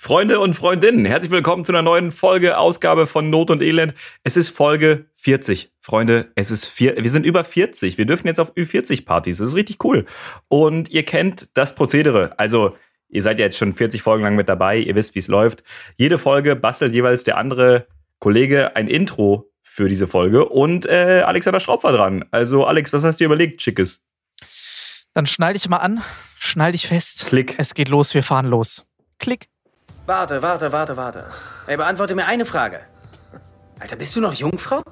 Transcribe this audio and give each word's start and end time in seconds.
Freunde 0.00 0.38
und 0.38 0.54
Freundinnen, 0.54 1.04
herzlich 1.06 1.32
willkommen 1.32 1.64
zu 1.64 1.72
einer 1.72 1.82
neuen 1.82 2.12
Folge, 2.12 2.56
Ausgabe 2.56 3.08
von 3.08 3.30
Not 3.30 3.50
und 3.50 3.60
Elend. 3.60 3.94
Es 4.22 4.36
ist 4.36 4.48
Folge 4.48 5.06
40. 5.16 5.72
Freunde, 5.80 6.30
es 6.36 6.52
ist 6.52 6.66
vier, 6.66 6.96
wir 6.96 7.10
sind 7.10 7.26
über 7.26 7.42
40. 7.42 7.98
Wir 7.98 8.06
dürfen 8.06 8.28
jetzt 8.28 8.38
auf 8.38 8.54
Ü40-Partys. 8.54 9.38
Das 9.38 9.48
ist 9.48 9.56
richtig 9.56 9.82
cool. 9.82 10.06
Und 10.46 10.88
ihr 10.88 11.04
kennt 11.04 11.50
das 11.54 11.74
Prozedere. 11.74 12.38
Also, 12.38 12.76
ihr 13.08 13.24
seid 13.24 13.40
ja 13.40 13.46
jetzt 13.46 13.58
schon 13.58 13.72
40 13.72 14.00
Folgen 14.00 14.22
lang 14.22 14.36
mit 14.36 14.48
dabei. 14.48 14.78
Ihr 14.78 14.94
wisst, 14.94 15.16
wie 15.16 15.18
es 15.18 15.26
läuft. 15.26 15.64
Jede 15.96 16.18
Folge 16.18 16.54
bastelt 16.54 16.94
jeweils 16.94 17.24
der 17.24 17.36
andere 17.36 17.88
Kollege 18.20 18.76
ein 18.76 18.86
Intro 18.86 19.50
für 19.64 19.88
diese 19.88 20.06
Folge. 20.06 20.48
Und 20.48 20.86
äh, 20.86 21.24
Alexander 21.26 21.58
Schraub 21.58 21.82
war 21.82 21.92
dran. 21.92 22.24
Also, 22.30 22.66
Alex, 22.66 22.92
was 22.92 23.02
hast 23.02 23.18
du 23.18 23.24
dir 23.24 23.26
überlegt, 23.26 23.62
Schickes? 23.62 24.04
Dann 25.12 25.26
schnall 25.26 25.54
dich 25.54 25.68
mal 25.68 25.78
an, 25.78 26.02
schnall 26.38 26.70
dich 26.70 26.86
fest. 26.86 27.26
Klick. 27.26 27.56
Es 27.58 27.74
geht 27.74 27.88
los, 27.88 28.14
wir 28.14 28.22
fahren 28.22 28.46
los. 28.46 28.86
Klick. 29.18 29.48
Warte, 30.08 30.40
warte, 30.40 30.72
warte, 30.72 30.96
warte. 30.96 31.24
Ey, 31.66 31.76
beantworte 31.76 32.14
mir 32.14 32.24
eine 32.24 32.46
Frage. 32.46 32.80
Alter, 33.78 33.96
bist 33.96 34.16
du 34.16 34.22
noch 34.22 34.32
Jungfrau? 34.32 34.82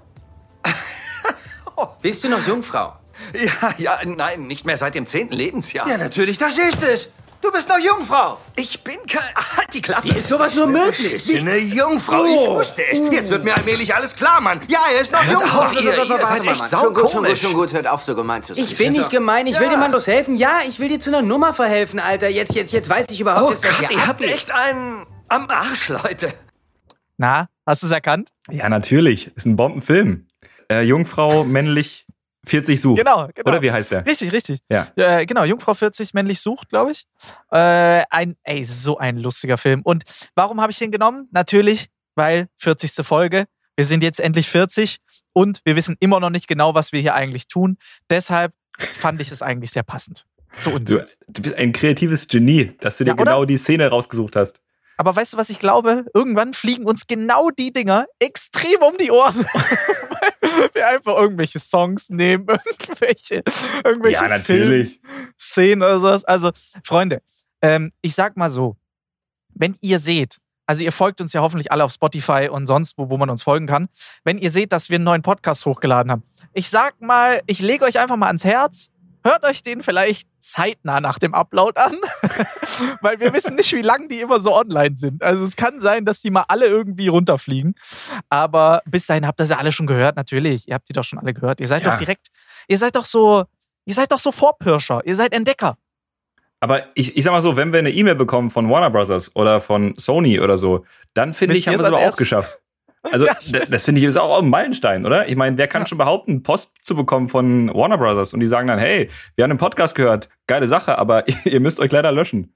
bist 2.03 2.23
du 2.23 2.29
noch 2.29 2.47
Jungfrau? 2.47 2.93
Ja, 3.33 3.75
ja, 3.79 3.99
nein, 4.05 4.47
nicht 4.47 4.67
mehr 4.67 4.77
seit 4.77 4.95
dem 4.95 5.07
zehnten 5.07 5.33
Lebensjahr. 5.33 5.89
Ja, 5.89 5.97
natürlich, 5.97 6.37
da 6.37 6.51
steht 6.51 6.83
es. 6.83 7.09
Du 7.43 7.53
bist 7.53 7.69
noch 7.69 7.79
Jungfrau. 7.79 8.39
Ich 8.57 8.83
bin 8.83 8.97
kein. 9.07 9.23
Halt 9.57 9.73
die 9.73 9.81
Klappe. 9.83 10.05
Wie 10.05 10.17
ist 10.17 10.27
sowas 10.29 10.55
nur 10.55 10.67
möglich? 10.67 11.29
Wie 11.29 11.39
eine 11.39 11.59
Jungfrau. 11.59 12.25
Ich 12.25 12.31
Oh. 12.33 12.55
wusste 12.57 12.83
es. 12.91 12.99
Jetzt 13.13 13.31
wird 13.31 13.45
mir 13.45 13.55
allmählich 13.57 13.95
alles 13.95 14.17
klar, 14.17 14.41
Mann. 14.41 14.61
Ja, 14.69 14.81
er 14.95 15.01
ist 15.01 15.13
noch 15.13 15.23
Jungfrau. 15.25 15.61
auf, 15.63 15.73
ihr, 15.75 15.81
ihr 15.83 16.09
warte, 16.09 16.25
seid 16.25 16.45
echt 16.45 16.59
Mann. 16.61 16.71
Schon 16.81 16.95
gut, 16.95 17.11
schon 17.11 17.25
gut, 17.25 17.39
schon 17.39 17.53
gut. 17.55 17.73
Hört 17.73 17.87
auf, 17.87 18.03
so 18.03 18.15
gemein 18.15 18.43
zu 18.43 18.55
sein. 18.55 18.65
Ich 18.65 18.77
bin 18.77 18.93
nicht 18.93 19.11
gemein. 19.11 19.47
Ich 19.47 19.55
will 19.59 19.67
Ja. 19.67 19.73
dir 19.75 19.79
mal 19.79 19.91
bloß 19.91 20.07
helfen. 20.07 20.37
Ja, 20.37 20.61
ich 20.67 20.79
will 20.81 20.89
dir 20.89 20.99
zu 21.01 21.11
einer 21.11 21.23
Nummer 21.23 21.53
verhelfen, 21.53 22.01
Alter. 22.01 22.29
Jetzt, 22.29 22.55
jetzt, 22.55 22.73
jetzt 22.73 22.89
weiß 22.89 23.07
ich 23.11 23.21
überhaupt, 23.21 23.47
Oh 23.47 23.51
dass 23.51 23.61
das 23.61 23.71
Gott, 23.79 23.89
hier 23.91 23.99
ihr 23.99 24.07
habt 24.07 24.23
echt 24.23 24.51
einen 24.53 25.07
am 25.29 25.49
Arsch, 25.51 25.89
Leute. 25.89 26.33
Na, 27.19 27.49
hast 27.67 27.83
du 27.83 27.87
es 27.87 27.93
erkannt? 27.93 28.31
Ja, 28.51 28.69
natürlich. 28.69 29.31
Ist 29.37 29.47
ein 29.47 29.57
Bombenfilm. 29.57 30.27
Äh, 30.71 30.83
Jungfrau, 30.83 31.45
männlich, 31.45 32.06
40 32.47 32.81
sucht. 32.81 32.99
Genau, 32.99 33.29
genau. 33.35 33.51
Oder 33.51 33.63
wie 33.63 33.73
heißt 33.73 33.91
der? 33.93 34.07
Richtig, 34.07 34.33
richtig. 34.33 34.61
Ja. 34.71 34.89
Äh, 34.97 35.27
genau, 35.27 35.45
Jungfrau 35.45 35.75
40 35.75 36.15
männlich 36.15 36.41
sucht, 36.41 36.69
glaube 36.69 36.93
ich. 36.93 37.07
Äh, 37.51 38.05
ein, 38.11 38.37
ey, 38.45 38.65
so 38.65 38.99
ein 38.99 39.19
lustiger 39.19 39.59
Film. 39.59 39.83
Und 39.83 40.05
warum 40.35 40.61
habe 40.61 40.73
ich 40.73 40.79
den 40.79 40.93
genommen? 40.93 41.29
Natürlich, 41.33 41.89
weil 42.15 42.49
40. 42.57 43.05
Folge. 43.05 43.45
Wir 43.77 43.85
sind 43.85 44.03
jetzt 44.03 44.21
endlich 44.21 44.49
40 44.49 44.99
und 45.33 45.61
wir 45.65 45.77
wissen 45.77 45.97
immer 46.01 46.19
noch 46.19 46.31
nicht 46.31 46.49
genau, 46.49 46.75
was 46.75 46.93
wir 46.93 47.01
hier 47.01 47.15
eigentlich 47.15 47.47
tun. 47.47 47.77
Deshalb 48.09 48.53
fand 48.79 49.21
ich 49.21 49.31
es 49.31 49.43
eigentlich 49.43 49.71
sehr 49.71 49.83
passend. 49.83 50.25
Zu 50.61 50.71
uns. 50.71 50.91
Du, 50.91 51.05
du 51.29 51.43
bist 51.43 51.55
ein 51.57 51.73
kreatives 51.73 52.29
Genie, 52.29 52.73
dass 52.81 52.97
du 52.97 53.05
dir 53.05 53.11
Ja, 53.11 53.17
genau 53.17 53.45
die 53.45 53.59
Szene 53.59 53.89
rausgesucht 53.89 54.37
hast. 54.37 54.63
Aber 54.97 55.15
weißt 55.15 55.35
du, 55.35 55.37
was 55.37 55.51
ich 55.51 55.59
glaube? 55.59 56.07
Irgendwann 56.15 56.55
fliegen 56.55 56.85
uns 56.85 57.07
genau 57.07 57.51
die 57.51 57.73
Dinger 57.73 58.07
extrem 58.19 58.83
um 58.83 58.97
die 58.99 59.11
Ohren. 59.11 59.45
Weil 59.45 60.71
wir 60.75 60.89
einfach 60.89 61.17
irgendwelche 61.17 61.59
Songs 61.59 62.09
nehmen, 62.09 62.47
irgendwelche, 62.65 63.43
irgendwelche 63.85 64.23
ja, 64.23 64.29
natürlich. 64.29 65.01
Szenen 65.39 65.83
oder 65.83 66.01
sowas. 66.01 66.25
Also, 66.25 66.51
Freunde, 66.83 67.21
ähm, 67.63 67.93
ich 68.01 68.15
sag 68.15 68.37
mal 68.37 68.51
so, 68.51 68.77
wenn 69.55 69.77
ihr 69.81 70.01
seht, 70.01 70.39
also 70.67 70.83
ihr 70.83 70.93
folgt 70.93 71.21
uns 71.21 71.33
ja 71.33 71.41
hoffentlich 71.43 71.71
alle 71.71 71.85
auf 71.85 71.93
Spotify 71.93 72.49
und 72.51 72.67
sonst, 72.67 72.99
wo, 72.99 73.09
wo 73.09 73.17
man 73.17 73.31
uns 73.31 73.43
folgen 73.43 73.67
kann, 73.67 73.89
wenn 74.25 74.39
ihr 74.39 74.51
seht, 74.51 74.73
dass 74.73 74.91
wir 74.91 74.97
einen 74.97 75.05
neuen 75.05 75.23
Podcast 75.23 75.65
hochgeladen 75.65 76.11
haben, 76.11 76.23
ich 76.53 76.69
sag 76.69 77.01
mal, 77.01 77.41
ich 77.47 77.61
lege 77.61 77.85
euch 77.85 77.99
einfach 77.99 78.17
mal 78.17 78.27
ans 78.27 78.45
Herz, 78.45 78.91
hört 79.27 79.45
euch 79.45 79.63
den 79.63 79.83
vielleicht 79.83 80.29
zeitnah 80.41 81.01
nach 81.01 81.19
dem 81.19 81.35
Upload 81.35 81.79
an, 81.79 81.95
weil 83.03 83.21
wir 83.21 83.35
wissen 83.35 83.57
nicht, 83.57 83.73
wie 83.75 83.83
lange 83.83 84.09
die 84.09 84.21
immer 84.21 84.41
so 84.41 84.55
online 84.55 84.97
sind. 84.97 85.23
Also 85.23 85.45
es 85.45 85.57
kann 85.57 85.81
sein, 85.81 86.05
dass 86.07 86.21
die 86.23 86.31
mal 86.31 86.45
alle 86.49 86.67
irgendwie 86.67 87.09
runterfliegen, 87.09 87.75
aber 88.31 88.81
bis 88.87 89.07
dahin 89.07 89.27
habt 89.27 89.39
ihr 89.41 89.47
sie 89.47 89.59
alle 89.59 89.73
schon 89.73 89.87
gehört, 89.87 90.17
natürlich. 90.17 90.67
Ihr 90.69 90.75
habt 90.75 90.89
die 90.89 90.93
doch 90.95 91.05
schon 91.05 91.19
alle 91.19 91.35
gehört. 91.35 91.61
Ihr 91.61 91.69
seid 91.69 91.83
Ja. 91.85 91.91
doch 91.91 91.99
direkt, 91.99 92.29
ihr 92.69 92.79
seid 92.79 92.97
doch 92.97 93.05
so, 93.05 93.45
ihr 93.85 93.95
seid 93.95 94.11
doch 94.13 94.19
so 94.19 94.33
Vorpirscher, 94.33 95.03
ihr 95.05 95.17
seid 95.17 95.33
Entdecker. 95.35 95.77
Aber 96.61 96.85
ich, 96.95 97.17
ich 97.17 97.23
sag 97.23 97.33
mal 97.33 97.43
so, 97.43 97.57
wenn 97.57 97.73
wir 97.73 97.81
eine 97.81 97.91
E-Mail 97.91 98.15
bekommen 98.15 98.49
von 98.51 98.71
Warner 98.71 98.91
Brothers 98.91 99.37
oder 99.37 99.61
von 99.61 99.95
Sony 99.99 100.41
oder 100.41 100.57
so, 100.57 100.87
dann 101.13 101.35
finde 101.35 101.55
ich, 101.57 101.69
haben 101.69 101.75
wir 101.75 101.81
es 101.81 101.85
aber 101.85 101.99
auch 101.99 102.17
geschafft. 102.17 102.61
Also, 103.13 103.27
Ja, 103.27 103.35
d- 103.35 103.67
das 103.71 103.85
finde 103.85 104.01
ich 104.01 104.07
ist 104.07 104.17
auch 104.17 104.39
ein 104.43 104.49
Meilenstein, 104.49 105.05
oder? 105.07 105.29
Ich 105.29 105.37
meine, 105.37 105.57
wer 105.59 105.67
kann 105.69 105.87
schon 105.87 105.99
behaupten, 105.99 106.43
Post 106.43 106.75
zu 106.83 106.95
bekommen 106.97 107.29
von 107.29 107.69
Warner 107.75 107.99
Brothers 107.99 108.33
und 108.35 108.41
die 108.41 108.47
sagen 108.47 108.69
dann, 108.69 108.79
hey, 108.79 109.09
wir 109.35 109.45
haben 109.45 109.51
den 109.51 109.59
Podcast 109.59 109.95
gehört, 109.95 110.29
geile 110.47 110.67
Sache, 110.67 110.99
aber 110.99 111.25
ihr 111.45 111.61
müsst 111.61 111.81
euch 111.81 111.91
leider 111.93 112.13
löschen. 112.13 112.55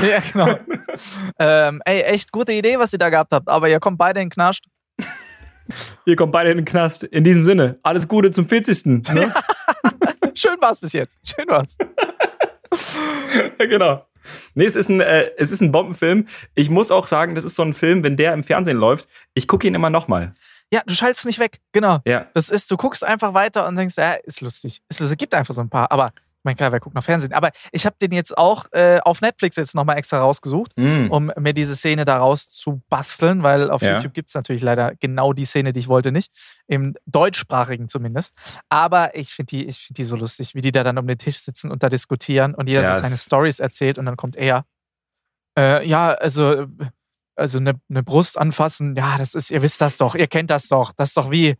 Ja, 0.00 0.18
genau. 0.32 0.54
ähm, 1.38 1.82
ey, 1.84 2.02
echt 2.02 2.32
gute 2.32 2.52
Idee, 2.52 2.78
was 2.78 2.92
ihr 2.92 2.98
da 2.98 3.10
gehabt 3.10 3.32
habt, 3.32 3.48
aber 3.48 3.68
ihr 3.68 3.80
kommt 3.80 3.98
beide 3.98 4.20
in 4.20 4.26
den 4.28 4.32
Knast. 4.32 4.64
Ihr 6.04 6.16
kommt 6.16 6.32
beide 6.32 6.50
in 6.50 6.56
den 6.58 6.64
Knast. 6.64 7.04
In 7.04 7.22
diesem 7.22 7.42
Sinne, 7.44 7.78
alles 7.84 8.08
Gute 8.08 8.30
zum 8.32 8.48
40. 8.48 8.86
Ne? 8.86 9.02
Schön 10.34 10.56
war's 10.60 10.80
bis 10.80 10.92
jetzt. 10.92 11.18
Schön 11.24 11.46
war's. 11.48 11.76
Ja, 13.58 13.66
genau. 13.66 14.06
Nee, 14.54 14.64
es 14.64 14.76
ist, 14.76 14.88
ein, 14.88 15.00
äh, 15.00 15.30
es 15.36 15.50
ist 15.50 15.60
ein 15.60 15.72
Bombenfilm. 15.72 16.26
Ich 16.54 16.70
muss 16.70 16.90
auch 16.90 17.06
sagen, 17.06 17.34
das 17.34 17.44
ist 17.44 17.54
so 17.54 17.62
ein 17.62 17.74
Film, 17.74 18.02
wenn 18.02 18.16
der 18.16 18.32
im 18.34 18.44
Fernsehen 18.44 18.76
läuft, 18.76 19.08
ich 19.34 19.46
gucke 19.48 19.66
ihn 19.66 19.74
immer 19.74 19.90
nochmal. 19.90 20.34
Ja, 20.72 20.82
du 20.86 20.94
schaltest 20.94 21.26
nicht 21.26 21.38
weg. 21.38 21.60
Genau. 21.72 21.98
Ja. 22.04 22.28
Das 22.34 22.48
ist, 22.48 22.70
du 22.70 22.76
guckst 22.76 23.04
einfach 23.04 23.34
weiter 23.34 23.66
und 23.66 23.76
denkst, 23.76 23.96
ja, 23.96 24.12
ist 24.12 24.40
lustig. 24.40 24.82
Es 24.88 25.00
es 25.00 25.16
gibt 25.16 25.34
einfach 25.34 25.54
so 25.54 25.60
ein 25.60 25.68
paar. 25.68 25.90
Aber, 25.90 26.12
ich 26.40 26.44
meine, 26.44 26.56
klar, 26.56 26.72
wer 26.72 26.80
guckt 26.80 26.94
noch 26.94 27.04
Fernsehen? 27.04 27.34
Aber 27.34 27.50
ich 27.70 27.84
habe 27.84 27.96
den 28.00 28.12
jetzt 28.12 28.38
auch 28.38 28.64
äh, 28.72 28.98
auf 29.04 29.20
Netflix 29.20 29.56
jetzt 29.56 29.74
nochmal 29.74 29.98
extra 29.98 30.20
rausgesucht, 30.20 30.72
Mm. 30.76 31.08
um 31.10 31.30
mir 31.38 31.52
diese 31.52 31.76
Szene 31.76 32.06
daraus 32.06 32.48
zu 32.48 32.80
basteln, 32.88 33.42
weil 33.42 33.70
auf 33.70 33.82
Ja. 33.82 33.96
YouTube 33.96 34.14
gibt 34.14 34.30
es 34.30 34.34
natürlich 34.34 34.62
leider 34.62 34.94
genau 35.00 35.34
die 35.34 35.44
Szene, 35.44 35.74
die 35.74 35.80
ich 35.80 35.88
wollte 35.88 36.12
nicht. 36.12 36.32
Im 36.66 36.94
deutschsprachigen 37.04 37.88
zumindest. 37.90 38.34
Aber 38.70 39.14
ich 39.14 39.34
finde 39.34 39.50
die, 39.50 39.66
ich 39.66 39.80
find 39.80 39.98
die 39.98 40.04
so 40.04 40.16
lustig, 40.16 40.54
wie 40.54 40.62
die 40.62 40.72
da 40.72 40.82
dann 40.82 40.96
um 40.96 41.06
den 41.06 41.18
Tisch 41.18 41.38
sitzen 41.38 41.70
und 41.70 41.82
da 41.82 41.90
diskutieren 41.90 42.54
und 42.54 42.68
jeder 42.70 42.82
Ja, 42.82 42.94
so 42.94 43.00
seine 43.02 43.14
es- 43.16 43.24
Stories 43.24 43.58
erzählt 43.60 43.98
und 43.98 44.06
dann 44.06 44.16
kommt 44.16 44.36
er. 44.36 44.64
Äh, 45.58 45.86
ja, 45.86 46.14
also, 46.14 46.66
also 47.36 47.58
eine, 47.58 47.74
eine 47.90 48.02
Brust 48.02 48.38
anfassen, 48.38 48.96
ja, 48.96 49.18
das 49.18 49.34
ist, 49.34 49.50
ihr 49.50 49.60
wisst 49.60 49.80
das 49.82 49.98
doch, 49.98 50.14
ihr 50.14 50.26
kennt 50.26 50.48
das 50.48 50.68
doch. 50.68 50.92
Das 50.92 51.10
ist 51.10 51.16
doch 51.18 51.30
wie, 51.30 51.56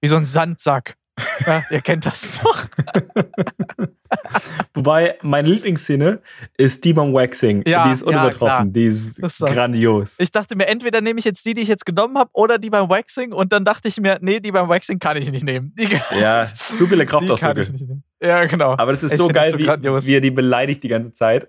wie 0.00 0.08
so 0.08 0.16
ein 0.16 0.24
Sandsack. 0.24 0.96
Ja, 1.46 1.62
ihr 1.70 1.82
kennt 1.82 2.06
das 2.06 2.40
doch. 2.42 2.66
Wobei, 4.74 5.16
meine 5.22 5.48
Lieblingsszene 5.48 6.20
ist 6.56 6.84
die 6.84 6.92
beim 6.92 7.12
Waxing. 7.12 7.62
Ja, 7.66 7.86
die 7.86 7.92
ist 7.92 8.02
ja, 8.02 8.08
unübertroffen, 8.08 8.46
klar. 8.46 8.64
die 8.66 8.84
ist 8.84 9.22
Das 9.22 9.38
grandios. 9.38 10.16
Ich 10.18 10.30
dachte 10.30 10.56
mir, 10.56 10.66
entweder 10.68 11.00
nehme 11.00 11.18
ich 11.18 11.24
jetzt 11.24 11.44
die, 11.44 11.54
die 11.54 11.62
ich 11.62 11.68
jetzt 11.68 11.86
genommen 11.86 12.18
habe, 12.18 12.30
oder 12.32 12.58
die 12.58 12.70
beim 12.70 12.88
Waxing. 12.88 13.32
Und 13.32 13.52
dann 13.52 13.64
dachte 13.64 13.88
ich 13.88 14.00
mir, 14.00 14.18
nee, 14.20 14.40
die 14.40 14.52
beim 14.52 14.68
Waxing 14.68 14.98
kann 14.98 15.16
ich 15.16 15.30
nicht 15.30 15.44
nehmen. 15.44 15.74
Die, 15.78 15.88
Ja, 16.18 16.44
zu 16.44 16.86
viele 16.86 17.06
Kraftausdrücke. 17.06 17.60
ich 17.60 17.72
nicht 17.72 17.88
nehmen. 17.88 18.02
Ja, 18.22 18.44
genau. 18.44 18.72
Aber 18.78 18.92
das 18.92 19.02
ist 19.02 19.12
Ich 19.12 19.18
so 19.18 19.28
geil, 19.28 19.50
so 19.50 19.58
wie, 19.58 19.66
wie 19.66 20.14
er 20.14 20.20
die 20.20 20.30
beleidigt 20.30 20.82
die 20.82 20.88
ganze 20.88 21.12
Zeit. 21.12 21.46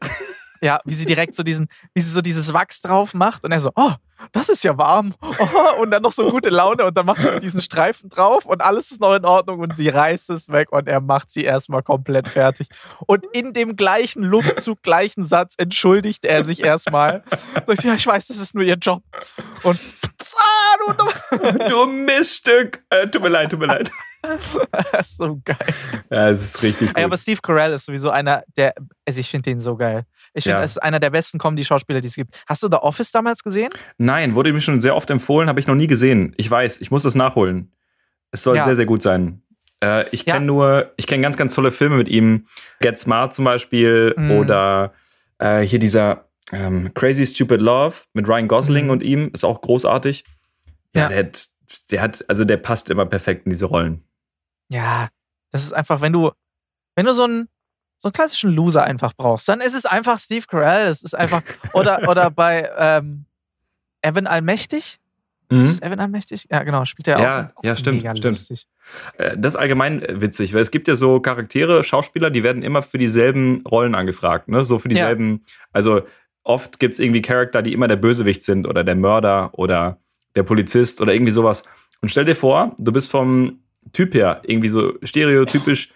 Ja, 0.64 0.80
wie 0.86 0.94
sie 0.94 1.06
direkt 1.06 1.36
so 1.36 1.44
diesen, 1.44 1.68
wie 1.94 2.00
sie 2.00 2.10
so 2.10 2.22
dieses 2.22 2.54
Wachs 2.54 2.82
drauf 2.82 3.14
macht 3.14 3.44
und 3.44 3.52
er 3.52 3.60
so, 3.60 3.72
oh, 3.76 3.92
das 4.32 4.48
ist 4.48 4.64
ja 4.64 4.78
warm. 4.78 5.14
Oh, 5.22 5.82
und 5.82 5.92
dann 5.92 6.02
noch 6.02 6.14
so 6.14 6.30
gute 6.30 6.50
Laune 6.50 6.86
und 6.86 6.96
dann 6.96 7.06
macht 7.06 7.22
sie 7.22 7.40
diesen 7.42 7.60
Streifen 7.60 8.08
drauf 8.10 8.46
und 8.46 8.62
alles 8.64 8.92
ist 8.92 9.02
noch 9.02 9.14
in 9.14 9.26
Ordnung 9.26 9.60
und 9.60 9.76
sie 9.76 9.90
reißt 9.90 10.30
es 10.30 10.48
weg 10.48 10.72
und 10.72 10.88
er 10.88 11.02
macht 11.02 11.30
sie 11.30 11.44
erstmal 11.44 11.84
komplett 11.84 12.30
fertig. 12.30 12.70
Und 13.08 13.26
in 13.34 13.52
dem 13.52 13.76
gleichen 13.76 14.24
Luftzug, 14.24 14.82
gleichen 14.84 15.26
Satz 15.26 15.56
entschuldigt 15.58 16.24
er 16.24 16.46
sich 16.46 16.64
erstmal. 16.64 17.24
Sagt, 17.30 17.84
ja, 17.84 17.96
ich 17.96 18.08
weiß, 18.08 18.28
das 18.28 18.38
ist 18.38 18.56
nur 18.56 18.64
ihr 18.64 18.78
Job. 18.78 19.04
Und 19.64 19.78
ah, 20.38 20.94
du, 20.96 21.58
du 21.70 21.86
Miststück. 21.88 22.84
Äh, 22.90 23.08
tut 23.10 23.22
mir 23.22 23.30
leid, 23.30 23.52
tut 23.52 23.60
mir 23.60 23.68
leid. 23.68 23.92
das 24.24 25.10
ist 25.10 25.18
so 25.18 25.40
geil. 25.44 25.58
Ja, 26.10 26.30
es 26.30 26.44
ist 26.44 26.64
richtig 26.64 26.90
gut. 26.90 26.98
Ey, 26.98 27.04
aber 27.04 27.18
Steve 27.18 27.42
Carell 27.42 27.74
ist 27.74 27.86
sowieso 27.86 28.10
einer 28.10 28.44
der, 28.56 28.74
also 29.06 29.20
ich 29.20 29.30
finde 29.30 29.50
den 29.50 29.60
so 29.60 29.76
geil. 29.76 30.06
Ich 30.34 30.44
finde, 30.46 30.56
Ja. 30.56 30.60
er 30.62 30.66
ist 30.66 30.82
einer 30.82 31.00
der 31.00 31.10
besten 31.12 31.38
Comedy-Schauspieler, 31.38 32.02
die 32.02 32.08
es 32.08 32.16
gibt. 32.16 32.44
Hast 32.48 32.64
du 32.64 32.68
The 32.68 32.78
Office 32.78 33.12
damals 33.12 33.44
gesehen? 33.44 33.70
Nein, 33.98 34.34
wurde 34.36 34.52
mir 34.52 34.62
schon 34.62 34.82
sehr 34.82 34.96
oft 34.96 35.10
empfohlen, 35.12 35.48
habe 35.50 35.60
ich 35.60 35.68
noch 35.68 35.76
nie 35.76 35.88
gesehen. 35.88 36.34
Ich 36.38 36.50
weiß, 36.50 36.82
ich 36.82 36.90
muss 36.92 37.04
das 37.04 37.16
nachholen. 37.16 37.72
Es 38.32 38.44
soll 38.44 38.56
Ja. 38.56 38.64
sehr, 38.66 38.76
sehr 38.76 38.86
gut 38.88 39.04
sein. 39.04 39.44
Äh, 39.84 40.06
ich 40.10 40.26
Ja. 40.26 40.34
kenne 40.34 40.46
nur, 40.48 40.92
ich 40.98 41.06
kenne 41.08 41.22
ganz, 41.22 41.38
ganz 41.38 41.54
tolle 41.54 41.70
Filme 41.72 41.98
mit 41.98 42.08
ihm. 42.10 42.48
Get 42.80 42.98
Smart 42.98 43.34
zum 43.36 43.46
Beispiel 43.46 44.14
Mhm. 44.18 44.32
oder 44.32 44.94
äh, 45.40 45.62
hier 45.62 45.80
dieser 45.80 46.30
ähm, 46.52 46.94
Crazy 46.94 47.26
Stupid 47.26 47.62
Love 47.62 47.96
mit 48.14 48.28
Ryan 48.28 48.48
Gosling 48.48 48.86
Mhm. 48.86 48.92
und 48.92 49.04
ihm 49.04 49.30
ist 49.34 49.44
auch 49.44 49.60
großartig. 49.62 50.24
Ja, 50.96 51.04
Ja. 51.04 51.08
Der, 51.10 51.18
hat, 51.20 51.48
der 51.92 52.02
hat, 52.02 52.26
also 52.28 52.46
der 52.46 52.58
passt 52.58 52.90
immer 52.92 53.06
perfekt 53.06 53.46
in 53.46 53.50
diese 53.50 53.66
Rollen. 53.66 54.04
Ja, 54.70 55.10
das 55.52 55.64
ist 55.64 55.74
einfach, 55.74 56.02
wenn 56.02 56.14
du, 56.14 56.32
wenn 56.96 57.06
du 57.06 57.14
so 57.14 57.24
einen, 57.24 57.50
so 58.04 58.10
einen 58.10 58.14
klassischen 58.14 58.52
Loser 58.52 58.84
einfach 58.84 59.14
brauchst, 59.16 59.48
dann 59.48 59.62
ist 59.62 59.74
es 59.74 59.86
einfach 59.86 60.20
Steve 60.20 60.46
Carell. 60.46 60.88
Es 60.88 61.04
ist 61.04 61.14
einfach, 61.16 61.42
oder, 61.72 62.02
oder 62.10 62.30
bei 62.30 62.70
ähm, 62.78 63.24
Evan 64.02 64.28
Allmächtig. 64.28 65.00
Ist 65.50 65.70
es 65.70 65.82
Evan 65.84 66.00
Allmächtig? 66.00 66.48
Ja, 66.52 66.64
genau, 66.64 66.84
spielt 66.84 67.08
er 67.08 67.18
Mhm. 67.18 67.24
Ja, 67.24 67.48
auch. 67.54 67.58
auch 67.60 67.64
ja, 67.64 67.76
stimmt, 67.76 67.98
Mega 68.00 68.16
stimmt. 68.16 68.36
lustig. 68.36 68.68
Äh, 69.18 69.38
Das 69.38 69.54
ist 69.54 69.60
allgemein 69.60 70.02
äh, 70.02 70.20
witzig, 70.20 70.54
weil 70.54 70.62
es 70.62 70.72
gibt 70.72 70.88
ja 70.90 70.96
so 70.96 71.20
Charaktere, 71.22 71.84
Schauspieler, 71.84 72.30
die 72.30 72.44
werden 72.44 72.62
immer 72.64 72.82
für 72.82 72.98
dieselben 72.98 73.62
Rollen 73.66 73.94
angefragt, 73.96 74.48
ne? 74.50 74.66
So 74.66 74.80
für 74.80 74.90
Ja. 74.90 74.96
dieselben, 74.96 75.46
also 75.72 76.02
oft 76.44 76.80
gibt 76.80 76.94
es 76.94 77.00
irgendwie 77.00 77.22
Charakter, 77.22 77.62
die 77.62 77.72
immer 77.72 77.88
der 77.88 77.96
Bösewicht 77.98 78.44
sind 78.44 78.68
oder 78.68 78.84
der 78.84 78.96
Mörder 78.96 79.52
oder 79.54 80.00
der 80.36 80.44
Polizist 80.44 81.00
oder 81.00 81.14
irgendwie 81.14 81.32
sowas. 81.32 81.64
Und 82.02 82.10
stell 82.10 82.26
dir 82.26 82.36
vor, 82.36 82.76
du 82.80 82.92
bist 82.92 83.10
vom 83.12 83.60
Typ 83.94 84.14
her 84.16 84.42
irgendwie 84.46 84.70
so 84.70 84.94
stereotypisch, 85.04 85.94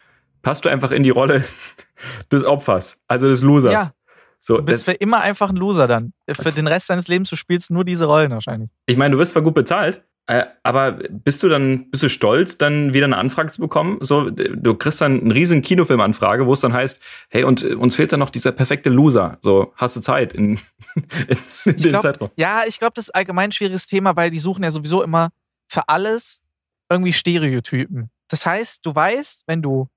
passt 0.48 0.64
du 0.64 0.70
einfach 0.70 0.92
in 0.92 1.04
die 1.04 1.10
Rolle 1.10 1.44
des 2.32 2.46
Opfers, 2.46 3.02
also 3.08 3.28
des 3.28 3.42
Losers. 3.42 3.74
Ja. 3.74 3.92
So, 4.40 4.58
Du 4.58 4.64
bist 4.64 4.86
für 4.86 4.94
immer 4.94 5.20
einfach 5.20 5.50
ein 5.50 5.58
Loser 5.58 5.88
dann. 5.88 6.14
Für 6.30 6.52
den 6.52 6.68
Rest 6.68 6.90
deines 6.90 7.10
Lebens, 7.10 7.30
du 7.30 7.36
spielst 7.36 7.70
nur 7.70 7.84
diese 7.84 8.06
Rollen 8.06 8.32
wahrscheinlich. 8.32 8.70
ich 8.86 8.96
meine, 8.96 9.14
du 9.14 9.20
wirst 9.20 9.34
zwar 9.34 9.42
gut 9.42 9.56
bezahlt, 9.56 10.04
äh, 10.28 10.46
aber 10.64 10.92
bist 10.92 11.44
du 11.44 11.50
dann, 11.50 11.90
bist 11.90 12.04
du 12.04 12.10
stolz, 12.10 12.58
dann 12.58 12.94
wieder 12.94 13.06
eine 13.06 13.18
Anfrage 13.18 13.50
zu 13.50 13.60
bekommen? 13.60 13.98
So, 14.02 14.30
du 14.30 14.76
kriegst 14.76 15.02
dann 15.02 15.20
einen 15.20 15.32
riesen 15.32 15.62
Kinofilmanfrage, 15.62 16.46
wo 16.46 16.54
es 16.54 16.62
dann 16.62 16.72
heißt, 16.72 17.02
hey, 17.30 17.44
und 17.44 17.64
uns 17.64 17.96
fehlt 17.96 18.14
dann 18.14 18.20
noch 18.20 18.30
dieser 18.30 18.54
perfekte 18.54 18.90
Loser. 18.90 19.38
So, 19.42 19.74
hast 19.76 19.98
du 19.98 20.00
Zeit 20.00 20.34
in, 20.34 20.54
in, 20.54 20.60
in 21.28 21.38
Ich 21.66 21.82
den 21.82 21.90
glaub, 21.90 22.02
Zeitraum? 22.04 22.30
Ja, 22.38 22.62
ich 22.68 22.80
glaube, 22.80 22.94
das 22.96 23.06
ist 23.06 23.16
allgemein 23.16 23.50
ein 23.50 23.54
schwieriges 23.54 23.86
Thema, 23.86 24.16
weil 24.16 24.30
die 24.30 24.40
suchen 24.40 24.64
ja 24.64 24.72
sowieso 24.72 25.04
immer 25.04 25.30
für 25.68 25.90
alles 25.90 26.42
irgendwie 26.90 27.12
Stereotypen. 27.12 28.10
Das 28.30 28.46
heißt, 28.46 28.86
du 28.86 28.94
weißt, 28.94 29.44
wenn 29.48 29.62
du 29.62 29.88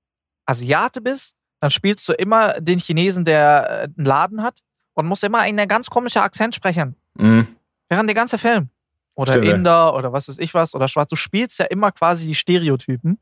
Asiate 0.51 1.01
bist, 1.01 1.35
dann 1.59 1.71
spielst 1.71 2.07
du 2.09 2.13
immer 2.13 2.59
den 2.59 2.79
Chinesen, 2.79 3.25
der 3.25 3.67
äh, 3.69 3.83
einen 3.83 4.05
Laden 4.05 4.43
hat 4.43 4.61
und 4.93 5.05
musst 5.07 5.23
immer 5.23 5.39
einen 5.39 5.67
ganz 5.67 5.89
komischen 5.89 6.21
Akzent 6.21 6.55
sprechen. 6.55 6.95
Mhm. 7.15 7.47
Während 7.89 8.09
der 8.09 8.15
ganze 8.15 8.37
Film. 8.37 8.69
Oder 9.15 9.33
Stimmt, 9.33 9.47
ja. 9.47 9.55
Inder 9.55 9.95
oder 9.95 10.13
was 10.13 10.29
weiß 10.29 10.39
ich 10.39 10.53
was 10.53 10.73
oder 10.73 10.87
Schwarz. 10.87 11.09
Du 11.09 11.15
spielst 11.15 11.59
ja 11.59 11.65
immer 11.65 11.91
quasi 11.91 12.25
die 12.25 12.35
Stereotypen. 12.35 13.19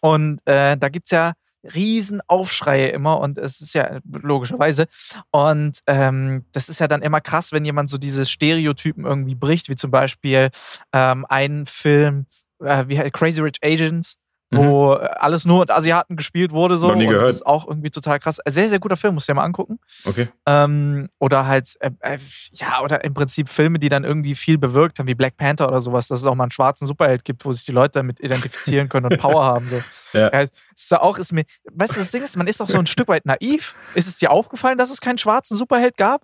Und 0.00 0.40
äh, 0.46 0.76
da 0.76 0.88
gibt's 0.88 1.10
ja 1.10 1.32
riesen 1.74 2.20
Aufschreie 2.26 2.88
immer 2.88 3.20
und 3.20 3.36
es 3.36 3.60
ist 3.60 3.74
ja 3.74 3.98
logischerweise. 4.10 4.86
Und 5.30 5.80
ähm, 5.86 6.44
das 6.52 6.68
ist 6.68 6.78
ja 6.78 6.88
dann 6.88 7.02
immer 7.02 7.20
krass, 7.20 7.52
wenn 7.52 7.64
jemand 7.64 7.90
so 7.90 7.98
diese 7.98 8.24
Stereotypen 8.24 9.04
irgendwie 9.04 9.34
bricht, 9.34 9.68
wie 9.68 9.76
zum 9.76 9.90
Beispiel 9.90 10.50
ähm, 10.92 11.26
ein 11.28 11.66
Film, 11.66 12.26
äh, 12.64 12.84
wie 12.86 12.96
Crazy 13.10 13.40
Rich 13.40 13.58
Asians, 13.62 14.16
wo 14.50 14.92
alles 14.92 15.44
nur 15.44 15.60
mit 15.60 15.70
Asiaten 15.70 16.16
gespielt 16.16 16.52
wurde. 16.52 16.78
So. 16.78 16.86
Mhm. 16.86 16.92
Noch 16.92 16.98
nie 16.98 17.06
und 17.06 17.12
gehört. 17.12 17.28
das 17.28 17.36
ist 17.36 17.46
auch 17.46 17.68
irgendwie 17.68 17.90
total 17.90 18.18
krass. 18.18 18.38
Sehr, 18.46 18.68
sehr 18.68 18.78
guter 18.78 18.96
Film, 18.96 19.14
musst 19.14 19.28
du 19.28 19.32
dir 19.32 19.36
mal 19.36 19.44
angucken. 19.44 19.78
Okay. 20.04 20.28
Ähm, 20.46 21.08
oder 21.18 21.46
halt, 21.46 21.74
äh, 21.80 21.90
äh, 22.00 22.18
ja, 22.52 22.80
oder 22.82 23.04
im 23.04 23.14
Prinzip 23.14 23.48
Filme, 23.48 23.78
die 23.78 23.88
dann 23.88 24.04
irgendwie 24.04 24.34
viel 24.34 24.58
bewirkt 24.58 24.98
haben, 24.98 25.06
wie 25.06 25.14
Black 25.14 25.36
Panther 25.36 25.68
oder 25.68 25.80
sowas, 25.80 26.08
dass 26.08 26.20
es 26.20 26.26
auch 26.26 26.34
mal 26.34 26.44
einen 26.44 26.50
schwarzen 26.50 26.86
Superheld 26.86 27.24
gibt, 27.24 27.44
wo 27.44 27.52
sich 27.52 27.64
die 27.64 27.72
Leute 27.72 27.98
damit 27.98 28.20
identifizieren 28.20 28.88
können 28.88 29.06
und 29.06 29.18
Power 29.20 29.44
haben. 29.44 29.68
So. 29.68 29.82
Ja. 30.18 30.32
Ja, 30.32 30.40
ist 30.74 30.90
ja 30.90 31.00
auch, 31.00 31.18
ist 31.18 31.32
mir, 31.32 31.44
weißt 31.72 31.96
du, 31.96 32.00
das 32.00 32.10
Ding 32.10 32.22
ist, 32.22 32.36
man 32.36 32.46
ist 32.46 32.60
auch 32.62 32.68
so 32.68 32.78
ein 32.78 32.86
Stück 32.86 33.08
weit 33.08 33.26
naiv. 33.26 33.74
Ist 33.94 34.08
es 34.08 34.18
dir 34.18 34.30
aufgefallen, 34.30 34.78
dass 34.78 34.90
es 34.90 35.00
keinen 35.00 35.18
schwarzen 35.18 35.56
Superheld 35.56 35.96
gab, 35.96 36.22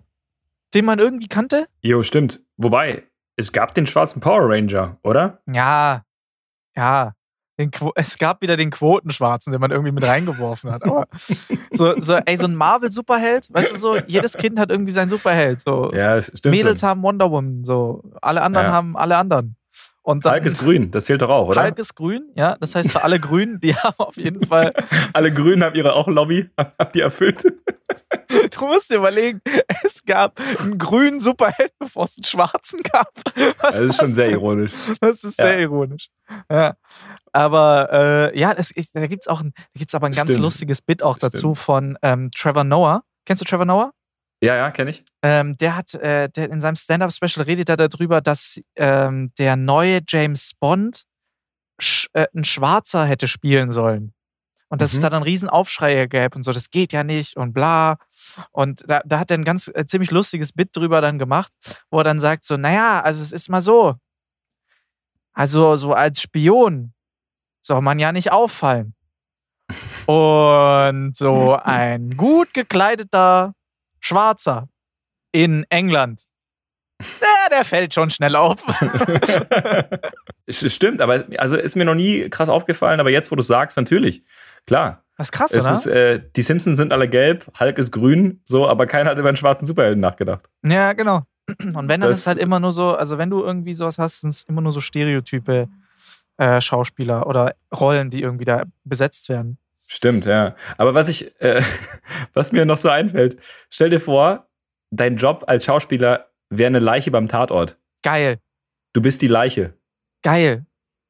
den 0.73 0.85
man 0.85 0.97
irgendwie 0.99 1.27
kannte? 1.27 1.67
Jo, 1.81 2.01
stimmt. 2.01 2.41
Wobei, 2.57 3.03
es 3.35 3.51
gab 3.51 3.75
den 3.75 3.85
schwarzen 3.85 4.21
Power 4.21 4.49
Ranger, 4.49 4.97
oder? 5.03 5.41
Ja, 5.51 6.03
ja. 6.75 7.13
Es 7.95 8.17
gab 8.17 8.41
wieder 8.41 8.57
den 8.57 8.69
Quotenschwarzen, 8.69 9.51
den 9.51 9.61
man 9.61 9.71
irgendwie 9.71 9.91
mit 9.91 10.05
reingeworfen 10.05 10.71
hat. 10.71 10.83
Aber 10.83 11.07
so, 11.71 11.99
so, 12.01 12.15
ey, 12.15 12.37
so 12.37 12.47
ein 12.47 12.55
Marvel-Superheld, 12.55 13.53
weißt 13.53 13.73
du 13.73 13.77
so, 13.77 13.97
jedes 14.07 14.35
Kind 14.35 14.59
hat 14.59 14.71
irgendwie 14.71 14.91
seinen 14.91 15.09
Superheld. 15.09 15.61
So. 15.61 15.91
Ja, 15.93 16.21
stimmt. 16.21 16.45
Mädels 16.55 16.81
schon. 16.81 16.89
haben 16.89 17.03
Wonder 17.03 17.31
Woman, 17.31 17.63
so. 17.63 18.03
Alle 18.21 18.41
anderen 18.41 18.67
Ja. 18.67 18.73
haben 18.73 18.97
alle 18.97 19.15
anderen. 19.17 19.55
Und 20.05 20.23
dann, 20.23 20.33
Hulk 20.33 20.45
ist 20.45 20.59
grün, 20.59 20.91
das 20.91 21.05
zählt 21.05 21.23
doch 21.23 21.29
auch, 21.31 21.47
oder? 21.47 21.63
Hulk 21.63 21.79
ist 21.79 21.95
grün, 21.95 22.29
ja. 22.35 22.55
Das 22.59 22.75
heißt, 22.75 22.91
für 22.91 23.03
alle 23.03 23.19
Grünen, 23.19 23.59
die 23.59 23.75
haben 23.75 23.95
auf 23.97 24.15
jeden 24.17 24.45
Fall. 24.45 24.71
Alle 25.13 25.31
Grünen 25.31 25.63
haben 25.63 25.75
ihre 25.75 25.93
auch 25.93 26.07
Lobby, 26.07 26.47
haben 26.59 26.91
die 26.93 26.99
erfüllt. 27.01 27.43
Du 27.43 28.65
musst 28.67 28.91
dir 28.91 28.97
überlegen, 28.97 29.41
es 29.83 30.03
gab 30.05 30.39
einen 30.59 30.77
grünen 30.77 31.19
Superheld, 31.19 31.71
bevor 31.79 32.05
es 32.05 32.17
einen 32.17 32.23
schwarzen 32.23 32.81
gab. 32.81 33.09
Was 33.59 33.71
Das 33.77 33.81
ist 33.81 33.97
schon 33.99 34.11
sehr 34.13 34.25
denn? 34.25 34.35
ironisch. 34.35 34.71
Das 35.01 35.23
ist 35.23 35.39
Ja. 35.39 35.45
sehr 35.45 35.59
ironisch. 35.61 36.09
Ja. 36.51 36.75
Aber 37.31 37.89
äh, 38.31 38.39
ja, 38.39 38.53
das, 38.53 38.69
ist- 38.71 38.95
da 38.95 39.07
gibt 39.07 39.23
es 39.23 39.27
auch 39.27 39.41
ein, 39.41 39.53
da 39.55 39.79
gibt's 39.79 39.95
aber 39.95 40.05
ein 40.07 40.13
ganz 40.13 40.29
Stimmt. 40.29 40.43
lustiges 40.43 40.81
Bit 40.83 41.01
auch 41.01 41.15
Stimmt. 41.15 41.33
dazu 41.35 41.55
von 41.55 41.97
ähm, 42.03 42.29
Trevor 42.35 42.63
Noah. 42.63 43.03
Kennst 43.25 43.41
du 43.41 43.45
Trevor 43.45 43.65
Noah? 43.65 43.91
Ja, 44.41 44.55
ja, 44.55 44.69
kenne 44.71 44.91
ich. 44.91 45.03
Ähm, 45.23 45.57
der 45.57 45.75
hat, 45.75 45.93
äh, 45.95 46.29
der 46.29 46.49
in 46.51 46.61
seinem 46.61 46.75
Stand-Up-Special 46.75 47.45
redet 47.45 47.69
er 47.69 47.77
darüber, 47.77 48.21
dass 48.21 48.61
ähm, 48.75 49.31
der 49.37 49.55
neue 49.55 50.01
James 50.07 50.53
Bond 50.59 51.03
sch 51.81 52.07
äh, 52.13 52.27
ein 52.35 52.43
Schwarzer 52.43 53.05
hätte 53.05 53.27
spielen 53.27 53.71
sollen. 53.71 54.13
Und 54.67 54.81
dass 54.81 54.91
es 54.93 54.99
Mhm. 54.99 55.03
da 55.03 55.09
dann 55.09 55.23
riesen 55.23 55.49
Aufschreie 55.49 56.07
gäbe 56.07 56.35
und 56.35 56.43
so, 56.43 56.51
das 56.51 56.69
geht 56.69 56.91
ja 56.91 57.03
nicht 57.03 57.37
und 57.37 57.53
bla. 57.53 57.97
Und 58.51 58.83
da, 58.87 59.01
da 59.05 59.19
hat 59.19 59.31
er 59.31 59.37
ein 59.37 59.45
ganz 59.45 59.71
äh, 59.73 59.85
ziemlich 59.85 60.11
lustiges 60.11 60.51
Bit 60.53 60.75
drüber 60.75 61.01
dann 61.01 61.17
gemacht, 61.17 61.51
wo 61.89 61.99
er 61.99 62.03
dann 62.03 62.19
sagt 62.19 62.45
so, 62.45 62.57
naja, 62.57 63.01
also 63.01 63.21
es 63.21 63.31
ist 63.31 63.49
mal 63.49 63.61
so. 63.61 63.95
Also 65.33 65.75
so 65.75 65.93
als 65.93 66.21
Spion 66.21 66.93
soll 67.61 67.81
man 67.81 67.99
ja 67.99 68.11
nicht 68.11 68.31
auffallen. 68.31 68.93
Und 70.05 71.17
so 71.17 71.57
ein 71.63 72.11
gut 72.11 72.53
gekleideter 72.53 73.54
Schwarzer 74.05 74.69
in 75.31 75.65
England. 75.69 76.23
Der, 77.01 77.49
der 77.57 77.65
fällt 77.65 77.93
schon 77.93 78.09
schnell 78.09 78.35
auf. 78.35 78.63
Stimmt, 80.49 81.01
aber 81.01 81.23
also 81.37 81.55
ist 81.57 81.75
mir 81.75 81.85
noch 81.85 81.95
nie 81.95 82.29
krass 82.29 82.49
aufgefallen, 82.49 82.99
aber 82.99 83.09
jetzt, 83.09 83.31
wo 83.31 83.35
du 83.35 83.41
es 83.41 83.47
sagst, 83.47 83.77
natürlich. 83.77 84.23
Klar. 84.67 85.03
Das 85.17 85.27
ist 85.27 85.31
krass, 85.31 85.53
Es 85.53 85.65
oder? 85.65 85.73
ist, 85.73 85.85
äh, 85.87 86.21
die 86.35 86.41
Simpsons 86.41 86.77
sind 86.77 86.91
alle 86.93 87.09
gelb, 87.09 87.49
Hulk 87.59 87.77
ist 87.77 87.91
grün, 87.91 88.41
so, 88.45 88.67
aber 88.67 88.85
keiner 88.85 89.11
hat 89.11 89.19
über 89.19 89.29
einen 89.29 89.37
schwarzen 89.37 89.65
Superhelden 89.65 90.01
nachgedacht. 90.01 90.49
ja, 90.63 90.93
genau. 90.93 91.21
Und 91.59 91.75
wenn, 91.75 91.87
dann 91.87 92.01
Das- 92.01 92.19
ist 92.19 92.27
halt 92.27 92.37
immer 92.37 92.59
nur 92.59 92.71
so, 92.71 92.95
also 92.95 93.17
wenn 93.17 93.29
du 93.29 93.43
irgendwie 93.43 93.73
sowas 93.75 93.97
hast, 93.97 94.21
sind 94.21 94.31
es 94.31 94.43
immer 94.43 94.61
nur 94.61 94.71
so 94.71 94.81
Stereotype 94.81 95.67
äh, 96.37 96.59
Schauspieler 96.61 97.27
oder 97.27 97.55
Rollen, 97.73 98.09
die 98.09 98.21
irgendwie 98.21 98.45
da 98.45 98.63
besetzt 98.83 99.29
werden. 99.29 99.57
Stimmt, 99.95 100.25
ja. 100.25 100.55
Aber 100.77 100.93
was 100.93 101.07
ich, 101.07 101.39
äh, 101.41 101.61
was 102.33 102.51
mir 102.51 102.65
noch 102.65 102.77
so 102.77 102.89
einfällt, 102.89 103.37
stell 103.69 103.89
dir 103.89 103.99
vor, 104.01 104.49
dein 104.91 105.15
Job 105.17 105.45
als 105.47 105.63
Schauspieler 105.65 106.29
wäre 106.49 106.67
eine 106.67 106.79
Leiche 106.79 107.11
beim 107.11 107.27
Tatort. 107.27 107.77
Geil, 108.03 108.39
Du 108.93 109.01
bist 109.01 109.21
die 109.21 109.27
Leiche. 109.27 109.73
geil. 110.23 110.65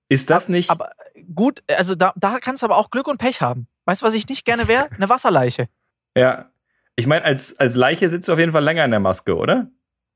Ist 0.07 0.29
das 0.29 0.49
nicht? 0.49 0.69
Aber 0.69 0.91
gut, 1.33 1.63
also 1.77 1.95
da, 1.95 2.13
da 2.15 2.37
kannst 2.39 2.61
du 2.61 2.67
aber 2.67 2.77
auch 2.77 2.91
Glück 2.91 3.07
und 3.07 3.17
Pech 3.17 3.41
haben. 3.41 3.67
Weißt 3.85 4.01
du, 4.01 4.05
was 4.05 4.13
ich 4.13 4.27
nicht 4.29 4.45
gerne 4.45 4.67
wäre? 4.67 4.89
Eine 4.95 5.09
Wasserleiche. 5.09 5.67
ja. 6.15 6.51
Ich 6.97 7.07
meine, 7.07 7.25
als, 7.25 7.59
als 7.59 7.75
Leiche 7.75 8.09
sitzt 8.09 8.29
du 8.29 8.33
auf 8.33 8.39
jeden 8.39 8.53
Fall 8.53 8.63
länger 8.63 8.85
in 8.85 8.91
der 8.91 9.01
Maske, 9.01 9.35
oder? 9.35 9.67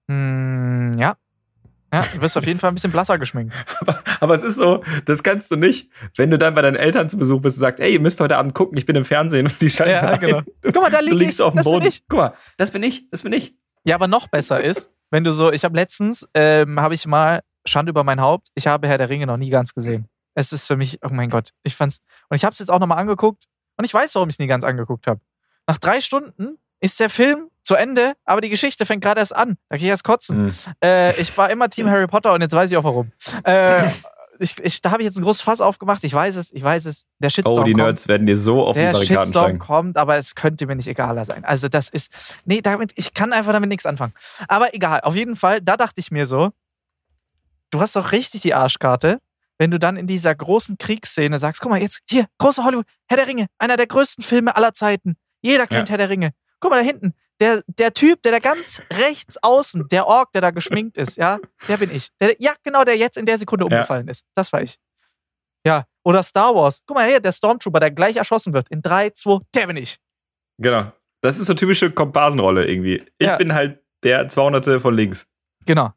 Hm, 0.09 0.95
ja. 0.97 1.15
Ja, 1.93 2.03
du 2.13 2.21
wirst 2.21 2.37
auf 2.37 2.45
jeden 2.45 2.59
Fall 2.59 2.69
ein 2.69 2.75
bisschen 2.75 2.91
blasser 2.91 3.17
geschminkt. 3.17 3.53
Aber, 3.81 4.03
aber 4.19 4.35
es 4.35 4.43
ist 4.43 4.57
so, 4.57 4.83
das 5.05 5.23
kannst 5.23 5.49
du 5.51 5.55
nicht, 5.55 5.89
wenn 6.17 6.29
du 6.29 6.37
dann 6.37 6.53
bei 6.53 6.61
deinen 6.61 6.75
Eltern 6.75 7.09
zu 7.09 7.17
Besuch 7.17 7.41
bist 7.41 7.57
und 7.57 7.61
sagst, 7.61 7.79
ey, 7.79 7.93
ihr 7.93 7.99
müsst 7.99 8.19
heute 8.19 8.37
Abend 8.37 8.53
gucken, 8.53 8.77
ich 8.77 8.85
bin 8.85 8.95
im 8.95 9.05
Fernsehen 9.05 9.47
und 9.47 9.59
die 9.61 9.69
schalten 9.69 9.91
Ja, 9.93 10.01
ein. 10.11 10.19
genau. 10.19 10.41
Guck 10.61 10.75
mal, 10.75 10.91
da 10.91 10.99
Du 11.01 11.05
lieg 11.05 11.19
liegst 11.19 11.39
ich. 11.39 11.45
auf 11.45 11.53
dem 11.55 11.63
Boden. 11.63 11.87
ich. 11.87 12.03
Guck 12.07 12.19
mal, 12.19 12.33
das 12.57 12.71
bin 12.71 12.83
ich, 12.83 13.09
das 13.09 13.23
bin 13.23 13.33
ich. 13.33 13.55
Ja, 13.85 13.95
aber 13.95 14.07
noch 14.07 14.27
besser 14.27 14.61
ist, 14.63 14.91
wenn 15.09 15.23
du 15.23 15.31
so, 15.33 15.51
ich 15.51 15.63
habe 15.63 15.75
letztens, 15.75 16.27
ähm, 16.35 16.79
habe 16.79 16.93
ich 16.93 17.07
mal, 17.07 17.41
Schande 17.65 17.89
über 17.89 18.03
mein 18.03 18.21
Haupt, 18.21 18.47
ich 18.55 18.67
habe 18.67 18.87
Herr 18.87 18.97
der 18.97 19.09
Ringe 19.09 19.25
noch 19.27 19.37
nie 19.37 19.49
ganz 19.49 19.73
gesehen. 19.73 20.07
Es 20.35 20.53
ist 20.53 20.67
für 20.67 20.75
mich, 20.77 20.99
oh 21.03 21.09
mein 21.11 21.29
Gott, 21.29 21.49
ich 21.63 21.75
fand's, 21.75 21.99
und 22.29 22.35
ich 22.35 22.43
habe 22.45 22.53
es 22.53 22.59
jetzt 22.59 22.69
auch 22.69 22.79
nochmal 22.79 22.99
angeguckt 22.99 23.45
und 23.77 23.85
ich 23.85 23.93
weiß, 23.93 24.13
warum 24.15 24.29
ich 24.29 24.35
es 24.35 24.39
nie 24.39 24.47
ganz 24.47 24.63
angeguckt 24.63 25.07
habe. 25.07 25.21
Nach 25.67 25.77
drei 25.77 26.01
Stunden 26.01 26.57
ist 26.81 26.99
der 26.99 27.09
Film 27.09 27.48
zu 27.69 27.75
Ende, 27.75 28.13
aber 28.25 28.41
die 28.41 28.49
Geschichte 28.49 28.83
fängt 28.87 29.03
gerade 29.03 29.19
erst 29.19 29.35
an. 29.35 29.57
Da 29.69 29.77
gehe 29.77 29.85
ich 29.85 29.89
erst 29.91 30.03
kotzen. 30.03 30.45
Mhm. 30.45 30.53
Äh, 30.83 31.15
ich 31.21 31.37
war 31.37 31.51
immer 31.51 31.69
Team 31.69 31.87
Harry 31.87 32.07
Potter 32.07 32.33
und 32.33 32.41
jetzt 32.41 32.53
weiß 32.55 32.71
ich 32.71 32.77
auch 32.77 32.83
warum. 32.83 33.11
Äh, 33.43 33.87
ich, 34.39 34.57
ich, 34.59 34.81
da 34.81 34.89
habe 34.89 35.03
ich 35.03 35.05
jetzt 35.05 35.19
ein 35.19 35.23
großes 35.23 35.43
Fass 35.43 35.61
aufgemacht. 35.61 36.03
Ich 36.03 36.11
weiß 36.11 36.35
es, 36.37 36.51
ich 36.51 36.63
weiß 36.63 36.85
es. 36.85 37.05
Der 37.19 37.29
Shitstorm 37.29 37.59
Oh, 37.59 37.63
die 37.63 37.73
kommt. 37.73 37.83
Nerds 37.83 38.07
werden 38.07 38.25
dir 38.25 38.35
so 38.37 38.65
auf 38.65 38.75
die 38.75 38.79
Der 38.81 38.93
Barrikaden 38.93 39.23
Shitstorm 39.23 39.43
steigen. 39.45 39.59
kommt, 39.59 39.97
aber 39.97 40.17
es 40.17 40.33
könnte 40.33 40.65
mir 40.65 40.75
nicht 40.75 40.87
egaler 40.87 41.25
sein. 41.25 41.45
Also 41.45 41.67
das 41.69 41.89
ist, 41.89 42.37
nee, 42.45 42.61
damit, 42.61 42.91
ich 42.95 43.13
kann 43.13 43.33
einfach 43.33 43.51
damit 43.51 43.69
nichts 43.69 43.85
anfangen. 43.85 44.13
Aber 44.47 44.73
egal, 44.73 45.01
auf 45.01 45.15
jeden 45.15 45.35
Fall, 45.35 45.61
da 45.61 45.77
dachte 45.77 45.99
ich 46.01 46.09
mir 46.09 46.25
so, 46.25 46.49
du 47.69 47.81
hast 47.81 47.95
doch 47.95 48.11
richtig 48.13 48.41
die 48.41 48.55
Arschkarte, 48.55 49.19
wenn 49.59 49.69
du 49.69 49.77
dann 49.77 49.95
in 49.95 50.07
dieser 50.07 50.33
großen 50.33 50.79
Kriegsszene 50.79 51.37
sagst, 51.37 51.61
guck 51.61 51.69
mal, 51.69 51.79
jetzt 51.81 51.99
hier, 52.09 52.25
große 52.39 52.63
Hollywood, 52.63 52.85
Herr 53.07 53.17
der 53.17 53.27
Ringe, 53.27 53.45
einer 53.59 53.77
der 53.77 53.85
größten 53.87 54.23
Filme 54.23 54.55
aller 54.55 54.73
Zeiten. 54.73 55.17
Jeder 55.41 55.67
kennt 55.67 55.89
Ja. 55.89 55.91
Herr 55.93 55.97
der 55.99 56.09
Ringe. 56.09 56.31
Guck 56.61 56.71
mal 56.71 56.77
da 56.79 56.83
hinten, 56.83 57.13
der, 57.39 57.63
der 57.67 57.93
Typ, 57.93 58.21
der 58.23 58.33
da 58.33 58.39
ganz 58.39 58.81
rechts 58.91 59.37
außen, 59.41 59.87
der 59.89 60.07
Ork, 60.07 60.31
der 60.33 60.41
da 60.41 60.51
geschminkt 60.51 60.97
ist, 60.97 61.17
ja, 61.17 61.39
der 61.67 61.77
bin 61.77 61.89
ich. 61.91 62.09
Der, 62.19 62.35
ja, 62.39 62.53
genau, 62.63 62.83
der 62.83 62.97
jetzt 62.97 63.17
in 63.17 63.25
der 63.25 63.37
Sekunde 63.37 63.65
Ja. 63.65 63.77
umgefallen 63.77 64.07
ist. 64.07 64.25
Das 64.35 64.51
war 64.53 64.61
ich. 64.61 64.77
Ja, 65.65 65.85
oder 66.03 66.23
Star 66.23 66.55
Wars. 66.55 66.83
Guck 66.85 66.95
mal 66.97 67.07
her, 67.07 67.19
der 67.19 67.31
Stormtrooper, 67.31 67.79
der 67.79 67.91
gleich 67.91 68.15
erschossen 68.17 68.53
wird. 68.53 68.69
In 68.69 68.81
3, 68.81 69.09
2, 69.11 69.39
der 69.55 69.67
bin 69.67 69.77
ich. 69.77 69.97
Genau. 70.57 70.91
Das 71.21 71.37
ist 71.37 71.47
so 71.47 71.53
typische 71.53 71.91
Komparsenrolle 71.91 72.65
irgendwie. 72.65 73.05
Ich 73.17 73.27
Ja. 73.27 73.37
bin 73.37 73.53
halt 73.53 73.83
der 74.03 74.27
200. 74.29 74.79
von 74.81 74.93
links. 74.95 75.27
Genau. 75.65 75.91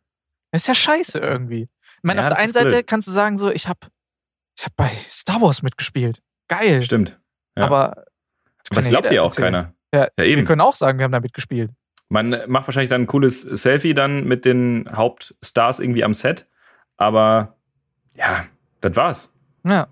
Das 0.51 0.63
ist 0.63 0.69
ja 0.69 0.75
scheiße 0.75 1.19
irgendwie. 1.21 1.63
Ich 1.63 2.03
meine, 2.03 2.21
Ja, 2.21 2.27
auf 2.27 2.33
der 2.35 2.43
einen 2.43 2.53
Seite 2.53 2.69
blöd. 2.69 2.87
kannst 2.87 3.07
du 3.09 3.13
sagen, 3.13 3.39
so, 3.39 3.51
ich 3.51 3.69
hab, 3.69 3.89
ich 4.59 4.65
hab 4.65 4.75
bei 4.77 4.91
Star 5.09 5.41
Wars 5.41 5.63
mitgespielt. 5.63 6.21
Geil. 6.49 6.83
Stimmt. 6.83 7.21
Ja. 7.57 7.65
Aber. 7.67 8.05
Das 8.71 8.85
ja 8.87 8.91
glaubt 8.91 9.11
dir 9.11 9.23
auch 9.23 9.27
erzählen. 9.27 9.53
keiner. 9.53 9.75
Ja, 9.95 10.03
Ja, 10.03 10.09
Wir 10.17 10.25
eben. 10.27 10.45
können 10.45 10.61
auch 10.61 10.75
sagen, 10.75 10.99
wir 10.99 11.05
haben 11.05 11.13
da 11.13 11.21
mitgespielt. 11.21 11.71
Man 12.09 12.37
macht 12.47 12.67
wahrscheinlich 12.67 12.91
dann 12.91 13.03
ein 13.03 13.07
cooles 13.07 13.41
Selfie 13.41 13.95
dann 13.95 14.25
mit 14.25 14.45
den 14.45 14.89
Hauptstars 14.93 15.81
irgendwie 15.81 16.05
am 16.05 16.13
Set, 16.13 16.47
aber 16.99 17.57
ja, 18.15 18.45
das 18.83 18.97
war's. 18.97 19.33
Ja. 19.65 19.87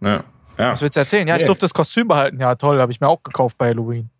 Ja. 0.00 0.24
ja. 0.58 0.72
Was 0.72 0.82
willst 0.82 0.96
du 0.96 1.00
erzählen? 1.00 1.26
Ja, 1.26 1.36
ich 1.36 1.44
durfte 1.44 1.64
das 1.64 1.74
Kostüm 1.74 2.06
behalten. 2.06 2.38
Ja, 2.38 2.54
toll, 2.54 2.80
habe 2.80 2.92
ich 2.92 3.00
mir 3.00 3.08
auch 3.08 3.22
gekauft 3.22 3.58
bei 3.58 3.68
Halloween. 3.68 4.10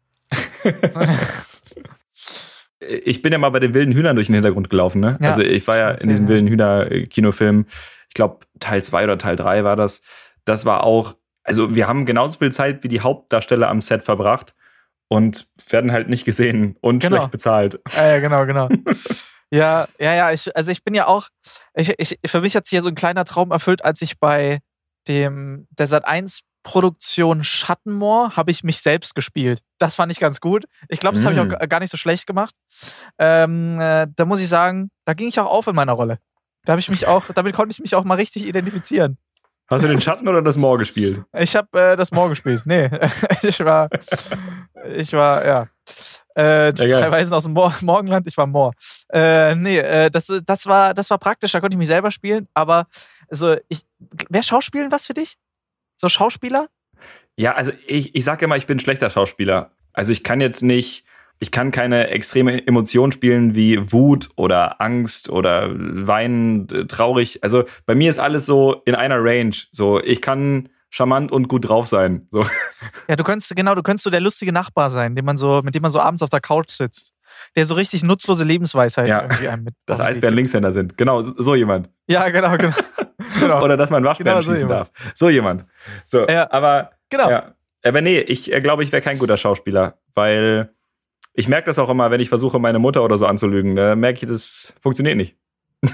Ich 2.78 3.22
bin 3.22 3.32
ja 3.32 3.38
mal 3.38 3.48
bei 3.50 3.58
den 3.58 3.72
wilden 3.74 3.92
Hühnern 3.94 4.16
durch 4.16 4.26
den 4.26 4.34
Hintergrund 4.34 4.68
gelaufen, 4.68 5.00
ne? 5.00 5.18
Ja, 5.20 5.30
also 5.30 5.40
ich 5.40 5.66
war 5.66 5.76
ja 5.78 5.90
in 5.92 6.08
diesem 6.10 6.28
wilden 6.28 6.46
Hühner-Kinofilm, 6.46 7.66
ich 8.08 8.14
glaube 8.14 8.40
Teil 8.60 8.84
2 8.84 9.04
oder 9.04 9.18
Teil 9.18 9.34
3 9.34 9.64
war 9.64 9.76
das. 9.76 10.02
Das 10.44 10.66
war 10.66 10.84
auch, 10.84 11.16
also 11.42 11.74
wir 11.74 11.88
haben 11.88 12.04
genauso 12.04 12.38
viel 12.38 12.52
Zeit 12.52 12.84
wie 12.84 12.88
die 12.88 13.00
Hauptdarsteller 13.00 13.68
am 13.68 13.80
Set 13.80 14.04
verbracht 14.04 14.54
und 15.08 15.46
werden 15.68 15.92
halt 15.92 16.08
nicht 16.08 16.24
gesehen 16.24 16.76
und 16.80 17.00
Genau. 17.00 17.16
schlecht 17.16 17.30
bezahlt. 17.30 17.80
Ja, 17.96 18.06
ja, 18.14 18.18
genau, 18.20 18.46
genau. 18.46 18.68
ja, 19.50 19.86
ja, 19.98 20.14
ja, 20.14 20.32
ich, 20.32 20.54
also 20.56 20.70
ich 20.70 20.82
bin 20.84 20.94
ja 20.94 21.06
auch, 21.06 21.28
ich, 21.74 21.94
ich, 21.98 22.18
für 22.26 22.40
mich 22.40 22.56
hat 22.56 22.66
sich 22.66 22.76
ja 22.76 22.82
so 22.82 22.88
ein 22.88 22.94
kleiner 22.94 23.24
Traum 23.24 23.50
erfüllt, 23.50 23.84
als 23.84 24.02
ich 24.02 24.18
bei 24.18 24.58
dem 25.08 25.66
der 25.70 25.86
Sat 25.86 26.04
1 26.04 26.40
Produktion 26.64 27.44
Schattenmoor 27.44 28.34
habe 28.36 28.50
ich 28.50 28.64
mich 28.64 28.80
selbst 28.80 29.14
gespielt. 29.14 29.60
Das 29.78 29.94
fand 29.94 30.10
ich 30.10 30.18
ganz 30.18 30.40
gut. 30.40 30.64
Ich 30.88 30.98
glaube, 30.98 31.14
das 31.14 31.24
habe 31.24 31.36
ich 31.36 31.40
Mm. 31.40 31.54
auch 31.54 31.68
gar 31.68 31.78
nicht 31.78 31.90
so 31.92 31.96
schlecht 31.96 32.26
gemacht. 32.26 32.52
Ähm, 33.18 33.78
äh, 33.80 34.08
da 34.16 34.24
muss 34.24 34.40
ich 34.40 34.48
sagen, 34.48 34.90
da 35.04 35.14
ging 35.14 35.28
ich 35.28 35.38
auch 35.38 35.46
auf 35.46 35.68
in 35.68 35.76
meiner 35.76 35.92
Rolle. 35.92 36.18
Da 36.64 36.72
habe 36.72 36.80
ich 36.80 36.88
mich 36.88 37.06
auch, 37.06 37.26
damit 37.34 37.54
konnte 37.54 37.72
ich 37.72 37.78
mich 37.78 37.94
auch 37.94 38.02
mal 38.02 38.16
richtig 38.16 38.44
identifizieren. 38.44 39.16
Hast 39.70 39.82
du 39.82 39.88
den 39.88 40.00
Schatten 40.00 40.28
oder 40.28 40.42
das 40.42 40.56
Moor 40.56 40.78
gespielt? 40.78 41.22
Ich 41.32 41.56
habe 41.56 41.78
äh, 41.78 41.96
das 41.96 42.12
Moor 42.12 42.28
gespielt. 42.28 42.62
Nee, 42.66 42.88
ich 43.42 43.58
war, 43.60 43.88
ich 44.94 45.12
war, 45.12 45.44
ja. 45.44 45.66
Äh, 46.34 46.72
die 46.72 46.84
Ja, 46.84 47.00
drei 47.00 47.10
Weisen 47.10 47.34
aus 47.34 47.44
dem 47.44 47.54
Moor, 47.54 47.74
Morgenland, 47.80 48.26
ich 48.28 48.36
war 48.36 48.46
Moor. 48.46 48.72
Äh, 49.12 49.54
nee, 49.56 49.78
äh, 49.78 50.10
das, 50.10 50.32
das, 50.44 50.66
war, 50.66 50.94
das 50.94 51.10
war 51.10 51.18
praktisch, 51.18 51.52
da 51.52 51.60
konnte 51.60 51.74
ich 51.74 51.78
mich 51.78 51.88
selber 51.88 52.10
spielen, 52.10 52.46
aber 52.54 52.86
also 53.28 53.56
ich, 53.68 53.80
wäre 54.28 54.44
Schauspielen 54.44 54.92
was 54.92 55.06
für 55.06 55.14
dich? 55.14 55.36
So 55.96 56.08
Schauspieler? 56.08 56.68
Ja, 57.36 57.54
also 57.54 57.72
ich, 57.86 58.14
ich 58.14 58.24
sage 58.24 58.44
immer, 58.44 58.56
ich 58.56 58.66
bin 58.66 58.76
ein 58.76 58.80
schlechter 58.80 59.10
Schauspieler. 59.10 59.72
Also 59.92 60.12
ich 60.12 60.22
kann 60.22 60.40
jetzt 60.40 60.62
nicht, 60.62 61.04
ich 61.38 61.50
kann 61.50 61.70
keine 61.70 62.08
extreme 62.08 62.66
Emotion 62.66 63.12
spielen 63.12 63.54
wie 63.54 63.92
Wut 63.92 64.30
oder 64.36 64.80
Angst 64.80 65.28
oder 65.30 65.70
Weinen, 65.74 66.68
äh, 66.70 66.86
traurig. 66.86 67.42
Also 67.42 67.64
bei 67.84 67.94
mir 67.94 68.10
ist 68.10 68.18
alles 68.18 68.46
so 68.46 68.82
in 68.86 68.94
einer 68.94 69.22
Range. 69.22 69.54
So, 69.72 70.00
ich 70.02 70.22
kann 70.22 70.68
charmant 70.90 71.30
und 71.32 71.48
gut 71.48 71.68
drauf 71.68 71.86
sein. 71.88 72.26
So. 72.30 72.44
Ja, 73.08 73.16
du 73.16 73.24
könntest, 73.24 73.54
genau, 73.54 73.74
du 73.74 73.82
könntest 73.82 74.04
so 74.04 74.10
der 74.10 74.20
lustige 74.20 74.52
Nachbar 74.52 74.88
sein, 74.90 75.14
den 75.14 75.24
man 75.24 75.36
so, 75.36 75.60
mit 75.62 75.74
dem 75.74 75.82
man 75.82 75.90
so 75.90 76.00
abends 76.00 76.22
auf 76.22 76.30
der 76.30 76.40
Couch 76.40 76.70
sitzt. 76.70 77.12
Der 77.54 77.66
so 77.66 77.74
richtig 77.74 78.02
nutzlose 78.02 78.44
Lebensweisheit 78.44 79.06
Ja, 79.08 79.22
irgendwie 79.22 79.48
einem 79.48 79.64
mit. 79.64 79.74
Dass 79.84 80.00
Eisbären. 80.00 80.34
Linkshänder 80.34 80.72
sind. 80.72 80.96
Genau, 80.96 81.20
so 81.20 81.34
so 81.36 81.54
jemand. 81.54 81.90
Ja, 82.06 82.28
genau, 82.30 82.56
genau. 82.56 82.74
genau. 83.40 83.62
Oder 83.62 83.76
dass 83.76 83.90
man 83.90 84.02
Waschbären 84.04 84.38
Genau, 84.38 84.42
so 84.42 84.52
schießen 84.52 84.68
jemand. 84.68 84.88
darf. 84.88 85.12
So 85.14 85.28
jemand. 85.28 85.64
So, 86.06 86.26
Ja. 86.26 86.50
aber 86.50 86.92
genau. 87.10 87.28
Ja. 87.30 87.54
Aber 87.84 88.00
nee, 88.00 88.20
ich 88.20 88.52
äh, 88.54 88.60
glaube, 88.62 88.84
ich 88.84 88.90
wäre 88.92 89.02
kein 89.02 89.18
guter 89.18 89.36
Schauspieler, 89.36 89.98
weil 90.14 90.70
ich 91.36 91.48
merke 91.48 91.66
das 91.66 91.78
auch 91.78 91.90
immer, 91.90 92.10
wenn 92.10 92.20
ich 92.20 92.30
versuche, 92.30 92.58
meine 92.58 92.78
Mutter 92.78 93.04
oder 93.04 93.18
so 93.18 93.26
anzulügen. 93.26 93.76
Da 93.76 93.94
merke 93.94 94.20
ich, 94.22 94.28
das 94.28 94.74
funktioniert 94.80 95.16
nicht. 95.16 95.36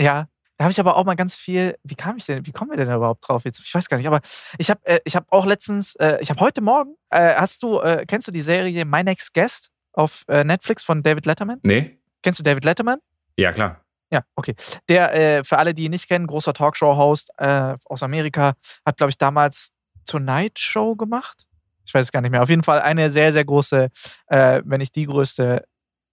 Ja, 0.00 0.28
da 0.58 0.64
habe 0.64 0.70
ich 0.70 0.78
aber 0.78 0.96
auch 0.96 1.04
mal 1.04 1.16
ganz 1.16 1.34
viel. 1.34 1.76
Wie 1.82 1.96
kam 1.96 2.18
ich 2.18 2.26
denn? 2.26 2.46
Wie 2.46 2.52
kommen 2.52 2.70
wir 2.70 2.76
denn 2.76 2.86
überhaupt 2.86 3.28
drauf 3.28 3.44
jetzt? 3.44 3.58
Ich 3.58 3.74
weiß 3.74 3.88
gar 3.88 3.96
nicht. 3.96 4.06
Aber 4.06 4.20
ich 4.56 4.70
habe, 4.70 4.78
äh, 4.84 5.00
ich 5.04 5.16
habe 5.16 5.26
auch 5.30 5.44
letztens, 5.44 5.96
äh, 5.96 6.18
ich 6.20 6.30
habe 6.30 6.38
heute 6.38 6.60
Morgen. 6.60 6.94
Äh, 7.10 7.34
hast 7.34 7.64
du, 7.64 7.80
äh, 7.80 8.04
kennst 8.06 8.28
du 8.28 8.30
die 8.30 8.40
Serie 8.40 8.84
My 8.84 9.02
Next 9.02 9.34
Guest 9.34 9.70
auf 9.92 10.22
äh, 10.28 10.44
Netflix 10.44 10.84
von 10.84 11.02
David 11.02 11.26
Letterman? 11.26 11.58
Nee? 11.64 11.98
Kennst 12.22 12.38
du 12.38 12.44
David 12.44 12.64
Letterman? 12.64 13.00
Ja, 13.36 13.50
klar. 13.50 13.84
Ja, 14.12 14.22
okay. 14.36 14.54
Der, 14.88 15.14
äh, 15.14 15.42
für 15.42 15.58
alle, 15.58 15.74
die 15.74 15.86
ihn 15.86 15.90
nicht 15.90 16.06
kennen, 16.06 16.28
großer 16.28 16.52
Talkshow-Host 16.52 17.32
aus 17.40 18.02
Amerika, 18.04 18.52
hat, 18.86 18.96
glaube 18.98 19.10
ich, 19.10 19.18
damals 19.18 19.72
Tonight 20.06 20.60
Show 20.60 20.94
gemacht. 20.94 21.47
Ich 21.88 21.94
weiß 21.94 22.06
es 22.06 22.12
gar 22.12 22.20
nicht 22.20 22.30
mehr. 22.30 22.42
Auf 22.42 22.50
jeden 22.50 22.62
Fall 22.62 22.80
eine 22.80 23.10
sehr, 23.10 23.32
sehr 23.32 23.44
große, 23.44 23.88
äh, 24.28 24.62
wenn 24.64 24.78
nicht 24.78 24.94
die 24.94 25.06
größte 25.06 25.64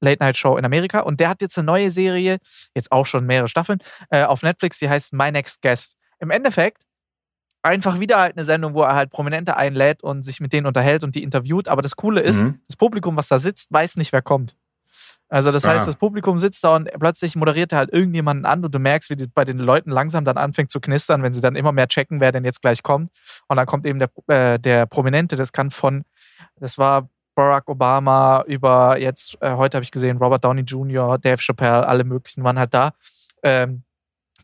Late-Night-Show 0.02 0.58
in 0.58 0.66
Amerika. 0.66 1.02
Und 1.02 1.20
der 1.20 1.30
hat 1.30 1.42
jetzt 1.42 1.58
eine 1.58 1.66
neue 1.66 1.92
Serie, 1.92 2.38
jetzt 2.74 2.92
auch 2.92 3.06
schon 3.06 3.26
mehrere 3.26 3.48
Staffeln, 3.48 3.80
äh, 4.10 4.24
auf 4.24 4.42
Netflix, 4.42 4.80
die 4.80 4.90
heißt 4.90 5.14
My 5.14 5.32
Next 5.32 5.62
Guest. 5.62 5.98
Im 6.20 6.32
Endeffekt 6.32 6.84
einfach 7.64 8.00
wieder 8.00 8.20
halt 8.20 8.38
eine 8.38 8.46
Sendung, 8.46 8.74
wo 8.74 8.84
er 8.84 8.96
halt 8.96 9.10
Prominente 9.10 9.58
einlädt 9.58 10.04
und 10.04 10.24
sich 10.24 10.40
mit 10.40 10.54
denen 10.54 10.68
unterhält 10.68 11.04
und 11.04 11.16
die 11.16 11.24
interviewt. 11.24 11.68
Aber 11.68 11.82
das 11.82 11.96
Coole 11.96 12.22
ist, 12.22 12.44
Mhm. 12.44 12.60
das 12.68 12.78
Publikum, 12.78 13.16
was 13.18 13.28
da 13.28 13.40
sitzt, 13.40 13.72
weiß 13.72 13.98
nicht, 13.98 14.12
wer 14.14 14.22
kommt. 14.22 14.56
Also 15.28 15.52
das 15.52 15.66
heißt, 15.66 15.84
Ah. 15.84 15.86
das 15.88 15.96
Publikum 15.96 16.38
sitzt 16.40 16.64
da 16.64 16.76
und 16.76 16.90
plötzlich 17.00 17.36
moderiert 17.36 17.72
er 17.72 17.80
halt 17.80 17.92
irgendjemanden 17.92 18.46
an 18.46 18.64
und 18.64 18.74
du 18.74 18.80
merkst, 18.80 19.10
wie 19.10 19.16
die, 19.16 19.28
bei 19.28 19.44
den 19.44 19.58
Leuten 19.60 19.90
langsam 19.90 20.24
dann 20.24 20.38
anfängt 20.38 20.72
zu 20.72 20.80
knistern, 20.80 21.24
wenn 21.24 21.34
sie 21.34 21.42
dann 21.42 21.56
immer 21.56 21.72
mehr 21.72 21.88
checken, 21.88 22.20
wer 22.22 22.32
denn 22.32 22.46
jetzt 22.46 22.62
gleich 22.62 22.84
kommt. 22.84 23.12
Und 23.48 23.58
dann 23.58 23.66
kommt 23.66 23.86
eben 23.88 24.00
der, 24.00 24.10
äh, 24.28 24.60
der 24.60 24.86
Prominente, 24.86 25.36
das 25.36 25.52
kann 25.52 25.72
von, 25.72 26.04
das 26.60 26.78
war 26.78 27.10
Barack 27.34 27.68
Obama 27.68 28.44
über 28.48 28.98
jetzt, 29.00 29.38
äh, 29.42 29.52
heute 29.56 29.78
habe 29.78 29.84
ich 29.84 29.92
gesehen, 29.92 30.18
Robert 30.18 30.44
Downey 30.44 30.62
Jr., 30.62 31.18
Dave 31.18 31.42
Chappelle, 31.42 31.86
alle 31.88 32.04
möglichen 32.04 32.44
waren 32.44 32.60
halt 32.60 32.74
da. 32.74 32.92
Ähm, 33.44 33.84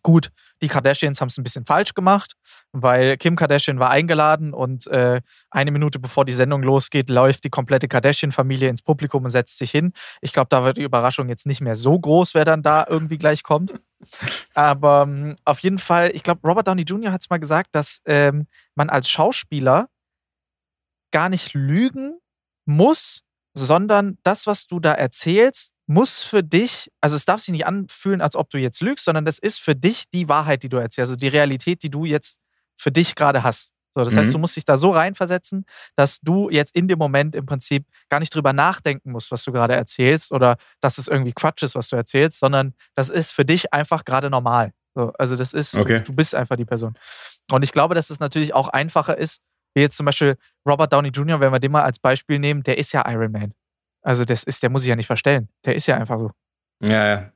gut, 0.03 0.31
die 0.61 0.67
Kardashians 0.67 1.19
haben 1.21 1.27
es 1.27 1.37
ein 1.37 1.43
bisschen 1.43 1.65
falsch 1.65 1.93
gemacht, 1.93 2.33
weil 2.71 3.17
Kim 3.17 3.35
Kardashian 3.35 3.79
war 3.79 3.89
eingeladen 3.89 4.53
und 4.53 4.87
äh, 4.87 5.21
eine 5.49 5.71
Minute 5.71 5.99
bevor 5.99 6.25
die 6.25 6.33
Sendung 6.33 6.61
losgeht, 6.61 7.09
läuft 7.09 7.43
die 7.43 7.49
komplette 7.49 7.87
Kardashian-Familie 7.87 8.69
ins 8.69 8.81
Publikum 8.81 9.23
und 9.23 9.29
setzt 9.29 9.57
sich 9.57 9.71
hin. 9.71 9.93
Ich 10.21 10.33
glaube, 10.33 10.47
da 10.49 10.63
wird 10.63 10.77
die 10.77 10.83
Überraschung 10.83 11.29
jetzt 11.29 11.45
nicht 11.45 11.61
mehr 11.61 11.75
so 11.75 11.99
groß, 11.99 12.35
wer 12.35 12.45
dann 12.45 12.61
da 12.61 12.85
irgendwie 12.87 13.17
gleich 13.17 13.43
kommt. 13.43 13.73
Aber 14.53 15.03
ähm, 15.07 15.35
auf 15.45 15.59
jeden 15.59 15.79
Fall, 15.79 16.11
ich 16.13 16.23
glaube, 16.23 16.47
Robert 16.47 16.67
Downey 16.67 16.83
Jr. 16.83 17.11
hat 17.11 17.21
es 17.21 17.29
mal 17.29 17.39
gesagt, 17.39 17.69
dass 17.73 18.01
ähm, 18.05 18.47
man 18.75 18.89
als 18.89 19.09
Schauspieler 19.09 19.89
gar 21.11 21.29
nicht 21.29 21.53
lügen 21.53 22.19
muss, 22.65 23.23
sondern 23.53 24.17
das, 24.23 24.47
was 24.47 24.67
du 24.67 24.79
da 24.79 24.93
erzählst, 24.93 25.71
muss 25.87 26.21
für 26.21 26.41
dich, 26.43 26.89
also 27.01 27.15
es 27.15 27.25
darf 27.25 27.41
sich 27.41 27.51
nicht 27.51 27.65
anfühlen, 27.65 28.21
als 28.21 28.35
ob 28.35 28.49
du 28.49 28.57
jetzt 28.57 28.81
lügst, 28.81 29.05
sondern 29.05 29.25
das 29.25 29.39
ist 29.39 29.59
für 29.59 29.75
dich 29.75 30.05
die 30.13 30.29
Wahrheit, 30.29 30.63
die 30.63 30.69
du 30.69 30.77
erzählst, 30.77 31.11
also 31.11 31.15
die 31.15 31.27
Realität, 31.27 31.83
die 31.83 31.89
du 31.89 32.05
jetzt 32.05 32.39
für 32.77 32.91
dich 32.91 33.15
gerade 33.15 33.43
hast. 33.43 33.73
So, 33.93 34.05
das 34.05 34.15
heißt, 34.15 34.29
Mhm. 34.29 34.33
du 34.33 34.39
musst 34.39 34.55
dich 34.55 34.63
da 34.63 34.77
so 34.77 34.91
reinversetzen, 34.91 35.65
dass 35.97 36.19
du 36.21 36.49
jetzt 36.49 36.73
in 36.73 36.87
dem 36.87 36.97
Moment 36.97 37.35
im 37.35 37.45
Prinzip 37.45 37.85
gar 38.09 38.21
nicht 38.21 38.33
drüber 38.33 38.53
nachdenken 38.53 39.11
musst, 39.11 39.31
was 39.31 39.43
du 39.43 39.51
gerade 39.51 39.75
erzählst 39.75 40.31
oder 40.31 40.55
dass 40.79 40.97
es 40.97 41.09
irgendwie 41.09 41.33
Quatsch 41.33 41.61
ist, 41.63 41.75
was 41.75 41.89
du 41.89 41.97
erzählst, 41.97 42.39
sondern 42.39 42.73
das 42.95 43.09
ist 43.09 43.31
für 43.31 43.43
dich 43.43 43.73
einfach 43.73 44.05
gerade 44.05 44.29
normal. 44.29 44.71
So, 44.95 45.11
also 45.19 45.35
das 45.35 45.53
ist, 45.53 45.75
Okay. 45.77 45.97
du, 45.99 46.03
du 46.05 46.13
bist 46.13 46.33
einfach 46.35 46.55
die 46.55 46.63
Person. 46.65 46.97
Und 47.51 47.63
ich 47.63 47.73
glaube, 47.73 47.93
dass 47.95 48.09
es 48.11 48.21
natürlich 48.21 48.53
auch 48.53 48.69
einfacher 48.69 49.17
ist, 49.17 49.41
wie 49.73 49.81
jetzt 49.81 49.97
zum 49.97 50.05
Beispiel 50.05 50.35
Robert 50.67 50.91
Downey 50.93 51.09
Jr., 51.09 51.39
wenn 51.39 51.51
wir 51.51 51.59
den 51.59 51.71
mal 51.71 51.83
als 51.83 51.99
Beispiel 51.99 52.39
nehmen, 52.39 52.63
der 52.63 52.77
ist 52.77 52.91
ja 52.91 53.03
Iron 53.09 53.31
Man. 53.31 53.53
Also 54.01 54.25
das 54.25 54.43
ist, 54.43 54.63
der 54.63 54.69
muss 54.69 54.81
sich 54.81 54.89
ja 54.89 54.95
nicht 54.95 55.07
verstellen. 55.07 55.49
Der 55.65 55.75
ist 55.75 55.85
ja 55.87 55.97
einfach 55.97 56.19
so. 56.19 56.31
Ja, 56.81 57.07
ja. 57.07 57.31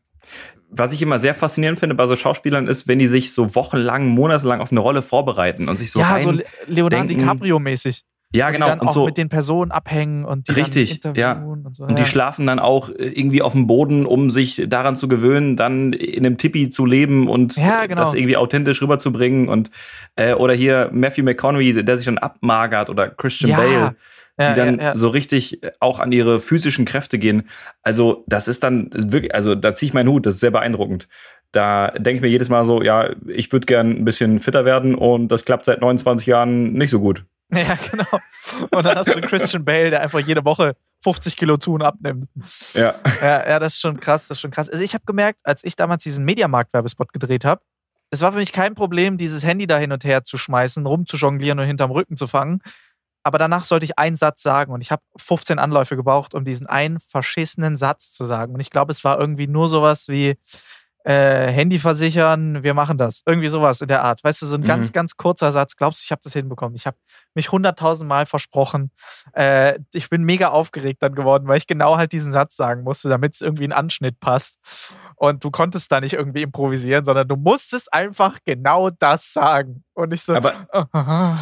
Was 0.69 0.93
ich 0.93 1.01
immer 1.01 1.19
sehr 1.19 1.35
faszinierend 1.35 1.79
finde 1.79 1.95
bei 1.95 2.05
so 2.07 2.15
Schauspielern 2.15 2.67
ist, 2.67 2.87
wenn 2.87 2.99
die 2.99 3.07
sich 3.07 3.33
so 3.33 3.53
wochenlang, 3.55 4.07
monatelang 4.07 4.61
auf 4.61 4.71
eine 4.71 4.79
Rolle 4.79 5.01
vorbereiten 5.03 5.69
und 5.69 5.77
sich 5.77 5.91
so 5.91 5.99
ja, 5.99 6.19
so 6.19 6.31
Le- 6.31 6.43
Leonardo 6.65 7.13
DiCaprio-mäßig. 7.13 8.01
Ja 8.35 8.47
Und 8.47 8.53
genau 8.53 8.65
Die 8.65 8.69
dann 8.71 8.79
und 8.79 8.87
auch 8.87 8.93
so 8.93 9.05
mit 9.05 9.17
den 9.17 9.29
Personen 9.29 9.71
abhängen 9.71 10.25
und 10.25 10.47
die 10.47 10.53
Richtig, 10.53 10.99
dann 10.99 11.15
ja. 11.15 11.33
und 11.33 11.75
so. 11.75 11.83
Und 11.83 11.97
die 11.97 12.03
ja. 12.03 12.07
schlafen 12.07 12.45
dann 12.47 12.59
auch 12.59 12.89
irgendwie 12.89 13.41
auf 13.41 13.53
dem 13.53 13.67
Boden, 13.67 14.05
um 14.05 14.29
sich 14.29 14.63
daran 14.67 14.95
zu 14.95 15.07
gewöhnen, 15.07 15.55
dann 15.55 15.93
in 15.93 16.25
einem 16.25 16.37
Tipi 16.37 16.69
zu 16.69 16.85
leben 16.85 17.27
und 17.27 17.55
Ja, 17.57 17.85
genau. 17.85 18.01
das 18.01 18.13
irgendwie 18.13 18.37
authentisch 18.37 18.81
rüberzubringen. 18.81 19.47
Und 19.47 19.71
äh, 20.15 20.33
oder 20.33 20.53
hier 20.53 20.89
Matthew 20.91 21.23
McConaughey, 21.23 21.83
der 21.83 21.97
sich 21.97 22.05
dann 22.05 22.17
abmagert, 22.17 22.89
oder 22.89 23.09
Christian 23.09 23.51
Ja, 23.51 23.57
Bale, 23.57 23.95
die 24.37 24.43
ja, 24.43 24.53
dann 24.53 24.77
ja, 24.79 24.83
ja. 24.83 24.95
so 24.95 25.09
richtig 25.09 25.63
äh, 25.63 25.71
auch 25.79 25.99
an 25.99 26.11
ihre 26.11 26.39
physischen 26.39 26.85
Kräfte 26.85 27.17
gehen. 27.17 27.43
Also, 27.83 28.23
das 28.27 28.47
ist 28.47 28.63
dann 28.63 28.89
wirklich, 28.93 29.33
also 29.33 29.55
da 29.55 29.73
ziehe 29.73 29.87
ich 29.87 29.93
meinen 29.93 30.09
Hut, 30.09 30.25
das 30.25 30.35
ist 30.35 30.41
sehr 30.41 30.51
beeindruckend. 30.51 31.07
Da 31.51 31.91
denke 31.91 32.15
ich 32.15 32.21
mir 32.21 32.27
jedes 32.27 32.49
Mal 32.49 32.65
so, 32.65 32.81
ja, 32.81 33.09
ich 33.27 33.51
würde 33.53 33.65
gern 33.65 33.91
ein 33.91 34.05
bisschen 34.05 34.39
fitter 34.39 34.65
werden 34.65 34.93
und 34.93 35.29
das 35.29 35.45
klappt 35.45 35.65
seit 35.65 35.79
29 35.79 36.27
Jahren 36.27 36.73
nicht 36.73 36.89
so 36.89 36.99
gut. 36.99 37.23
Ja, 37.53 37.77
genau. 37.91 38.67
Und 38.71 38.85
dann 38.85 38.97
hast 38.97 39.15
du 39.15 39.21
Christian 39.21 39.63
Bale, 39.63 39.89
der 39.91 40.01
einfach 40.01 40.19
jede 40.19 40.43
Woche 40.43 40.75
50 41.03 41.37
Kilo 41.37 41.57
zu 41.57 41.73
und 41.73 41.83
abnimmt. 41.83 42.27
Ja. 42.73 42.95
Ja, 43.21 43.47
ja, 43.49 43.59
das 43.59 43.75
ist 43.75 43.81
schon 43.81 43.99
krass, 43.99 44.27
das 44.27 44.37
ist 44.37 44.41
schon 44.41 44.51
krass. 44.51 44.67
Also 44.69 44.83
ich 44.83 44.93
habe 44.93 45.05
gemerkt, 45.05 45.39
als 45.43 45.63
ich 45.63 45.75
damals 45.75 46.03
diesen 46.03 46.25
Mediamarkt-Werbespot 46.25 47.13
gedreht 47.13 47.45
habe, 47.45 47.61
es 48.09 48.21
war 48.21 48.31
für 48.31 48.39
mich 48.39 48.51
kein 48.51 48.75
Problem, 48.75 49.17
dieses 49.17 49.43
Handy 49.45 49.67
da 49.67 49.77
hin 49.77 49.91
und 49.91 50.03
her 50.05 50.23
zu 50.23 50.37
schmeißen, 50.37 50.85
rumzujonglieren 50.85 51.59
und 51.59 51.65
hinterm 51.65 51.91
Rücken 51.91 52.17
zu 52.17 52.27
fangen. 52.27 52.61
Aber 53.23 53.37
danach 53.39 53.63
sollte 53.65 53.85
ich 53.85 53.97
einen 53.97 54.15
Satz 54.15 54.43
sagen 54.43 54.71
und 54.71 54.81
ich 54.81 54.91
habe 54.91 55.01
15 55.17 55.57
Anläufe 55.59 55.95
gebraucht, 55.95 56.33
um 56.35 56.45
diesen 56.45 56.67
einen 56.67 56.99
verschissenen 56.99 57.77
Satz 57.77 58.11
zu 58.13 58.23
sagen. 58.25 58.53
Und 58.53 58.59
ich 58.59 58.69
glaube, 58.69 58.91
es 58.91 59.03
war 59.03 59.19
irgendwie 59.19 59.47
nur 59.47 59.67
sowas 59.69 60.07
wie 60.07 60.35
äh, 61.03 61.47
Handy 61.51 61.77
versichern, 61.79 62.63
wir 62.63 62.73
machen 62.73 62.97
das. 62.97 63.21
Irgendwie 63.27 63.47
sowas 63.49 63.81
in 63.81 63.87
der 63.87 64.03
Art. 64.03 64.23
Weißt 64.23 64.41
du, 64.41 64.45
so 64.47 64.55
ein 64.55 64.61
Mhm. 64.61 64.65
ganz, 64.65 64.91
ganz 64.91 65.17
kurzer 65.17 65.51
Satz. 65.51 65.75
Glaubst 65.75 66.01
du, 66.01 66.03
ich 66.05 66.11
habe 66.11 66.21
das 66.23 66.33
hinbekommen? 66.33 66.75
Ich 66.75 66.87
habe 66.87 66.97
mich 67.35 67.51
hunderttausend 67.51 68.07
Mal 68.07 68.25
versprochen. 68.25 68.91
Äh, 69.33 69.79
ich 69.93 70.09
bin 70.09 70.23
mega 70.23 70.49
aufgeregt 70.49 71.03
dann 71.03 71.15
geworden, 71.15 71.47
weil 71.47 71.57
ich 71.57 71.67
genau 71.67 71.97
halt 71.97 72.11
diesen 72.11 72.33
Satz 72.33 72.55
sagen 72.55 72.83
musste, 72.83 73.09
damit 73.09 73.35
es 73.35 73.41
irgendwie 73.41 73.65
in 73.65 73.71
Anschnitt 73.71 74.19
passt. 74.19 74.59
Und 75.15 75.43
du 75.43 75.51
konntest 75.51 75.91
da 75.91 76.01
nicht 76.01 76.13
irgendwie 76.13 76.41
improvisieren, 76.41 77.05
sondern 77.05 77.27
du 77.27 77.35
musstest 77.35 77.93
einfach 77.93 78.39
genau 78.45 78.89
das 78.89 79.33
sagen. 79.33 79.83
Und 79.93 80.13
ich 80.13 80.21
so. 80.21 80.35
Aber, 80.35 80.53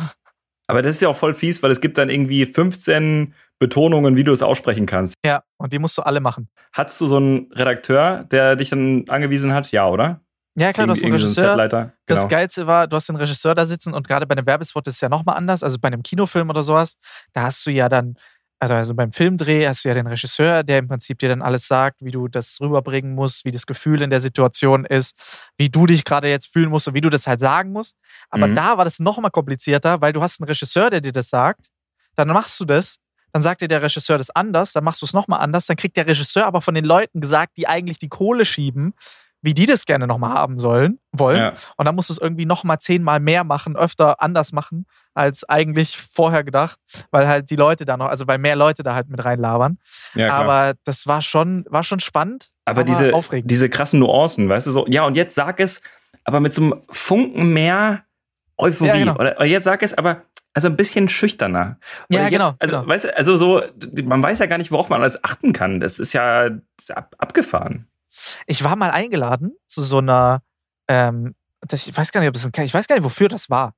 aber 0.68 0.82
das 0.82 0.96
ist 0.96 1.02
ja 1.02 1.10
auch 1.10 1.16
voll 1.16 1.34
fies, 1.34 1.64
weil 1.64 1.72
es 1.72 1.82
gibt 1.82 1.98
dann 1.98 2.10
irgendwie 2.10 2.46
15 2.46 3.34
Betonungen, 3.60 4.18
wie 4.18 4.24
du 4.24 4.32
es 4.32 4.44
aussprechen 4.44 4.86
kannst. 4.86 5.16
Ja, 5.26 5.44
und 5.58 5.74
die 5.74 5.80
musst 5.80 5.98
du 5.98 6.02
alle 6.02 6.20
machen. 6.20 6.50
Hattest 6.74 7.00
du 7.02 7.08
so 7.08 7.18
einen 7.18 7.52
Redakteur, 7.54 8.26
der 8.26 8.56
dich 8.56 8.70
dann 8.70 9.06
angewiesen 9.08 9.54
hat? 9.54 9.72
Ja, 9.72 9.88
oder? 9.88 10.23
Ja, 10.56 10.72
klar, 10.72 10.86
du 10.86 10.92
hast 10.92 11.04
einen 11.04 11.14
Regisseur. 11.14 11.68
Genau. 11.68 11.92
Das 12.06 12.28
Geilste 12.28 12.68
war, 12.68 12.88
du 12.88 12.96
hast 12.96 13.10
den 13.10 13.16
Regisseur 13.16 13.56
da 13.56 13.66
sitzen 13.66 13.94
und 13.94 14.08
gerade 14.08 14.28
bei 14.28 14.36
einem 14.36 14.46
Werbespot 14.46 14.88
ist 14.88 14.96
es 14.96 15.02
ja 15.02 15.10
nochmal 15.10 15.36
anders. 15.36 15.64
Also 15.64 15.80
bei 15.80 15.88
einem 15.88 16.04
Kinofilm 16.04 16.50
oder 16.50 16.64
sowas, 16.64 16.98
da 17.34 17.44
hast 17.44 17.66
du 17.66 17.72
ja 17.72 17.90
dann, 17.90 18.16
also, 18.60 18.76
also 18.76 18.94
beim 18.94 19.12
Filmdreh 19.12 19.68
hast 19.68 19.84
du 19.84 19.90
ja 19.90 19.96
den 19.96 20.06
Regisseur, 20.06 20.64
der 20.64 20.80
im 20.80 20.88
Prinzip 20.88 21.18
dir 21.20 21.30
dann 21.30 21.42
alles 21.42 21.68
sagt, 21.68 22.02
wie 22.02 22.12
du 22.12 22.28
das 22.28 22.62
rüberbringen 22.62 23.16
musst, 23.16 23.46
wie 23.46 23.52
das 23.52 23.66
Gefühl 23.66 24.02
in 24.02 24.12
der 24.12 24.20
Situation 24.20 24.86
ist, 24.86 25.50
wie 25.58 25.70
du 25.70 25.88
dich 25.88 26.06
gerade 26.06 26.30
jetzt 26.30 26.54
fühlen 26.54 26.70
musst 26.70 26.88
und 26.88 26.94
wie 26.94 27.02
du 27.02 27.10
das 27.10 27.26
halt 27.26 27.40
sagen 27.40 27.72
musst. 27.72 27.98
Aber 28.30 28.48
mhm. 28.48 28.56
da 28.56 28.78
war 28.78 28.86
das 28.86 29.00
nochmal 29.00 29.32
komplizierter, 29.32 30.02
weil 30.02 30.14
du 30.14 30.22
hast 30.22 30.40
einen 30.40 30.48
Regisseur, 30.48 30.92
der 30.92 31.02
dir 31.02 31.14
das 31.14 31.30
sagt, 31.30 31.68
dann 32.16 32.28
machst 32.28 32.60
du 32.60 32.66
das 32.66 33.00
dann 33.34 33.42
sagt 33.42 33.62
dir 33.62 33.68
der 33.68 33.82
Regisseur 33.82 34.20
das 34.20 34.30
anders, 34.30 34.74
dann 34.74 34.84
machst 34.84 35.02
du 35.02 35.08
es 35.08 35.14
nochmal 35.14 35.40
anders, 35.40 35.66
dann 35.66 35.76
kriegt 35.76 35.98
der 35.98 36.06
Regisseur 36.06 36.46
aber 36.46 36.62
von 36.62 36.76
den 36.76 36.86
Leuten 36.86 37.20
gesagt, 37.20 37.58
die 37.58 37.68
eigentlich 37.68 37.98
die 37.98 38.08
Kohle 38.08 38.46
schieben, 38.46 38.94
wie 39.44 39.54
die 39.54 39.66
das 39.66 39.86
gerne 39.86 40.08
nochmal 40.08 40.34
haben 40.34 40.58
sollen, 40.58 41.00
wollen. 41.12 41.38
Ja. 41.38 41.54
Und 41.76 41.86
dann 41.86 41.96
musst 41.96 42.10
du 42.10 42.14
es 42.14 42.20
irgendwie 42.20 42.46
nochmal 42.46 42.80
zehnmal 42.80 43.20
mehr 43.20 43.44
machen, 43.44 43.76
öfter 43.76 44.22
anders 44.22 44.54
machen, 44.54 44.86
als 45.14 45.48
eigentlich 45.48 45.98
vorher 45.98 46.44
gedacht, 46.44 46.80
weil 47.12 47.28
halt 47.28 47.50
die 47.50 47.58
Leute 47.58 47.86
da 47.86 47.98
noch, 47.98 48.08
also 48.08 48.26
weil 48.26 48.38
mehr 48.38 48.56
Leute 48.56 48.84
da 48.84 48.96
halt 48.96 49.10
mit 49.10 49.24
reinlabern. 49.24 49.78
Ja, 50.16 50.34
aber 50.34 50.74
das 50.86 51.08
war 51.08 51.22
schon, 51.22 51.66
war 51.70 51.84
schon 51.84 52.00
spannend. 52.00 52.50
Aber, 52.66 52.82
aber 52.82 52.84
diese, 52.86 53.14
aufregend. 53.14 53.52
diese 53.52 53.70
krassen 53.70 54.00
Nuancen, 54.00 54.48
weißt 54.48 54.68
du, 54.68 54.72
so, 54.72 54.88
ja, 54.88 55.04
und 55.04 55.16
jetzt 55.16 55.36
sag 55.36 55.60
es, 55.60 55.82
aber 56.24 56.40
mit 56.40 56.54
so 56.54 56.62
einem 56.62 56.82
Funken 56.90 57.52
mehr 57.52 58.06
Euphorie. 58.58 58.88
Ja, 58.88 58.96
genau. 58.96 59.16
oder, 59.16 59.44
jetzt 59.46 59.66
sag 59.66 59.84
es, 59.84 59.94
aber 59.94 60.22
also 60.54 60.68
ein 60.68 60.78
bisschen 60.78 61.10
schüchterner. 61.10 61.80
Oder 62.10 62.24
ja, 62.24 62.30
genau. 62.30 62.54
also, 62.60 62.78
genau. 62.78 62.88
Weißt 62.88 63.14
also 63.14 63.36
so, 63.36 63.62
man 64.04 64.24
weiß 64.24 64.40
ja 64.40 64.46
gar 64.46 64.58
nicht, 64.58 64.72
worauf 64.72 64.90
man 64.90 65.02
alles 65.02 65.24
achten 65.24 65.52
kann. 65.52 65.80
Das 65.80 66.00
ist 66.00 66.14
ja 66.14 66.50
das 66.50 66.62
ist 66.78 66.92
ab, 66.92 67.16
abgefahren. 67.18 67.88
Ich 68.48 68.64
war 68.64 68.76
mal 68.76 68.92
eingeladen 68.92 69.56
zu 69.66 69.82
so 69.84 70.00
einer, 70.00 70.42
ähm, 70.88 71.36
das, 71.62 71.88
ich 71.88 71.96
weiß 71.96 72.12
gar 72.12 72.22
nicht, 72.22 72.30
ob 72.30 72.36
es 72.36 72.46
ein, 72.46 72.52
ich 72.64 72.74
weiß 72.74 72.88
gar 72.88 72.96
nicht, 72.96 73.06
wofür 73.06 73.28
das 73.28 73.50
war. 73.50 73.74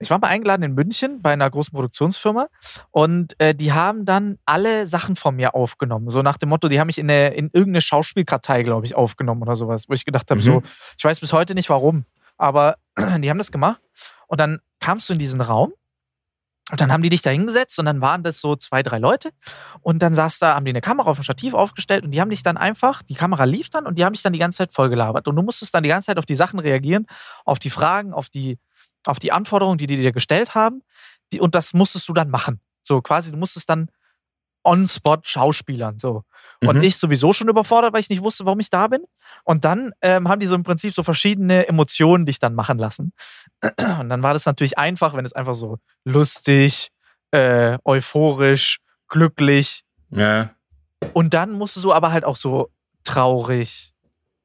Ich 0.00 0.10
war 0.10 0.18
mal 0.18 0.28
eingeladen 0.28 0.62
in 0.62 0.74
München 0.74 1.22
bei 1.22 1.32
einer 1.32 1.50
großen 1.50 1.72
Produktionsfirma 1.72 2.48
und 2.92 3.34
äh, 3.40 3.54
die 3.54 3.72
haben 3.72 4.04
dann 4.04 4.38
alle 4.46 4.86
Sachen 4.86 5.16
von 5.16 5.34
mir 5.34 5.54
aufgenommen. 5.56 6.10
So 6.10 6.22
nach 6.22 6.36
dem 6.36 6.50
Motto, 6.50 6.68
die 6.68 6.78
haben 6.78 6.86
mich 6.86 6.98
in, 6.98 7.10
eine, 7.10 7.34
in 7.34 7.46
irgendeine 7.46 7.80
Schauspielkartei, 7.80 8.62
glaube 8.62 8.86
ich, 8.86 8.94
aufgenommen 8.94 9.42
oder 9.42 9.56
sowas, 9.56 9.88
wo 9.88 9.94
ich 9.94 10.04
gedacht 10.04 10.30
habe, 10.30 10.40
mhm. 10.40 10.44
so, 10.44 10.62
ich 10.96 11.04
weiß 11.04 11.18
bis 11.18 11.32
heute 11.32 11.54
nicht 11.54 11.68
warum, 11.68 12.04
aber 12.36 12.76
die 13.18 13.28
haben 13.28 13.38
das 13.38 13.50
gemacht. 13.50 13.80
Und 14.28 14.38
dann 14.40 14.60
kamst 14.78 15.08
du 15.08 15.14
in 15.14 15.18
diesen 15.18 15.40
Raum 15.40 15.72
und 16.70 16.80
dann 16.80 16.92
haben 16.92 17.02
die 17.02 17.08
dich 17.08 17.22
da 17.22 17.30
hingesetzt 17.30 17.78
und 17.78 17.86
dann 17.86 18.02
waren 18.02 18.22
das 18.22 18.40
so 18.40 18.54
zwei, 18.54 18.82
drei 18.82 18.98
Leute. 18.98 19.30
Und 19.80 20.00
dann 20.00 20.14
saß 20.14 20.38
da, 20.38 20.54
haben 20.54 20.66
die 20.66 20.70
eine 20.70 20.82
Kamera 20.82 21.10
auf 21.10 21.16
dem 21.16 21.22
Stativ 21.22 21.54
aufgestellt 21.54 22.04
und 22.04 22.10
die 22.10 22.20
haben 22.20 22.28
dich 22.28 22.42
dann 22.42 22.58
einfach, 22.58 23.02
die 23.02 23.14
Kamera 23.14 23.44
lief 23.44 23.70
dann 23.70 23.86
und 23.86 23.98
die 23.98 24.04
haben 24.04 24.12
dich 24.12 24.22
dann 24.22 24.34
die 24.34 24.38
ganze 24.38 24.58
Zeit 24.58 24.72
vollgelabert. 24.72 25.28
Und 25.28 25.36
du 25.36 25.42
musstest 25.42 25.74
dann 25.74 25.82
die 25.82 25.88
ganze 25.88 26.06
Zeit 26.06 26.18
auf 26.18 26.26
die 26.26 26.34
Sachen 26.34 26.58
reagieren, 26.58 27.06
auf 27.46 27.58
die 27.58 27.70
Fragen, 27.70 28.12
auf 28.12 28.28
die, 28.28 28.58
auf 29.06 29.18
die 29.18 29.32
Anforderungen, 29.32 29.78
die 29.78 29.86
die 29.86 29.96
dir 29.96 30.12
gestellt 30.12 30.54
haben. 30.54 30.82
Die, 31.32 31.40
und 31.40 31.54
das 31.54 31.72
musstest 31.72 32.06
du 32.08 32.12
dann 32.12 32.28
machen. 32.28 32.60
So 32.82 33.00
quasi, 33.00 33.30
du 33.30 33.38
musstest 33.38 33.70
dann 33.70 33.90
on-spot 34.62 35.20
Schauspielern. 35.22 35.98
So. 35.98 36.24
Und 36.64 36.78
mhm. 36.78 36.82
ich 36.82 36.96
sowieso 36.96 37.32
schon 37.32 37.48
überfordert, 37.48 37.92
weil 37.92 38.00
ich 38.00 38.10
nicht 38.10 38.22
wusste, 38.22 38.44
warum 38.44 38.58
ich 38.58 38.70
da 38.70 38.88
bin. 38.88 39.02
Und 39.44 39.64
dann 39.64 39.92
ähm, 40.02 40.28
haben 40.28 40.40
die 40.40 40.46
so 40.46 40.56
im 40.56 40.64
Prinzip 40.64 40.92
so 40.92 41.02
verschiedene 41.02 41.68
Emotionen 41.68 42.26
dich 42.26 42.40
dann 42.40 42.54
machen 42.54 42.78
lassen. 42.78 43.12
Und 44.00 44.08
dann 44.08 44.22
war 44.22 44.34
das 44.34 44.46
natürlich 44.46 44.76
einfach, 44.76 45.14
wenn 45.14 45.24
es 45.24 45.32
einfach 45.32 45.54
so 45.54 45.78
lustig, 46.04 46.88
äh, 47.30 47.78
euphorisch, 47.84 48.80
glücklich. 49.08 49.84
Ja. 50.10 50.50
Und 51.12 51.34
dann 51.34 51.52
musst 51.52 51.82
du 51.82 51.92
aber 51.92 52.10
halt 52.10 52.24
auch 52.24 52.36
so 52.36 52.70
traurig, 53.04 53.92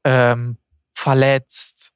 ähm, 0.04 0.58
verletzt, 0.94 1.94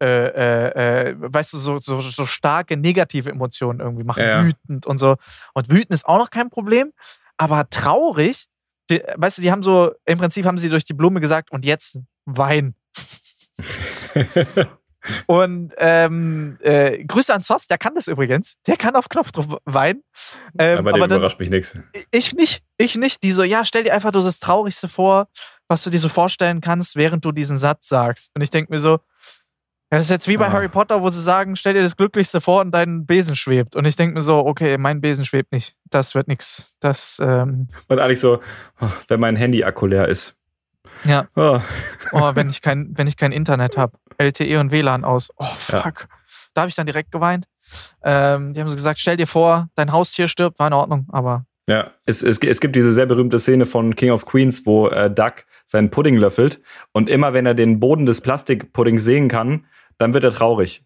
äh, 0.00 0.06
äh, 0.06 1.10
äh, 1.10 1.16
weißt 1.18 1.54
du, 1.54 1.58
so, 1.58 1.78
so, 1.78 2.00
so 2.00 2.26
starke 2.26 2.76
negative 2.76 3.30
Emotionen 3.30 3.80
irgendwie 3.80 4.04
machen, 4.04 4.22
ja. 4.22 4.44
wütend 4.44 4.86
und 4.86 4.98
so. 4.98 5.16
Und 5.54 5.68
wütend 5.68 5.90
ist 5.90 6.06
auch 6.06 6.18
noch 6.18 6.30
kein 6.30 6.50
Problem, 6.50 6.92
aber 7.36 7.68
traurig, 7.68 8.46
die, 8.90 9.02
weißt 9.16 9.38
du, 9.38 9.42
die 9.42 9.50
haben 9.50 9.62
so, 9.62 9.92
im 10.04 10.18
Prinzip 10.18 10.44
haben 10.44 10.58
sie 10.58 10.68
durch 10.68 10.84
die 10.84 10.94
Blume 10.94 11.20
gesagt, 11.20 11.50
und 11.50 11.64
jetzt 11.64 11.98
Wein. 12.24 12.74
und 15.26 15.72
ähm, 15.78 16.58
äh, 16.60 17.04
Grüße 17.04 17.32
an 17.32 17.42
Sos, 17.42 17.66
der 17.66 17.78
kann 17.78 17.94
das 17.94 18.08
übrigens. 18.08 18.56
Der 18.66 18.76
kann 18.76 18.96
auf 18.96 19.08
Knopfdruck 19.08 19.60
weinen. 19.64 20.02
Ähm, 20.58 20.78
aber 20.78 20.92
der 20.92 21.02
aber 21.02 21.14
überrascht 21.16 21.38
mich 21.38 21.50
nichts. 21.50 21.78
Ich 22.10 22.34
nicht, 22.34 22.62
ich 22.76 22.96
nicht. 22.96 23.22
Die 23.22 23.32
so, 23.32 23.42
ja, 23.42 23.64
stell 23.64 23.84
dir 23.84 23.94
einfach 23.94 24.10
das 24.10 24.40
Traurigste 24.40 24.88
vor, 24.88 25.28
was 25.68 25.82
du 25.84 25.90
dir 25.90 26.00
so 26.00 26.08
vorstellen 26.08 26.60
kannst, 26.60 26.96
während 26.96 27.24
du 27.24 27.32
diesen 27.32 27.58
Satz 27.58 27.88
sagst. 27.88 28.30
Und 28.34 28.42
ich 28.42 28.50
denke 28.50 28.72
mir 28.72 28.78
so, 28.78 29.00
das 29.90 30.02
ist 30.02 30.10
jetzt 30.10 30.28
wie 30.28 30.36
bei 30.36 30.46
ah. 30.46 30.52
Harry 30.52 30.68
Potter, 30.68 31.02
wo 31.02 31.08
sie 31.08 31.22
sagen, 31.22 31.56
stell 31.56 31.74
dir 31.74 31.82
das 31.82 31.96
Glücklichste 31.96 32.40
vor 32.40 32.60
und 32.60 32.72
dein 32.72 33.06
Besen 33.06 33.36
schwebt. 33.36 33.74
Und 33.74 33.86
ich 33.86 33.96
denke 33.96 34.14
mir 34.14 34.22
so, 34.22 34.44
okay, 34.44 34.76
mein 34.76 35.00
Besen 35.00 35.24
schwebt 35.24 35.52
nicht. 35.52 35.74
Das 35.88 36.14
wird 36.14 36.28
nichts. 36.28 36.76
Das. 36.80 37.18
Ähm 37.22 37.68
und 37.88 37.98
eigentlich 37.98 38.20
so, 38.20 38.40
oh, 38.80 38.90
wenn 39.08 39.20
mein 39.20 39.36
Handy-Akku 39.36 39.86
leer 39.86 40.08
ist. 40.08 40.34
Ja. 41.04 41.26
Oh, 41.36 41.60
oh 42.12 42.30
wenn, 42.34 42.50
ich 42.50 42.60
kein, 42.60 42.92
wenn 42.96 43.06
ich 43.06 43.16
kein 43.16 43.32
Internet 43.32 43.76
habe. 43.78 43.96
LTE 44.18 44.58
und 44.60 44.72
WLAN 44.72 45.04
aus. 45.04 45.30
Oh, 45.36 45.44
fuck. 45.44 46.00
Ja. 46.02 46.16
Da 46.54 46.62
habe 46.62 46.68
ich 46.68 46.74
dann 46.74 46.86
direkt 46.86 47.12
geweint. 47.12 47.46
Ähm, 48.02 48.52
die 48.52 48.60
haben 48.60 48.68
so 48.68 48.74
gesagt, 48.74 48.98
stell 48.98 49.16
dir 49.16 49.26
vor, 49.26 49.68
dein 49.74 49.92
Haustier 49.92 50.28
stirbt, 50.28 50.58
war 50.58 50.66
in 50.66 50.72
Ordnung, 50.72 51.06
aber. 51.10 51.44
Ja, 51.68 51.92
es, 52.04 52.22
es, 52.22 52.38
es 52.38 52.60
gibt 52.60 52.74
diese 52.76 52.92
sehr 52.92 53.06
berühmte 53.06 53.38
Szene 53.38 53.66
von 53.66 53.94
King 53.94 54.10
of 54.10 54.26
Queens, 54.26 54.64
wo 54.66 54.88
äh, 54.88 55.10
Duck 55.10 55.44
seinen 55.68 55.90
Pudding 55.90 56.16
löffelt 56.16 56.60
und 56.92 57.08
immer 57.08 57.34
wenn 57.34 57.46
er 57.46 57.54
den 57.54 57.78
Boden 57.78 58.06
des 58.06 58.22
Plastikpuddings 58.22 59.04
sehen 59.04 59.28
kann, 59.28 59.66
dann 59.98 60.14
wird 60.14 60.24
er 60.24 60.30
traurig. 60.30 60.82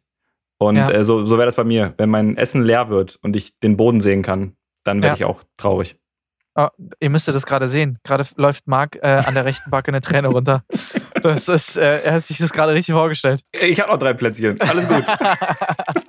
Und 0.59 0.77
ja. 0.77 0.91
äh, 0.91 1.05
so, 1.05 1.25
so 1.25 1.39
wäre 1.39 1.47
das 1.47 1.55
bei 1.55 1.65
mir. 1.65 1.95
Wenn 1.97 2.11
mein 2.11 2.37
Essen 2.37 2.63
leer 2.63 2.89
wird 2.89 3.19
und 3.23 3.37
ich 3.37 3.59
den 3.61 3.77
Boden 3.77 4.01
sehen 4.01 4.23
kann, 4.23 4.57
dann 4.85 5.03
werde 5.03 5.09
ja. 5.09 5.15
ich 5.15 5.25
auch 5.25 5.43
traurig. 5.57 5.97
Oh, 6.55 6.69
ihr 7.01 7.11
müsstet 7.11 7.35
das 7.35 7.47
gerade 7.47 7.67
sehen. 7.69 7.99
Gerade 8.05 8.25
läuft 8.37 8.69
Marc 8.69 8.97
äh, 8.97 9.07
an 9.07 9.35
der 9.35 9.45
rechten 9.45 9.71
Backe 9.71 9.89
eine 9.89 10.01
Träne 10.01 10.29
runter. 10.29 10.65
Das 11.23 11.49
ist, 11.49 11.77
äh, 11.77 12.03
er 12.03 12.15
hat 12.15 12.25
sich 12.25 12.39
das 12.39 12.53
gerade 12.53 12.75
richtig 12.75 12.95
vorgestellt. 12.95 13.43
Ich 13.53 13.79
habe 13.79 13.93
noch 13.93 13.99
drei 14.01 14.13
Plätzchen. 14.13 14.61
Alles 14.61 14.89
gut. 14.89 15.05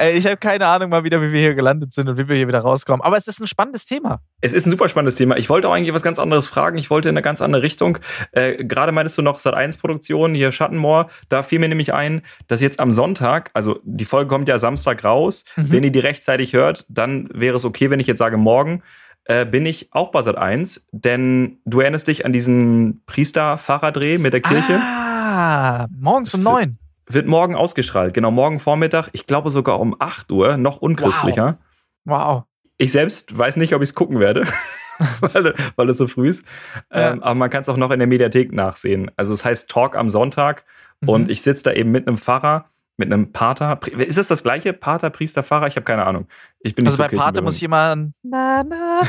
Ich 0.00 0.26
habe 0.26 0.38
keine 0.38 0.66
Ahnung 0.66 0.90
mal 0.90 1.04
wieder, 1.04 1.20
wie 1.20 1.32
wir 1.32 1.40
hier 1.40 1.54
gelandet 1.54 1.92
sind 1.92 2.08
und 2.08 2.16
wie 2.16 2.28
wir 2.28 2.36
hier 2.36 2.48
wieder 2.48 2.60
rauskommen. 2.60 3.02
Aber 3.02 3.16
es 3.16 3.28
ist 3.28 3.40
ein 3.40 3.46
spannendes 3.46 3.84
Thema. 3.84 4.20
Es 4.40 4.52
ist 4.52 4.66
ein 4.66 4.70
super 4.70 4.88
spannendes 4.88 5.16
Thema. 5.16 5.36
Ich 5.36 5.50
wollte 5.50 5.68
auch 5.68 5.72
eigentlich 5.72 5.92
was 5.92 6.02
ganz 6.02 6.18
anderes 6.18 6.48
fragen. 6.48 6.78
Ich 6.78 6.88
wollte 6.90 7.08
in 7.08 7.16
eine 7.16 7.22
ganz 7.22 7.42
andere 7.42 7.62
Richtung. 7.62 7.98
Äh, 8.32 8.64
Gerade 8.64 8.92
meintest 8.92 9.18
du 9.18 9.22
noch 9.22 9.38
Sat 9.38 9.54
1 9.54 9.76
Produktion, 9.76 10.34
hier 10.34 10.52
Schattenmoor. 10.52 11.10
Da 11.28 11.42
fiel 11.42 11.58
mir 11.58 11.68
nämlich 11.68 11.92
ein, 11.92 12.22
dass 12.48 12.60
jetzt 12.60 12.80
am 12.80 12.92
Sonntag, 12.92 13.50
also 13.52 13.80
die 13.84 14.04
Folge 14.06 14.28
kommt 14.28 14.48
ja 14.48 14.58
Samstag 14.58 15.04
raus. 15.04 15.44
Mhm. 15.56 15.72
Wenn 15.72 15.84
ihr 15.84 15.92
die 15.92 15.98
rechtzeitig 15.98 16.54
hört, 16.54 16.86
dann 16.88 17.28
wäre 17.34 17.56
es 17.56 17.64
okay, 17.64 17.90
wenn 17.90 18.00
ich 18.00 18.06
jetzt 18.06 18.18
sage 18.18 18.36
morgen 18.36 18.82
äh, 19.24 19.44
bin 19.44 19.66
ich 19.66 19.92
auch 19.92 20.10
bei 20.10 20.22
Sat 20.22 20.36
1, 20.36 20.86
denn 20.92 21.58
du 21.64 21.80
erinnerst 21.80 22.08
dich 22.08 22.24
an 22.24 22.32
diesen 22.32 23.02
Priester-Fahrerdreh 23.06 24.18
mit 24.18 24.32
der 24.32 24.40
Kirche. 24.40 24.80
Ah, 24.82 25.86
morgens 25.96 26.34
um 26.34 26.42
neun. 26.42 26.78
Wird 27.12 27.26
morgen 27.26 27.56
ausgestrahlt, 27.56 28.14
genau, 28.14 28.30
morgen 28.30 28.60
Vormittag. 28.60 29.08
Ich 29.12 29.26
glaube 29.26 29.50
sogar 29.50 29.80
um 29.80 29.96
8 29.98 30.30
Uhr, 30.30 30.56
noch 30.56 30.76
unchristlicher. 30.76 31.58
Wow. 32.04 32.34
wow. 32.36 32.42
Ich 32.76 32.92
selbst 32.92 33.36
weiß 33.36 33.56
nicht, 33.56 33.74
ob 33.74 33.82
ich 33.82 33.88
es 33.88 33.94
gucken 33.96 34.20
werde, 34.20 34.44
weil, 35.20 35.54
weil 35.74 35.88
es 35.88 35.96
so 35.96 36.06
früh 36.06 36.28
ist. 36.28 36.46
Ja. 36.94 37.12
Ähm, 37.12 37.22
aber 37.22 37.34
man 37.34 37.50
kann 37.50 37.62
es 37.62 37.68
auch 37.68 37.76
noch 37.76 37.90
in 37.90 37.98
der 37.98 38.06
Mediathek 38.06 38.52
nachsehen. 38.52 39.10
Also 39.16 39.34
es 39.34 39.44
heißt 39.44 39.68
Talk 39.68 39.96
am 39.96 40.08
Sonntag 40.08 40.64
mhm. 41.00 41.08
und 41.08 41.30
ich 41.30 41.42
sitze 41.42 41.64
da 41.64 41.72
eben 41.72 41.90
mit 41.90 42.06
einem 42.06 42.16
Pfarrer, 42.16 42.66
mit 43.00 43.12
einem 43.12 43.32
Pater. 43.32 43.80
Ist 43.96 44.18
das 44.18 44.28
das 44.28 44.44
gleiche? 44.44 44.72
Pater, 44.72 45.10
Priester, 45.10 45.42
Pfarrer? 45.42 45.66
Ich 45.66 45.74
habe 45.74 45.84
keine 45.84 46.06
Ahnung. 46.06 46.28
Ich 46.60 46.74
bin 46.74 46.86
also 46.86 46.98
bei 46.98 47.08
Pater 47.08 47.42
muss 47.42 47.60
jemand. 47.60 48.14
Na, 48.22 48.62
na, 48.62 49.00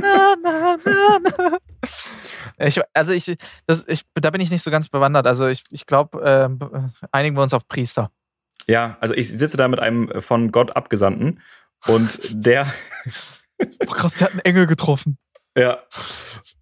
na, 0.00 0.34
na, 0.42 0.76
na, 0.84 1.18
na. 1.22 1.58
Ich, 2.58 2.80
also 2.94 3.12
ich, 3.12 3.36
das, 3.66 3.86
ich, 3.86 4.02
da 4.14 4.30
bin 4.30 4.40
ich 4.40 4.50
nicht 4.50 4.62
so 4.62 4.70
ganz 4.70 4.88
bewandert. 4.88 5.26
Also 5.26 5.46
ich, 5.46 5.62
ich 5.70 5.86
glaube, 5.86 6.22
äh, 6.22 6.48
einigen 7.12 7.36
wir 7.36 7.42
uns 7.42 7.54
auf 7.54 7.68
Priester. 7.68 8.10
Ja, 8.66 8.96
also 9.00 9.14
ich 9.14 9.28
sitze 9.28 9.56
da 9.56 9.68
mit 9.68 9.80
einem 9.80 10.10
von 10.20 10.50
Gott 10.50 10.74
Abgesandten 10.74 11.40
und 11.86 12.18
der. 12.32 12.72
oh 13.86 13.90
krass, 13.90 14.14
der 14.14 14.26
hat 14.26 14.32
einen 14.32 14.40
Engel 14.40 14.66
getroffen. 14.66 15.18
Ja. 15.56 15.78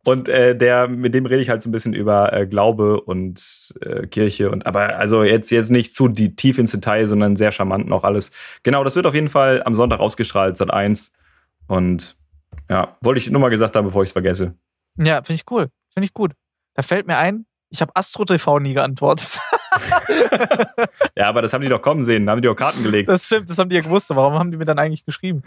Und 0.05 0.29
äh, 0.29 0.57
der, 0.57 0.89
mit 0.89 1.15
dem 1.15 1.27
rede 1.27 1.41
ich 1.41 1.49
halt 1.49 1.63
so 1.63 1.69
ein 1.69 1.73
bisschen 1.73 1.95
über 1.95 2.33
äh, 2.33 2.47
Glaube 2.47 3.01
und 3.01 3.73
äh, 3.81 4.07
Kirche 4.07 4.51
und 4.51 4.67
aber 4.67 4.97
also 4.97 5.23
jetzt 5.23 5.51
jetzt 5.51 5.71
nicht 5.71 5.95
zu 5.95 6.09
die, 6.09 6.35
tief 6.35 6.59
ins 6.59 6.73
Detail, 6.73 7.07
sondern 7.07 7.37
sehr 7.37 7.53
charmant 7.53 7.89
noch 7.89 8.03
alles. 8.03 8.33
Genau, 8.65 8.83
das 8.83 8.97
wird 8.97 9.07
auf 9.07 9.15
jeden 9.15 9.29
Fall 9.29 9.63
am 9.65 9.75
Sonntag 9.75 10.01
ausgestrahlt, 10.01 10.57
seit 10.57 10.71
1. 10.71 11.13
Und 11.69 12.17
ja, 12.69 12.97
wollte 13.01 13.21
ich 13.21 13.31
nur 13.31 13.41
mal 13.41 13.49
gesagt 13.49 13.77
haben, 13.77 13.85
bevor 13.85 14.03
ich 14.03 14.09
es 14.09 14.13
vergesse. 14.13 14.57
Ja, 14.99 15.23
finde 15.23 15.35
ich 15.35 15.51
cool. 15.51 15.69
Finde 15.93 16.07
ich 16.07 16.15
gut. 16.15 16.33
Da 16.75 16.83
fällt 16.83 17.07
mir 17.07 17.19
ein, 17.19 17.47
ich 17.71 17.81
habe 17.81 17.95
Astro 17.95 18.25
TV 18.25 18.59
nie 18.59 18.75
geantwortet. 18.75 19.39
ja, 21.17 21.29
aber 21.29 21.43
das 21.43 21.53
haben 21.53 21.63
die 21.63 21.69
doch 21.69 21.83
kommen 21.83 22.03
sehen, 22.03 22.27
da 22.27 22.33
haben 22.33 22.43
die 22.43 22.49
auch 22.49 22.55
Karten 22.55 22.83
gelegt. 22.83 23.09
Das 23.09 23.27
stimmt, 23.27 23.49
das 23.51 23.59
haben 23.59 23.69
die 23.69 23.77
ja 23.77 23.83
gewusst. 23.83 24.11
Warum 24.11 24.35
haben 24.35 24.51
die 24.51 24.57
mir 24.57 24.65
dann 24.65 24.79
eigentlich 24.79 25.05
geschrieben? 25.05 25.43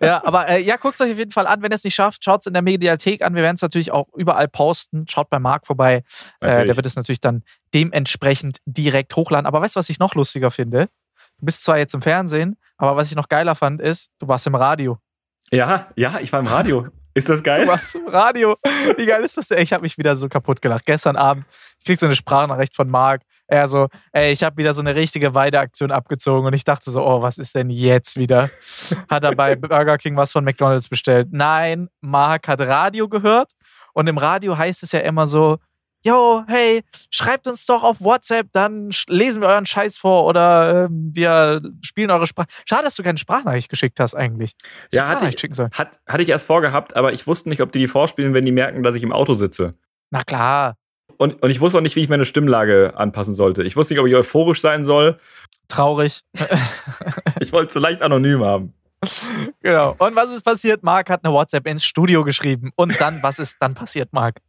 ja, 0.00 0.24
aber 0.24 0.48
äh, 0.48 0.60
ja, 0.62 0.76
guckt 0.76 0.94
es 0.94 1.00
euch 1.00 1.12
auf 1.12 1.18
jeden 1.18 1.30
Fall 1.30 1.46
an. 1.46 1.62
Wenn 1.62 1.72
ihr 1.72 1.76
es 1.76 1.84
nicht 1.84 1.94
schafft, 1.94 2.24
schaut 2.24 2.40
es 2.40 2.46
in 2.46 2.52
der 2.52 2.62
Mediathek 2.62 3.22
an. 3.22 3.34
Wir 3.34 3.42
werden 3.42 3.56
es 3.56 3.62
natürlich 3.62 3.92
auch 3.92 4.06
überall 4.16 4.48
posten. 4.48 5.06
Schaut 5.08 5.30
bei 5.30 5.38
Marc 5.38 5.66
vorbei. 5.66 6.02
Äh, 6.40 6.66
der 6.66 6.76
wird 6.76 6.86
es 6.86 6.96
natürlich 6.96 7.20
dann 7.20 7.42
dementsprechend 7.74 8.58
direkt 8.64 9.14
hochladen. 9.16 9.46
Aber 9.46 9.60
weißt 9.60 9.76
du, 9.76 9.78
was 9.78 9.90
ich 9.90 9.98
noch 9.98 10.14
lustiger 10.14 10.50
finde? 10.50 10.88
Du 11.38 11.46
bist 11.46 11.64
zwar 11.64 11.78
jetzt 11.78 11.94
im 11.94 12.02
Fernsehen, 12.02 12.56
aber 12.78 12.96
was 12.96 13.10
ich 13.10 13.16
noch 13.16 13.28
geiler 13.28 13.54
fand, 13.54 13.80
ist, 13.80 14.10
du 14.18 14.28
warst 14.28 14.46
im 14.46 14.54
Radio. 14.54 14.98
Ja, 15.50 15.88
ja, 15.96 16.18
ich 16.20 16.32
war 16.32 16.40
im 16.40 16.46
Radio. 16.46 16.88
Ist 17.16 17.30
das 17.30 17.42
geil? 17.42 17.66
Im 17.94 18.08
Radio. 18.08 18.56
Wie 18.98 19.06
geil 19.06 19.24
ist 19.24 19.38
das 19.38 19.48
denn? 19.48 19.58
Ich 19.60 19.72
habe 19.72 19.80
mich 19.80 19.96
wieder 19.96 20.14
so 20.16 20.28
kaputt 20.28 20.60
gelacht. 20.60 20.84
Gestern 20.84 21.16
Abend, 21.16 21.46
ich 21.80 21.86
krieg 21.86 21.98
so 21.98 22.04
eine 22.04 22.14
Sprachnachricht 22.14 22.76
von 22.76 22.90
Marc. 22.90 23.22
Er 23.46 23.68
so, 23.68 23.88
ey, 24.12 24.32
ich 24.32 24.42
habe 24.42 24.58
wieder 24.58 24.74
so 24.74 24.82
eine 24.82 24.94
richtige 24.94 25.32
Weideaktion 25.32 25.92
abgezogen 25.92 26.46
und 26.46 26.52
ich 26.52 26.64
dachte 26.64 26.90
so, 26.90 27.02
oh, 27.06 27.22
was 27.22 27.38
ist 27.38 27.54
denn 27.54 27.70
jetzt 27.70 28.18
wieder? 28.18 28.50
Hat 29.08 29.24
er 29.24 29.34
bei 29.34 29.56
Burger 29.56 29.96
King 29.96 30.14
was 30.16 30.32
von 30.32 30.44
McDonalds 30.44 30.90
bestellt? 30.90 31.28
Nein, 31.30 31.88
Marc 32.02 32.48
hat 32.48 32.60
Radio 32.60 33.08
gehört 33.08 33.50
und 33.94 34.08
im 34.08 34.18
Radio 34.18 34.58
heißt 34.58 34.82
es 34.82 34.92
ja 34.92 35.00
immer 35.00 35.26
so, 35.26 35.56
yo, 36.04 36.44
hey, 36.46 36.82
schreibt 37.10 37.46
uns 37.46 37.66
doch 37.66 37.82
auf 37.82 38.00
WhatsApp, 38.00 38.48
dann 38.52 38.90
lesen 39.08 39.42
wir 39.42 39.48
euren 39.48 39.66
Scheiß 39.66 39.98
vor 39.98 40.24
oder 40.26 40.84
äh, 40.84 40.88
wir 40.90 41.60
spielen 41.82 42.10
eure 42.10 42.26
Sprache. 42.26 42.48
Schade, 42.68 42.84
dass 42.84 42.94
du 42.94 43.02
keine 43.02 43.18
Sprachnachricht 43.18 43.68
geschickt 43.68 43.98
hast 44.00 44.14
eigentlich. 44.14 44.52
Ja, 44.92 45.08
hatte 45.08 45.26
ich, 45.26 45.58
hat, 45.72 46.00
hatte 46.06 46.22
ich 46.22 46.28
erst 46.28 46.46
vorgehabt, 46.46 46.94
aber 46.96 47.12
ich 47.12 47.26
wusste 47.26 47.48
nicht, 47.48 47.60
ob 47.60 47.72
die 47.72 47.80
die 47.80 47.88
vorspielen, 47.88 48.34
wenn 48.34 48.44
die 48.44 48.52
merken, 48.52 48.82
dass 48.82 48.94
ich 48.94 49.02
im 49.02 49.12
Auto 49.12 49.34
sitze. 49.34 49.74
Na 50.10 50.22
klar. 50.22 50.76
Und, 51.18 51.42
und 51.42 51.50
ich 51.50 51.60
wusste 51.60 51.78
auch 51.78 51.82
nicht, 51.82 51.96
wie 51.96 52.02
ich 52.02 52.08
meine 52.08 52.24
Stimmlage 52.24 52.94
anpassen 52.96 53.34
sollte. 53.34 53.62
Ich 53.62 53.76
wusste 53.76 53.94
nicht, 53.94 54.00
ob 54.00 54.06
ich 54.06 54.14
euphorisch 54.14 54.60
sein 54.60 54.84
soll. 54.84 55.18
Traurig. 55.68 56.20
ich 57.40 57.52
wollte 57.52 57.68
es 57.68 57.74
so 57.74 57.80
leicht 57.80 58.02
anonym 58.02 58.44
haben. 58.44 58.74
Genau. 59.62 59.94
Und 59.98 60.14
was 60.14 60.30
ist 60.30 60.44
passiert? 60.44 60.82
Marc 60.82 61.10
hat 61.10 61.24
eine 61.24 61.32
WhatsApp 61.32 61.66
ins 61.66 61.84
Studio 61.84 62.24
geschrieben. 62.24 62.70
Und 62.76 63.00
dann, 63.00 63.22
was 63.22 63.38
ist 63.38 63.56
dann 63.60 63.74
passiert, 63.74 64.12
Marc? 64.12 64.40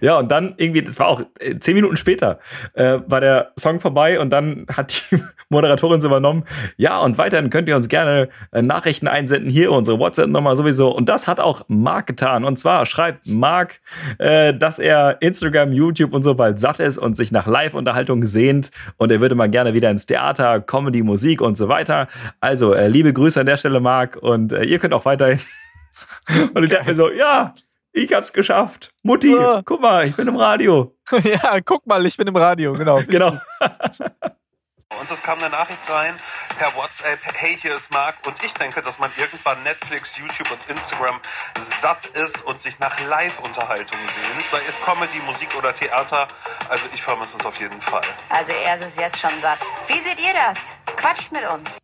Ja, 0.00 0.18
und 0.18 0.30
dann 0.30 0.54
irgendwie, 0.56 0.82
das 0.82 0.98
war 0.98 1.08
auch 1.08 1.22
äh, 1.40 1.58
zehn 1.58 1.74
Minuten 1.74 1.96
später, 1.96 2.38
äh, 2.74 2.98
war 3.06 3.20
der 3.20 3.52
Song 3.58 3.80
vorbei 3.80 4.18
und 4.20 4.30
dann 4.30 4.66
hat 4.74 5.02
die 5.10 5.18
Moderatorin 5.50 6.00
so 6.00 6.08
übernommen. 6.08 6.44
Ja, 6.76 6.98
und 6.98 7.18
weiterhin 7.18 7.50
könnt 7.50 7.68
ihr 7.68 7.76
uns 7.76 7.88
gerne 7.88 8.28
äh, 8.52 8.62
Nachrichten 8.62 9.08
einsenden, 9.08 9.50
hier 9.50 9.72
unsere 9.72 9.98
WhatsApp-Nummer 9.98 10.56
sowieso. 10.56 10.90
Und 10.90 11.08
das 11.08 11.26
hat 11.26 11.40
auch 11.40 11.62
Marc 11.68 12.06
getan. 12.06 12.44
Und 12.44 12.58
zwar 12.58 12.86
schreibt 12.86 13.26
Marc, 13.28 13.80
äh, 14.18 14.54
dass 14.54 14.78
er 14.78 15.18
Instagram, 15.20 15.72
YouTube 15.72 16.12
und 16.12 16.22
so 16.22 16.34
bald 16.34 16.58
satt 16.58 16.80
ist 16.80 16.98
und 16.98 17.16
sich 17.16 17.32
nach 17.32 17.46
Live-Unterhaltung 17.46 18.24
sehnt. 18.24 18.70
Und 18.96 19.10
er 19.10 19.20
würde 19.20 19.34
mal 19.34 19.48
gerne 19.48 19.74
wieder 19.74 19.90
ins 19.90 20.06
Theater, 20.06 20.60
Comedy, 20.60 21.02
Musik 21.02 21.40
und 21.40 21.56
so 21.56 21.68
weiter. 21.68 22.08
Also, 22.40 22.74
äh, 22.74 22.88
liebe 22.88 23.12
Grüße 23.12 23.40
an 23.40 23.46
der 23.46 23.56
Stelle, 23.56 23.80
Marc. 23.80 24.16
Und 24.16 24.52
äh, 24.52 24.64
ihr 24.64 24.78
könnt 24.78 24.94
auch 24.94 25.04
weiterhin. 25.04 25.40
und 26.54 26.64
ich 26.64 26.70
dachte 26.70 26.94
so, 26.94 27.10
ja, 27.10 27.54
ich 27.92 28.12
hab's 28.12 28.32
geschafft. 28.32 28.90
Mutti, 29.02 29.32
ja. 29.32 29.62
guck 29.64 29.80
mal, 29.80 30.06
ich 30.06 30.16
bin 30.16 30.28
im 30.28 30.36
Radio. 30.36 30.96
ja, 31.22 31.60
guck 31.60 31.86
mal, 31.86 32.04
ich 32.06 32.16
bin 32.16 32.26
im 32.26 32.36
Radio, 32.36 32.72
genau. 32.72 33.02
genau. 33.08 33.38
Und 35.00 35.10
es 35.10 35.22
kam 35.22 35.38
eine 35.38 35.50
Nachricht 35.50 35.90
rein 35.90 36.14
per 36.58 36.74
WhatsApp, 36.74 37.20
hey, 37.34 37.56
hier 37.56 37.76
ist 37.76 37.92
Marc. 37.92 38.16
Und 38.26 38.42
ich 38.42 38.52
denke, 38.54 38.82
dass 38.82 38.98
man 38.98 39.10
irgendwann 39.16 39.62
Netflix, 39.62 40.18
YouTube 40.18 40.50
und 40.50 40.58
Instagram 40.68 41.20
satt 41.80 42.06
ist 42.06 42.44
und 42.44 42.60
sich 42.60 42.78
nach 42.80 42.98
Live-Unterhaltung 43.06 43.98
sehnt, 43.98 44.44
sei 44.50 44.58
es 44.68 44.80
Comedy, 44.80 45.20
Musik 45.24 45.56
oder 45.56 45.74
Theater. 45.74 46.26
Also 46.68 46.86
ich 46.92 47.02
vermisse 47.02 47.38
es 47.38 47.46
auf 47.46 47.60
jeden 47.60 47.80
Fall. 47.80 48.02
Also 48.30 48.52
er 48.52 48.76
ist 48.76 48.86
es 48.86 48.96
jetzt 48.96 49.20
schon 49.20 49.30
satt. 49.40 49.60
Wie 49.86 50.00
seht 50.00 50.18
ihr 50.18 50.34
das? 50.34 50.76
Quatscht 50.96 51.30
mit 51.30 51.48
uns. 51.48 51.78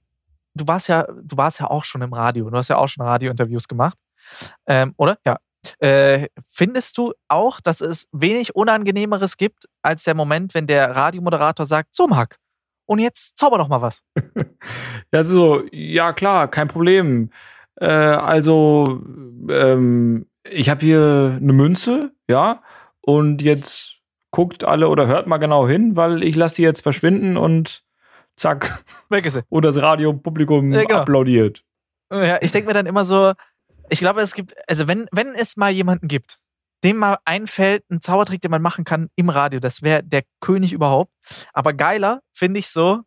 Du 0.55 0.67
warst 0.67 0.89
ja, 0.89 1.05
du 1.05 1.37
warst 1.37 1.61
ja 1.61 1.71
auch 1.71 1.85
schon 1.85 2.03
im 2.03 2.13
Radio. 2.13 2.51
Du 2.51 2.57
hast 2.57 2.69
ja 2.69 2.77
auch 2.77 2.89
schon 2.89 3.07
Radiointerviews 3.07 3.69
gemacht. 3.69 3.97
Ähm, 4.67 4.95
oder? 4.97 5.19
Ja, 5.25 5.37
äh, 5.79 6.29
findest 6.49 6.99
du 6.99 7.13
auch, 7.29 7.61
dass 7.61 7.81
es 7.81 8.09
wenig 8.13 8.55
Unangenehmeres 8.55 9.37
gibt, 9.37 9.65
als 9.83 10.05
der 10.05 10.15
Moment, 10.15 10.55
wenn 10.55 10.67
der 10.67 10.95
Radiomoderator 10.95 11.67
sagt, 11.67 11.95
so 11.95 12.07
Marc, 12.07 12.37
und 12.87 12.99
jetzt 12.99 13.39
zauber 13.39 13.59
doch 13.59 13.69
mal 13.69 13.83
was. 13.83 14.03
Das 15.11 15.29
ist 15.29 15.35
so, 15.35 15.63
ja 15.71 16.13
klar, 16.13 16.49
kein 16.49 16.67
Problem. 16.67 17.31
Äh, 17.77 17.87
also, 17.87 19.01
ähm, 19.49 20.27
ich 20.43 20.69
habe 20.69 20.81
hier 20.81 21.39
eine 21.41 21.53
Münze, 21.53 22.13
ja, 22.29 22.63
und 23.01 23.43
jetzt 23.43 24.01
guckt 24.33 24.65
alle 24.65 24.89
oder 24.89 25.07
hört 25.07 25.29
mal 25.29 25.39
genau 25.39 25.69
hin, 25.69 25.97
weil 25.97 26.25
ich 26.25 26.35
lasse 26.35 26.57
sie 26.57 26.63
jetzt 26.63 26.83
verschwinden 26.83 27.37
und 27.37 27.85
zack. 28.37 28.83
Weg 29.09 29.27
ist 29.27 29.35
sie. 29.35 29.43
Und 29.49 29.65
das 29.65 29.81
Radiopublikum 29.81 30.73
ja, 30.73 30.83
genau. 30.83 31.01
applaudiert. 31.01 31.63
Ja, 32.13 32.39
ich 32.41 32.51
denke 32.51 32.67
mir 32.67 32.75
dann 32.75 32.87
immer 32.87 33.05
so, 33.05 33.33
ich 33.91 33.99
glaube, 33.99 34.21
es 34.21 34.35
gibt, 34.35 34.55
also 34.69 34.89
wenn, 34.89 35.07
wenn 35.13 35.35
es 35.35 35.57
mal 35.57 35.71
jemanden 35.71 36.09
gibt, 36.09 36.39
dem 36.85 36.99
mal 36.99 37.19
einfällt, 37.25 37.85
ein 37.91 38.01
Zaubertrick, 38.01 38.43
den 38.43 38.51
man 38.51 38.63
machen 38.63 38.85
kann 38.85 39.09
im 39.17 39.31
Radio, 39.31 39.59
das 39.59 39.83
wäre 39.83 40.03
der 40.03 40.23
König 40.41 40.73
überhaupt. 40.73 41.13
Aber 41.53 41.73
geiler 41.73 42.21
finde 42.33 42.61
ich 42.61 42.69
so, 42.69 43.01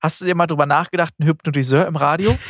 hast 0.00 0.20
du 0.20 0.24
dir 0.24 0.34
mal 0.34 0.46
drüber 0.46 0.66
nachgedacht, 0.66 1.14
ein 1.18 1.26
Hypnotiseur 1.26 1.86
im 1.86 1.96
Radio? 1.96 2.36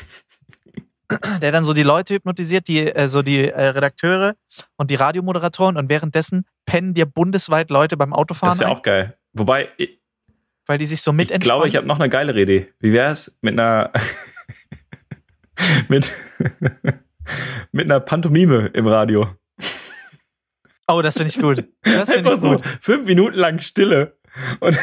der 1.43 1.53
dann 1.53 1.67
so 1.67 1.75
die 1.75 1.83
Leute 1.83 2.15
hypnotisiert, 2.15 2.69
die, 2.69 2.87
äh, 2.87 3.07
so 3.09 3.21
die 3.21 3.49
äh, 3.49 3.63
Redakteure 3.69 4.35
und 4.77 4.91
die 4.91 4.95
Radiomoderatoren 4.95 5.77
und 5.77 5.91
währenddessen 5.91 6.47
pennen 6.65 6.95
dir 6.95 7.07
bundesweit 7.07 7.69
Leute 7.71 7.99
beim 7.99 8.15
Autofahren. 8.15 8.59
Das 8.59 8.61
wäre 8.61 8.71
auch 8.71 8.83
geil. 8.83 9.17
Wobei. 9.35 9.69
Weil 10.67 10.79
die 10.79 10.87
sich 10.87 11.03
so 11.03 11.13
mit 11.13 11.31
Ich 11.31 11.41
glaube, 11.41 11.69
ich 11.69 11.77
habe 11.77 11.87
noch 11.87 11.99
eine 11.99 12.09
geilere 12.09 12.41
Idee. 12.41 12.73
Wie 12.79 12.93
wäre 12.93 13.11
es 13.11 13.37
mit 13.43 13.59
einer. 13.59 13.93
mit 15.89 16.13
mit 17.73 17.91
einer 17.91 18.01
Pantomime 18.01 18.71
im 18.75 18.87
Radio. 18.87 19.29
Oh, 20.89 21.01
das 21.01 21.15
finde 21.15 21.31
ich 21.31 21.39
gut. 21.39 21.65
Das 21.83 22.11
Einfach 22.11 22.35
ich 22.35 22.41
so 22.41 22.51
gut. 22.57 22.67
fünf 22.81 23.07
Minuten 23.07 23.37
lang 23.37 23.61
Stille. 23.61 24.19
Und, 24.61 24.79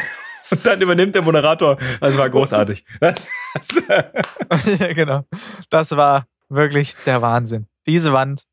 und 0.50 0.66
dann 0.66 0.80
übernimmt 0.80 1.14
der 1.14 1.22
Moderator. 1.22 1.78
Das 2.00 2.16
war 2.16 2.28
großartig. 2.30 2.84
Das, 3.00 3.28
das 3.54 3.68
ja, 4.80 4.92
genau. 4.92 5.24
Das 5.68 5.90
war 5.96 6.26
wirklich 6.48 6.94
der 7.06 7.22
Wahnsinn. 7.22 7.66
Diese 7.86 8.12
Wand 8.12 8.44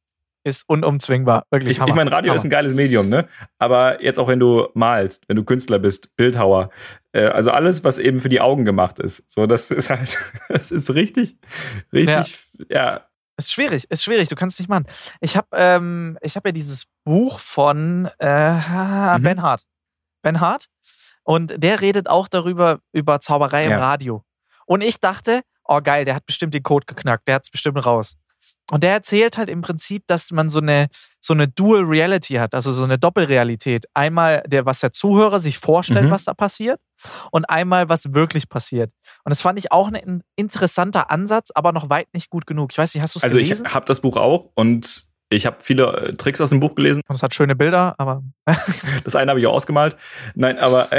ist 0.43 0.63
unumzwingbar. 0.67 1.43
Wirklich 1.52 1.78
ich, 1.78 1.86
ich 1.86 1.93
meine, 1.93 2.12
Radio 2.12 2.30
Hammer. 2.30 2.38
ist 2.38 2.45
ein 2.45 2.50
geiles 2.50 2.73
Medium, 2.73 3.10
ne? 3.10 3.28
Aber 3.60 4.02
jetzt 4.04 4.17
auch, 4.17 4.28
wenn 4.28 4.39
du 4.39 4.67
malst, 4.73 5.28
wenn 5.28 5.36
du 5.36 5.43
Künstler 5.43 5.78
bist, 5.80 6.15
Bildhauer, 6.15 6.69
äh, 7.12 7.26
also 7.26 7.52
alles, 7.52 7.84
was 7.84 7.97
eben 7.97 8.19
für 8.19 8.30
die 8.30 8.39
Augen 8.39 8.63
gemacht 8.63 9.00
ist. 9.00 9.30
So, 9.30 9.45
das 9.45 9.71
ist 9.71 9.89
halt, 9.89 10.17
das 10.50 10.71
ist 10.71 10.93
richtig, 10.93 11.38
richtig, 11.91 12.39
ja, 12.69 12.93
ja 12.93 13.08
ist 13.38 13.52
schwierig, 13.52 13.86
ist 13.89 14.04
schwierig, 14.04 14.30
du 14.30 14.36
kannst 14.36 14.60
nicht 14.60 14.69
machen. 14.69 14.86
Ich 15.21 15.38
habe 15.38 15.47
ähm, 15.54 16.17
hab 16.23 16.45
ja 16.45 16.52
dieses 16.52 16.86
Buch 17.04 17.39
von 17.39 18.10
äh, 18.19 18.54
mhm. 18.54 19.23
Ben 19.23 19.41
Hart. 19.41 19.63
Ben 20.23 20.39
Hart. 20.39 20.65
Und 21.23 21.54
der 21.58 21.82
redet 21.82 22.10
auch 22.10 22.28
darüber, 22.28 22.80
über 22.93 23.19
Zauberei 23.19 23.63
ja. 23.65 23.76
im 23.76 23.80
Radio. 23.80 24.23
Und 24.65 24.82
ich 24.82 25.00
dachte, 25.00 25.41
oh 25.65 25.82
geil, 25.82 26.06
der 26.06 26.15
hat 26.15 26.26
bestimmt 26.26 26.54
den 26.54 26.63
Code 26.63 26.86
geknackt, 26.86 27.28
der 27.28 27.36
hat 27.36 27.43
es 27.43 27.52
bestimmt 27.52 27.86
raus. 27.86 28.15
Und 28.71 28.84
der 28.84 28.91
erzählt 28.91 29.38
halt 29.38 29.50
im 29.50 29.62
Prinzip, 29.62 30.04
dass 30.08 30.32
man 30.32 30.50
so 30.50 30.60
eine, 30.60 30.88
so 31.21 31.34
eine 31.34 31.47
Dual 31.47 31.84
Reality 31.84 32.36
hat, 32.36 32.54
also 32.54 32.71
so 32.71 32.84
eine 32.84 32.97
Doppelrealität. 32.97 33.86
Einmal, 33.93 34.43
der, 34.45 34.65
was 34.65 34.82
der 34.82 34.91
Zuhörer 34.91 35.39
sich 35.39 35.58
vorstellt, 35.58 36.06
mhm. 36.06 36.12
was 36.12 36.26
da 36.26 36.34
passiert, 36.34 36.80
und 37.31 37.49
einmal, 37.49 37.89
was 37.89 38.13
wirklich 38.13 38.49
passiert. 38.49 38.91
Und 39.23 39.29
das 39.29 39.41
fand 39.41 39.60
ich 39.60 39.71
auch 39.71 39.91
ein 39.91 40.23
interessanter 40.36 41.12
Ansatz, 41.12 41.51
aber 41.53 41.71
noch 41.71 41.89
weit 41.89 42.07
nicht 42.13 42.29
gut 42.29 42.47
genug. 42.47 42.71
Ich 42.71 42.77
weiß 42.77 42.93
nicht, 42.93 43.03
hast 43.03 43.15
du 43.15 43.19
es 43.19 43.23
also 43.23 43.38
gelesen? 43.38 43.51
Also 43.51 43.65
ich 43.65 43.75
habe 43.75 43.86
das 43.86 44.01
Buch 44.01 44.17
auch 44.17 44.49
und 44.55 45.07
ich 45.29 45.45
habe 45.45 45.57
viele 45.60 45.93
äh, 45.93 46.13
Tricks 46.13 46.39
aus 46.39 46.49
dem 46.49 46.60
Buch 46.60 46.75
gelesen. 46.75 47.01
Und 47.07 47.15
es 47.15 47.23
hat 47.23 47.33
schöne 47.33 47.55
Bilder, 47.55 47.95
aber. 47.97 48.23
das 49.03 49.15
eine 49.15 49.31
habe 49.31 49.39
ich 49.39 49.47
auch 49.47 49.53
ausgemalt. 49.53 49.97
Nein, 50.36 50.57
aber. 50.57 50.89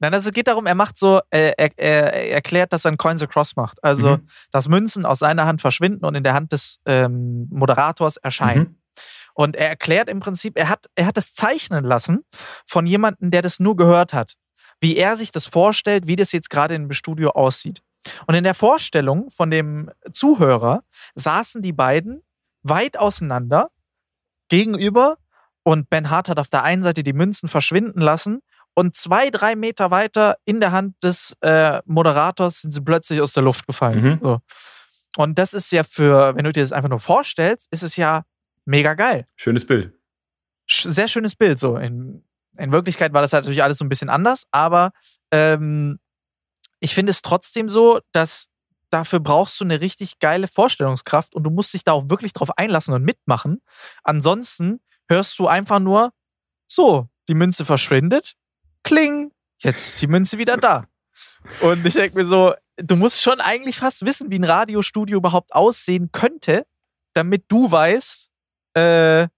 Nein, 0.00 0.14
also 0.14 0.28
es 0.28 0.34
geht 0.34 0.48
darum, 0.48 0.66
er 0.66 0.74
macht 0.74 0.96
so, 0.96 1.20
äh, 1.30 1.52
er, 1.56 1.70
er, 1.76 2.32
erklärt, 2.32 2.72
dass 2.72 2.84
er 2.84 2.92
ein 2.92 2.98
Coins 2.98 3.22
Across 3.22 3.56
macht. 3.56 3.82
Also, 3.82 4.18
mhm. 4.18 4.28
dass 4.50 4.68
Münzen 4.68 5.04
aus 5.04 5.18
seiner 5.18 5.46
Hand 5.46 5.60
verschwinden 5.60 6.04
und 6.04 6.14
in 6.14 6.22
der 6.22 6.34
Hand 6.34 6.52
des 6.52 6.80
ähm, 6.86 7.48
Moderators 7.50 8.16
erscheinen. 8.16 8.60
Mhm. 8.60 8.77
Und 9.38 9.54
er 9.54 9.68
erklärt 9.68 10.08
im 10.08 10.18
Prinzip, 10.18 10.58
er 10.58 10.68
hat, 10.68 10.86
er 10.96 11.06
hat 11.06 11.16
das 11.16 11.32
zeichnen 11.32 11.84
lassen 11.84 12.24
von 12.66 12.86
jemandem, 12.86 13.30
der 13.30 13.40
das 13.40 13.60
nur 13.60 13.76
gehört 13.76 14.12
hat. 14.12 14.34
Wie 14.80 14.96
er 14.96 15.14
sich 15.14 15.30
das 15.30 15.46
vorstellt, 15.46 16.08
wie 16.08 16.16
das 16.16 16.32
jetzt 16.32 16.50
gerade 16.50 16.74
im 16.74 16.90
Studio 16.90 17.30
aussieht. 17.30 17.80
Und 18.26 18.34
in 18.34 18.42
der 18.42 18.54
Vorstellung 18.54 19.30
von 19.30 19.52
dem 19.52 19.92
Zuhörer 20.12 20.82
saßen 21.14 21.62
die 21.62 21.72
beiden 21.72 22.22
weit 22.64 22.98
auseinander 22.98 23.70
gegenüber 24.48 25.18
und 25.62 25.88
Ben 25.88 26.10
Hart 26.10 26.28
hat 26.28 26.40
auf 26.40 26.48
der 26.48 26.64
einen 26.64 26.82
Seite 26.82 27.04
die 27.04 27.12
Münzen 27.12 27.48
verschwinden 27.48 28.00
lassen 28.00 28.40
und 28.74 28.96
zwei, 28.96 29.30
drei 29.30 29.54
Meter 29.54 29.92
weiter 29.92 30.36
in 30.46 30.58
der 30.58 30.72
Hand 30.72 30.96
des 31.04 31.36
äh, 31.42 31.80
Moderators 31.84 32.62
sind 32.62 32.72
sie 32.72 32.80
plötzlich 32.80 33.20
aus 33.20 33.34
der 33.34 33.44
Luft 33.44 33.68
gefallen. 33.68 34.02
Mhm. 34.02 34.18
So. 34.20 34.38
Und 35.16 35.38
das 35.38 35.54
ist 35.54 35.70
ja 35.70 35.84
für, 35.84 36.34
wenn 36.34 36.44
du 36.44 36.50
dir 36.50 36.62
das 36.62 36.72
einfach 36.72 36.90
nur 36.90 36.98
vorstellst, 36.98 37.68
ist 37.70 37.84
es 37.84 37.94
ja 37.94 38.24
mega 38.68 38.94
geil. 38.94 39.24
Schönes 39.36 39.66
Bild. 39.66 39.92
Sehr 40.68 41.08
schönes 41.08 41.34
Bild. 41.34 41.58
So. 41.58 41.76
In, 41.76 42.22
in 42.58 42.70
Wirklichkeit 42.70 43.12
war 43.12 43.22
das 43.22 43.32
halt 43.32 43.44
natürlich 43.44 43.62
alles 43.62 43.78
so 43.78 43.84
ein 43.84 43.88
bisschen 43.88 44.10
anders, 44.10 44.44
aber 44.50 44.92
ähm, 45.32 45.98
ich 46.78 46.94
finde 46.94 47.10
es 47.10 47.22
trotzdem 47.22 47.68
so, 47.68 48.00
dass 48.12 48.48
dafür 48.90 49.20
brauchst 49.20 49.58
du 49.60 49.64
eine 49.64 49.80
richtig 49.80 50.18
geile 50.18 50.46
Vorstellungskraft 50.48 51.34
und 51.34 51.44
du 51.44 51.50
musst 51.50 51.74
dich 51.74 51.84
da 51.84 51.92
auch 51.92 52.08
wirklich 52.08 52.32
drauf 52.32 52.56
einlassen 52.56 52.94
und 52.94 53.02
mitmachen. 53.02 53.62
Ansonsten 54.02 54.80
hörst 55.08 55.38
du 55.38 55.46
einfach 55.46 55.80
nur, 55.80 56.12
so, 56.70 57.08
die 57.28 57.34
Münze 57.34 57.64
verschwindet, 57.64 58.34
kling, 58.84 59.32
jetzt 59.58 59.88
ist 59.88 60.02
die 60.02 60.06
Münze 60.06 60.36
wieder 60.38 60.58
da. 60.58 60.86
Und 61.60 61.84
ich 61.86 61.94
denke 61.94 62.18
mir 62.18 62.26
so, 62.26 62.54
du 62.76 62.96
musst 62.96 63.22
schon 63.22 63.40
eigentlich 63.40 63.78
fast 63.78 64.04
wissen, 64.04 64.30
wie 64.30 64.38
ein 64.38 64.44
Radiostudio 64.44 65.16
überhaupt 65.16 65.54
aussehen 65.54 66.10
könnte, 66.12 66.66
damit 67.14 67.44
du 67.48 67.70
weißt, 67.70 68.30
äh, 68.78 69.28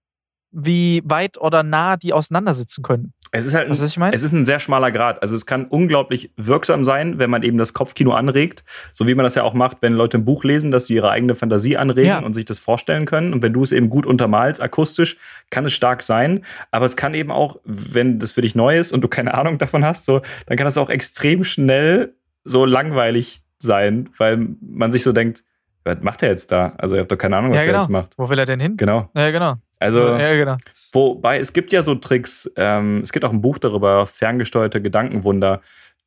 wie 0.52 1.00
weit 1.04 1.38
oder 1.38 1.62
nah 1.62 1.96
die 1.96 2.12
auseinandersitzen 2.12 2.82
können. 2.82 3.12
Es 3.32 3.46
ist 3.46 3.54
halt 3.54 3.66
ein, 3.66 3.70
was 3.70 3.80
ich 3.82 3.96
meine? 3.96 4.12
es 4.12 4.24
ist 4.24 4.32
ein 4.32 4.44
sehr 4.44 4.58
schmaler 4.58 4.90
Grad. 4.90 5.22
Also 5.22 5.36
es 5.36 5.46
kann 5.46 5.66
unglaublich 5.66 6.32
wirksam 6.36 6.84
sein, 6.84 7.20
wenn 7.20 7.30
man 7.30 7.44
eben 7.44 7.58
das 7.58 7.72
Kopfkino 7.72 8.10
anregt, 8.12 8.64
so 8.92 9.06
wie 9.06 9.14
man 9.14 9.22
das 9.22 9.36
ja 9.36 9.44
auch 9.44 9.54
macht, 9.54 9.76
wenn 9.82 9.92
Leute 9.92 10.18
ein 10.18 10.24
Buch 10.24 10.42
lesen, 10.42 10.72
dass 10.72 10.86
sie 10.86 10.94
ihre 10.94 11.10
eigene 11.10 11.36
Fantasie 11.36 11.76
anregen 11.76 12.08
Ja. 12.08 12.18
und 12.18 12.34
sich 12.34 12.44
das 12.44 12.58
vorstellen 12.58 13.04
können. 13.06 13.32
Und 13.32 13.42
wenn 13.42 13.52
du 13.52 13.62
es 13.62 13.70
eben 13.70 13.88
gut 13.88 14.06
untermalst, 14.06 14.60
akustisch, 14.60 15.16
kann 15.50 15.64
es 15.64 15.72
stark 15.72 16.02
sein. 16.02 16.44
Aber 16.72 16.84
es 16.84 16.96
kann 16.96 17.14
eben 17.14 17.30
auch, 17.30 17.60
wenn 17.64 18.18
das 18.18 18.32
für 18.32 18.40
dich 18.42 18.56
neu 18.56 18.76
ist 18.76 18.90
und 18.92 19.02
du 19.02 19.06
keine 19.08 19.34
Ahnung 19.34 19.58
davon 19.58 19.84
hast, 19.84 20.04
so, 20.06 20.20
dann 20.46 20.56
kann 20.56 20.64
das 20.64 20.76
auch 20.76 20.90
extrem 20.90 21.44
schnell 21.44 22.14
so 22.42 22.64
langweilig 22.64 23.42
sein, 23.60 24.08
weil 24.18 24.48
man 24.60 24.90
sich 24.90 25.04
so 25.04 25.12
denkt, 25.12 25.44
was 25.84 25.98
macht 26.00 26.22
er 26.22 26.30
jetzt 26.30 26.52
da? 26.52 26.74
Also 26.78 26.94
ihr 26.94 27.00
habt 27.00 27.12
doch 27.12 27.18
keine 27.18 27.36
Ahnung, 27.36 27.50
was 27.50 27.56
Ja, 27.56 27.62
der 27.62 27.72
genau. 27.72 27.82
jetzt 27.82 27.90
macht. 27.90 28.14
Wo 28.18 28.28
will 28.28 28.38
er 28.38 28.46
denn 28.46 28.60
hin? 28.60 28.76
Genau. 28.76 29.10
Ja, 29.16 29.30
genau. 29.30 29.54
Also 29.78 30.06
ja, 30.06 30.36
genau. 30.36 30.56
Wobei, 30.92 31.38
es 31.38 31.52
gibt 31.52 31.72
ja 31.72 31.82
so 31.82 31.94
Tricks, 31.94 32.50
ähm, 32.56 33.00
es 33.02 33.12
gibt 33.12 33.24
auch 33.24 33.32
ein 33.32 33.40
Buch 33.40 33.58
darüber, 33.58 34.04
ferngesteuerte 34.06 34.82
Gedankenwunder, 34.82 35.62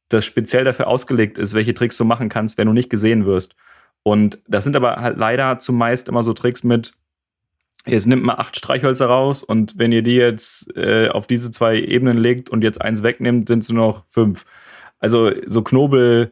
das 0.10 0.26
speziell 0.26 0.64
dafür 0.64 0.88
ausgelegt 0.88 1.38
ist, 1.38 1.54
welche 1.56 1.74
Tricks 1.74 1.98
du 1.98 2.06
machen 2.06 2.30
kannst, 2.30 2.58
wenn 2.58 2.68
du 2.68 2.74
nicht 2.74 2.90
gesehen 2.90 3.26
wirst. 3.26 3.56
Und 4.04 4.40
das 4.48 4.64
sind 4.64 4.76
aber 4.76 4.98
halt 4.98 5.18
leider 5.18 5.58
zumeist 5.60 6.08
immer 6.08 6.22
so 6.22 6.34
Tricks 6.34 6.64
mit, 6.64 6.92
jetzt 7.86 8.06
nimmt 8.06 8.24
mal 8.24 8.36
acht 8.36 8.56
Streichhölzer 8.56 9.08
raus 9.08 9.44
und 9.44 9.80
wenn 9.80 9.92
ihr 9.92 10.04
die 10.04 10.16
jetzt 10.16 10.76
äh, 10.78 11.10
auf 11.10 11.26
diese 11.26 11.50
zwei 11.50 11.78
Ebenen 11.80 12.18
legt 12.18 12.50
und 12.50 12.64
jetzt 12.64 12.82
eins 12.82 13.02
wegnimmt, 13.02 13.48
sind 13.48 13.60
es 13.60 13.70
nur 13.70 13.86
noch 13.88 14.06
fünf. 14.10 14.46
Also 15.00 15.32
so 15.48 15.64
Knobel. 15.64 16.32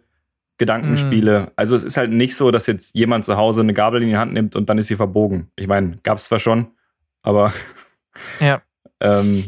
Gedankenspiele. 0.58 1.52
Also 1.56 1.76
es 1.76 1.84
ist 1.84 1.98
halt 1.98 2.12
nicht 2.12 2.36
so, 2.36 2.52
dass 2.52 2.68
jetzt 2.68 2.94
jemand 2.96 3.26
zu 3.26 3.36
Hause 3.38 3.62
eine 3.62 3.74
Gabel 3.74 4.02
in 4.04 4.10
die 4.10 4.18
Hand 4.18 4.34
nimmt 4.34 4.56
und 4.56 4.70
dann 4.70 4.78
ist 4.78 4.88
sie 4.88 4.96
verbogen. 4.96 5.52
Ich 5.56 5.68
meine, 5.68 5.98
gab 6.04 6.18
es 6.18 6.26
zwar 6.26 6.40
schon, 6.40 6.68
aber 7.24 7.52
Ja. 8.40 8.62
ähm, 9.02 9.46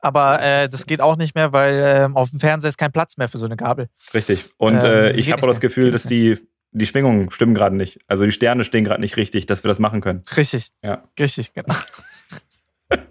Aber 0.00 0.40
äh, 0.42 0.68
das 0.68 0.86
geht 0.86 1.00
auch 1.00 1.16
nicht 1.16 1.34
mehr, 1.34 1.52
weil 1.52 1.82
ähm, 1.84 2.16
auf 2.16 2.30
dem 2.30 2.40
Fernseher 2.40 2.70
ist 2.70 2.78
kein 2.78 2.92
Platz 2.92 3.16
mehr 3.18 3.28
für 3.28 3.38
so 3.38 3.44
eine 3.46 3.56
Gabel. 3.56 3.88
Richtig. 4.14 4.46
Und 4.56 4.82
Ähm, 4.82 4.84
äh, 4.84 5.10
ich 5.12 5.30
habe 5.32 5.42
auch 5.42 5.46
das. 5.48 5.60
Gefühl, 5.60 5.90
dass 5.90 6.04
die, 6.04 6.38
die 6.72 6.86
Schwingungen 6.86 7.30
stimmen 7.30 7.54
gerade 7.54 7.76
nicht. 7.76 7.98
Also 8.06 8.24
die 8.24 8.32
Sterne 8.32 8.64
stehen 8.64 8.84
gerade 8.84 9.00
nicht 9.02 9.16
richtig, 9.18 9.44
dass 9.46 9.62
wir 9.64 9.68
das 9.68 9.78
machen 9.78 10.00
können. 10.00 10.22
Richtig. 10.36 10.68
Ja. 10.82 11.04
Richtig, 11.18 11.52
genau. 11.52 11.74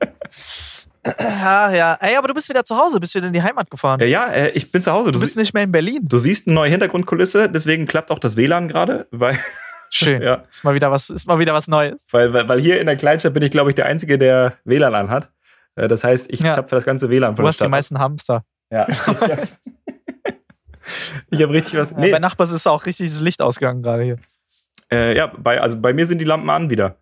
ja, 1.05 1.71
ja. 1.73 1.97
Ey, 1.99 2.15
aber 2.15 2.27
du 2.29 2.33
bist 2.33 2.47
wieder 2.49 2.63
zu 2.63 2.77
Hause, 2.77 2.99
bist 2.99 3.13
wieder 3.15 3.27
in 3.27 3.33
die 3.33 3.41
Heimat 3.43 3.69
gefahren. 3.69 3.99
Ja, 3.99 4.05
ja 4.05 4.25
äh, 4.27 4.49
ich 4.51 4.71
bin 4.71 4.81
zu 4.81 4.91
Hause. 4.91 5.11
du 5.11 5.17
Du, 5.17 5.19
bist 5.19 5.35
nicht 5.37 5.53
mehr 5.53 5.63
in 5.63 5.71
Berlin. 5.71 5.99
du 6.03 6.17
siehst 6.17 6.47
eine 6.47 6.55
neue 6.55 6.69
Hintergrundkulisse, 6.69 7.49
deswegen 7.49 7.85
klappt 7.87 8.09
auch 8.11 8.19
das 8.19 8.35
WLAN 8.37 8.67
gerade, 8.67 9.07
weil, 9.11 9.37
Schön. 9.89 10.21
Ja. 10.21 10.43
Ist, 10.49 10.63
mal 10.63 10.73
wieder 10.75 10.89
was, 10.91 11.09
ist 11.09 11.27
mal 11.27 11.37
wieder 11.39 11.53
was 11.53 11.67
Neues. 11.67 12.07
weil, 12.11 12.33
weil, 12.33 12.47
weil 12.49 12.59
hier 12.59 12.79
in 12.79 12.87
der 12.87 12.95
Kleinstadt 12.95 13.33
bin 13.33 13.43
ich, 13.43 13.51
glaube 13.51 13.69
ich, 13.69 13.75
der 13.75 13.85
Einzige, 13.85 14.17
der 14.17 14.57
WLAN 14.65 14.95
anhat. 14.95 15.29
Äh, 15.75 15.87
Das 15.87 16.03
heißt, 16.03 16.31
ich 16.31 16.39
Ja. 16.39 16.53
zapfe 16.53 16.75
das 16.75 16.85
ganze 16.85 17.09
WLAN 17.09 17.35
von 17.35 17.43
Du 17.43 17.47
hast 17.47 17.57
die 17.57 17.63
Stadt. 17.63 17.69
meisten 17.71 17.99
Hamster. 17.99 18.43
Ja. 18.71 18.87
ich 21.29 21.41
habe 21.41 21.53
richtig 21.53 21.77
was. 21.79 21.91
Ja, 21.91 21.97
Nee, 21.97 22.11
bei 22.11 22.19
Nachbars 22.19 22.51
ist 22.51 22.67
auch 22.67 22.85
richtig 22.85 23.09
das 23.09 23.21
Licht 23.21 23.41
ausgegangen 23.41 23.83
gerade 23.83 24.03
hier. 24.03 24.17
äh, 24.91 25.15
ja, 25.15 25.27
bei, 25.27 25.61
also 25.61 25.79
bei 25.79 25.93
mir 25.93 26.05
sind 26.05 26.19
die 26.19 26.25
Lampen 26.25 26.49
an 26.49 26.69
wieder. 26.69 26.97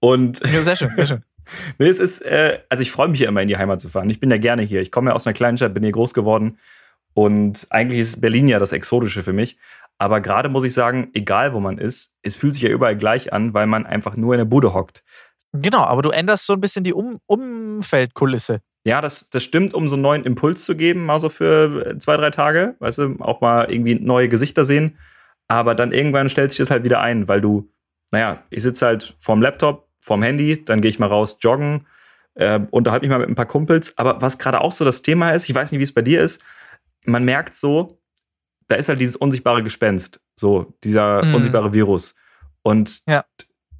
Und 0.00 0.40
Ja, 0.52 0.62
sehr 0.62 0.76
schön, 0.76 0.90
sehr 0.96 1.06
schön. 1.06 1.24
Nee, 1.78 1.88
es 1.88 1.98
ist, 1.98 2.20
äh, 2.20 2.60
also 2.68 2.82
ich 2.82 2.90
freue 2.90 3.08
mich 3.08 3.20
ja 3.20 3.28
immer 3.28 3.42
in 3.42 3.48
die 3.48 3.56
Heimat 3.56 3.80
zu 3.80 3.88
fahren. 3.88 4.10
Ich 4.10 4.20
bin 4.20 4.30
ja 4.30 4.38
gerne 4.38 4.62
hier. 4.62 4.80
Ich 4.80 4.90
komme 4.90 5.10
ja 5.10 5.16
aus 5.16 5.26
einer 5.26 5.34
kleinen 5.34 5.56
Stadt, 5.56 5.74
bin 5.74 5.82
hier 5.82 5.92
groß 5.92 6.14
geworden. 6.14 6.58
Und 7.14 7.66
eigentlich 7.70 8.00
ist 8.00 8.20
Berlin 8.20 8.48
ja 8.48 8.58
das 8.58 8.72
Exotische 8.72 9.22
für 9.22 9.32
mich. 9.32 9.56
Aber 9.98 10.20
gerade 10.20 10.48
muss 10.48 10.64
ich 10.64 10.74
sagen, 10.74 11.10
egal 11.14 11.54
wo 11.54 11.60
man 11.60 11.78
ist, 11.78 12.14
es 12.22 12.36
fühlt 12.36 12.54
sich 12.54 12.62
ja 12.62 12.68
überall 12.68 12.96
gleich 12.96 13.32
an, 13.32 13.54
weil 13.54 13.66
man 13.66 13.86
einfach 13.86 14.16
nur 14.16 14.34
in 14.34 14.38
der 14.38 14.44
Bude 14.44 14.74
hockt. 14.74 15.02
Genau, 15.52 15.80
aber 15.80 16.02
du 16.02 16.10
änderst 16.10 16.46
so 16.46 16.52
ein 16.52 16.60
bisschen 16.60 16.84
die 16.84 16.92
um 16.92 17.18
Umfeldkulisse. 17.26 18.60
Ja, 18.84 19.00
das, 19.00 19.30
das 19.30 19.42
stimmt, 19.42 19.74
um 19.74 19.88
so 19.88 19.96
einen 19.96 20.02
neuen 20.02 20.24
Impuls 20.24 20.64
zu 20.64 20.76
geben, 20.76 21.06
mal 21.06 21.18
so 21.18 21.28
für 21.28 21.86
äh, 21.86 21.98
zwei, 21.98 22.16
drei 22.16 22.30
Tage. 22.30 22.76
Weißt 22.78 22.98
du, 22.98 23.16
auch 23.20 23.40
mal 23.40 23.70
irgendwie 23.70 23.94
neue 23.96 24.28
Gesichter 24.28 24.64
sehen. 24.64 24.98
Aber 25.48 25.74
dann 25.74 25.92
irgendwann 25.92 26.28
stellt 26.28 26.50
sich 26.50 26.58
das 26.58 26.70
halt 26.70 26.84
wieder 26.84 27.00
ein, 27.00 27.28
weil 27.28 27.40
du, 27.40 27.70
naja, 28.10 28.42
ich 28.50 28.62
sitze 28.62 28.86
halt 28.86 29.16
vorm 29.18 29.42
Laptop, 29.42 29.85
vorm 30.00 30.22
Handy, 30.22 30.64
dann 30.64 30.80
gehe 30.80 30.88
ich 30.88 30.98
mal 30.98 31.06
raus 31.08 31.38
joggen, 31.40 31.86
äh, 32.34 32.60
unterhalte 32.70 33.04
mich 33.06 33.10
mal 33.10 33.18
mit 33.20 33.28
ein 33.28 33.34
paar 33.34 33.46
Kumpels. 33.46 33.96
Aber 33.98 34.20
was 34.22 34.38
gerade 34.38 34.60
auch 34.60 34.72
so 34.72 34.84
das 34.84 35.02
Thema 35.02 35.30
ist, 35.30 35.48
ich 35.48 35.54
weiß 35.54 35.72
nicht, 35.72 35.78
wie 35.80 35.84
es 35.84 35.94
bei 35.94 36.02
dir 36.02 36.20
ist, 36.20 36.44
man 37.04 37.24
merkt 37.24 37.56
so, 37.56 37.98
da 38.68 38.74
ist 38.76 38.88
halt 38.88 39.00
dieses 39.00 39.16
unsichtbare 39.16 39.62
Gespenst, 39.62 40.20
so 40.34 40.74
dieser 40.84 41.24
Mhm. 41.24 41.34
unsichtbare 41.34 41.72
Virus. 41.72 42.16
Und 42.62 43.02
Ja. 43.06 43.24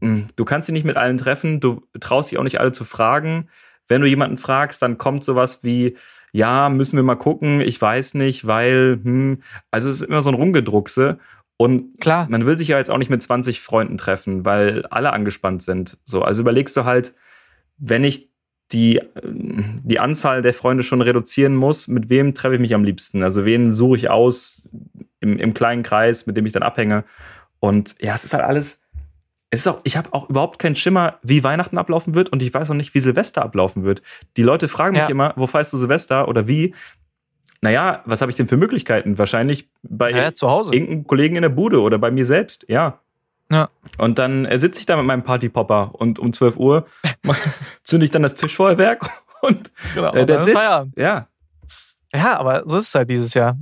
du 0.00 0.44
kannst 0.44 0.68
dich 0.68 0.72
nicht 0.74 0.84
mit 0.84 0.96
allen 0.96 1.18
treffen, 1.18 1.58
du 1.60 1.82
traust 1.98 2.30
dich 2.30 2.38
auch 2.38 2.44
nicht 2.44 2.60
alle 2.60 2.72
zu 2.72 2.84
fragen. 2.84 3.48
Wenn 3.88 4.00
du 4.00 4.06
jemanden 4.06 4.36
fragst, 4.36 4.82
dann 4.82 4.98
kommt 4.98 5.24
sowas 5.24 5.64
wie, 5.64 5.96
ja, 6.32 6.68
müssen 6.68 6.96
wir 6.96 7.02
mal 7.02 7.16
gucken, 7.16 7.60
ich 7.60 7.80
weiß 7.80 8.14
nicht, 8.14 8.46
weil, 8.46 9.00
hm, 9.02 9.42
also 9.70 9.88
es 9.88 10.02
ist 10.02 10.08
immer 10.08 10.22
so 10.22 10.30
ein 10.30 10.34
Rumgedruckse. 10.34 11.18
Und 11.58 12.00
Klar. 12.00 12.26
man 12.28 12.44
will 12.44 12.56
sich 12.58 12.68
ja 12.68 12.78
jetzt 12.78 12.90
auch 12.90 12.98
nicht 12.98 13.10
mit 13.10 13.22
20 13.22 13.60
Freunden 13.60 13.96
treffen, 13.96 14.44
weil 14.44 14.84
alle 14.86 15.12
angespannt 15.12 15.62
sind. 15.62 15.96
So, 16.04 16.22
also 16.22 16.42
überlegst 16.42 16.76
du 16.76 16.84
halt, 16.84 17.14
wenn 17.78 18.04
ich 18.04 18.30
die, 18.72 18.98
äh, 18.98 19.02
die 19.24 19.98
Anzahl 19.98 20.42
der 20.42 20.52
Freunde 20.54 20.82
schon 20.82 21.00
reduzieren 21.00 21.54
muss, 21.56 21.88
mit 21.88 22.10
wem 22.10 22.34
treffe 22.34 22.56
ich 22.56 22.60
mich 22.60 22.74
am 22.74 22.84
liebsten? 22.84 23.22
Also 23.22 23.44
wen 23.44 23.72
suche 23.72 23.96
ich 23.96 24.10
aus 24.10 24.68
im, 25.20 25.38
im 25.38 25.54
kleinen 25.54 25.82
Kreis, 25.82 26.26
mit 26.26 26.36
dem 26.36 26.44
ich 26.46 26.52
dann 26.52 26.62
abhänge? 26.62 27.04
Und 27.58 27.94
ja, 28.00 28.14
es 28.14 28.24
ist 28.24 28.34
halt 28.34 28.44
alles. 28.44 28.82
Es 29.48 29.60
ist 29.60 29.68
auch, 29.68 29.80
ich 29.84 29.96
habe 29.96 30.12
auch 30.12 30.28
überhaupt 30.28 30.58
keinen 30.58 30.74
Schimmer, 30.76 31.18
wie 31.22 31.44
Weihnachten 31.44 31.78
ablaufen 31.78 32.14
wird 32.14 32.28
und 32.30 32.42
ich 32.42 32.52
weiß 32.52 32.68
auch 32.70 32.74
nicht, 32.74 32.92
wie 32.94 33.00
Silvester 33.00 33.42
ablaufen 33.42 33.84
wird. 33.84 34.02
Die 34.36 34.42
Leute 34.42 34.66
fragen 34.68 34.92
mich 34.94 35.02
Ja. 35.02 35.08
immer, 35.08 35.32
wo 35.36 35.46
feierst 35.46 35.72
du 35.72 35.76
Silvester 35.78 36.26
oder 36.28 36.48
wie? 36.48 36.74
Naja, 37.62 38.02
was 38.04 38.20
habe 38.20 38.30
ich 38.30 38.36
denn 38.36 38.48
für 38.48 38.56
Möglichkeiten? 38.56 39.18
Wahrscheinlich 39.18 39.68
bei 39.82 40.10
Ja, 40.10 40.32
zu 40.34 40.48
Hause. 40.50 40.74
irgendeinem 40.74 41.06
Kollegen 41.06 41.36
in 41.36 41.42
der 41.42 41.48
Bude 41.48 41.80
oder 41.80 41.98
bei 41.98 42.10
mir 42.10 42.26
selbst, 42.26 42.64
ja. 42.68 43.00
Ja. 43.50 43.68
Und 43.98 44.18
dann 44.18 44.44
äh, 44.44 44.58
sitze 44.58 44.80
ich 44.80 44.86
da 44.86 44.96
mit 44.96 45.06
meinem 45.06 45.22
Partypopper 45.22 45.94
und 45.94 46.18
um 46.18 46.32
12 46.32 46.56
Uhr 46.56 46.86
zünde 47.84 48.04
ich 48.04 48.10
dann 48.10 48.22
das 48.22 48.34
Tischfeuerwerk 48.34 49.08
und 49.40 49.70
Genau. 49.94 50.12
äh, 50.14 50.26
that's 50.26 50.46
it. 50.48 50.56
Ja. 50.96 51.28
Ja, 52.14 52.38
aber 52.38 52.62
so 52.66 52.76
ist 52.78 52.88
es 52.88 52.94
halt 52.94 53.10
dieses 53.10 53.34
Jahr. 53.34 53.56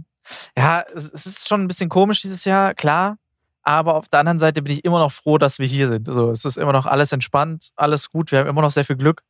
Ja, 0.56 0.84
es 0.94 1.12
es 1.12 1.26
ist 1.26 1.48
schon 1.48 1.62
ein 1.62 1.68
bisschen 1.68 1.88
komisch 1.90 2.20
dieses 2.22 2.44
Jahr, 2.44 2.74
klar. 2.74 3.18
Aber 3.62 3.94
auf 3.94 4.08
der 4.08 4.20
anderen 4.20 4.38
Seite 4.38 4.62
bin 4.62 4.72
ich 4.72 4.84
immer 4.84 4.98
noch 4.98 5.12
froh, 5.12 5.38
dass 5.38 5.58
wir 5.58 5.66
hier 5.66 5.86
sind. 5.88 6.08
Also 6.08 6.30
es 6.30 6.44
ist 6.44 6.56
immer 6.58 6.72
noch 6.72 6.86
alles 6.86 7.12
entspannt, 7.12 7.68
alles 7.76 8.10
gut. 8.10 8.30
Wir 8.32 8.40
haben 8.40 8.48
immer 8.48 8.60
noch 8.62 8.70
sehr 8.70 8.84
viel 8.84 8.96
Glück. 8.96 9.22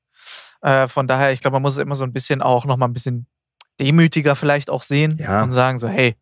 Äh, 0.62 0.88
von 0.88 1.06
daher, 1.08 1.32
ich 1.32 1.40
glaube, 1.40 1.54
man 1.54 1.62
muss 1.62 1.74
es 1.74 1.78
immer 1.78 1.94
so 1.94 2.04
ein 2.04 2.12
bisschen 2.12 2.42
auch 2.42 2.64
noch 2.64 2.76
mal 2.76 2.86
ein 2.86 2.92
bisschen 2.92 3.26
demütiger 3.80 4.36
vielleicht 4.36 4.70
auch 4.70 4.82
sehen 4.82 5.16
Ja. 5.18 5.42
und 5.42 5.52
sagen 5.52 5.78
so, 5.78 5.88
hey, 5.88 6.16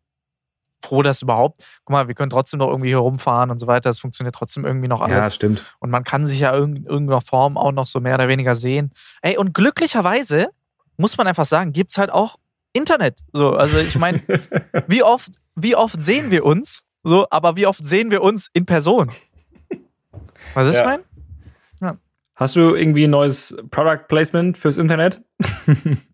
froh, 0.84 1.02
dass 1.02 1.22
überhaupt, 1.22 1.64
guck 1.84 1.92
mal, 1.92 2.08
wir 2.08 2.14
können 2.14 2.30
trotzdem 2.30 2.58
noch 2.58 2.68
irgendwie 2.68 2.88
hier 2.88 2.98
rumfahren 2.98 3.50
und 3.50 3.58
so 3.58 3.66
weiter. 3.68 3.90
Es 3.90 4.00
funktioniert 4.00 4.34
trotzdem 4.34 4.64
irgendwie 4.64 4.88
noch 4.88 5.06
Ja, 5.08 5.20
alles. 5.20 5.34
stimmt. 5.36 5.62
Und 5.78 5.90
man 5.90 6.02
kann 6.02 6.26
sich 6.26 6.40
ja 6.40 6.56
in 6.56 6.84
irgendeiner 6.86 7.20
Form 7.20 7.56
auch 7.56 7.70
noch 7.72 7.86
so 7.86 8.00
mehr 8.00 8.14
oder 8.16 8.26
weniger 8.28 8.54
sehen. 8.54 8.90
Ey, 9.20 9.36
und 9.38 9.54
glücklicherweise 9.54 10.48
muss 10.96 11.16
man 11.16 11.26
einfach 11.28 11.44
sagen, 11.46 11.72
gibt's 11.72 11.98
halt 11.98 12.10
auch 12.10 12.36
Internet. 12.72 13.20
So, 13.32 13.54
also 13.54 13.78
ich 13.78 13.96
meine, 13.98 14.20
wie 14.88 15.02
oft, 15.04 15.30
wie 15.54 15.76
oft 15.76 16.00
sehen 16.02 16.30
wir 16.30 16.44
uns? 16.44 16.82
So, 17.04 17.26
aber 17.30 17.56
wie 17.56 17.66
oft 17.66 17.84
sehen 17.84 18.10
wir 18.10 18.22
uns 18.22 18.48
in 18.52 18.66
Person? 18.66 19.10
Was 20.54 20.68
ist 20.68 20.78
Ja. 20.78 20.84
mein? 20.86 21.00
Hast 22.34 22.56
du 22.56 22.74
irgendwie 22.74 23.04
ein 23.04 23.10
neues 23.10 23.56
Product 23.70 24.08
Placement 24.08 24.56
fürs 24.58 24.76
Internet? 24.78 25.22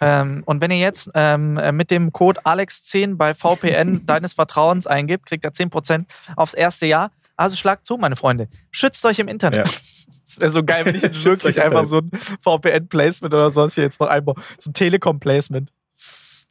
Ähm, 0.00 0.42
und 0.44 0.60
wenn 0.60 0.70
ihr 0.70 0.78
jetzt 0.78 1.10
ähm, 1.14 1.56
äh, 1.56 1.72
mit 1.72 1.90
dem 1.90 2.12
Code 2.12 2.40
Alex10 2.42 3.16
bei 3.16 3.34
VPN 3.34 4.04
deines 4.06 4.34
Vertrauens 4.34 4.86
eingibt, 4.86 5.26
kriegt 5.26 5.44
ihr 5.44 5.50
10% 5.50 6.04
aufs 6.36 6.54
erste 6.54 6.86
Jahr. 6.86 7.10
Also 7.36 7.56
schlagt 7.56 7.86
zu, 7.86 7.96
meine 7.96 8.16
Freunde. 8.16 8.48
Schützt 8.70 9.04
euch 9.06 9.18
im 9.18 9.28
Internet. 9.28 9.68
Ja. 9.68 9.74
Das 10.24 10.40
wäre 10.40 10.50
so 10.50 10.64
geil, 10.64 10.84
wenn 10.84 10.94
ich 10.94 11.02
jetzt 11.02 11.24
wirklich 11.24 11.60
einfach 11.60 11.84
so 11.84 11.98
ein 11.98 12.10
VPN-Placement 12.40 13.32
oder 13.32 13.50
sonst 13.50 13.74
hier 13.74 13.84
jetzt 13.84 14.00
noch 14.00 14.08
einbaue. 14.08 14.34
So 14.58 14.70
ein 14.70 14.74
Telekom-Placement. 14.74 15.70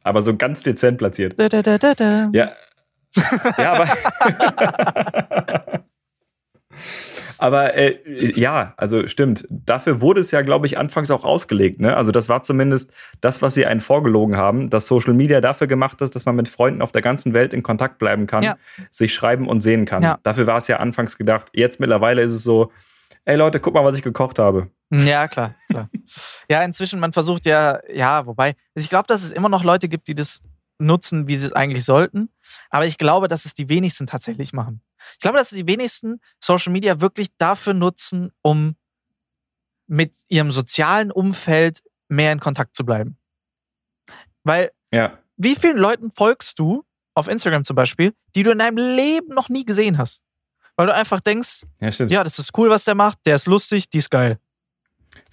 Aber 0.02 0.20
so 0.22 0.36
ganz 0.36 0.62
dezent 0.62 0.98
platziert. 0.98 1.38
Da, 1.38 1.48
da, 1.48 1.62
da. 1.78 2.30
Ja. 2.32 2.52
Ja, 3.58 3.72
aber. 3.72 3.88
Aber 7.38 7.74
äh, 7.74 7.98
ja, 8.38 8.74
also 8.76 9.06
stimmt. 9.06 9.46
Dafür 9.50 10.00
wurde 10.00 10.20
es 10.20 10.30
ja, 10.30 10.42
glaube 10.42 10.66
ich, 10.66 10.78
anfangs 10.78 11.10
auch 11.10 11.24
ausgelegt. 11.24 11.80
Ne? 11.80 11.96
Also, 11.96 12.10
das 12.12 12.28
war 12.28 12.42
zumindest 12.42 12.92
das, 13.20 13.42
was 13.42 13.54
sie 13.54 13.66
einen 13.66 13.80
vorgelogen 13.80 14.36
haben, 14.36 14.70
dass 14.70 14.86
Social 14.86 15.14
Media 15.14 15.40
dafür 15.40 15.66
gemacht 15.66 16.00
ist, 16.02 16.14
dass 16.14 16.24
man 16.26 16.36
mit 16.36 16.48
Freunden 16.48 16.82
auf 16.82 16.92
der 16.92 17.02
ganzen 17.02 17.34
Welt 17.34 17.52
in 17.52 17.62
Kontakt 17.62 17.98
bleiben 17.98 18.26
kann, 18.26 18.42
Ja. 18.42 18.56
sich 18.90 19.14
schreiben 19.14 19.48
und 19.48 19.60
sehen 19.60 19.84
kann. 19.84 20.02
Ja. 20.02 20.18
Dafür 20.22 20.46
war 20.46 20.56
es 20.58 20.68
ja 20.68 20.78
anfangs 20.78 21.16
gedacht. 21.18 21.48
Jetzt 21.52 21.80
mittlerweile 21.80 22.22
ist 22.22 22.32
es 22.32 22.42
so, 22.42 22.72
ey 23.24 23.36
Leute, 23.36 23.60
guck 23.60 23.74
mal, 23.74 23.84
was 23.84 23.96
ich 23.96 24.02
gekocht 24.02 24.38
habe. 24.38 24.70
Ja, 24.90 25.26
klar, 25.26 25.54
klar. 25.68 25.88
ja, 26.48 26.62
inzwischen, 26.62 27.00
man 27.00 27.12
versucht 27.12 27.44
ja, 27.46 27.80
ja, 27.92 28.24
wobei, 28.26 28.54
ich 28.74 28.88
glaube, 28.88 29.06
dass 29.08 29.22
es 29.22 29.32
immer 29.32 29.48
noch 29.48 29.64
Leute 29.64 29.88
gibt, 29.88 30.06
die 30.08 30.14
das 30.14 30.42
nutzen, 30.78 31.26
wie 31.26 31.34
sie 31.34 31.46
es 31.46 31.52
eigentlich 31.52 31.84
sollten. 31.84 32.28
Aber 32.70 32.86
ich 32.86 32.98
glaube, 32.98 33.28
dass 33.28 33.46
es 33.46 33.54
die 33.54 33.68
wenigsten 33.68 34.06
tatsächlich 34.06 34.52
machen. 34.52 34.80
Ich 35.14 35.20
glaube, 35.20 35.38
dass 35.38 35.50
die 35.50 35.66
wenigsten 35.66 36.20
Social 36.42 36.72
Media 36.72 37.00
wirklich 37.00 37.28
dafür 37.38 37.74
nutzen, 37.74 38.32
um 38.42 38.76
mit 39.86 40.14
ihrem 40.28 40.50
sozialen 40.52 41.10
Umfeld 41.12 41.80
mehr 42.08 42.32
in 42.32 42.40
Kontakt 42.40 42.74
zu 42.74 42.84
bleiben. 42.84 43.16
Weil, 44.44 44.70
Ja. 44.92 45.18
wie 45.36 45.54
vielen 45.56 45.76
Leuten 45.78 46.10
folgst 46.10 46.58
du 46.58 46.84
auf 47.14 47.28
Instagram 47.28 47.64
zum 47.64 47.76
Beispiel, 47.76 48.12
die 48.34 48.42
du 48.42 48.50
in 48.50 48.58
deinem 48.58 48.76
Leben 48.78 49.34
noch 49.34 49.48
nie 49.48 49.64
gesehen 49.64 49.98
hast? 49.98 50.22
Weil 50.76 50.86
du 50.86 50.94
einfach 50.94 51.20
denkst, 51.20 51.62
Ja, 51.80 51.88
ja, 52.06 52.24
das 52.24 52.38
ist 52.38 52.56
cool, 52.58 52.68
was 52.70 52.84
der 52.84 52.94
macht, 52.94 53.18
der 53.26 53.36
ist 53.36 53.46
lustig, 53.46 53.88
die 53.88 53.98
ist 53.98 54.10
geil. 54.10 54.38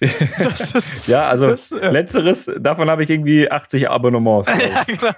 Das 0.00 0.74
ist, 0.74 1.06
Ja, 1.08 1.28
also 1.28 1.46
Das, 1.46 1.70
ja. 1.70 1.90
letzteres, 1.90 2.50
davon 2.58 2.88
habe 2.90 3.04
ich 3.04 3.10
irgendwie 3.10 3.50
80 3.50 3.88
Abonnements. 3.90 4.48
ja, 4.58 4.84
genau. 4.84 5.12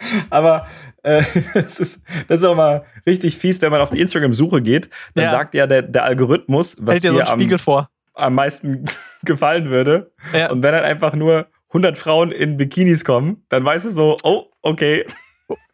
Aber 0.30 0.66
äh, 1.02 1.22
das, 1.54 1.78
ist, 1.80 2.02
das 2.28 2.40
ist 2.40 2.44
auch 2.44 2.54
mal 2.56 2.84
richtig 3.06 3.36
fies, 3.36 3.60
wenn 3.62 3.70
man 3.70 3.80
auf 3.80 3.90
die 3.90 4.00
Instagram-Suche 4.00 4.62
geht, 4.62 4.90
dann 5.14 5.24
Ja. 5.24 5.30
sagt 5.30 5.54
ja 5.54 5.66
der, 5.66 5.82
der 5.82 6.04
Algorithmus, 6.04 6.76
was 6.80 6.94
Hält 6.94 7.04
dir 7.04 7.12
so 7.12 7.20
am, 7.20 7.26
Spiegel 7.40 7.58
vor. 7.58 7.88
am 8.14 8.34
meisten 8.34 8.84
gefallen 9.24 9.70
würde. 9.70 10.12
Ja. 10.32 10.50
Und 10.50 10.62
wenn 10.62 10.72
dann 10.72 10.84
einfach 10.84 11.14
nur 11.14 11.46
100 11.68 11.96
Frauen 11.96 12.32
in 12.32 12.56
Bikinis 12.56 13.04
kommen, 13.04 13.44
dann 13.48 13.64
weißt 13.64 13.86
du 13.86 13.90
so, 13.90 14.16
oh, 14.24 14.46
okay. 14.62 15.06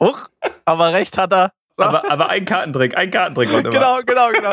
Huch, 0.00 0.28
aber 0.64 0.92
recht 0.92 1.16
hat 1.18 1.32
er. 1.32 1.52
Aber, 1.78 2.10
aber 2.10 2.28
ein 2.30 2.44
Kartentrick, 2.46 2.96
ein 2.96 3.10
Kartentrick. 3.10 3.50
immer. 3.50 3.62
genau, 3.70 4.00
genau, 4.04 4.30
genau. 4.30 4.52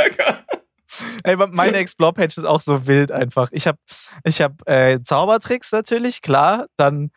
Ey, 1.24 1.36
meine 1.38 1.78
Explore-Page 1.78 2.38
ist 2.38 2.44
auch 2.44 2.60
so 2.60 2.86
wild 2.86 3.12
einfach. 3.12 3.48
Ich 3.52 3.66
habe 3.66 3.78
ich 4.26 4.42
hab, 4.42 4.54
äh, 4.70 5.00
Zaubertricks 5.02 5.72
natürlich, 5.72 6.22
klar. 6.22 6.66
Dann, 6.78 7.12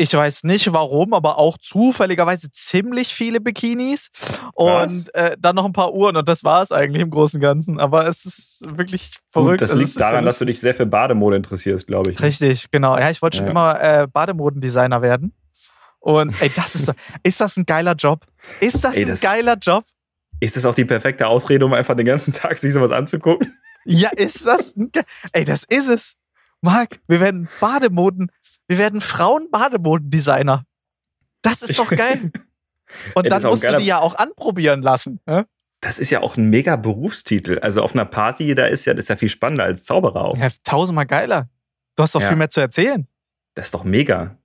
ich 0.00 0.14
weiß 0.14 0.44
nicht 0.44 0.72
warum, 0.72 1.12
aber 1.12 1.38
auch 1.38 1.58
zufälligerweise 1.58 2.50
ziemlich 2.52 3.12
viele 3.12 3.40
Bikinis. 3.40 4.10
Was? 4.54 4.92
Und 4.92 5.14
äh, 5.14 5.36
dann 5.38 5.56
noch 5.56 5.64
ein 5.64 5.72
paar 5.72 5.92
Uhren 5.92 6.16
und 6.16 6.28
das 6.28 6.44
war 6.44 6.62
es 6.62 6.70
eigentlich 6.72 7.02
im 7.02 7.10
Großen 7.10 7.38
und 7.38 7.42
Ganzen. 7.42 7.80
Aber 7.80 8.06
es 8.06 8.24
ist 8.24 8.64
wirklich 8.78 9.18
verrückt. 9.28 9.54
Gut, 9.58 9.62
das 9.62 9.70
Also, 9.72 9.80
liegt 9.80 9.88
es 9.88 9.94
so 9.94 10.00
daran, 10.00 10.24
dass 10.24 10.38
du 10.38 10.44
dich 10.44 10.60
sehr 10.60 10.72
für 10.74 10.86
Bademode 10.86 11.36
interessierst, 11.36 11.86
glaube 11.88 12.12
ich. 12.12 12.22
Richtig, 12.22 12.70
genau. 12.70 12.96
Ja, 12.96 13.10
ich 13.10 13.20
wollte 13.20 13.38
schon 13.38 13.46
Ja. 13.46 13.50
immer 13.50 13.80
äh, 13.80 14.06
Bademodendesigner 14.06 15.02
werden. 15.02 15.32
Und 16.00 16.40
ey, 16.40 16.50
das 16.54 16.76
ist 16.76 16.88
doch, 16.88 16.94
ist 17.24 17.40
das 17.40 17.56
ein 17.56 17.66
geiler 17.66 17.94
Job? 17.94 18.24
Ist 18.60 18.84
das 18.84 18.94
Ey, 18.94 19.02
ein 19.02 19.08
das- 19.08 19.20
geiler 19.20 19.56
Job? 19.60 19.84
Ist 20.40 20.56
das 20.56 20.64
auch 20.64 20.74
die 20.74 20.84
perfekte 20.84 21.26
Ausrede, 21.26 21.66
um 21.66 21.72
einfach 21.74 21.96
den 21.96 22.06
ganzen 22.06 22.32
Tag 22.32 22.58
sich 22.58 22.72
sowas 22.72 22.92
anzugucken? 22.92 23.52
Ja, 23.84 24.10
ist 24.16 24.46
das 24.46 24.76
ein 24.76 24.92
Ey, 25.32 25.44
das 25.44 25.64
ist 25.64 25.88
es. 25.88 26.14
Marc, 26.60 27.00
wir 27.08 27.20
werden 27.20 27.48
Bademoden, 27.60 28.30
wir 28.68 28.78
werden 28.78 29.00
Frauen-Bademodendesigner. 29.00 30.64
Das 31.42 31.62
ist 31.62 31.78
doch 31.78 31.90
geil. 31.96 32.30
Und 33.14 33.30
dann 33.30 33.42
musst 33.42 33.62
du 33.62 33.66
geiler- 33.68 33.78
die 33.78 33.86
ja 33.86 34.00
auch 34.00 34.14
anprobieren 34.14 34.82
lassen. 34.82 35.20
Ja, 35.26 35.44
Das 35.80 35.98
ist 35.98 36.10
ja 36.10 36.20
auch 36.20 36.36
ein 36.36 36.48
mega 36.50 36.76
Berufstitel. 36.76 37.58
Also 37.60 37.82
auf 37.82 37.94
einer 37.94 38.04
Party, 38.04 38.54
da 38.54 38.66
ist 38.66 38.84
ja, 38.84 38.94
das 38.94 39.04
ist 39.06 39.08
ja 39.08 39.16
viel 39.16 39.28
spannender 39.28 39.64
als 39.64 39.84
Zauberer 39.84 40.24
auch. 40.24 40.36
ja 40.38 40.48
tausendmal 40.64 41.06
geiler. 41.06 41.48
Du 41.96 42.02
hast 42.02 42.14
doch 42.14 42.22
viel 42.22 42.36
mehr 42.36 42.50
zu 42.50 42.60
erzählen. 42.60 43.06
Das 43.54 43.66
ist 43.66 43.74
doch 43.74 43.84
mega. 43.84 44.36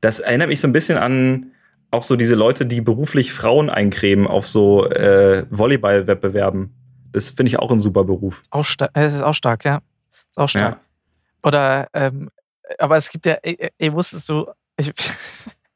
Das 0.00 0.20
erinnert 0.20 0.48
mich 0.48 0.60
so 0.60 0.68
ein 0.68 0.72
bisschen 0.72 0.98
an 0.98 1.52
auch 1.90 2.02
so 2.04 2.16
diese 2.16 2.34
Leute, 2.34 2.66
die 2.66 2.80
beruflich 2.80 3.32
Frauen 3.32 3.70
eincremen 3.70 4.26
auf 4.26 4.46
so 4.46 4.86
äh, 4.90 5.46
Volleyball-Wettbewerben. 5.50 6.74
Das 7.12 7.30
finde 7.30 7.48
ich 7.50 7.58
auch 7.58 7.70
ein 7.70 7.80
super 7.80 8.04
Beruf. 8.04 8.42
Auch 8.50 8.64
stark, 8.64 8.90
das 8.94 9.14
ist 9.14 9.22
auch 9.22 9.34
stark, 9.34 9.64
ja. 9.64 9.76
Ist 10.30 10.36
auch 10.38 10.48
stark. 10.48 10.74
Ja. 10.74 10.80
Oder, 11.42 11.88
ähm, 11.94 12.30
aber 12.78 12.96
es 12.96 13.10
gibt 13.10 13.26
ja, 13.26 13.34
ey, 13.42 13.70
ey 13.78 13.92
wusstest 13.92 14.28
du, 14.28 14.46
ich, 14.76 14.92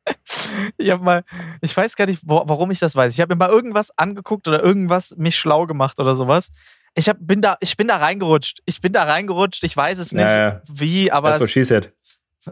ich 0.77 0.91
habe 0.91 1.03
mal, 1.03 1.25
ich 1.61 1.77
weiß 1.77 1.97
gar 1.97 2.07
nicht, 2.07 2.23
wo, 2.25 2.43
warum 2.47 2.71
ich 2.71 2.79
das 2.79 2.97
weiß. 2.97 3.13
Ich 3.13 3.21
habe 3.21 3.35
mir 3.35 3.39
mal 3.39 3.51
irgendwas 3.51 3.97
angeguckt 3.97 4.49
oder 4.49 4.63
irgendwas 4.63 5.15
mich 5.17 5.37
schlau 5.37 5.67
gemacht 5.67 5.99
oder 6.01 6.15
sowas. 6.15 6.51
Ich 6.95 7.09
hab, 7.09 7.19
bin 7.21 7.41
da, 7.41 7.57
ich 7.61 7.77
bin 7.77 7.89
da 7.89 7.97
reingerutscht. 7.99 8.61
Ich 8.67 8.81
bin 8.81 8.93
da 8.93 9.05
reingerutscht. 9.05 9.63
Ich 9.63 9.77
weiß 9.77 9.99
es 9.99 10.13
nicht, 10.13 10.25
Ja, 10.25 10.39
ja. 10.39 10.63
wie, 10.69 11.13
aber 11.13 11.31
That's 11.31 11.41
what 11.41 11.49
es, 11.49 11.53
she 11.53 11.63
said. 11.65 11.93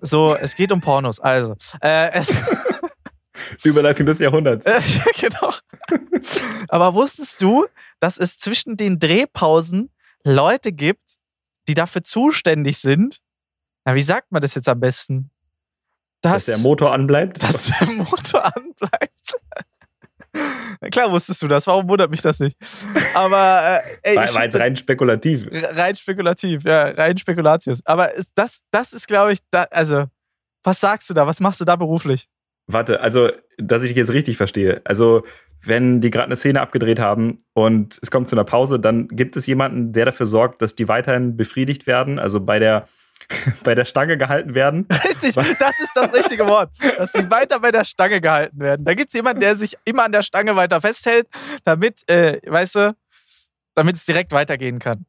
so, 0.03 0.37
es 0.37 0.55
geht 0.55 0.70
um 0.70 0.81
Pornos. 0.81 1.18
Also, 1.18 1.57
äh, 1.81 2.12
es, 2.12 2.29
Überleitung 3.64 4.07
des 4.07 4.18
Jahrhunderts. 4.18 4.66
Ja, 4.66 4.81
genau. 5.20 5.53
Aber 6.68 6.94
wusstest 6.94 7.40
du, 7.42 7.66
dass 8.01 8.18
es 8.18 8.38
zwischen 8.38 8.77
den 8.77 8.98
Drehpausen 8.98 9.90
Leute 10.24 10.72
gibt, 10.72 11.16
die 11.68 11.74
dafür 11.74 12.03
zuständig 12.03 12.79
sind? 12.79 13.18
Na, 13.88 13.94
wie 13.94 14.03
sagt 14.03 14.31
man 14.31 14.42
das 14.42 14.55
jetzt 14.55 14.68
am 14.68 14.81
besten? 14.81 15.31
Dass 16.20 16.44
der 16.44 16.59
Motor 16.59 16.92
anbleibt. 16.92 17.42
dass 17.42 17.68
der 17.68 17.88
Motor 17.88 18.55
anbleibt. 18.55 19.35
Klar 20.92 21.11
wusstest 21.11 21.40
du 21.40 21.48
das, 21.48 21.66
warum 21.66 21.88
wundert 21.88 22.11
mich 22.11 22.20
das 22.20 22.38
nicht? 22.38 22.55
Aber 23.14 23.81
äh, 24.03 24.11
ey, 24.11 24.16
war, 24.16 24.24
ich 24.27 24.35
war 24.35 24.44
jetzt 24.44 24.57
rein 24.57 24.77
spekulativ. 24.77 25.48
rein 25.79 25.96
spekulativ, 25.96 26.64
ja, 26.64 26.90
rein 26.90 27.16
Spekulatius. 27.16 27.81
Aber 27.87 28.12
ist 28.12 28.33
das, 28.35 28.61
das 28.70 28.92
ist, 28.92 29.09
glaube 29.09 29.33
ich, 29.33 29.38
da, 29.51 29.62
also, 29.70 30.05
was 30.62 30.81
sagst 30.81 31.09
du 31.09 31.14
da? 31.14 31.27
Was 31.27 31.40
machst 31.40 31.62
du 31.62 31.64
da 31.64 31.74
beruflich? 31.77 32.29
Warte, 32.66 33.01
also, 33.01 33.31
dass 33.57 33.85
ich 33.85 33.88
dich 33.88 33.96
jetzt 33.96 34.12
richtig 34.12 34.37
verstehe. 34.37 34.83
Also, 34.85 35.24
wenn 35.62 36.03
die 36.03 36.11
gerade 36.11 36.27
eine 36.27 36.37
Szene 36.37 36.61
abgedreht 36.61 37.01
haben 37.01 37.38
und 37.55 37.98
es 38.03 38.11
kommt 38.11 38.29
zu 38.29 38.37
einer 38.37 38.44
Pause, 38.44 38.79
dann 38.79 39.09
gibt 39.09 39.35
es 39.37 39.46
jemanden, 39.46 39.94
der 39.94 40.05
dafür 40.05 40.27
sorgt, 40.27 40.61
dass 40.61 40.74
die 40.74 40.88
weiterhin 40.88 41.38
befriedigt 41.38 41.87
werden, 41.87 42.18
also 42.18 42.38
bei 42.38 42.59
der, 42.59 42.87
bei 43.64 43.74
der 43.74 43.84
Stange 43.84 44.16
gehalten 44.16 44.54
werden. 44.54 44.86
Richtig, 45.04 45.34
das 45.34 45.80
ist 45.80 45.92
das 45.94 46.12
richtige 46.12 46.46
Wort. 46.46 46.70
Dass 46.96 47.12
sie 47.12 47.30
weiter 47.30 47.60
bei 47.60 47.70
der 47.70 47.84
Stange 47.84 48.20
gehalten 48.20 48.58
werden. 48.58 48.84
Da 48.84 48.94
gibt 48.94 49.08
es 49.10 49.14
jemanden, 49.14 49.40
der 49.40 49.56
sich 49.56 49.76
immer 49.84 50.04
an 50.04 50.12
der 50.12 50.22
Stange 50.22 50.56
weiter 50.56 50.80
festhält, 50.80 51.26
damit, 51.64 52.08
äh, 52.10 52.40
weißt 52.46 52.74
du, 52.76 52.96
damit 53.74 53.96
es 53.96 54.06
direkt 54.06 54.32
weitergehen 54.32 54.78
kann. 54.78 55.04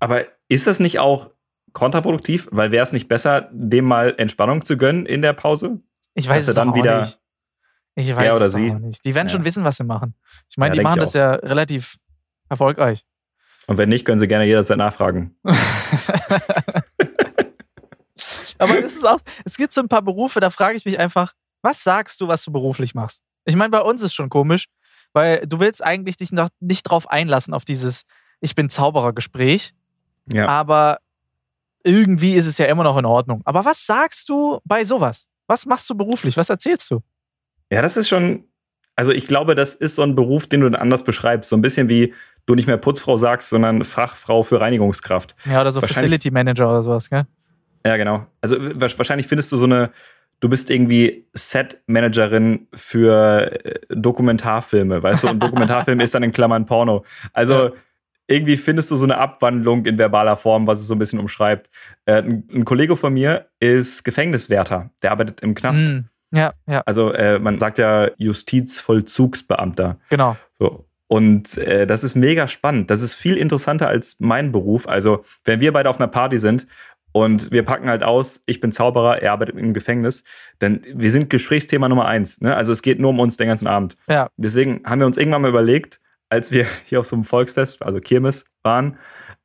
Aber 0.00 0.24
ist 0.48 0.66
das 0.66 0.80
nicht 0.80 0.98
auch 0.98 1.30
kontraproduktiv? 1.72 2.48
Weil 2.50 2.72
wäre 2.72 2.82
es 2.82 2.92
nicht 2.92 3.06
besser, 3.08 3.48
dem 3.52 3.84
mal 3.84 4.14
Entspannung 4.18 4.64
zu 4.64 4.76
gönnen 4.76 5.06
in 5.06 5.22
der 5.22 5.32
Pause? 5.32 5.80
Ich 6.14 6.28
weiß 6.28 6.38
Dass 6.46 6.48
es 6.48 6.54
dann 6.56 6.70
auch 6.70 6.74
wieder- 6.74 7.00
nicht. 7.00 7.18
Ich 7.96 8.14
weiß 8.16 8.24
Er 8.24 8.36
oder 8.36 8.46
es 8.46 8.52
sie. 8.52 8.70
auch 8.70 8.78
nicht. 8.78 9.04
Die 9.04 9.14
werden 9.14 9.28
Ja. 9.28 9.32
schon 9.34 9.44
wissen, 9.44 9.62
was 9.64 9.76
sie 9.76 9.84
machen. 9.84 10.14
Ich 10.48 10.56
meine, 10.56 10.74
Ja, 10.74 10.80
die 10.80 10.84
machen 10.84 11.00
das 11.00 11.12
ja 11.12 11.32
relativ 11.34 11.96
erfolgreich. 12.48 13.04
Und 13.66 13.78
wenn 13.78 13.88
nicht, 13.88 14.04
können 14.04 14.18
sie 14.18 14.26
gerne 14.28 14.44
jederzeit 14.46 14.78
nachfragen. 14.78 15.36
Aber 18.60 18.78
es 18.84 18.96
ist 18.96 19.06
auch, 19.06 19.20
es 19.44 19.56
gibt 19.56 19.72
so 19.72 19.80
ein 19.80 19.88
paar 19.88 20.02
Berufe, 20.02 20.40
da 20.40 20.50
frage 20.50 20.76
ich 20.76 20.84
mich 20.84 20.98
einfach, 20.98 21.32
was 21.62 21.82
sagst 21.84 22.20
du, 22.20 22.28
was 22.28 22.44
du 22.44 22.52
beruflich 22.52 22.94
machst? 22.94 23.22
Ich 23.44 23.56
meine, 23.56 23.70
bei 23.70 23.80
uns 23.80 24.02
ist 24.02 24.14
schon 24.14 24.28
komisch, 24.30 24.66
weil 25.12 25.46
du 25.46 25.58
willst 25.60 25.84
eigentlich 25.84 26.16
dich 26.16 26.30
noch 26.32 26.48
nicht 26.60 26.84
drauf 26.84 27.10
einlassen 27.10 27.54
auf 27.54 27.64
dieses 27.64 28.04
Ich 28.40 28.54
bin 28.54 28.70
Zauberer-Gespräch, 28.70 29.74
Ja. 30.32 30.46
aber 30.46 30.98
irgendwie 31.82 32.34
ist 32.34 32.46
es 32.46 32.58
ja 32.58 32.66
immer 32.66 32.84
noch 32.84 32.96
in 32.98 33.06
Ordnung. 33.06 33.42
Aber 33.44 33.64
was 33.64 33.86
sagst 33.86 34.28
du 34.28 34.60
bei 34.64 34.84
sowas? 34.84 35.28
Was 35.46 35.66
machst 35.66 35.88
du 35.90 35.94
beruflich? 35.94 36.36
Was 36.36 36.50
erzählst 36.50 36.90
du? 36.90 37.00
Ja, 37.72 37.82
das 37.82 37.96
ist 37.96 38.08
schon. 38.08 38.44
Also 38.96 39.12
ich 39.12 39.26
glaube, 39.26 39.54
das 39.54 39.74
ist 39.74 39.94
so 39.94 40.02
ein 40.02 40.14
Beruf, 40.14 40.46
den 40.46 40.60
du 40.60 40.68
dann 40.70 40.80
anders 40.80 41.04
beschreibst. 41.04 41.48
So 41.48 41.56
ein 41.56 41.62
bisschen 41.62 41.88
wie 41.88 42.12
du 42.44 42.54
nicht 42.54 42.66
mehr 42.66 42.76
Putzfrau 42.76 43.16
sagst, 43.16 43.48
sondern 43.48 43.82
Fachfrau 43.82 44.42
für 44.42 44.60
Reinigungskraft. 44.60 45.34
Ja, 45.46 45.62
oder 45.62 45.72
so 45.72 45.80
Facility 45.80 46.30
Manager 46.30 46.68
oder 46.68 46.82
sowas, 46.82 47.08
gell? 47.08 47.26
Ja, 47.86 47.96
genau. 47.96 48.26
Also 48.40 48.56
wa- 48.60 48.88
wahrscheinlich 48.96 49.26
findest 49.26 49.50
du 49.52 49.56
so 49.56 49.64
eine, 49.64 49.90
du 50.40 50.48
bist 50.48 50.70
irgendwie 50.70 51.26
Set-Managerin 51.32 52.66
für 52.74 53.64
äh, 53.64 53.80
Dokumentarfilme, 53.90 55.02
weißt 55.02 55.24
du? 55.24 55.28
Und 55.28 55.42
Dokumentarfilm 55.42 56.00
ist 56.00 56.14
dann 56.14 56.22
in 56.22 56.32
Klammern 56.32 56.66
Porno. 56.66 57.04
Also 57.32 57.54
Ja. 57.68 57.72
irgendwie 58.26 58.56
findest 58.56 58.90
du 58.90 58.96
so 58.96 59.04
eine 59.04 59.18
Abwandlung 59.18 59.84
in 59.86 59.98
verbaler 59.98 60.36
Form, 60.36 60.66
was 60.66 60.80
es 60.80 60.86
so 60.86 60.94
ein 60.94 60.98
bisschen 60.98 61.18
umschreibt. 61.20 61.70
Äh, 62.04 62.22
ein, 62.22 62.48
ein 62.52 62.64
Kollege 62.64 62.96
von 62.96 63.12
mir 63.14 63.46
ist 63.60 64.04
Gefängniswärter. 64.04 64.90
Der 65.02 65.10
arbeitet 65.12 65.40
im 65.40 65.54
Knast. 65.54 65.82
Mm, 65.84 65.98
ja, 66.32 66.52
ja, 66.68 66.82
Also 66.86 67.12
äh, 67.12 67.38
man 67.38 67.58
sagt 67.58 67.78
ja 67.78 68.08
Justizvollzugsbeamter. 68.18 69.98
genau. 70.08 70.36
So. 70.58 70.86
Und 71.08 71.58
äh, 71.58 71.88
das 71.88 72.04
ist 72.04 72.14
mega 72.14 72.46
spannend. 72.46 72.88
Das 72.88 73.02
ist 73.02 73.14
viel 73.14 73.36
interessanter 73.36 73.88
als 73.88 74.18
mein 74.20 74.52
Beruf. 74.52 74.86
Also, 74.86 75.24
wenn 75.44 75.58
wir 75.60 75.72
beide 75.72 75.90
auf 75.90 75.98
einer 75.98 76.06
Party 76.06 76.38
sind 76.38 76.68
und 77.12 77.50
wir 77.50 77.64
packen 77.64 77.88
halt 77.88 78.02
aus, 78.02 78.42
ich 78.46 78.60
bin 78.60 78.72
Zauberer, 78.72 79.20
er 79.20 79.32
arbeitet 79.32 79.56
im 79.56 79.74
Gefängnis, 79.74 80.24
dann 80.58 80.80
wir 80.92 81.10
sind 81.10 81.30
Gesprächsthema 81.30 81.88
Nummer 81.88 82.06
eins. 82.06 82.40
Ne? 82.40 82.54
Also 82.54 82.72
es 82.72 82.82
geht 82.82 83.00
nur 83.00 83.10
um 83.10 83.20
uns 83.20 83.36
den 83.36 83.48
ganzen 83.48 83.66
Abend. 83.66 83.96
Ja. 84.08 84.28
Deswegen 84.36 84.82
haben 84.84 85.00
wir 85.00 85.06
uns 85.06 85.16
irgendwann 85.16 85.42
mal 85.42 85.48
überlegt, 85.48 86.00
als 86.28 86.52
wir 86.52 86.66
hier 86.86 87.00
auf 87.00 87.06
so 87.06 87.16
einem 87.16 87.24
Volksfest, 87.24 87.82
also 87.82 88.00
Kirmes, 88.00 88.44
waren, 88.62 88.96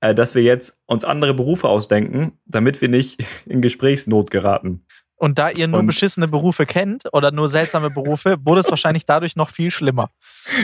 äh, 0.02 0.14
dass 0.14 0.36
wir 0.36 0.44
jetzt 0.44 0.78
uns 0.86 1.04
andere 1.06 1.34
Berufe 1.34 1.68
ausdenken, 1.68 2.34
damit 2.46 2.82
wir 2.82 2.90
nicht 2.90 3.24
in 3.46 3.62
Gesprächsnot 3.62 4.30
geraten. 4.32 4.86
Und 5.18 5.40
da 5.40 5.50
ihr 5.50 5.68
nur 5.70 5.80
Und- 5.80 5.88
beschissene 5.88 6.28
Berufe 6.28 6.66
kennt 6.66 7.04
oder 7.14 7.32
nur 7.32 7.48
seltsame 7.48 7.90
Berufe, 7.90 8.36
wurde 8.44 8.60
es 8.60 8.70
wahrscheinlich 8.70 9.06
dadurch 9.06 9.36
noch 9.38 9.50
viel 9.50 9.72
schlimmer. 9.72 10.10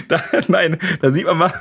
Da, 0.08 0.22
nein, 0.48 0.78
da 1.02 1.10
sieht 1.10 1.26
man 1.26 1.38
mal, 1.38 1.54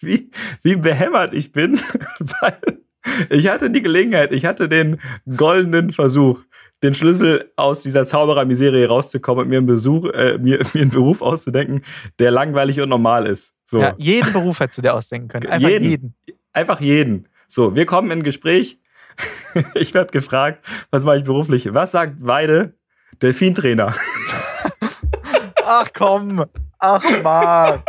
wie, 0.00 0.30
wie 0.62 0.76
behämmert 0.76 1.34
ich 1.34 1.50
bin, 1.52 1.80
weil 2.18 2.83
ich 3.30 3.48
hatte 3.48 3.70
die 3.70 3.82
Gelegenheit, 3.82 4.32
ich 4.32 4.44
hatte 4.44 4.68
den 4.68 5.00
goldenen 5.36 5.90
Versuch, 5.90 6.40
den 6.82 6.94
Schlüssel 6.94 7.50
aus 7.56 7.82
dieser 7.82 8.04
Zauberer-Miserie 8.04 8.86
rauszukommen 8.86 9.44
und 9.44 9.48
mir 9.48 9.58
einen, 9.58 9.66
Besuch, 9.66 10.06
äh, 10.10 10.38
mir, 10.38 10.60
mir 10.74 10.82
einen 10.82 10.90
Beruf 10.90 11.22
auszudenken, 11.22 11.82
der 12.18 12.30
langweilig 12.30 12.80
und 12.80 12.88
normal 12.88 13.26
ist. 13.26 13.54
So. 13.66 13.80
Ja, 13.80 13.94
jeden 13.98 14.32
Beruf 14.32 14.60
hättest 14.60 14.78
du 14.78 14.82
dir 14.82 14.94
ausdenken 14.94 15.28
können. 15.28 15.46
Einfach 15.46 15.68
jeden. 15.68 15.88
Jeden. 15.88 16.14
Einfach 16.52 16.80
jeden. 16.80 17.28
So, 17.48 17.74
wir 17.74 17.86
kommen 17.86 18.10
in 18.10 18.20
ein 18.20 18.22
Gespräch. 18.22 18.78
Ich 19.74 19.94
werde 19.94 20.10
gefragt, 20.10 20.66
was 20.90 21.04
mache 21.04 21.18
ich 21.18 21.22
beruflich? 21.22 21.72
Was 21.72 21.92
sagt 21.92 22.16
Weide? 22.18 22.74
Delfintrainer. 23.22 23.94
Ach 25.64 25.86
komm. 25.94 26.44
Ach 26.80 27.04
Marc. 27.22 27.84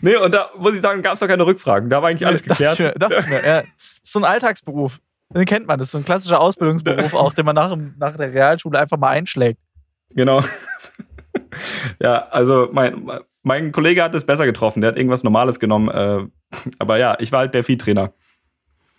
Nee, 0.00 0.16
und 0.16 0.32
da 0.32 0.50
muss 0.58 0.74
ich 0.74 0.80
sagen, 0.80 1.02
gab 1.02 1.14
es 1.14 1.20
doch 1.20 1.28
keine 1.28 1.44
Rückfragen. 1.44 1.90
Da 1.90 2.02
war 2.02 2.08
eigentlich 2.08 2.26
alles 2.26 2.42
Dachte 2.42 2.54
geklärt. 2.54 2.80
ich 2.80 2.84
mir, 2.86 2.92
dachte 2.92 3.16
ich 3.20 3.26
mir, 3.26 3.44
ja. 3.46 3.62
Das 3.62 3.68
ist 4.02 4.12
so 4.12 4.18
ein 4.20 4.24
Alltagsberuf. 4.24 5.00
Den 5.34 5.44
kennt 5.44 5.66
man. 5.66 5.78
Das 5.78 5.88
ist 5.88 5.92
so 5.92 5.98
ein 5.98 6.04
klassischer 6.04 6.40
Ausbildungsberuf 6.40 7.14
auch, 7.14 7.32
den 7.32 7.44
man 7.44 7.54
nach, 7.54 7.76
nach 7.98 8.16
der 8.16 8.32
Realschule 8.32 8.78
einfach 8.78 8.98
mal 8.98 9.10
einschlägt. 9.10 9.60
Genau. 10.10 10.42
ja, 12.00 12.26
also 12.28 12.68
mein, 12.72 13.10
mein 13.42 13.72
Kollege 13.72 14.02
hat 14.02 14.14
es 14.14 14.26
besser 14.26 14.46
getroffen. 14.46 14.80
Der 14.80 14.88
hat 14.88 14.96
irgendwas 14.96 15.22
Normales 15.22 15.60
genommen. 15.60 15.88
Äh, 15.88 16.26
aber 16.78 16.98
ja, 16.98 17.16
ich 17.20 17.30
war 17.30 17.40
halt 17.40 17.54
Delfintrainer. 17.54 18.12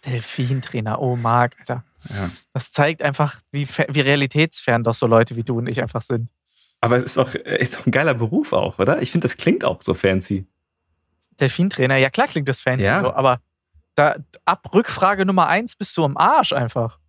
Delfintrainer, 0.05 0.99
oh 0.99 1.15
Marc, 1.15 1.55
Alter. 1.59 1.83
Ja. 2.09 2.29
Das 2.53 2.71
zeigt 2.71 3.03
einfach, 3.03 3.39
wie, 3.51 3.67
wie 3.67 4.01
realitätsfern 4.01 4.83
doch 4.83 4.95
so 4.95 5.05
Leute 5.05 5.35
wie 5.35 5.43
du 5.43 5.57
und 5.57 5.69
ich 5.69 5.81
einfach 5.81 6.01
sind. 6.01 6.29
Aber 6.79 6.97
es 6.97 7.03
ist 7.03 7.17
doch, 7.17 7.35
ist 7.35 7.77
doch 7.77 7.85
ein 7.85 7.91
geiler 7.91 8.15
Beruf 8.15 8.53
auch, 8.53 8.79
oder? 8.79 9.01
Ich 9.01 9.11
finde, 9.11 9.25
das 9.25 9.37
klingt 9.37 9.63
auch 9.63 9.81
so 9.81 9.93
fancy. 9.93 10.47
Delfintrainer, 11.41 11.97
ja 11.97 12.09
klar 12.09 12.27
klingt 12.27 12.47
das 12.47 12.61
fancy 12.61 12.85
Ja. 12.85 12.99
so, 12.99 13.13
aber 13.13 13.41
da, 13.95 14.15
ab 14.45 14.73
Rückfrage 14.73 15.25
Nummer 15.25 15.47
eins 15.47 15.75
bist 15.75 15.97
du 15.97 16.05
am 16.05 16.15
Arsch 16.15 16.53
einfach. 16.53 16.99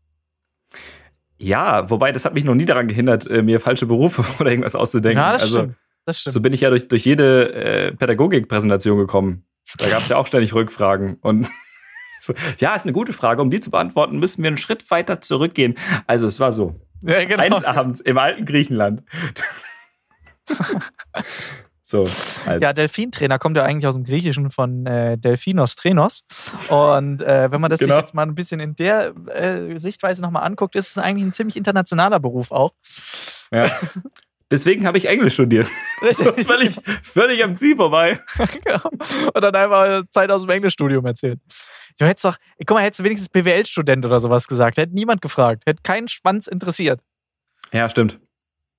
Ja, 1.39 1.91
wobei, 1.91 2.12
das 2.12 2.24
hat 2.24 2.35
mich 2.35 2.45
noch 2.45 2.55
nie 2.55 2.64
daran 2.64 2.89
gehindert, 2.89 3.28
äh, 3.28 3.43
mir 3.43 3.61
falsche 3.61 3.87
Berufe 3.87 4.24
oder 4.41 4.51
irgendwas 4.51 4.74
auszudenken. 4.74 5.20
ja, 5.20 5.33
das 5.33 5.43
also, 5.43 5.59
stimmt. 5.59 5.76
Das 6.05 6.20
stimmt. 6.20 6.35
so 6.35 6.41
bin 6.41 6.53
ich 6.53 6.61
ja 6.61 6.70
durch, 6.70 6.89
durch 6.89 7.05
jede 7.05 7.53
äh, 7.55 7.93
Pädagogik-Präsentation 7.93 8.99
gekommen. 8.99 9.45
Da 9.78 9.89
gab 9.89 10.03
es 10.03 10.09
ja 10.09 10.16
auch 10.16 10.26
ständig 10.26 10.53
Rückfragen. 10.53 11.14
Und 11.20 11.49
so, 12.20 12.35
ja, 12.59 12.74
ist 12.74 12.85
eine 12.85 12.93
gute 12.93 13.12
Frage. 13.12 13.41
Um 13.43 13.51
die 13.51 13.61
zu 13.61 13.70
beantworten, 13.70 14.18
müssen 14.18 14.43
wir 14.43 14.49
einen 14.49 14.57
Schritt 14.57 14.91
weiter 14.91 15.20
zurückgehen. 15.20 15.76
Also, 16.07 16.26
es 16.26 16.41
war 16.41 16.51
so. 16.51 16.80
ja, 17.03 17.24
genau. 17.24 17.43
Eines 17.43 17.64
Abends 17.64 18.01
im 18.01 18.18
alten 18.18 18.45
Griechenland. 18.45 19.05
so, 21.83 22.01
also. 22.01 22.61
Ja, 22.61 22.72
Delfintrainer 22.72 23.39
kommt 23.39 23.57
ja 23.57 23.64
eigentlich 23.64 23.87
aus 23.87 23.95
dem 23.95 24.05
Griechischen 24.05 24.51
von 24.51 24.87
äh, 24.87 25.18
Delphinos 25.18 25.74
Trenos. 25.74 26.22
Und 26.68 27.22
äh, 27.22 27.51
wenn 27.51 27.61
man 27.61 27.70
das 27.70 27.80
Genau. 27.80 27.97
sich 27.97 28.03
jetzt 28.03 28.14
mal 28.14 28.22
ein 28.22 28.35
bisschen 28.35 28.61
in 28.61 28.76
der 28.76 29.12
äh, 29.26 29.78
Sichtweise 29.78 30.22
nochmal 30.22 30.45
anguckt, 30.45 30.76
ist 30.76 30.91
es 30.91 30.99
eigentlich 30.99 31.26
ein 31.26 31.33
ziemlich 31.33 31.57
internationaler 31.57 32.20
Beruf 32.20 32.53
auch. 32.53 32.70
Ja. 33.53 33.70
Deswegen 34.53 34.87
habe 34.87 34.99
ich 34.99 35.07
Englisch 35.07 35.35
studiert. 35.35 35.68
So, 36.12 36.33
völlig, 36.33 36.76
völlig 37.03 37.45
am 37.45 37.55
Ziel 37.55 37.76
vorbei. 37.76 38.20
genau. 38.64 38.80
Und 39.33 39.41
dann 39.41 39.55
einfach 39.55 40.03
Zeit 40.11 40.30
aus 40.33 40.43
dem 40.43 40.51
Englischstudium 40.51 41.07
erzählt. 41.07 41.41
Du 41.99 42.07
hättest 42.07 42.24
doch, 42.24 42.37
guck 42.66 42.76
mal, 42.76 42.83
hättest 42.83 43.01
du 43.01 43.05
wenigstens 43.05 43.28
BWL-Student 43.28 44.05
oder 44.05 44.18
sowas 44.18 44.49
gesagt. 44.49 44.78
Hätte 44.78 44.95
niemand 44.95 45.22
gefragt. 45.22 45.62
Hätte 45.64 45.80
keinen 45.83 46.09
Schwanz 46.09 46.49
interessiert. 46.49 47.01
Ja, 47.72 47.89
stimmt. 47.89 48.18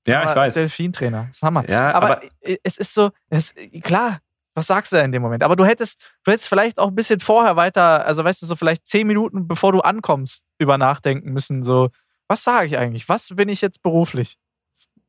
Ja, 0.08 0.24
ich 0.24 0.30
Aber 0.30 0.42
weiß. 0.42 0.54
Delfintrainer, 0.56 1.26
das 1.28 1.38
ist 1.38 1.44
Hammer. 1.44 1.70
Ja, 1.70 1.94
aber, 1.94 2.18
aber, 2.18 2.22
es 2.64 2.78
ist 2.78 2.94
so, 2.94 3.12
es, 3.30 3.54
klar, 3.82 4.20
was 4.54 4.68
sagst 4.68 4.92
du 4.92 4.98
da 4.98 5.04
in 5.04 5.12
dem 5.12 5.22
Moment? 5.22 5.44
Aber 5.44 5.56
du 5.56 5.66
hättest, 5.66 6.14
du 6.24 6.32
hättest 6.32 6.50
vielleicht 6.50 6.80
auch 6.80 6.90
ein 6.90 6.96
bisschen 6.96 7.20
vorher 7.20 7.56
weiter, 7.56 8.06
also 8.06 8.24
weißt 8.24 8.42
du, 8.42 8.46
so 8.46 8.56
vielleicht 8.56 8.86
zehn 8.86 9.08
Minuten 9.08 9.48
bevor 9.48 9.72
du 9.72 9.80
ankommst, 9.80 10.46
über 10.60 10.78
nachdenken 10.78 11.32
müssen. 11.32 11.64
So, 11.64 11.90
was 12.28 12.44
sage 12.44 12.68
ich 12.68 12.78
eigentlich? 12.78 13.08
Was 13.10 13.30
bin 13.36 13.50
ich 13.50 13.62
jetzt 13.62 13.82
beruflich? 13.82 14.38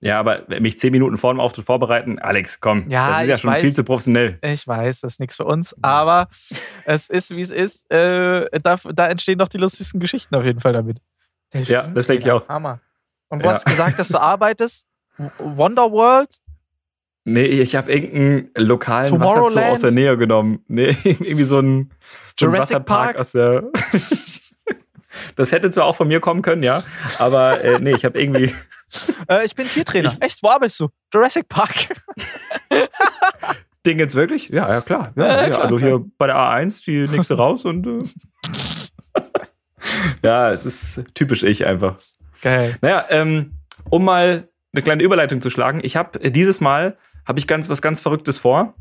ja, 0.05 0.21
aber 0.21 0.43
mich 0.61 0.79
zehn 0.79 0.93
Minuten 0.93 1.17
vor 1.17 1.33
dem 1.33 1.41
Auftritt 1.41 1.65
vorbereiten, 1.65 2.19
Alex, 2.19 2.61
komm. 2.61 2.91
Ja, 2.91 3.09
das 3.09 3.23
ist 3.23 3.29
ja 3.29 3.35
ich 3.37 3.41
schon 3.41 3.51
weiß. 3.53 3.61
viel 3.63 3.73
zu 3.73 3.85
professionell. 3.85 4.39
Ich 4.43 4.69
weiß, 4.69 5.01
das 5.01 5.15
ist 5.15 5.21
nichts 5.21 5.37
für 5.37 5.47
uns, 5.47 5.75
aber 5.81 6.29
es 6.85 7.09
ist, 7.09 7.31
wie 7.31 7.41
es 7.41 7.51
ist. 7.51 7.91
Äh, 7.91 8.61
da, 8.61 8.77
da 8.77 9.07
entstehen 9.09 9.39
doch 9.39 9.49
die 9.49 9.57
lustigsten 9.57 10.01
Geschichten 10.01 10.35
auf 10.35 10.45
jeden 10.45 10.61
Fall 10.61 10.75
damit. 10.75 10.99
Ja, 11.55 11.87
das 11.87 12.09
denke 12.09 12.25
ich 12.25 12.31
auch. 12.31 12.47
Hammer. 12.49 12.81
Und 13.29 13.43
du 13.43 13.47
Ja. 13.47 13.55
hast 13.55 13.65
gesagt, 13.67 13.99
dass 13.99 14.09
du 14.09 14.19
arbeitest. 14.21 14.87
Wonderworld? 15.39 16.29
Nee, 17.25 17.47
ich 17.47 17.75
habe 17.77 17.91
irgendeinen 17.93 18.51
lokalen? 18.57 19.21
Wasserzoo 19.21 19.59
aus 19.61 19.81
der 19.81 19.93
Nähe 19.93 20.17
genommen. 20.19 20.63
Nee, 20.69 20.97
irgendwie 21.05 21.45
so 21.45 21.59
ein, 21.61 21.91
so 22.39 22.47
ein 22.47 22.53
Jurassic 22.53 22.77
Wasserpark 22.77 23.05
Park? 23.15 23.19
aus 23.19 23.33
der. 23.33 23.65
das 25.37 25.53
hätte 25.53 25.71
zwar 25.71 25.87
auch 25.87 25.97
von 25.97 26.09
mir 26.09 26.21
kommen 26.21 26.43
können, 26.43 26.63
ja. 26.63 26.83
Aber 27.19 27.63
äh, 27.65 27.79
nee, 27.81 27.93
ich 27.93 28.05
habe 28.05 28.21
irgendwie. 28.21 28.55
Äh, 29.29 29.45
ich 29.45 29.57
bin 29.57 29.67
Tiertrainer. 29.69 30.15
Echt? 30.21 30.41
Wo 30.45 30.51
arbeitest 30.51 30.79
du? 30.79 30.89
Jurassic 31.13 31.49
Park. 31.49 31.89
Ding 33.85 33.99
jetzt 33.99 34.15
wirklich? 34.15 34.51
Ja, 34.51 34.69
ja, 34.71 34.81
klar. 34.83 35.13
Ja, 35.17 35.27
Ja, 35.27 35.47
klar, 35.49 35.61
also 35.63 35.77
klar. 35.77 35.89
hier 35.91 36.05
bei 36.17 36.27
der 36.29 36.37
A1 36.37 36.85
die 36.85 37.01
nächste 37.11 37.35
raus 37.35 37.65
und. 37.65 37.87
Äh, 37.89 38.03
ja, 40.23 40.53
es 40.53 40.65
ist 40.65 41.03
typisch 41.15 41.43
ich 41.43 41.67
einfach. 41.67 41.97
Geil. 42.45 42.77
Naja, 42.81 43.05
ähm, 43.11 43.55
um 43.91 44.05
mal 44.05 44.49
eine 44.73 44.83
kleine 44.83 45.03
Überleitung 45.03 45.41
zu 45.41 45.51
schlagen. 45.51 45.81
Ich 45.83 45.97
habe 45.97 46.23
äh, 46.23 46.31
dieses 46.31 46.61
Mal 46.61 46.97
habe 47.27 47.39
ich 47.39 47.47
ganz 47.47 47.69
was 47.69 47.83
ganz 47.83 48.01
Verrücktes 48.01 48.39
vor. 48.39 48.75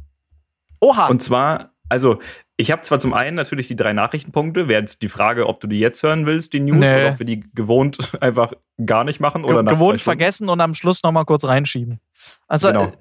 Oha. 0.80 1.08
Und 1.08 1.24
zwar, 1.24 1.72
also 1.90 2.20
ich 2.58 2.72
habe 2.72 2.82
zwar 2.82 3.00
zum 3.00 3.14
einen 3.14 3.36
natürlich 3.36 3.68
die 3.68 3.76
drei 3.76 3.94
Nachrichtenpunkte. 3.94 4.68
Wäre 4.68 4.82
jetzt 4.82 5.02
die 5.02 5.08
Frage, 5.08 5.48
ob 5.48 5.60
du 5.60 5.68
die 5.68 5.80
jetzt 5.80 6.04
hören 6.04 6.26
willst, 6.26 6.54
die 6.54 6.60
News, 6.60 6.78
Nee. 6.80 6.88
oder 6.94 7.10
ob 7.14 7.20
wir 7.20 7.26
die 7.26 7.44
gewohnt 7.56 8.12
einfach 8.22 8.54
gar 8.86 9.04
nicht 9.04 9.20
machen 9.20 9.44
oder 9.46 9.64
Ge 9.64 9.74
gewohnt 9.74 10.02
vergessen 10.02 10.50
und 10.50 10.60
am 10.62 10.74
Schluss 10.74 11.02
nochmal 11.04 11.26
kurz 11.26 11.46
reinschieben. 11.46 12.00
Also, 12.48 12.68
Genau. 12.70 12.86
äh, 12.86 12.92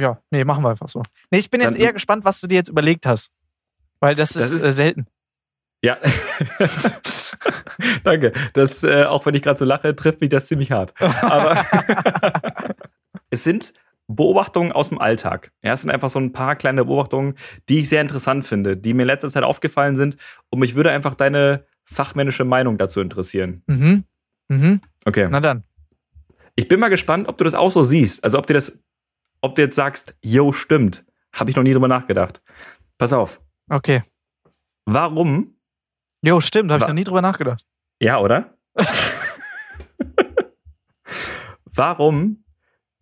ja, 0.00 0.18
nee, 0.30 0.44
machen 0.44 0.64
wir 0.64 0.70
einfach 0.70 0.88
so. 0.88 1.02
Nee, 1.30 1.38
ich 1.38 1.50
bin 1.50 1.60
jetzt 1.60 1.74
Dann- 1.74 1.82
eher 1.82 1.92
gespannt, 1.92 2.24
was 2.24 2.40
du 2.40 2.46
dir 2.46 2.54
jetzt 2.56 2.68
überlegt 2.70 3.04
hast. 3.06 3.30
Weil 4.00 4.14
das, 4.14 4.32
Das 4.34 4.44
ist, 4.46 4.52
ist- 4.56 4.64
äh, 4.64 4.72
selten. 4.72 5.06
Ja. 5.82 5.98
Danke. 8.04 8.32
Das, 8.52 8.82
äh, 8.82 9.04
auch 9.04 9.26
wenn 9.26 9.34
ich 9.34 9.42
gerade 9.42 9.58
so 9.58 9.64
lache, 9.64 9.94
trifft 9.94 10.20
mich 10.20 10.30
das 10.30 10.46
ziemlich 10.46 10.72
hart. 10.72 10.94
Aber 11.22 11.64
es 13.30 13.44
sind 13.44 13.72
Beobachtungen 14.08 14.72
aus 14.72 14.88
dem 14.88 14.98
Alltag. 14.98 15.52
Ja, 15.62 15.74
es 15.74 15.82
sind 15.82 15.90
einfach 15.90 16.08
so 16.08 16.18
ein 16.18 16.32
paar 16.32 16.56
kleine 16.56 16.84
Beobachtungen, 16.84 17.34
die 17.68 17.80
ich 17.80 17.88
sehr 17.88 18.00
interessant 18.00 18.46
finde, 18.46 18.76
die 18.76 18.94
mir 18.94 19.02
in 19.02 19.08
letzter 19.08 19.28
Zeit 19.28 19.44
aufgefallen 19.44 19.96
sind. 19.96 20.16
Und 20.50 20.60
mich 20.60 20.74
würde 20.74 20.90
einfach 20.90 21.14
deine 21.14 21.66
fachmännische 21.84 22.44
Meinung 22.44 22.78
dazu 22.78 23.00
interessieren. 23.00 23.62
Mhm. 23.66 24.04
Mhm. 24.48 24.80
Okay. 25.04 25.28
Na 25.30 25.40
dann. 25.40 25.64
Ich 26.56 26.66
bin 26.68 26.80
mal 26.80 26.88
gespannt, 26.88 27.28
ob 27.28 27.38
du 27.38 27.44
das 27.44 27.54
auch 27.54 27.70
so 27.70 27.84
siehst. 27.84 28.24
Also 28.24 28.38
ob 28.38 28.46
dir 28.46 28.54
das, 28.54 28.82
ob 29.42 29.54
du 29.54 29.62
jetzt 29.62 29.76
sagst, 29.76 30.16
yo, 30.22 30.52
stimmt. 30.52 31.04
Habe 31.32 31.50
ich 31.50 31.56
noch 31.56 31.62
nie 31.62 31.72
drüber 31.72 31.86
nachgedacht. 31.86 32.42
Pass 32.96 33.12
auf. 33.12 33.40
Okay. 33.68 34.02
Warum? 34.86 35.57
Jo, 36.22 36.40
stimmt, 36.40 36.70
habe 36.72 36.82
ich 36.82 36.88
noch 36.88 36.94
nie 36.94 37.04
drüber 37.04 37.22
nachgedacht. 37.22 37.64
Ja, 38.00 38.18
oder? 38.20 38.56
Warum 41.64 42.44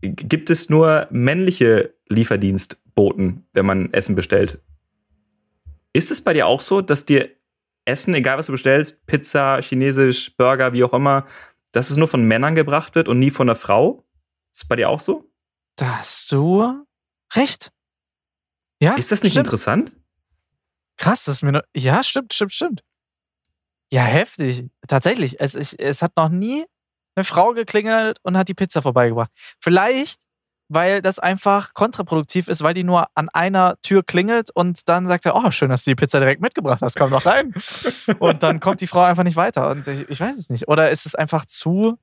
gibt 0.01 0.51
es 0.51 0.69
nur 0.69 1.07
männliche 1.11 1.95
Lieferdienstboten, 2.09 3.47
wenn 3.53 3.67
man 3.67 3.93
Essen 3.93 4.14
bestellt? 4.14 4.61
Ist 5.93 6.11
es 6.11 6.23
bei 6.23 6.33
dir 6.35 6.47
auch 6.47 6.61
so, 6.61 6.83
dass 6.83 7.07
dir 7.07 7.31
Essen, 7.87 8.14
egal 8.14 8.37
was 8.37 8.47
du 8.47 8.53
bestellst, 8.53 9.07
Pizza, 9.07 9.61
Chinesisch, 9.62 10.37
Burger, 10.37 10.73
wie 10.73 10.85
auch 10.85 10.93
immer, 10.93 11.27
dass 11.73 11.91
es 11.91 11.97
nur 11.97 12.09
von 12.09 12.23
Männern 12.27 12.55
gebracht 12.55 12.95
wird 12.95 13.09
und 13.09 13.19
nie 13.19 13.31
von 13.31 13.49
einer 13.49 13.57
Frau? 13.57 14.05
Ist 14.53 14.62
es 14.62 14.69
bei 14.69 14.77
dir 14.77 14.89
auch 14.91 15.01
so? 15.01 15.31
Da 15.77 15.99
hast 15.99 16.31
du 16.33 16.85
recht. 17.35 17.73
Ja, 18.81 18.95
Ist 18.97 19.12
das 19.12 19.23
nicht 19.23 19.33
stimmt. 19.33 19.47
interessant? 19.47 19.93
Krass, 20.99 21.25
das 21.25 21.37
ist 21.37 21.43
mir 21.43 21.53
noch. 21.53 21.62
Ja, 21.75 22.03
stimmt, 22.03 22.33
stimmt, 22.35 22.53
stimmt. 22.53 22.83
Ja, 23.93 24.03
heftig. 24.03 24.66
Tatsächlich. 24.89 25.41
Es, 25.41 25.55
ich, 25.55 25.78
es 25.80 26.03
hat 26.03 26.12
noch 26.16 26.28
nie 26.28 26.64
eine 27.14 27.24
Frau 27.24 27.53
geklingelt 27.53 28.18
und 28.22 28.37
hat 28.37 28.49
die 28.49 28.55
Pizza 28.55 28.82
vorbeigebracht. 28.82 29.30
Vielleicht, 29.61 30.22
weil 30.68 31.01
das 31.01 31.18
einfach 31.20 31.72
kontraproduktiv 31.74 32.49
ist, 32.49 32.62
weil 32.62 32.74
die 32.74 32.82
nur 32.84 33.07
an 33.14 33.28
einer 33.28 33.76
Tür 33.82 34.03
klingelt 34.03 34.51
und 34.53 34.89
dann 34.89 35.07
sagt 35.07 35.24
er, 35.24 35.37
oh, 35.37 35.51
schön, 35.53 35.70
dass 35.70 35.84
du 35.84 35.91
die 35.93 35.95
Pizza 35.95 36.18
direkt 36.18 36.41
mitgebracht 36.43 36.82
hast, 36.82 36.97
komm 36.97 37.11
doch 37.11 37.24
rein. 37.24 37.55
und 38.18 38.43
dann 38.43 38.59
kommt 38.61 38.80
die 38.80 38.87
Frau 38.89 39.03
einfach 39.03 39.22
nicht 39.22 39.37
weiter. 39.37 39.70
Und 39.70 39.87
ich, 39.87 40.09
ich 40.09 40.20
weiß 40.20 40.37
es 40.37 40.51
nicht. 40.51 40.66
Oder 40.68 40.91
ist 40.91 41.07
es 41.07 41.14
einfach 41.14 41.47
zu, 41.47 41.97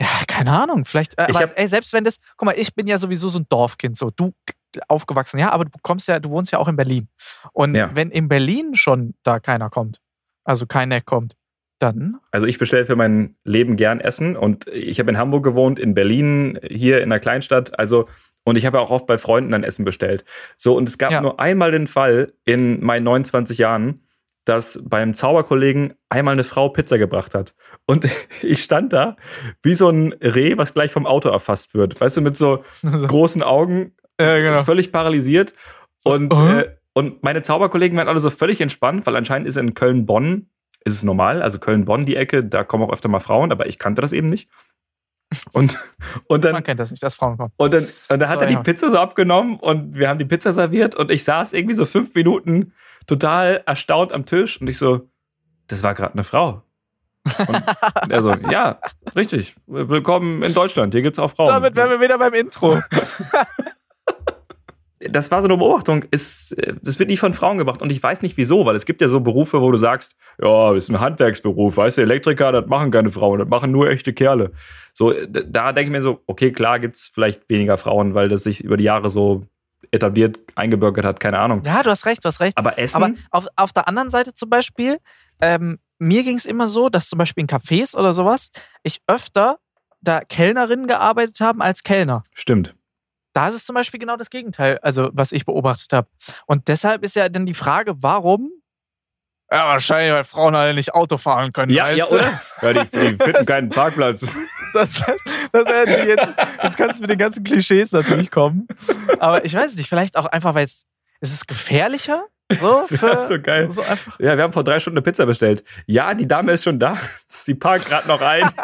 ja, 0.00 0.08
keine 0.26 0.50
Ahnung, 0.52 0.86
vielleicht, 0.86 1.18
äh, 1.18 1.26
Ich 1.30 1.36
aber, 1.36 1.48
hab- 1.50 1.58
ey, 1.58 1.68
selbst 1.68 1.92
wenn 1.92 2.02
das, 2.04 2.16
guck 2.38 2.46
mal, 2.46 2.52
ich 2.58 2.74
bin 2.74 2.86
ja 2.86 2.98
sowieso 2.98 3.28
so 3.28 3.38
ein 3.38 3.46
Dorfkind, 3.50 3.96
so, 3.98 4.10
du 4.10 4.32
aufgewachsen, 4.88 5.38
ja, 5.38 5.52
aber 5.52 5.66
du 5.66 5.70
kommst 5.82 6.08
ja, 6.08 6.18
du 6.18 6.30
wohnst 6.30 6.50
ja 6.50 6.58
auch 6.58 6.68
in 6.68 6.76
Berlin. 6.76 7.08
Und 7.52 7.74
Ja. 7.74 7.90
wenn 7.94 8.10
in 8.10 8.26
Berlin 8.28 8.74
schon 8.74 9.14
da 9.22 9.38
keiner 9.38 9.68
kommt, 9.68 9.98
also 10.44 10.66
kein 10.66 10.88
Neck 10.88 11.04
kommt, 11.06 11.34
dann, 11.78 12.16
Also 12.30 12.46
ich 12.46 12.58
bestelle 12.58 12.86
für 12.86 12.96
mein 12.96 13.34
Leben 13.44 13.76
gern 13.76 14.00
Essen 14.00 14.36
und 14.36 14.66
ich 14.68 14.98
habe 15.00 15.10
in 15.10 15.18
Hamburg 15.18 15.42
gewohnt, 15.44 15.78
in 15.80 15.94
Berlin, 15.94 16.58
hier 16.68 17.02
in 17.02 17.10
der 17.10 17.18
Kleinstadt, 17.20 17.78
also 17.78 18.08
und 18.44 18.56
ich 18.56 18.66
habe 18.66 18.80
auch 18.80 18.90
oft 18.90 19.06
bei 19.06 19.18
Freunden 19.18 19.52
dann 19.52 19.62
Essen 19.64 19.84
bestellt. 19.84 20.24
So 20.56 20.76
und 20.76 20.88
es 20.88 20.98
gab 20.98 21.12
Ja. 21.12 21.20
nur 21.20 21.38
einmal 21.40 21.70
den 21.70 21.86
Fall 21.86 22.32
in 22.44 22.84
meinen 22.84 23.04
29 23.04 23.58
Jahren, 23.58 24.00
dass 24.44 24.82
beim 24.84 25.14
Zauberkollegen 25.14 25.94
einmal 26.08 26.32
eine 26.32 26.42
Frau 26.44 26.68
Pizza 26.68 26.98
gebracht 26.98 27.34
hat 27.34 27.54
und 27.86 28.04
ich 28.42 28.62
stand 28.62 28.92
da 28.92 29.16
wie 29.62 29.74
so 29.74 29.88
ein 29.88 30.12
Reh, 30.14 30.56
was 30.58 30.74
gleich 30.74 30.92
vom 30.92 31.06
Auto 31.06 31.28
erfasst 31.30 31.74
wird, 31.74 32.00
weißt 32.00 32.16
du, 32.16 32.20
mit 32.20 32.36
so 32.36 32.64
großen 32.82 33.42
Augen, 33.42 33.92
Ja, 34.20 34.38
genau. 34.38 34.62
völlig 34.64 34.90
paralysiert 34.92 35.54
und 36.04 36.32
äh? 36.32 36.60
äh, 36.60 36.70
und 36.94 37.22
meine 37.22 37.42
Zauberkollegen 37.42 37.96
waren 37.96 38.08
alle 38.08 38.20
so 38.20 38.30
völlig 38.30 38.60
entspannt, 38.60 39.06
weil 39.06 39.16
anscheinend 39.16 39.48
ist 39.48 39.56
in 39.56 39.74
Köln-Bonn 39.74 40.48
ist 40.84 40.94
es 40.94 41.02
normal, 41.04 41.42
also 41.42 41.58
Köln-Bonn 41.58 42.06
die 42.06 42.16
Ecke, 42.16 42.44
da 42.44 42.64
kommen 42.64 42.84
auch 42.84 42.92
öfter 42.92 43.08
mal 43.08 43.20
Frauen, 43.20 43.52
aber 43.52 43.66
ich 43.66 43.78
kannte 43.78 44.02
das 44.02 44.12
eben 44.12 44.28
nicht. 44.28 44.48
Und, 45.52 45.78
und 46.26 46.44
dann, 46.44 46.52
man 46.52 46.64
kennt 46.64 46.80
das 46.80 46.90
nicht, 46.90 47.02
dass 47.02 47.14
Frauen 47.14 47.38
kommen. 47.38 47.52
und 47.56 47.72
dann, 47.72 47.84
und 48.08 48.20
dann 48.20 48.28
hat 48.28 48.40
So, 48.40 48.44
er 48.44 48.48
die 48.48 48.54
ja. 48.54 48.62
Pizza 48.62 48.90
so 48.90 48.98
abgenommen 48.98 49.56
und 49.58 49.94
wir 49.94 50.08
haben 50.08 50.18
die 50.18 50.24
Pizza 50.24 50.52
serviert 50.52 50.94
und 50.94 51.10
ich 51.10 51.24
saß 51.24 51.52
irgendwie 51.52 51.74
so 51.74 51.86
fünf 51.86 52.14
Minuten 52.14 52.72
total 53.06 53.62
erstaunt 53.64 54.12
am 54.12 54.26
Tisch 54.26 54.60
und 54.60 54.68
ich 54.68 54.76
so, 54.76 55.08
das 55.68 55.82
war 55.82 55.94
gerade 55.94 56.12
eine 56.12 56.24
Frau. 56.24 56.62
Und 57.46 58.10
er 58.10 58.22
so, 58.22 58.30
ja, 58.50 58.78
richtig. 59.16 59.54
Willkommen 59.66 60.42
in 60.42 60.52
Deutschland. 60.52 60.92
Hier 60.92 61.02
gibt 61.02 61.16
es 61.16 61.22
auch 61.22 61.30
Frauen. 61.30 61.48
Damit 61.48 61.76
wären 61.76 61.90
wir 61.90 62.00
wieder 62.00 62.18
beim 62.18 62.34
Intro. 62.34 62.82
das 65.10 65.30
war 65.30 65.42
so 65.42 65.48
eine 65.48 65.56
Beobachtung, 65.56 66.04
ist, 66.10 66.52
äh, 66.58 66.74
das 66.82 66.98
wird 66.98 67.08
nicht 67.08 67.20
von 67.20 67.34
Frauen 67.34 67.58
gemacht. 67.58 67.82
Und 67.82 67.90
ich 67.90 68.02
weiß 68.02 68.22
nicht 68.22 68.36
wieso, 68.36 68.66
weil 68.66 68.76
es 68.76 68.86
gibt 68.86 69.00
ja 69.00 69.08
so 69.08 69.20
Berufe, 69.20 69.60
wo 69.60 69.70
du 69.70 69.78
sagst, 69.78 70.16
ja, 70.40 70.72
das 70.72 70.84
ist 70.84 70.90
ein 70.90 71.00
Handwerksberuf, 71.00 71.76
weißt 71.76 71.98
du, 71.98 72.02
Elektriker, 72.02 72.52
das 72.52 72.66
machen 72.66 72.90
keine 72.90 73.10
Frauen, 73.10 73.38
das 73.38 73.48
machen 73.48 73.72
nur 73.72 73.90
echte 73.90 74.12
Kerle. 74.12 74.52
So, 74.92 75.12
äh, 75.12 75.26
da 75.30 75.72
denke 75.72 75.88
ich 75.88 75.92
mir 75.92 76.02
so, 76.02 76.22
okay, 76.26 76.52
klar 76.52 76.78
gibt 76.78 76.96
es 76.96 77.10
vielleicht 77.12 77.48
weniger 77.48 77.76
Frauen, 77.76 78.14
weil 78.14 78.28
das 78.28 78.44
sich 78.44 78.62
über 78.62 78.76
die 78.76 78.84
Jahre 78.84 79.10
so 79.10 79.44
etabliert, 79.90 80.38
eingebürgert 80.54 81.04
hat, 81.04 81.20
keine 81.20 81.38
Ahnung. 81.38 81.62
Ja, 81.64 81.82
du 81.82 81.90
hast 81.90 82.06
recht, 82.06 82.24
du 82.24 82.28
hast 82.28 82.40
recht. 82.40 82.56
Aber 82.56 82.78
Essen, 82.78 83.02
Aber 83.02 83.14
auf, 83.30 83.46
auf 83.56 83.72
der 83.72 83.88
anderen 83.88 84.10
Seite 84.10 84.32
zum 84.34 84.48
Beispiel, 84.48 84.98
ähm, 85.40 85.78
mir 85.98 86.22
ging 86.24 86.36
es 86.36 86.46
immer 86.46 86.68
so, 86.68 86.88
dass 86.88 87.08
zum 87.08 87.18
Beispiel 87.18 87.42
in 87.42 87.48
Cafés 87.48 87.96
oder 87.96 88.14
sowas, 88.14 88.50
ich 88.82 89.00
öfter 89.06 89.58
da 90.00 90.20
Kellnerinnen 90.20 90.86
gearbeitet 90.86 91.40
haben 91.40 91.62
als 91.62 91.82
Kellner. 91.82 92.22
stimmt. 92.34 92.74
Da 93.32 93.48
ist 93.48 93.54
es 93.54 93.64
zum 93.64 93.74
Beispiel 93.74 93.98
genau 93.98 94.16
das 94.16 94.30
Gegenteil, 94.30 94.78
also 94.82 95.10
was 95.12 95.32
ich 95.32 95.46
beobachtet 95.46 95.92
habe. 95.92 96.08
Und 96.46 96.68
deshalb 96.68 97.02
ist 97.02 97.16
ja 97.16 97.28
dann 97.28 97.46
die 97.46 97.54
Frage, 97.54 97.94
warum? 97.96 98.50
Ja, 99.50 99.68
wahrscheinlich, 99.68 100.12
weil 100.14 100.24
Frauen 100.24 100.54
alle 100.54 100.72
nicht 100.72 100.94
Auto 100.94 101.18
fahren 101.18 101.52
können. 101.52 101.72
Ja, 101.72 101.84
weißt 101.84 101.98
ja, 101.98 102.06
oder? 102.06 102.40
Ja, 102.62 102.72
die, 102.72 102.90
die 102.90 103.16
finden 103.22 103.44
keinen 103.44 103.68
Parkplatz. 103.68 104.26
Das, 104.72 105.02
das 105.52 105.68
jetzt, 105.86 106.34
jetzt 106.62 106.76
kannst 106.78 106.98
du 106.98 107.02
mit 107.02 107.10
den 107.10 107.18
ganzen 107.18 107.44
Klischees 107.44 107.92
natürlich 107.92 108.30
kommen. 108.30 108.66
Aber 109.18 109.44
ich 109.44 109.54
weiß 109.54 109.76
nicht, 109.76 109.90
vielleicht 109.90 110.16
auch 110.16 110.24
einfach, 110.24 110.54
weil 110.54 110.64
es, 110.64 110.84
es 111.20 111.34
ist 111.34 111.48
gefährlicher. 111.48 112.24
So, 112.58 112.80
Das 112.88 112.98
für, 112.98 113.20
so 113.20 113.40
geil. 113.40 113.70
So 113.70 113.82
einfach. 113.82 114.18
Ja, 114.18 114.36
wir 114.36 114.44
haben 114.44 114.52
vor 114.52 114.64
drei 114.64 114.80
Stunden 114.80 114.98
eine 114.98 115.02
Pizza 115.02 115.26
bestellt. 115.26 115.64
Ja, 115.86 116.14
die 116.14 116.26
Dame 116.26 116.52
ist 116.52 116.64
schon 116.64 116.78
da. 116.78 116.96
Sie 117.28 117.54
parkt 117.54 117.86
gerade 117.86 118.08
noch 118.08 118.22
ein. 118.22 118.48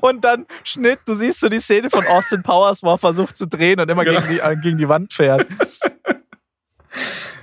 Und 0.00 0.24
dann 0.24 0.46
Schnitt, 0.64 1.00
du 1.06 1.14
siehst 1.14 1.40
so 1.40 1.48
die 1.48 1.60
Szene 1.60 1.90
von 1.90 2.06
Austin 2.06 2.42
Powers, 2.42 2.82
wo 2.82 2.90
er 2.90 2.98
versucht 2.98 3.36
zu 3.36 3.46
drehen 3.46 3.78
und 3.80 3.88
immer 3.90 4.04
Genau. 4.04 4.20
gegen, 4.20 4.32
die, 4.32 4.40
äh, 4.40 4.56
gegen 4.56 4.78
die 4.78 4.88
Wand 4.88 5.12
fährt. 5.12 5.46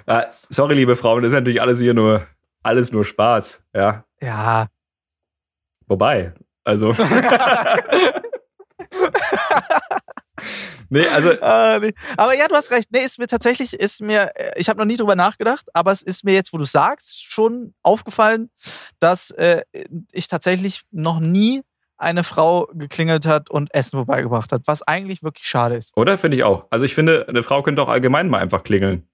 Ah, 0.07 0.25
sorry, 0.49 0.73
liebe 0.75 0.95
Frauen, 0.95 1.21
das 1.21 1.29
ist 1.31 1.35
natürlich 1.35 1.61
alles 1.61 1.79
hier 1.79 1.93
nur, 1.93 2.25
alles 2.63 2.91
nur 2.91 3.05
Spaß. 3.05 3.61
Ja, 3.75 4.03
Ja, 4.21 4.67
wobei, 5.87 6.33
also. 6.63 6.91
nee, 10.89 11.05
also, 11.07 11.29
nee. 11.81 11.93
aber 12.15 12.35
ja, 12.35 12.47
du 12.47 12.55
hast 12.55 12.71
recht. 12.71 12.89
Nee, 12.91 13.03
ist 13.03 13.19
mir 13.19 13.27
tatsächlich, 13.27 13.73
ist 13.73 14.01
mir, 14.01 14.31
äh, 14.35 14.51
ich 14.55 14.69
habe 14.69 14.79
noch 14.79 14.85
nie 14.85 14.95
drüber 14.97 15.15
nachgedacht, 15.15 15.65
aber 15.73 15.91
es 15.91 16.01
ist 16.01 16.23
mir 16.23 16.33
jetzt, 16.33 16.53
wo 16.53 16.57
du 16.57 16.63
sagst, 16.65 17.23
schon 17.29 17.73
aufgefallen, 17.83 18.49
dass 18.99 19.31
äh, 19.31 19.61
ich 20.11 20.27
tatsächlich 20.27 20.83
noch 20.91 21.19
nie 21.19 21.63
eine 21.97 22.23
Frau 22.23 22.67
geklingelt 22.73 23.25
hat 23.25 23.49
und 23.49 23.73
Essen 23.73 23.97
vorbeigebracht 23.97 24.51
hat, 24.51 24.61
was 24.65 24.83
eigentlich 24.83 25.23
wirklich 25.23 25.47
schade 25.47 25.75
ist. 25.75 25.95
oder 25.97 26.17
finde 26.17 26.37
ich 26.37 26.43
auch. 26.43 26.65
Also, 26.69 26.85
ich 26.85 26.93
finde, 26.95 27.27
eine 27.27 27.43
Frau 27.43 27.61
könnte 27.63 27.81
auch 27.81 27.89
allgemein 27.89 28.29
mal 28.29 28.39
einfach 28.39 28.63
klingeln. 28.63 29.07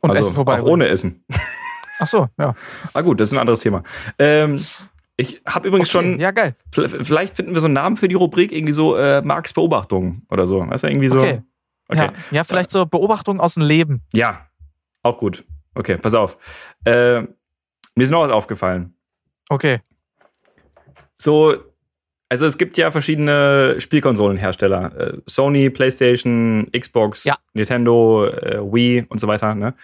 Und 0.00 0.10
also, 0.10 0.20
Essen 0.20 0.30
auch 0.32 0.34
vorbeibringen. 0.36 0.72
ohne 0.72 0.88
Essen. 0.88 1.24
Ach 1.98 2.06
so, 2.06 2.28
ja. 2.38 2.54
Ah, 2.94 3.00
gut, 3.02 3.18
das 3.20 3.30
ist 3.30 3.34
ein 3.34 3.40
anderes 3.40 3.60
Thema. 3.60 3.82
Ähm, 4.18 4.60
ich 5.16 5.42
habe 5.46 5.66
übrigens 5.66 5.92
Okay, 5.94 6.04
schon, 6.12 6.20
Ja, 6.20 6.30
geil. 6.30 6.54
vielleicht 6.70 7.34
finden 7.34 7.52
wir 7.54 7.60
so 7.60 7.66
einen 7.66 7.74
Namen 7.74 7.96
für 7.96 8.06
die 8.06 8.14
Rubrik, 8.14 8.52
irgendwie 8.52 8.72
so 8.72 8.96
äh, 8.96 9.20
Marks 9.20 9.52
Beobachtungen 9.52 10.24
oder 10.30 10.46
so. 10.46 10.60
Weißt 10.60 10.84
du, 10.84 10.88
irgendwie 10.88 11.08
so. 11.08 11.18
Okay. 11.18 11.42
Okay. 11.88 12.00
Ja, 12.00 12.12
ja, 12.30 12.44
vielleicht 12.44 12.70
so 12.70 12.86
Beobachtungen 12.86 13.40
aus 13.40 13.54
dem 13.54 13.64
Leben. 13.64 14.02
Ja, 14.12 14.46
auch 15.02 15.18
gut. 15.18 15.44
Okay, 15.74 15.96
pass 15.98 16.14
auf. 16.14 16.36
Äh, 16.84 17.22
mir 17.22 18.04
ist 18.04 18.10
noch 18.10 18.20
was 18.22 18.30
aufgefallen. 18.30 18.94
Okay. 19.48 19.80
So, 21.20 21.56
also 22.28 22.46
es 22.46 22.58
gibt 22.58 22.76
ja 22.76 22.90
verschiedene 22.90 23.76
Spielkonsolenhersteller. 23.80 24.96
Äh, 24.96 25.18
Sony, 25.26 25.70
PlayStation, 25.70 26.68
Xbox, 26.76 27.24
Ja. 27.24 27.36
Nintendo, 27.54 28.26
äh, 28.26 28.58
Wii 28.60 29.06
und 29.08 29.20
so 29.20 29.26
weiter. 29.28 29.54
Ne? 29.54 29.74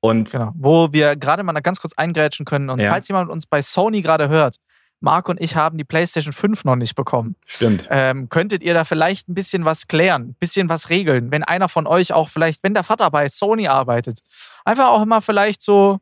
Und 0.00 0.30
Genau. 0.32 0.52
Wo 0.56 0.88
wir 0.92 1.16
gerade 1.16 1.42
mal 1.42 1.52
ganz 1.60 1.80
kurz 1.80 1.92
eingrätschen 1.94 2.44
können. 2.46 2.70
Und 2.70 2.80
Ja. 2.80 2.90
falls 2.90 3.08
jemand 3.08 3.30
uns 3.30 3.46
bei 3.46 3.62
Sony 3.62 4.02
gerade 4.02 4.28
hört, 4.28 4.56
Marc 5.00 5.28
und 5.28 5.40
ich 5.40 5.56
haben 5.56 5.78
die 5.78 5.84
PlayStation 5.84 6.32
5 6.32 6.64
noch 6.64 6.76
nicht 6.76 6.94
bekommen. 6.94 7.34
stimmt. 7.46 7.88
Ähm, 7.90 8.28
könntet 8.28 8.62
ihr 8.62 8.72
da 8.72 8.84
vielleicht 8.84 9.28
ein 9.28 9.34
bisschen 9.34 9.64
was 9.64 9.88
klären, 9.88 10.22
ein 10.30 10.36
bisschen 10.38 10.68
was 10.68 10.90
regeln? 10.90 11.32
Wenn 11.32 11.42
einer 11.42 11.68
von 11.68 11.88
euch 11.88 12.12
auch 12.12 12.28
vielleicht, 12.28 12.62
wenn 12.62 12.72
der 12.72 12.84
Vater 12.84 13.10
bei 13.10 13.28
Sony 13.28 13.66
arbeitet, 13.66 14.20
einfach 14.64 14.88
auch 14.90 15.02
immer 15.02 15.20
vielleicht 15.20 15.60
so, 15.60 15.98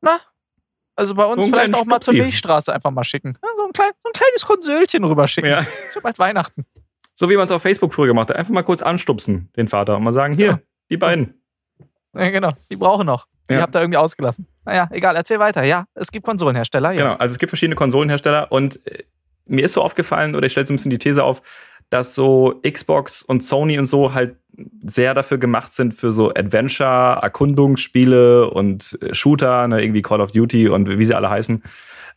na, 0.00 0.18
also 0.96 1.14
bei 1.14 1.24
uns 1.26 1.44
So 1.44 1.50
vielleicht 1.50 1.74
auch 1.74 1.84
mal 1.84 2.00
zur. 2.00 2.14
Milchstraße 2.14 2.72
einfach 2.72 2.90
mal 2.90 3.04
schicken. 3.04 3.38
Ja, 3.42 3.48
so, 3.56 3.64
ein 3.66 3.72
klein, 3.72 3.90
so 4.02 4.08
ein 4.08 4.12
kleines 4.12 4.44
Konsölchen 4.46 5.04
rüberschicken. 5.04 5.50
Ja. 5.50 5.58
Ist 5.88 5.94
ja 5.94 6.00
bald 6.02 6.18
Weihnachten. 6.18 6.64
So 7.14 7.30
wie 7.30 7.36
man 7.36 7.44
es 7.44 7.50
auf 7.50 7.62
Facebook 7.62 7.94
früher 7.94 8.08
gemacht 8.08 8.30
hat. 8.30 8.36
Einfach 8.36 8.52
mal 8.52 8.62
kurz 8.62 8.82
anstupsen, 8.82 9.50
den 9.56 9.68
Vater, 9.68 9.96
und 9.96 10.04
mal 10.04 10.12
sagen, 10.12 10.34
hier, 10.34 10.46
Ja. 10.46 10.58
die 10.90 10.96
beiden. 10.96 11.40
Ja, 12.14 12.30
genau. 12.30 12.50
Die 12.70 12.76
brauchen 12.76 13.06
noch. 13.06 13.26
Die 13.48 13.54
Ja. 13.54 13.60
habt 13.60 13.74
ihr 13.76 13.80
irgendwie 13.80 13.98
ausgelassen. 13.98 14.46
Naja, 14.64 14.88
egal, 14.90 15.14
erzähl 15.16 15.38
weiter. 15.38 15.62
Ja, 15.62 15.84
es 15.94 16.10
gibt 16.10 16.26
Konsolenhersteller. 16.26 16.92
Ja. 16.92 17.02
Genau, 17.04 17.14
also 17.16 17.32
es 17.32 17.38
gibt 17.38 17.50
verschiedene 17.50 17.76
Konsolenhersteller 17.76 18.50
und 18.50 18.84
äh, 18.86 19.04
mir 19.46 19.64
ist 19.64 19.74
so 19.74 19.82
aufgefallen, 19.82 20.34
oder 20.34 20.46
ich 20.46 20.52
stelle 20.52 20.66
so 20.66 20.72
ein 20.72 20.76
bisschen 20.76 20.90
die 20.90 20.98
These 20.98 21.22
auf, 21.22 21.40
dass 21.90 22.14
so 22.14 22.60
Xbox 22.68 23.22
und 23.22 23.42
Sony 23.44 23.78
und 23.78 23.86
so 23.86 24.12
halt 24.14 24.36
sehr 24.86 25.12
dafür 25.14 25.38
gemacht 25.38 25.72
sind 25.74 25.92
für 25.94 26.10
so 26.10 26.30
Adventure, 26.34 27.18
Erkundungsspiele 27.22 28.50
und 28.50 28.98
äh, 29.02 29.14
Shooter, 29.14 29.68
ne, 29.68 29.82
irgendwie 29.82 30.02
Call 30.02 30.20
of 30.20 30.32
Duty 30.32 30.68
und 30.68 30.98
wie 30.98 31.04
sie 31.04 31.14
alle 31.14 31.30
heißen. 31.30 31.62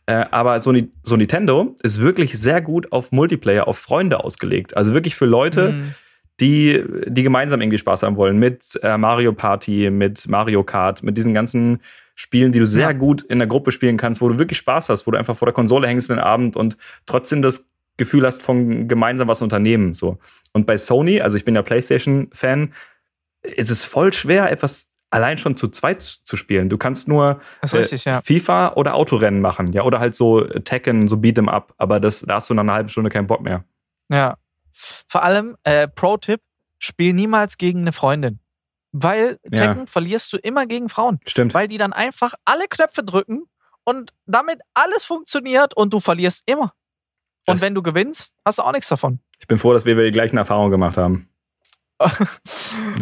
Äh, 0.06 0.24
aber 0.30 0.60
so, 0.60 0.72
so 1.02 1.16
Nintendo 1.16 1.74
ist 1.82 2.00
wirklich 2.00 2.38
sehr 2.38 2.60
gut 2.62 2.92
auf 2.92 3.12
Multiplayer, 3.12 3.68
auf 3.68 3.78
Freunde 3.78 4.24
ausgelegt. 4.24 4.76
Also 4.76 4.94
wirklich 4.94 5.14
für 5.14 5.26
Leute, 5.26 5.72
Mhm. 5.72 5.94
die, 6.40 6.82
die 7.06 7.22
gemeinsam 7.22 7.60
irgendwie 7.60 7.76
Spaß 7.78 8.02
haben 8.02 8.16
wollen. 8.16 8.38
Mit 8.38 8.78
äh, 8.82 8.96
Mario 8.96 9.32
Party, 9.34 9.90
mit 9.90 10.26
Mario 10.28 10.64
Kart, 10.64 11.02
mit 11.02 11.18
diesen 11.18 11.34
ganzen 11.34 11.80
Spielen, 12.14 12.50
die 12.52 12.58
du 12.58 12.66
sehr 12.66 12.88
Ja. 12.88 12.92
gut 12.92 13.22
in 13.22 13.38
der 13.38 13.46
Gruppe 13.48 13.70
spielen 13.72 13.98
kannst, 13.98 14.20
wo 14.22 14.28
du 14.30 14.38
wirklich 14.38 14.58
Spaß 14.58 14.88
hast, 14.88 15.06
wo 15.06 15.10
du 15.10 15.18
einfach 15.18 15.36
vor 15.36 15.46
der 15.46 15.52
Konsole 15.54 15.86
hängst 15.86 16.08
den 16.08 16.18
Abend 16.18 16.56
und 16.56 16.76
trotzdem 17.06 17.42
das 17.42 17.70
Gefühl 18.00 18.26
hast, 18.26 18.42
von 18.42 18.88
gemeinsam 18.88 19.28
was 19.28 19.42
unternehmen. 19.42 19.94
So. 19.94 20.18
Und 20.52 20.66
bei 20.66 20.76
Sony, 20.76 21.20
also 21.20 21.36
ich 21.36 21.44
bin 21.44 21.54
ja 21.54 21.62
PlayStation-Fan, 21.62 22.74
ist 23.42 23.70
es 23.70 23.84
voll 23.84 24.12
schwer, 24.12 24.50
etwas 24.50 24.90
allein 25.10 25.38
schon 25.38 25.56
zu 25.56 25.68
zweit 25.68 26.02
zu 26.02 26.36
spielen. 26.36 26.68
Du 26.68 26.78
kannst 26.78 27.08
nur 27.08 27.40
ist 27.62 27.74
richtig, 27.74 28.04
ja. 28.04 28.20
FIFA 28.22 28.74
oder 28.74 28.94
Autorennen 28.94 29.40
machen, 29.40 29.72
ja, 29.72 29.82
oder 29.82 30.00
halt 30.00 30.14
so 30.14 30.40
Tekken, 30.40 31.08
so 31.08 31.16
Beat'em 31.16 31.48
Up, 31.48 31.74
aber 31.78 32.00
das, 32.00 32.20
da 32.20 32.36
hast 32.36 32.50
du 32.50 32.54
nach 32.54 32.62
einer 32.62 32.74
halben 32.74 32.88
Stunde 32.88 33.10
keinen 33.10 33.26
Bock 33.26 33.40
mehr. 33.40 33.64
Ja. 34.08 34.36
Vor 34.72 35.22
allem, 35.22 35.56
äh, 35.64 35.88
Pro-Tipp, 35.88 36.40
spiel 36.78 37.12
niemals 37.12 37.58
gegen 37.58 37.80
eine 37.80 37.92
Freundin. 37.92 38.40
Weil 38.92 39.38
Ja. 39.44 39.66
Tekken 39.66 39.86
verlierst 39.86 40.32
du 40.32 40.36
immer 40.38 40.66
gegen 40.66 40.88
Frauen. 40.88 41.20
Stimmt. 41.26 41.54
Weil 41.54 41.68
die 41.68 41.78
dann 41.78 41.92
einfach 41.92 42.34
alle 42.44 42.64
Knöpfe 42.68 43.04
drücken 43.04 43.44
und 43.84 44.12
damit 44.26 44.60
alles 44.74 45.04
funktioniert 45.04 45.76
und 45.76 45.92
du 45.92 46.00
verlierst 46.00 46.42
immer. 46.46 46.72
Und 47.50 47.56
Das- 47.56 47.62
wenn 47.62 47.74
du 47.74 47.82
gewinnst, 47.82 48.34
hast 48.44 48.58
du 48.58 48.62
auch 48.62 48.72
nichts 48.72 48.88
davon. 48.88 49.20
Ich 49.38 49.46
bin 49.46 49.58
froh, 49.58 49.72
dass 49.72 49.84
wir 49.84 49.94
die 49.96 50.10
gleichen 50.10 50.36
Erfahrungen 50.36 50.70
gemacht 50.70 50.96
haben. 50.96 51.28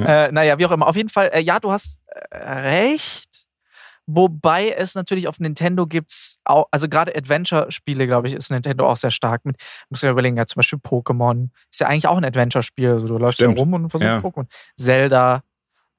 äh, 0.04 0.30
naja, 0.32 0.58
wie 0.58 0.66
auch 0.66 0.70
immer. 0.72 0.86
Auf 0.86 0.96
jeden 0.96 1.08
Fall, 1.08 1.30
äh, 1.32 1.40
ja, 1.40 1.60
du 1.60 1.70
hast 1.70 2.00
äh, 2.30 2.36
recht. 2.38 3.26
Wobei 4.10 4.70
es 4.70 4.94
natürlich 4.94 5.28
auf 5.28 5.38
Nintendo 5.38 5.86
gibt's 5.86 6.38
auch, 6.44 6.66
also 6.70 6.88
gerade 6.88 7.14
Adventure-Spiele, 7.14 8.06
glaube 8.06 8.26
ich, 8.26 8.34
ist 8.34 8.50
Nintendo 8.50 8.88
auch 8.88 8.96
sehr 8.96 9.10
stark 9.10 9.44
mit. 9.44 9.56
Muss 9.90 10.00
ja 10.00 10.10
überlegen, 10.10 10.38
ja, 10.38 10.46
zum 10.46 10.60
Beispiel 10.60 10.78
Pokémon 10.78 11.50
ist 11.70 11.80
ja 11.80 11.88
eigentlich 11.88 12.08
auch 12.08 12.16
ein 12.16 12.24
Adventure-Spiel. 12.24 12.90
Also 12.92 13.06
du 13.06 13.18
läufst 13.18 13.38
ja 13.40 13.50
rum 13.50 13.74
und 13.74 13.90
versuchst 13.90 14.10
Ja. 14.14 14.18
Pokémon. 14.20 14.46
Zelda. 14.76 15.42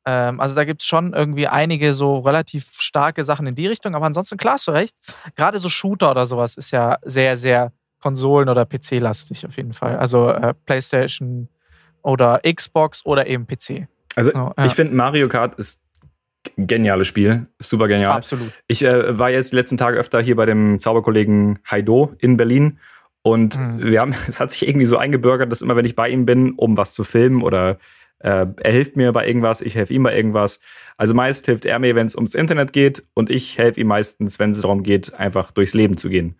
Ähm, 0.07 0.39
also 0.39 0.55
da 0.55 0.63
gibt's 0.63 0.85
schon 0.87 1.13
irgendwie 1.13 1.47
einige 1.47 1.93
so 1.93 2.15
relativ 2.17 2.71
starke 2.79 3.23
Sachen 3.23 3.45
in 3.45 3.53
die 3.53 3.67
Richtung. 3.67 3.93
Aber 3.93 4.07
ansonsten, 4.07 4.37
klar, 4.37 4.55
hast 4.55 4.67
du 4.67 4.71
recht. 4.71 4.95
Gerade 5.35 5.59
so 5.59 5.69
Shooter 5.69 6.09
oder 6.09 6.25
sowas 6.25 6.57
ist 6.57 6.71
ja 6.71 6.97
sehr, 7.03 7.37
sehr 7.37 7.71
Konsolen- 7.99 8.49
oder 8.49 8.65
PC-lastig 8.65 9.45
auf 9.45 9.57
jeden 9.57 9.73
Fall. 9.73 9.97
Also 9.97 10.29
äh, 10.29 10.53
PlayStation 10.65 11.49
oder 12.01 12.41
Xbox 12.43 13.05
oder 13.05 13.27
eben 13.27 13.45
PC. 13.45 13.87
Also 14.15 14.31
ja. 14.31 14.53
ich 14.65 14.73
finde 14.73 14.95
Mario 14.95 15.27
Kart 15.27 15.55
ist 15.59 15.81
ein 16.57 16.67
geniales 16.67 17.07
Spiel, 17.07 17.47
super 17.59 17.87
genial. 17.87 18.13
Absolut. 18.13 18.51
Ich 18.67 18.83
äh, 18.83 19.17
war 19.19 19.29
jetzt 19.29 19.51
die 19.51 19.55
letzten 19.55 19.77
Tage 19.77 19.97
öfter 19.97 20.21
hier 20.21 20.35
bei 20.35 20.45
dem 20.45 20.79
Zauberkollegen 20.79 21.59
Haido 21.69 22.13
in 22.19 22.37
Berlin 22.37 22.79
und 23.21 23.59
Mhm. 23.59 23.83
wir 23.83 23.99
haben, 24.01 24.15
es 24.27 24.39
hat 24.39 24.51
sich 24.51 24.67
irgendwie 24.67 24.85
so 24.85 24.97
eingebürgert, 24.97 25.51
dass 25.51 25.61
immer, 25.61 25.75
wenn 25.75 25.85
ich 25.85 25.95
bei 25.95 26.09
ihm 26.09 26.25
bin, 26.25 26.53
um 26.53 26.77
was 26.77 26.93
zu 26.93 27.03
filmen 27.03 27.41
oder 27.43 27.77
äh, 28.19 28.45
er 28.61 28.71
hilft 28.71 28.97
mir 28.97 29.11
bei 29.13 29.27
irgendwas, 29.27 29.61
ich 29.61 29.75
helfe 29.75 29.93
ihm 29.93 30.03
bei 30.03 30.15
irgendwas. 30.15 30.59
Also 30.97 31.13
meist 31.13 31.45
hilft 31.45 31.65
er 31.65 31.79
mir, 31.79 31.95
wenn 31.95 32.07
es 32.07 32.15
ums 32.15 32.35
Internet 32.35 32.73
geht 32.73 33.05
und 33.13 33.29
ich 33.29 33.57
helfe 33.57 33.79
ihm 33.79 33.87
meistens, 33.87 34.39
wenn 34.39 34.51
es 34.51 34.61
darum 34.61 34.83
geht, 34.83 35.13
einfach 35.13 35.51
durchs 35.51 35.73
Leben 35.73 35.97
zu 35.97 36.09
gehen. 36.09 36.37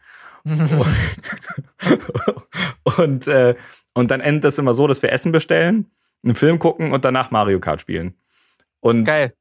und, 2.98 3.28
äh, 3.28 3.56
und 3.94 4.12
dann 4.12 4.22
endet 4.22 4.44
das 4.46 4.58
immer 4.58 4.74
so, 4.74 4.88
dass 4.88 5.02
wir 5.02 5.12
Essen 5.12 5.32
bestellen, 5.32 5.92
einen 6.24 6.36
Film 6.36 6.60
gucken 6.60 6.92
und 6.92 7.06
danach 7.06 7.32
Mario 7.32 7.60
Kart 7.60 7.82
spielen. 7.82 8.16
Und 8.80 9.06
Geil. 9.06 9.34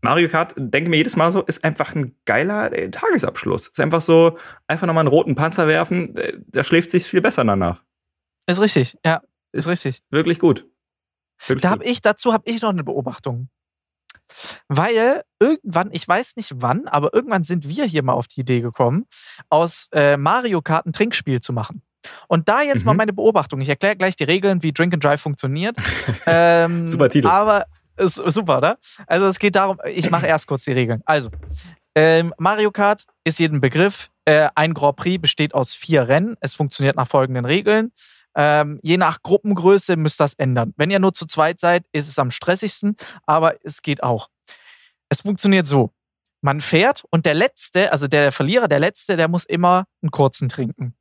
Mario 0.00 0.28
Kart, 0.28 0.54
denke 0.56 0.90
mir 0.90 0.96
jedes 0.96 1.14
Mal 1.14 1.30
so, 1.30 1.42
ist 1.42 1.62
einfach 1.62 1.94
ein 1.94 2.16
geiler 2.24 2.72
äh, 2.72 2.90
Tagesabschluss. 2.90 3.68
Ist 3.68 3.80
einfach 3.80 4.00
so, 4.00 4.36
einfach 4.66 4.86
nochmal 4.86 5.02
einen 5.02 5.08
roten 5.08 5.36
Panzer 5.36 5.68
werfen, 5.68 6.16
äh, 6.16 6.38
da 6.48 6.64
schläft 6.64 6.90
sich 6.90 7.04
viel 7.04 7.20
besser 7.20 7.44
danach. 7.44 7.82
Ist 8.46 8.60
richtig, 8.60 8.96
ja. 9.06 9.22
Ist 9.52 9.68
richtig. 9.68 10.02
Wirklich 10.10 10.40
gut. 10.40 10.66
Wirklich 11.46 11.62
Da 11.62 11.70
gut. 11.70 11.80
habe 11.80 11.84
ich, 11.84 12.02
dazu 12.02 12.32
habe 12.32 12.50
ich 12.50 12.62
noch 12.62 12.70
eine 12.70 12.82
Beobachtung. 12.82 13.48
Weil 14.68 15.22
irgendwann, 15.40 15.90
ich 15.92 16.06
weiß 16.06 16.36
nicht 16.36 16.52
wann, 16.56 16.88
aber 16.88 17.12
irgendwann 17.14 17.44
sind 17.44 17.68
wir 17.68 17.84
hier 17.84 18.02
mal 18.02 18.12
auf 18.14 18.28
die 18.28 18.40
Idee 18.40 18.60
gekommen, 18.60 19.06
aus 19.48 19.88
äh, 19.92 20.16
Mario 20.16 20.62
Kart 20.62 20.86
ein 20.86 20.92
Trinkspiel 20.92 21.40
zu 21.40 21.52
machen. 21.52 21.82
Und 22.26 22.48
da 22.48 22.62
jetzt 22.62 22.84
mal 22.84 22.92
Mhm. 22.92 22.96
meine 22.98 23.12
Beobachtung. 23.12 23.60
Ich 23.60 23.68
erkläre 23.68 23.96
gleich 23.96 24.16
die 24.16 24.24
Regeln, 24.24 24.62
wie 24.62 24.72
Drink 24.72 24.92
and 24.92 25.04
Drive 25.04 25.20
funktioniert. 25.20 25.76
ähm, 26.26 26.86
Super 26.86 27.08
Titel. 27.08 27.28
Aber 27.28 27.64
ist 27.96 28.14
super, 28.16 28.58
oder? 28.58 28.78
Also 29.06 29.26
es 29.26 29.38
geht 29.38 29.54
darum, 29.54 29.78
ich 29.88 30.10
mache 30.10 30.26
erst 30.26 30.46
kurz 30.46 30.64
die 30.64 30.72
Regeln. 30.72 31.02
Also, 31.04 31.30
ähm, 31.94 32.32
Mario 32.38 32.70
Kart 32.70 33.04
ist 33.22 33.38
jedem 33.38 33.60
Begriff. 33.60 34.08
Äh, 34.24 34.48
ein 34.54 34.72
Grand 34.72 34.96
Prix 34.96 35.20
besteht 35.20 35.52
aus 35.54 35.74
vier 35.74 36.08
Rennen. 36.08 36.36
Es 36.40 36.54
funktioniert 36.54 36.96
nach 36.96 37.06
folgenden 37.06 37.44
Regeln. 37.44 37.92
Ähm, 38.34 38.80
je 38.82 38.96
nach 38.96 39.22
Gruppengröße 39.22 39.96
müsst 39.96 40.20
ihr 40.20 40.24
das 40.24 40.34
ändern. 40.34 40.72
Wenn 40.76 40.90
ihr 40.90 40.98
nur 40.98 41.12
zu 41.12 41.26
zweit 41.26 41.60
seid, 41.60 41.84
ist 41.92 42.08
es 42.08 42.18
am 42.18 42.30
stressigsten, 42.30 42.96
aber 43.26 43.56
es 43.64 43.82
geht 43.82 44.02
auch. 44.02 44.28
Es 45.08 45.20
funktioniert 45.22 45.66
so. 45.66 45.92
Man 46.40 46.60
fährt 46.60 47.04
und 47.10 47.24
der 47.26 47.34
Letzte, 47.34 47.92
also 47.92 48.08
der 48.08 48.32
Verlierer, 48.32 48.66
der 48.66 48.80
Letzte, 48.80 49.16
der 49.16 49.28
muss 49.28 49.44
immer 49.44 49.84
einen 50.02 50.10
kurzen 50.10 50.48
trinken. 50.48 50.94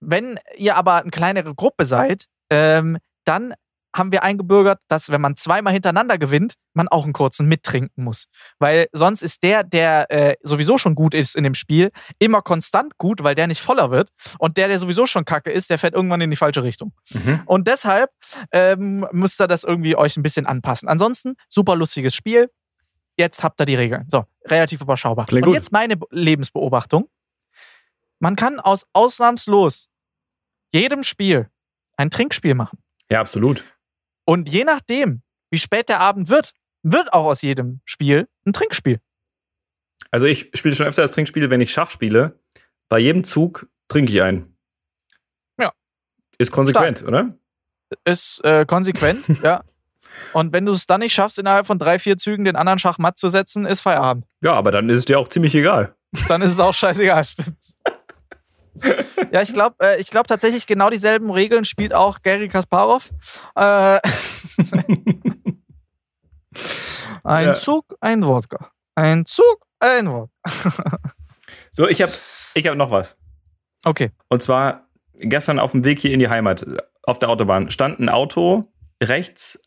Wenn 0.00 0.38
ihr 0.56 0.76
aber 0.76 1.02
eine 1.02 1.10
kleinere 1.10 1.54
Gruppe 1.54 1.84
seid, 1.84 2.26
ähm, 2.50 2.98
dann 3.24 3.54
haben 3.94 4.10
wir 4.10 4.24
eingebürgert, 4.24 4.80
dass 4.88 5.10
wenn 5.10 5.20
man 5.20 5.36
zweimal 5.36 5.72
hintereinander 5.72 6.18
gewinnt, 6.18 6.54
man 6.72 6.88
auch 6.88 7.04
einen 7.04 7.12
kurzen 7.12 7.46
mittrinken 7.46 8.02
muss. 8.02 8.26
Weil 8.58 8.88
sonst 8.92 9.22
ist 9.22 9.44
der, 9.44 9.62
der 9.62 10.10
äh, 10.10 10.34
sowieso 10.42 10.78
schon 10.78 10.96
gut 10.96 11.14
ist 11.14 11.36
in 11.36 11.44
dem 11.44 11.54
Spiel, 11.54 11.92
immer 12.18 12.42
konstant 12.42 12.98
gut, 12.98 13.22
weil 13.22 13.36
der 13.36 13.46
nicht 13.46 13.60
voller 13.60 13.92
wird. 13.92 14.10
Und 14.38 14.56
der, 14.56 14.66
der 14.66 14.80
sowieso 14.80 15.06
schon 15.06 15.24
kacke 15.24 15.52
ist, 15.52 15.70
der 15.70 15.78
fährt 15.78 15.94
irgendwann 15.94 16.20
in 16.20 16.30
die 16.30 16.36
falsche 16.36 16.64
Richtung. 16.64 16.92
Mhm. 17.10 17.42
Und 17.46 17.68
deshalb 17.68 18.10
ähm, 18.50 19.06
müsst 19.12 19.40
ihr 19.40 19.46
das 19.46 19.62
irgendwie 19.62 19.96
euch 19.96 20.16
ein 20.16 20.24
bisschen 20.24 20.46
anpassen. 20.46 20.88
Ansonsten, 20.88 21.36
super 21.48 21.76
lustiges 21.76 22.14
Spiel. 22.16 22.50
Jetzt 23.16 23.44
habt 23.44 23.60
ihr 23.60 23.66
die 23.66 23.76
Regeln. 23.76 24.06
So, 24.08 24.24
relativ 24.46 24.80
überschaubar. 24.80 25.26
Klingt 25.26 25.44
Und 25.46 25.50
gut. 25.50 25.54
jetzt 25.54 25.70
meine 25.70 25.96
Be- 25.96 26.06
Lebensbeobachtung. 26.10 27.08
Man 28.18 28.34
kann 28.34 28.58
aus 28.58 28.86
ausnahmslos 28.92 29.88
jedem 30.72 31.04
Spiel 31.04 31.48
ein 31.96 32.10
Trinkspiel 32.10 32.54
machen. 32.56 32.80
Ja, 33.08 33.20
absolut. 33.20 33.62
Und 34.24 34.48
je 34.48 34.64
nachdem, 34.64 35.22
wie 35.50 35.58
spät 35.58 35.88
der 35.88 36.00
Abend 36.00 36.28
wird, 36.28 36.52
wird 36.82 37.12
auch 37.12 37.24
aus 37.24 37.42
jedem 37.42 37.80
Spiel 37.84 38.28
ein 38.46 38.52
Trinkspiel. 38.52 39.00
Also 40.10 40.26
ich 40.26 40.50
spiele 40.54 40.74
schon 40.74 40.86
öfter 40.86 41.02
das 41.02 41.10
Trinkspiel, 41.10 41.50
wenn 41.50 41.60
ich 41.60 41.72
Schach 41.72 41.90
spiele. 41.90 42.38
Bei 42.88 42.98
jedem 42.98 43.24
Zug 43.24 43.68
trinke 43.88 44.12
ich 44.12 44.22
einen. 44.22 44.56
Ja. 45.58 45.72
Ist 46.38 46.52
konsequent, 46.52 47.02
oder? 47.02 47.36
Ist 48.04 48.44
äh, 48.44 48.64
konsequent, 48.66 49.26
ja. 49.42 49.62
Und 50.32 50.52
wenn 50.52 50.64
du 50.64 50.72
es 50.72 50.86
dann 50.86 51.00
nicht 51.00 51.12
schaffst, 51.12 51.38
innerhalb 51.38 51.66
von 51.66 51.78
drei, 51.78 51.98
vier 51.98 52.16
Zügen 52.16 52.44
den 52.44 52.56
anderen 52.56 52.78
Schach 52.78 52.98
matt 52.98 53.18
zu 53.18 53.28
setzen, 53.28 53.66
ist 53.66 53.80
Feierabend. 53.80 54.26
Ja, 54.42 54.52
aber 54.52 54.70
dann 54.70 54.88
ist 54.88 55.00
es 55.00 55.04
dir 55.04 55.18
auch 55.18 55.28
ziemlich 55.28 55.54
egal. 55.54 55.94
Dann 56.28 56.42
ist 56.42 56.52
es 56.52 56.60
auch 56.60 56.74
scheißegal, 56.74 57.24
stimmt. 57.24 57.58
Ja, 59.32 59.42
ich 59.42 59.52
glaube 59.52 59.76
äh, 59.82 60.00
ich 60.00 60.10
glaub 60.10 60.26
tatsächlich 60.26 60.66
genau 60.66 60.90
dieselben 60.90 61.30
Regeln 61.30 61.64
spielt 61.64 61.94
auch 61.94 62.22
Gary 62.22 62.48
Kasparov. 62.48 63.10
Äh, 63.56 63.98
ein 67.24 67.46
Ja. 67.46 67.54
Zug, 67.54 67.96
ein 68.00 68.24
Wodka. 68.24 68.70
Ein 68.94 69.26
Zug, 69.26 69.66
ein 69.80 70.08
Wodka. 70.10 70.30
So, 71.72 71.88
ich 71.88 72.00
habe 72.02 72.12
ich 72.54 72.66
hab 72.66 72.76
noch 72.76 72.90
was. 72.90 73.16
Okay. 73.84 74.10
Und 74.28 74.42
zwar 74.42 74.88
gestern 75.14 75.58
auf 75.58 75.72
dem 75.72 75.84
Weg 75.84 75.98
hier 75.98 76.12
in 76.12 76.18
die 76.20 76.28
Heimat, 76.28 76.64
auf 77.02 77.18
der 77.18 77.28
Autobahn, 77.28 77.70
stand 77.70 77.98
ein 78.00 78.08
Auto 78.08 78.72
rechts 79.02 79.60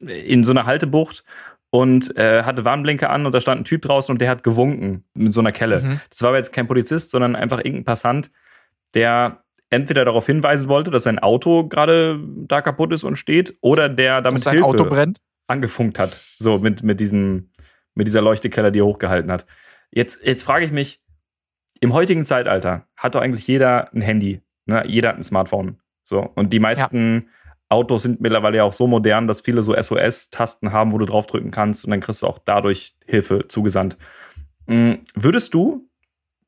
in 0.00 0.44
so 0.44 0.50
einer 0.52 0.66
Haltebucht 0.66 1.24
und 1.74 2.14
äh, 2.18 2.42
hatte 2.42 2.66
Warnblinker 2.66 3.08
an 3.08 3.24
und 3.24 3.34
da 3.34 3.40
stand 3.40 3.62
ein 3.62 3.64
Typ 3.64 3.80
draußen 3.80 4.12
und 4.12 4.20
der 4.20 4.28
hat 4.28 4.42
gewunken 4.44 5.04
mit 5.14 5.32
so 5.32 5.40
einer 5.40 5.52
Kelle. 5.52 5.80
Mhm. 5.80 6.00
Das 6.10 6.20
war 6.20 6.28
aber 6.28 6.36
jetzt 6.36 6.52
kein 6.52 6.66
Polizist, 6.66 7.10
sondern 7.10 7.34
einfach 7.34 7.58
irgendein 7.60 7.84
Passant, 7.84 8.30
der 8.94 9.42
entweder 9.70 10.04
darauf 10.04 10.26
hinweisen 10.26 10.68
wollte, 10.68 10.90
dass 10.90 11.04
sein 11.04 11.18
Auto 11.18 11.66
gerade 11.66 12.20
da 12.46 12.60
kaputt 12.60 12.92
ist 12.92 13.04
und 13.04 13.16
steht, 13.16 13.56
oder 13.62 13.88
der 13.88 14.20
damit 14.20 14.36
Dass 14.36 14.44
sein 14.44 14.52
Hilfe 14.52 14.68
Auto 14.68 14.84
brennt. 14.84 15.18
angefunkt 15.46 15.98
hat. 15.98 16.10
So 16.10 16.58
mit, 16.58 16.82
mit, 16.82 17.00
diesem, 17.00 17.50
mit 17.94 18.06
dieser 18.06 18.20
Leuchtekelle, 18.20 18.70
die 18.70 18.80
er 18.80 18.86
hochgehalten 18.86 19.32
hat. 19.32 19.46
Jetzt, 19.90 20.20
jetzt 20.22 20.42
frage 20.42 20.66
ich 20.66 20.72
mich, 20.72 21.00
im 21.80 21.94
heutigen 21.94 22.26
Zeitalter 22.26 22.86
hat 22.98 23.14
doch 23.14 23.22
eigentlich 23.22 23.46
jeder 23.46 23.90
ein 23.94 24.02
Handy. 24.02 24.42
Ne? 24.66 24.84
Jeder 24.86 25.08
hat 25.08 25.16
ein 25.16 25.22
Smartphone. 25.22 25.78
So. 26.04 26.20
Und 26.20 26.52
die 26.52 26.60
meisten 26.60 27.30
Autos 27.72 28.02
sind 28.02 28.20
mittlerweile 28.20 28.58
ja 28.58 28.64
auch 28.64 28.72
so 28.72 28.86
modern, 28.86 29.26
dass 29.26 29.40
viele 29.40 29.62
so 29.62 29.74
SOS-Tasten 29.74 30.72
haben, 30.72 30.92
wo 30.92 30.98
du 30.98 31.06
draufdrücken 31.06 31.50
kannst 31.50 31.84
und 31.84 31.90
dann 31.90 32.00
kriegst 32.00 32.22
du 32.22 32.26
auch 32.26 32.38
dadurch 32.38 32.94
Hilfe 33.06 33.48
zugesandt. 33.48 33.96
Mm, 34.66 34.94
Würdest 35.14 35.54
du 35.54 35.88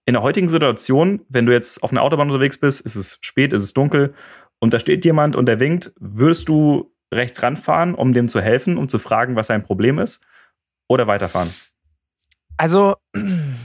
in 0.07 0.15
der 0.15 0.23
heutigen 0.23 0.49
Situation, 0.49 1.23
wenn 1.29 1.47
du 1.47 1.53
jetzt 1.53 1.83
auf 1.83 1.91
einer 1.91 2.03
Autobahn 2.03 2.31
unterwegs 2.31 2.59
bist, 2.59 2.83
ist 2.83 2.95
es 2.95 3.19
spät, 3.23 3.53
ist 3.53 3.63
es 3.63 3.73
dunkel 3.73 4.15
und 4.61 4.75
da 4.75 4.79
steht 4.79 5.05
jemand 5.05 5.35
und 5.35 5.47
der 5.47 5.61
winkt, 5.61 5.93
würdest 5.99 6.49
du 6.49 6.93
rechts 7.13 7.43
ranfahren, 7.43 7.95
um 7.95 8.13
dem 8.13 8.29
zu 8.29 8.41
helfen, 8.41 8.77
um 8.77 8.89
zu 8.89 8.99
fragen, 8.99 9.37
was 9.37 9.47
sein 9.47 9.63
Problem 9.63 9.99
ist? 9.99 10.21
Oder 10.89 11.07
weiterfahren? 11.07 11.49
Also, 12.57 12.97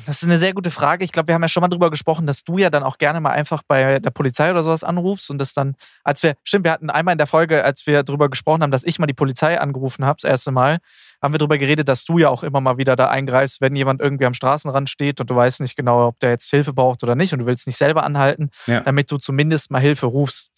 das 0.10 0.24
ist 0.24 0.28
eine 0.28 0.40
sehr 0.40 0.54
gute 0.54 0.72
Frage. 0.72 1.04
Ich 1.06 1.12
glaube, 1.12 1.28
wir 1.28 1.36
haben 1.36 1.42
ja 1.44 1.48
schon 1.48 1.62
mal 1.62 1.68
drüber 1.68 1.92
gesprochen, 1.92 2.26
dass 2.26 2.44
du 2.44 2.58
ja 2.58 2.70
dann 2.72 2.82
auch 2.84 2.98
gerne 2.98 3.22
mal 3.22 3.30
einfach 3.30 3.62
bei 3.68 4.00
der 4.00 4.10
Polizei 4.10 4.50
oder 4.50 4.64
sowas 4.64 4.84
anrufst 4.84 5.30
und 5.30 5.38
das 5.38 5.54
dann, 5.54 5.76
als 6.04 6.24
wir, 6.24 6.34
stimmt, 6.44 6.66
wir 6.66 6.72
hatten 6.72 6.90
einmal 6.90 7.12
in 7.12 7.20
der 7.20 7.28
Folge, 7.28 7.64
als 7.64 7.86
wir 7.86 8.02
drüber 8.04 8.28
gesprochen 8.30 8.64
haben, 8.64 8.72
dass 8.72 8.84
ich 8.84 8.98
mal 8.98 9.06
die 9.06 9.14
Polizei 9.14 9.60
angerufen 9.60 10.06
habe, 10.06 10.18
das 10.22 10.30
erste 10.30 10.52
Mal, 10.52 10.80
haben 11.22 11.34
wir 11.34 11.38
drüber 11.38 11.58
geredet, 11.60 11.88
dass 11.88 12.06
du 12.06 12.18
ja 12.18 12.30
auch 12.30 12.44
immer 12.44 12.60
mal 12.60 12.78
wieder 12.78 12.96
da 12.96 13.10
eingreifst, 13.10 13.62
wenn 13.62 13.76
jemand 13.76 14.02
irgendwie 14.02 14.26
am 14.26 14.34
Straßenrand 14.34 14.90
steht 14.90 15.22
und 15.22 15.30
du 15.30 15.36
weißt 15.36 15.62
nicht 15.62 15.76
genau, 15.76 16.08
ob 16.08 16.20
der 16.20 16.32
jetzt 16.32 16.50
Hilfe 16.50 16.74
braucht 16.74 17.04
oder 17.04 17.14
nicht 17.16 17.32
und 17.34 17.40
du 17.40 17.46
willst 17.46 17.68
nicht 17.68 17.78
selber 17.78 18.04
anhalten, 18.04 18.50
Ja. 18.68 18.80
damit 18.82 19.12
du 19.12 19.18
zumindest 19.18 19.70
mal 19.70 19.80
Hilfe 19.82 20.08
rufst. 20.08 20.52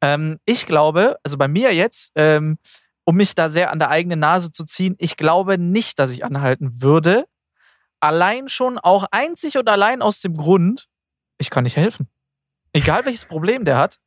Ähm, 0.00 0.38
ich 0.44 0.66
glaube, 0.66 1.16
also 1.24 1.38
bei 1.38 1.48
mir 1.48 1.74
jetzt, 1.74 2.12
ähm, 2.14 2.58
um 3.04 3.16
mich 3.16 3.34
da 3.34 3.48
sehr 3.48 3.72
an 3.72 3.80
der 3.80 3.90
eigenen 3.90 4.20
Nase 4.20 4.52
zu 4.52 4.64
ziehen, 4.64 4.94
ich 4.98 5.16
glaube 5.16 5.58
nicht, 5.58 5.98
dass 5.98 6.10
ich 6.10 6.24
anhalten 6.24 6.80
würde. 6.82 7.24
Allein 8.02 8.48
schon 8.48 8.78
auch 8.78 9.06
einzig 9.12 9.56
und 9.58 9.68
allein 9.68 10.02
aus 10.02 10.20
dem 10.22 10.34
Grund, 10.34 10.88
ich 11.38 11.50
kann 11.50 11.62
nicht 11.64 11.76
helfen. 11.76 12.08
Egal 12.72 13.04
welches 13.04 13.24
Problem 13.26 13.64
der 13.64 13.76
hat, 13.78 14.00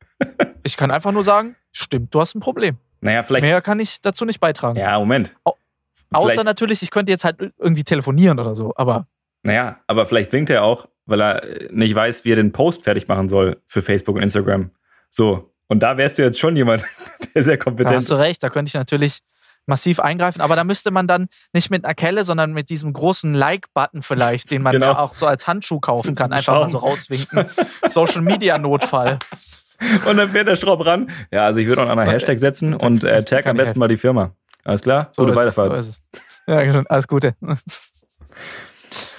ich 0.64 0.76
kann 0.76 0.90
einfach 0.90 1.12
nur 1.12 1.24
sagen, 1.24 1.56
stimmt, 1.72 2.12
du 2.14 2.20
hast 2.20 2.34
ein 2.34 2.40
Problem. 2.40 2.76
Naja, 3.00 3.22
vielleicht. 3.22 3.44
Mehr 3.44 3.62
kann 3.62 3.80
ich 3.80 4.00
dazu 4.00 4.24
nicht 4.26 4.38
beitragen. 4.40 4.78
Ja, 4.78 4.98
Moment. 4.98 5.34
Außer 5.44 6.28
vielleicht- 6.30 6.44
natürlich, 6.44 6.82
ich 6.82 6.90
könnte 6.90 7.10
jetzt 7.10 7.24
halt 7.24 7.38
irgendwie 7.58 7.84
telefonieren 7.84 8.38
oder 8.38 8.54
so, 8.54 8.72
aber 8.76 9.06
Naja, 9.42 9.78
aber 9.86 10.04
vielleicht 10.06 10.32
winkt 10.32 10.50
er 10.50 10.62
auch, 10.64 10.88
weil 11.06 11.20
er 11.22 11.42
nicht 11.70 11.94
weiß, 11.94 12.24
wie 12.24 12.32
er 12.32 12.36
den 12.36 12.52
Post 12.52 12.82
fertig 12.84 13.08
machen 13.08 13.28
soll 13.28 13.60
für 13.66 13.80
Facebook 13.80 14.16
und 14.16 14.22
Instagram. 14.22 14.70
So, 15.08 15.52
Und 15.68 15.82
da 15.82 15.96
wärst 15.96 16.18
du 16.18 16.22
jetzt 16.22 16.38
schon 16.38 16.54
jemand, 16.56 16.84
der 17.34 17.42
sehr 17.42 17.56
Da 17.56 17.64
kompetent 17.64 17.96
hast 17.96 18.10
du 18.10 18.14
recht, 18.14 18.42
da 18.42 18.50
könnte 18.50 18.68
ich 18.70 18.74
natürlich 18.74 19.20
massiv 19.66 20.00
eingreifen, 20.00 20.40
aber 20.40 20.56
da 20.56 20.64
müsste 20.64 20.90
man 20.90 21.06
dann 21.06 21.26
nicht 21.52 21.70
mit 21.70 21.84
einer 21.84 21.94
Kelle, 21.94 22.24
sondern 22.24 22.52
mit 22.52 22.70
diesem 22.70 22.92
großen 22.92 23.34
Like-Button 23.34 24.02
vielleicht, 24.02 24.50
den 24.50 24.62
man 24.62 24.72
Genau. 24.72 24.86
ja 24.92 24.98
auch 24.98 25.14
so 25.14 25.26
als 25.26 25.46
Handschuh 25.46 25.80
kaufen 25.80 26.14
kann, 26.14 26.32
einfach 26.32 26.52
mal 26.54 26.60
Schaum. 26.60 26.68
so 26.70 26.78
rauswinken. 26.78 27.46
Social 27.86 28.22
Media 28.22 28.58
Notfall. 28.58 29.18
Und 30.08 30.16
dann 30.16 30.30
fährt 30.30 30.48
der 30.48 30.56
Schraub 30.56 30.84
ran. 30.86 31.10
Ja, 31.30 31.44
also 31.44 31.60
ich 31.60 31.66
würde 31.66 31.82
noch 31.82 31.90
einen 31.90 32.08
Hashtag 32.08 32.38
setzen 32.38 32.72
und 32.74 33.04
äh, 33.04 33.22
tag 33.24 33.44
am 33.46 33.56
besten 33.58 33.78
mal 33.78 33.88
die 33.88 33.98
Firma. 33.98 34.30
Alles 34.64 34.80
klar? 34.80 35.12
Gute 35.14 35.32
ist 35.32 35.38
es, 35.38 35.54
so 35.54 35.62
Weiterfahrt. 35.62 35.84
Ja, 36.46 36.72
schon, 36.72 36.86
alles 36.86 37.06
Gute. 37.08 37.34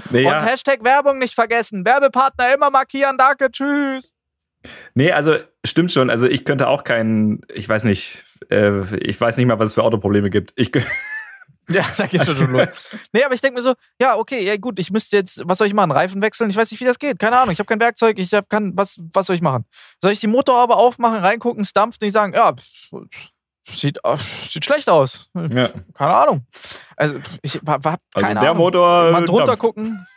Nee, 0.09 0.25
Und. 0.25 0.33
Hashtag 0.33 0.83
Werbung 0.83 1.19
nicht 1.19 1.35
vergessen. 1.35 1.85
Werbepartner 1.85 2.53
immer 2.53 2.69
markieren. 2.71 3.17
Danke, 3.17 3.51
tschüss. 3.51 4.13
Nee, 4.95 5.11
also 5.11 5.35
stimmt 5.65 5.91
schon. 5.91 6.09
Also 6.09 6.27
ich 6.27 6.45
könnte 6.45 6.67
auch 6.67 6.83
keinen, 6.83 7.41
ich 7.53 7.67
weiß 7.67 7.83
nicht, 7.83 8.23
äh, 8.49 8.95
ich 8.97 9.19
weiß 9.19 9.37
nicht 9.37 9.45
mal, 9.47 9.59
was 9.59 9.69
es 9.69 9.73
für 9.75 9.83
Autoprobleme 9.83 10.29
gibt. 10.29 10.53
Ich, 10.55 10.71
Ja, 11.69 11.83
da 11.97 12.05
geht's 12.05 12.25
schon, 12.25 12.37
schon 12.37 12.51
los. 12.53 12.67
Nee, 13.11 13.25
aber 13.25 13.33
ich 13.33 13.41
denke 13.41 13.55
mir 13.55 13.61
so, 13.61 13.73
ja, 13.99 14.15
okay, 14.15 14.41
ja 14.41 14.55
gut, 14.55 14.79
ich 14.79 14.89
müsste 14.89 15.17
jetzt, 15.17 15.41
was 15.45 15.57
soll 15.57 15.67
ich 15.67 15.73
machen? 15.73 15.91
Reifen 15.91 16.21
wechseln? 16.21 16.49
Ich 16.49 16.55
weiß 16.55 16.71
nicht, 16.71 16.79
wie 16.79 16.85
das 16.85 16.97
geht. 16.97 17.19
Keine 17.19 17.37
Ahnung. 17.37 17.51
Ich 17.51 17.59
habe 17.59 17.67
kein 17.67 17.81
Werkzeug. 17.81 18.17
Ich 18.19 18.33
hab, 18.33 18.49
kann, 18.49 18.71
was, 18.77 19.01
was 19.11 19.25
soll 19.27 19.35
ich 19.35 19.41
machen? 19.41 19.65
Soll 20.01 20.13
ich 20.13 20.21
die 20.21 20.27
Motorhaube 20.27 20.77
aufmachen, 20.77 21.19
reingucken, 21.19 21.61
es 21.61 21.73
dampft 21.73 22.01
und 22.01 22.07
ich 22.07 22.13
sagen, 22.13 22.33
ja, 22.33 22.53
pff, 22.53 22.91
sieht, 23.69 23.99
sieht 24.45 24.63
schlecht 24.63 24.89
aus. 24.89 25.29
ja. 25.35 25.67
Keine 25.93 26.15
Ahnung. 26.15 26.47
Also, 26.95 27.19
ich 27.41 27.55
hab, 27.65 27.85
hab 27.85 27.99
Also 28.13 28.25
keine 28.27 28.39
der 28.39 28.51
Ahnung. 28.51 28.63
Motor. 28.63 29.11
mal 29.11 29.25
drunter 29.25 29.45
dampft. 29.47 29.59
gucken. 29.59 30.07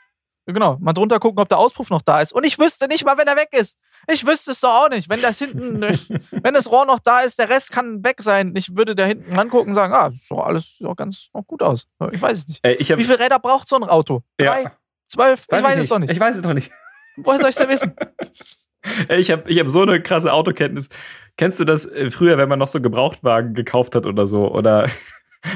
Genau, 0.53 0.77
mal 0.81 0.93
drunter 0.93 1.19
gucken, 1.19 1.41
ob 1.41 1.49
der 1.49 1.59
Auspuff 1.59 1.91
noch 1.91 2.03
da 2.03 2.21
ist. 2.21 2.33
Und 2.33 2.45
ich 2.45 2.59
wüsste 2.59 2.89
nicht 2.89 3.05
mal, 3.05 3.19
wenn 3.19 3.27
er 3.27 3.37
weg 3.37 3.49
ist. 3.53 3.79
Ich 4.11 4.27
wüsste 4.27 4.53
es 4.53 4.61
doch 4.61 4.85
auch 4.85 4.89
nicht. 4.89 5.09
Wenn 5.09 5.21
das 5.21 5.39
hinten, 5.39 5.81
wenn 6.31 6.55
das 6.55 6.71
Rohr 6.71 6.87
noch 6.87 6.99
da 7.01 7.21
ist, 7.21 7.39
der 7.39 7.49
Rest 7.49 7.73
kann 7.73 8.05
weg 8.05 8.23
sein. 8.23 8.53
Ich 8.57 8.77
würde 8.77 8.95
da 8.95 9.05
hinten 9.05 9.39
angucken 9.39 9.71
und 9.71 9.75
sagen, 9.75 9.93
ah, 9.93 10.11
ist 10.13 10.31
doch 10.31 10.41
alles 10.41 10.77
sieht 10.79 10.87
doch 10.87 10.97
ganz 10.97 11.29
noch 11.35 11.47
gut 11.47 11.63
aus. 11.63 11.87
Ich 12.13 12.21
weiß 12.21 12.39
es 12.39 12.49
nicht. 12.49 12.61
Ich 12.81 12.91
hab, 12.91 12.99
Wie 12.99 13.05
viele 13.05 13.19
Räder 13.21 13.39
braucht 13.39 13.69
so 13.69 13.77
ein 13.77 13.85
Auto? 13.85 14.23
Drei? 14.39 14.63
Ja. 14.63 14.73
Zwölf? 15.07 15.45
Ich 15.51 15.63
weiß 15.63 15.73
es 15.73 15.77
nicht. 15.79 15.91
doch 15.91 15.99
nicht. 15.99 16.11
Ich 16.13 16.21
weiß 16.21 16.37
es 16.37 16.43
doch 16.43 16.55
nicht. 16.55 16.71
Woher 17.17 17.39
soll 17.39 17.49
ich 17.51 17.57
es 17.57 17.59
denn 17.59 17.69
wissen? 17.69 17.95
Ey, 19.09 19.21
Ich 19.21 19.31
habe 19.31 19.49
ich 19.51 19.59
hab 19.59 19.69
so 19.69 19.83
eine 19.83 20.01
krasse 20.03 20.33
Autokenntnis. 20.33 20.89
Kennst 21.37 21.61
du 21.61 21.65
das 21.65 21.85
äh, 21.87 22.11
früher, 22.11 22.39
wenn 22.39 22.49
man 22.49 22.59
noch 22.59 22.69
so 22.69 22.81
Gebrauchtwagen 22.81 23.55
gekauft 23.55 23.95
hat 23.95 24.07
oder 24.07 24.27
so? 24.27 24.51
Oder 24.51 24.89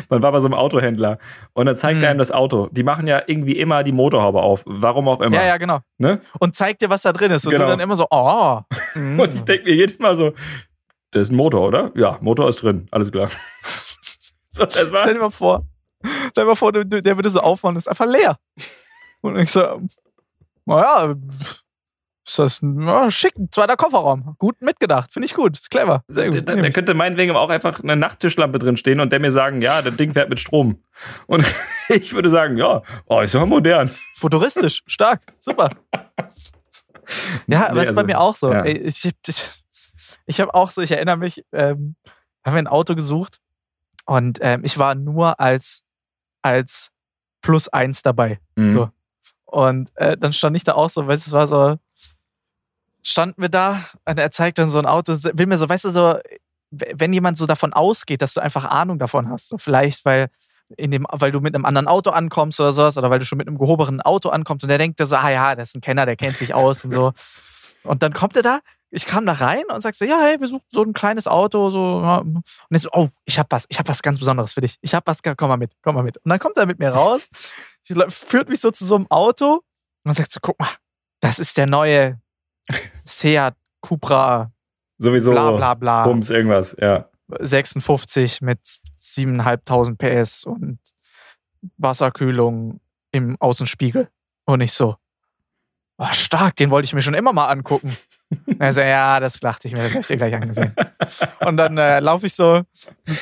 man 0.09 0.23
war 0.23 0.33
bei 0.33 0.39
so 0.39 0.47
einem 0.47 0.55
Autohändler 0.55 1.19
und 1.53 1.67
dann 1.67 1.77
zeigt 1.77 1.99
Hm. 1.99 2.05
er 2.05 2.11
einem 2.11 2.19
das 2.19 2.33
Auto. 2.33 2.69
Die 2.73 2.83
machen 2.83 3.07
ja 3.07 3.23
irgendwie 3.27 3.59
immer 3.59 3.83
die 3.85 3.93
Motorhaube 3.93 4.43
auf. 4.43 4.63
Warum 4.67 5.09
auch 5.09 5.21
immer. 5.21 5.37
Ja, 5.37 5.47
ja, 5.47 5.57
genau. 5.57 5.81
Ne? 5.99 6.21
Und 6.41 6.55
zeigt 6.55 6.83
dir, 6.83 6.91
was 6.91 7.03
da 7.03 7.13
drin 7.13 7.31
ist. 7.31 7.47
Und 7.47 7.53
Genau. 7.53 7.65
du 7.65 7.71
dann 7.71 7.81
immer 7.81 7.97
so, 7.97 8.07
oh. 8.11 8.61
mm. 8.95 9.21
Und 9.21 9.35
ich 9.35 9.43
denke 9.43 9.65
mir 9.65 9.75
jedes 9.75 9.99
Mal 9.99 10.17
so, 10.17 10.33
das 11.11 11.23
ist 11.29 11.33
ein 11.33 11.37
Motor, 11.37 11.69
oder? 11.69 11.93
Ja, 11.95 12.19
Motor 12.21 12.49
ist 12.49 12.63
drin. 12.63 12.89
Alles 12.91 13.13
klar. 13.13 13.29
so, 14.51 14.67
Stell 14.69 15.15
dir 15.15 15.21
mal 15.21 15.31
vor, 15.31 15.65
stell 16.31 16.45
dir 16.45 16.47
mal 16.47 16.55
vor, 16.57 16.73
der, 16.73 16.85
der 16.85 17.17
würde 17.17 17.31
so 17.31 17.41
aufmachen, 17.41 17.77
ist 17.77 17.89
einfach 17.89 18.07
leer. 18.07 18.37
Und 19.21 19.39
ich 19.39 19.51
so, 19.51 19.81
naja, 20.67 21.15
ist 22.27 22.39
das 22.39 22.63
ein 22.63 22.81
ja, 22.81 23.11
schick, 23.11 23.37
ein 23.37 23.51
zweiter 23.51 23.77
Kofferraum. 23.77 24.35
Gut 24.39 24.61
mitgedacht, 24.61 25.13
finde 25.13 25.27
ich 25.27 25.35
gut, 25.35 25.57
ist 25.57 25.71
clever. 25.71 26.05
Sehr 26.09 26.31
gut. 26.31 26.49
da, 26.49 26.57
da 26.57 26.71
könnte 26.71 26.95
meinetwegen 26.95 27.37
auch 27.37 27.51
einfach 27.51 27.83
eine 27.83 27.97
Nachttischlampe 27.97 28.59
drin 28.59 28.77
stehen 28.77 29.01
und 29.01 29.13
der 29.13 29.21
mir 29.21 29.31
sagen, 29.31 29.61
ja, 29.61 29.83
das 29.83 29.97
Ding 29.97 30.13
fährt 30.13 30.31
mit 30.31 30.41
Strom. 30.41 30.83
Und 31.27 31.45
ich 31.89 32.15
würde 32.15 32.31
sagen, 32.31 32.57
ja, 32.57 32.83
oh, 33.07 33.21
ist 33.21 33.35
ja 33.35 33.45
modern. 33.45 33.91
Futuristisch, 34.15 34.83
stark, 34.87 35.21
super. 35.39 35.71
Ja, 37.47 37.67
aber 37.69 37.75
Nee, 37.75 37.83
ist 37.83 37.95
bei 37.95 38.01
also, 38.01 38.07
mir 38.07 38.21
auch 38.21 38.35
so. 38.35 38.53
ja. 38.53 38.65
Ich, 38.65 39.05
ich, 39.05 39.51
ich 40.27 40.41
habe 40.41 40.55
auch 40.55 40.71
so, 40.71 40.81
ich 40.81 40.91
erinnere 40.91 41.19
mich, 41.19 41.45
ähm, 41.53 41.97
haben 42.45 42.55
wir 42.55 42.59
ein 42.59 42.67
Auto 42.67 42.95
gesucht 42.95 43.41
und 44.07 44.39
ähm, 44.41 44.63
ich 44.65 44.79
war 44.79 44.95
nur 44.95 45.41
als, 45.41 45.83
als 46.43 46.91
Plus 47.43 47.69
eins 47.69 48.01
dabei. 48.01 48.41
Mhm. 48.57 48.71
So. 48.71 48.91
Und 49.45 49.91
äh, 49.97 50.17
dann 50.17 50.33
stand 50.33 50.57
ich 50.57 50.65
da 50.65 50.73
auch 50.73 50.89
so, 50.89 51.07
weißt 51.07 51.27
du, 51.27 51.29
es 51.29 51.33
war 51.33 51.47
so, 51.47 51.77
standen 53.05 53.41
wir 53.41 53.51
da 53.51 53.85
und 54.07 54.19
er 54.19 54.31
zeigt 54.31 54.59
dann 54.59 54.71
so 54.71 54.79
ein 54.79 54.87
Auto, 54.87 55.13
will 55.13 55.47
mir 55.47 55.59
so, 55.59 55.69
weißt 55.69 55.85
du, 55.85 55.91
so, 55.91 56.19
wenn 56.71 57.13
jemand 57.13 57.39
so 57.39 57.47
davon 57.47 57.73
ausgeht, 57.73 58.23
dass 58.23 58.35
du 58.35 58.41
einfach 58.41 58.65
Ahnung 58.65 58.99
davon 58.99 59.29
hast, 59.29 59.51
so 59.51 59.59
vielleicht, 59.59 60.05
weil 60.05 60.29
in 60.77 60.91
dem, 60.91 61.07
weil 61.11 61.31
du 61.31 61.41
mit 61.41 61.55
einem 61.55 61.67
anderen 61.67 61.87
Auto 61.87 62.11
ankommst 62.11 62.59
oder 62.59 62.73
sowas, 62.73 62.97
oder 62.97 63.11
weil 63.11 63.19
du 63.19 63.27
schon 63.27 63.39
mit 63.39 63.47
einem 63.47 63.59
gehobenen 63.59 64.01
Auto 64.01 64.31
ankommst 64.31 64.65
und 64.65 64.69
der 64.69 64.79
denkt 64.79 64.99
dir 64.99 65.07
so, 65.07 65.17
ah 65.17 65.31
ja, 65.31 65.55
das 65.55 65.71
ist 65.71 65.77
ein 65.77 65.81
Kenner, 65.83 66.07
der 66.07 66.17
kennt 66.17 66.39
sich 66.39 66.55
aus 66.55 66.85
und 66.85 66.93
so. 66.93 67.13
Und 67.85 68.03
dann 68.03 68.15
kommt 68.15 68.35
er 68.35 68.43
da, 68.43 68.61
ich 68.91 69.05
kam 69.05 69.27
da 69.27 69.35
rein 69.35 69.65
und 69.69 69.83
sag 69.83 69.95
so, 69.95 70.07
ja, 70.07 70.19
hey, 70.19 70.41
wir 70.41 70.49
suchen 70.49 70.65
so 70.69 70.83
ein 70.83 70.95
kleines 70.95 71.27
Auto, 71.27 71.69
so, 71.69 71.99
und 71.99 72.45
er 72.71 72.79
so, 72.79 72.89
oh, 72.93 73.11
ich 73.27 73.39
hab 73.39 73.53
was, 73.53 73.67
ich 73.69 73.79
hab 73.79 73.87
was 73.89 74.01
ganz 74.01 74.19
Besonderes 74.19 74.55
für 74.55 74.63
dich. 74.63 74.79
Ich 74.81 74.95
hab 74.95 75.07
was, 75.07 75.19
komm 75.23 75.49
mal 75.49 75.59
mit, 75.59 75.73
komm 75.83 75.97
mal 75.97 76.03
mit. 76.03 76.17
Und 76.17 76.31
dann 76.31 76.39
kommt 76.39 76.57
er 76.57 76.65
mit 76.65 76.79
mir 76.79 76.89
raus, 76.89 77.29
führt 78.09 78.49
mich 78.49 78.61
so 78.61 78.71
zu 78.71 78.87
so 78.87 78.95
einem 78.95 79.07
Auto 79.11 79.61
und 80.05 80.15
sagt 80.15 80.33
so, 80.33 80.41
guck 80.41 80.59
mal, 80.59 80.71
das 81.21 81.39
ist 81.39 81.59
der 81.59 81.67
neue 81.67 82.19
Seat 83.05 83.55
Cupra, 83.81 84.51
Sowieso 84.99 85.33
bla 85.33 85.51
bla 85.51 85.75
bla. 85.75 86.05
Bums, 86.05 86.31
irgendwas, 86.31 86.77
ja. 86.81 87.09
56 87.41 88.43
mit 88.43 88.61
7.500 88.61 89.97
PS 89.97 90.45
und 90.45 90.79
Wasserkühlung 91.79 92.81
im 93.13 93.37
Außenspiegel. 93.41 94.09
Und 94.45 94.61
ich 94.61 94.73
so, 94.73 94.97
oh, 95.99 96.13
stark, 96.13 96.57
den 96.57 96.71
wollte 96.71 96.87
ich 96.87 96.95
mir 96.95 97.03
schon 97.03 97.15
immer 97.15 97.33
mal 97.33 97.49
angucken. 97.49 97.97
Er 98.59 98.73
so, 98.73 98.81
ja, 98.81 99.21
das 99.21 99.41
dachte 99.41 99.69
ich 99.69 99.75
mir, 99.75 99.83
das 99.83 99.93
habe 99.93 100.01
ich 100.01 100.07
dir 100.07 100.17
gleich 100.17 100.35
angesehen. 100.35 100.75
Und 101.41 101.57
dann 101.57 101.79
äh, 101.79 102.01
laufe 102.01 102.27
ich 102.27 102.35
so, 102.35 102.63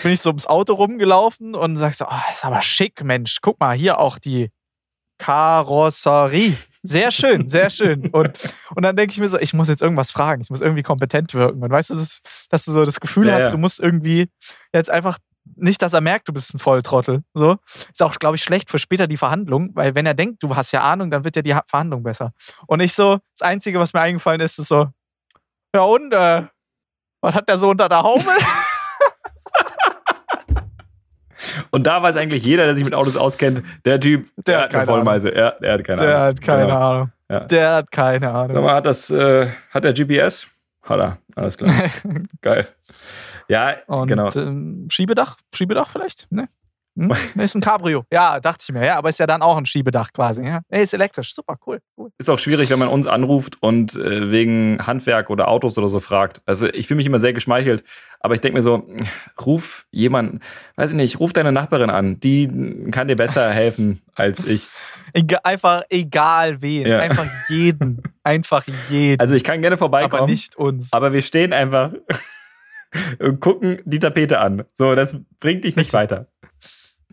bin 0.03 0.12
ich 0.12 0.20
so 0.20 0.30
ums 0.30 0.47
Auto 0.47 0.74
rumgelaufen 0.74 1.55
und 1.55 1.76
sag 1.76 1.95
so, 1.95 2.07
oh, 2.07 2.32
ist 2.32 2.45
aber 2.45 2.62
schick, 2.62 3.03
Mensch, 3.05 3.38
guck 3.40 3.61
mal, 3.61 3.76
hier 3.76 3.99
auch 3.99 4.18
die 4.18 4.51
Karosserie. 5.18 6.57
Sehr 6.83 7.11
schön, 7.12 7.49
sehr 7.49 7.70
schön. 7.70 8.09
Und, 8.11 8.33
und 8.74 8.83
dann 8.83 8.97
denke 8.97 9.12
ich 9.12 9.18
mir 9.20 9.28
so, 9.28 9.39
ich 9.39 9.55
muss 9.55 9.68
jetzt 9.68 9.83
irgendwas 9.83 10.11
fragen, 10.11 10.43
ich 10.43 10.51
muss 10.51 10.61
irgendwie 10.61 10.83
kompetent 10.83 11.33
wirken. 11.35 11.62
Und 11.62 11.70
weißt 11.70 11.91
du, 11.91 11.95
das 11.95 12.03
ist, 12.03 12.47
dass 12.51 12.64
du 12.64 12.72
so 12.72 12.85
das 12.85 12.99
Gefühl 12.99 13.28
Ja, 13.28 13.35
hast, 13.35 13.45
ja. 13.45 13.51
du 13.51 13.59
musst 13.59 13.78
irgendwie 13.78 14.28
jetzt 14.74 14.91
einfach 14.91 15.18
nicht, 15.57 15.80
dass 15.83 15.93
er 15.93 16.01
merkt, 16.01 16.28
du 16.28 16.33
bist 16.33 16.55
ein 16.55 16.59
Volltrottel. 16.59 17.22
So. 17.35 17.57
Ist 17.91 18.03
auch, 18.03 18.14
glaube 18.16 18.37
ich, 18.37 18.43
schlecht 18.43 18.70
für 18.70 18.78
später 18.78 19.07
die 19.07 19.16
Verhandlung, 19.16 19.70
weil 19.74 19.95
wenn 19.95 20.07
er 20.07 20.14
denkt, 20.14 20.43
du 20.43 20.55
hast 20.57 20.72
ja 20.72 20.83
Ahnung, 20.83 21.11
dann 21.11 21.24
wird 21.24 21.37
ja 21.37 21.43
die 21.43 21.55
Ha- 21.55 21.64
Verhandlung 21.66 22.03
besser. 22.03 22.33
Und 22.66 22.80
ich 22.80 22.95
so, 22.95 23.18
das 23.33 23.43
Einzige, 23.43 23.78
was 23.78 23.93
mir 23.93 24.01
eingefallen 24.01 24.41
ist, 24.41 24.59
ist 24.59 24.68
so, 24.68 24.89
ja 25.74 25.83
und, 25.83 26.12
äh, 26.12 26.45
was 27.20 27.35
hat 27.35 27.49
der 27.49 27.59
so 27.59 27.70
unter 27.70 27.89
der 27.89 28.03
Haube? 28.03 28.24
Und 31.70 31.86
da 31.86 32.03
weiß 32.03 32.16
eigentlich 32.16 32.45
jeder, 32.45 32.64
der 32.64 32.74
sich 32.74 32.84
mit 32.84 32.95
Autos 32.95 33.16
auskennt, 33.16 33.62
der 33.84 33.99
Typ, 34.01 34.26
der, 34.36 34.43
Der 34.45 34.57
hat 34.59 34.64
hat 34.64 34.74
eine 34.74 34.84
keine 34.84 34.86
Vollmeise. 34.97 35.34
Ja, 35.34 35.51
der 35.61 35.72
hat 35.74 35.84
keine 35.84 36.03
Der 36.03 36.16
Ahnung. 36.16 36.26
hat 36.28 36.40
keine 36.43 36.62
Genau. 36.66 36.78
Ahnung. 36.90 37.12
Ja. 37.30 37.40
Der 37.40 37.74
hat 37.74 37.90
keine 37.90 38.30
Ahnung. 38.30 38.51
Sag 38.57 38.62
mal, 38.62 38.74
hat 38.74 38.86
das, 38.86 39.11
äh, 39.11 39.47
hat 39.70 39.84
der 39.84 39.93
GPS? 39.93 40.47
Hat 40.82 40.99
er. 41.01 41.18
Alles 41.36 41.57
klar. 41.57 41.72
Geil. 42.43 42.66
Ja, 43.49 43.74
Und 43.86 44.09
genau. 44.09 44.28
ähm, 44.36 44.88
Schiebedach? 44.90 45.36
Schiebedach 45.55 45.88
vielleicht? 45.88 46.30
Ne? 46.32 46.49
Hm? 46.97 47.12
Ist 47.40 47.55
ein 47.55 47.61
Cabrio. 47.62 48.05
Ja, 48.12 48.38
dachte 48.40 48.64
ich 48.68 48.72
mir. 48.72 48.84
Ja, 48.84 48.97
aber 48.99 49.09
ist 49.09 49.18
ja 49.18 49.26
dann 49.26 49.40
auch 49.40 49.57
ein 49.57 49.64
Schiebedach 49.64 50.12
quasi. 50.12 50.45
Ja? 50.45 50.61
Nee, 50.68 50.82
ist 50.82 50.93
elektrisch. 50.93 51.34
Super, 51.34 51.57
cool. 51.66 51.80
cool. 51.97 52.11
Ist 52.18 52.28
auch 52.28 52.38
schwierig, 52.38 52.68
wenn 52.70 52.78
man 52.78 52.88
uns 52.88 53.07
anruft 53.07 53.62
und 53.62 53.97
äh, 53.97 54.30
wegen 54.30 54.78
Handwerk 54.86 55.30
oder 55.30 55.49
Autos 55.49 55.78
oder 55.78 55.88
so 55.88 56.01
fragt. 56.01 56.43
Also 56.45 56.68
ich 56.68 56.86
fühle 56.86 56.97
mich 56.99 57.07
immer 57.07 57.18
sehr 57.18 57.32
geschmeichelt, 57.32 57.82
aber 58.20 58.34
ich 58.34 58.40
denke 58.40 58.59
mir 58.59 58.62
so, 58.62 58.86
ruf 59.45 59.86
jemanden, 59.90 60.40
weiß 60.76 60.90
ich 60.90 60.97
nicht, 60.97 61.18
ruf 61.18 61.32
deine 61.32 61.53
Nachbarin 61.53 61.90
an, 61.90 62.20
die 62.20 62.90
kann 62.90 63.09
dir 63.09 63.16
besser 63.16 63.51
helfen 63.53 64.03
als 64.14 64.45
ich. 64.45 64.68
Ega 65.14 65.38
einfach 65.45 65.82
egal 65.88 66.61
wen. 66.61 66.86
Ja. 66.86 66.99
Einfach 66.99 67.26
jeden. 67.49 68.03
einfach 68.22 68.64
jeden. 68.90 69.18
Also 69.20 69.34
ich 69.34 69.45
kann 69.45 69.62
gerne 69.62 69.78
vorbeikommen, 69.78 70.22
aber 70.22 70.30
nicht 70.30 70.57
uns. 70.57 70.93
aber 70.93 71.12
wir 71.12 71.22
stehen 71.22 71.53
einfach 71.53 71.93
und 73.18 73.40
gucken 73.40 73.80
die 73.84 73.99
Tapete 73.99 74.38
an. 74.40 74.64
So, 74.74 74.95
das 74.95 75.18
bringt 75.40 75.64
dich 75.64 75.76
nicht 75.76 75.86
Richtig. 75.86 75.95
weiter. 75.95 76.26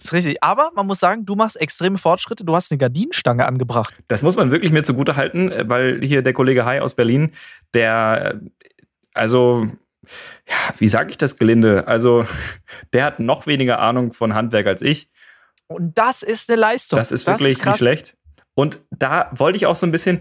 Ist 0.03 0.13
richtig. 0.13 0.43
Aber 0.43 0.71
man 0.75 0.87
muss 0.87 0.99
sagen, 0.99 1.25
du 1.25 1.35
machst 1.35 1.59
extreme 1.59 1.97
Fortschritte. 1.97 2.45
Du 2.45 2.55
hast 2.55 2.71
eine 2.71 2.77
Gardinenstange 2.77 3.45
angebracht. 3.45 3.93
Das 4.07 4.23
muss 4.23 4.35
man 4.35 4.51
wirklich 4.51 4.71
mir 4.71 4.83
zugute 4.83 5.15
halten, 5.15 5.51
äh, 5.51 5.67
weil 5.67 6.01
hier 6.01 6.21
der 6.21 6.33
Kollege 6.33 6.65
Hai 6.65 6.81
aus 6.81 6.93
Berlin, 6.95 7.31
der, 7.73 8.35
äh, 8.35 8.49
also, 9.13 9.67
ja, 10.47 10.55
wie 10.77 10.87
sage 10.87 11.11
ich 11.11 11.17
das 11.17 11.37
gelinde? 11.37 11.87
Also, 11.87 12.25
der 12.93 13.03
hat 13.03 13.19
noch 13.19 13.47
weniger 13.47 13.79
Ahnung 13.79 14.13
von 14.13 14.33
Handwerk 14.33 14.67
als 14.67 14.81
ich. 14.81 15.09
Und 15.67 15.97
das 15.97 16.23
ist 16.23 16.49
eine 16.49 16.59
Leistung. 16.59 16.97
Das 16.97 17.11
ist 17.11 17.27
wirklich 17.27 17.59
krass. 17.59 17.73
nicht 17.73 17.79
schlecht. 17.79 18.17
Und 18.55 18.81
da 18.91 19.29
wollte 19.33 19.57
ich 19.57 19.67
auch 19.67 19.75
so 19.75 19.85
ein 19.85 19.91
bisschen, 19.91 20.19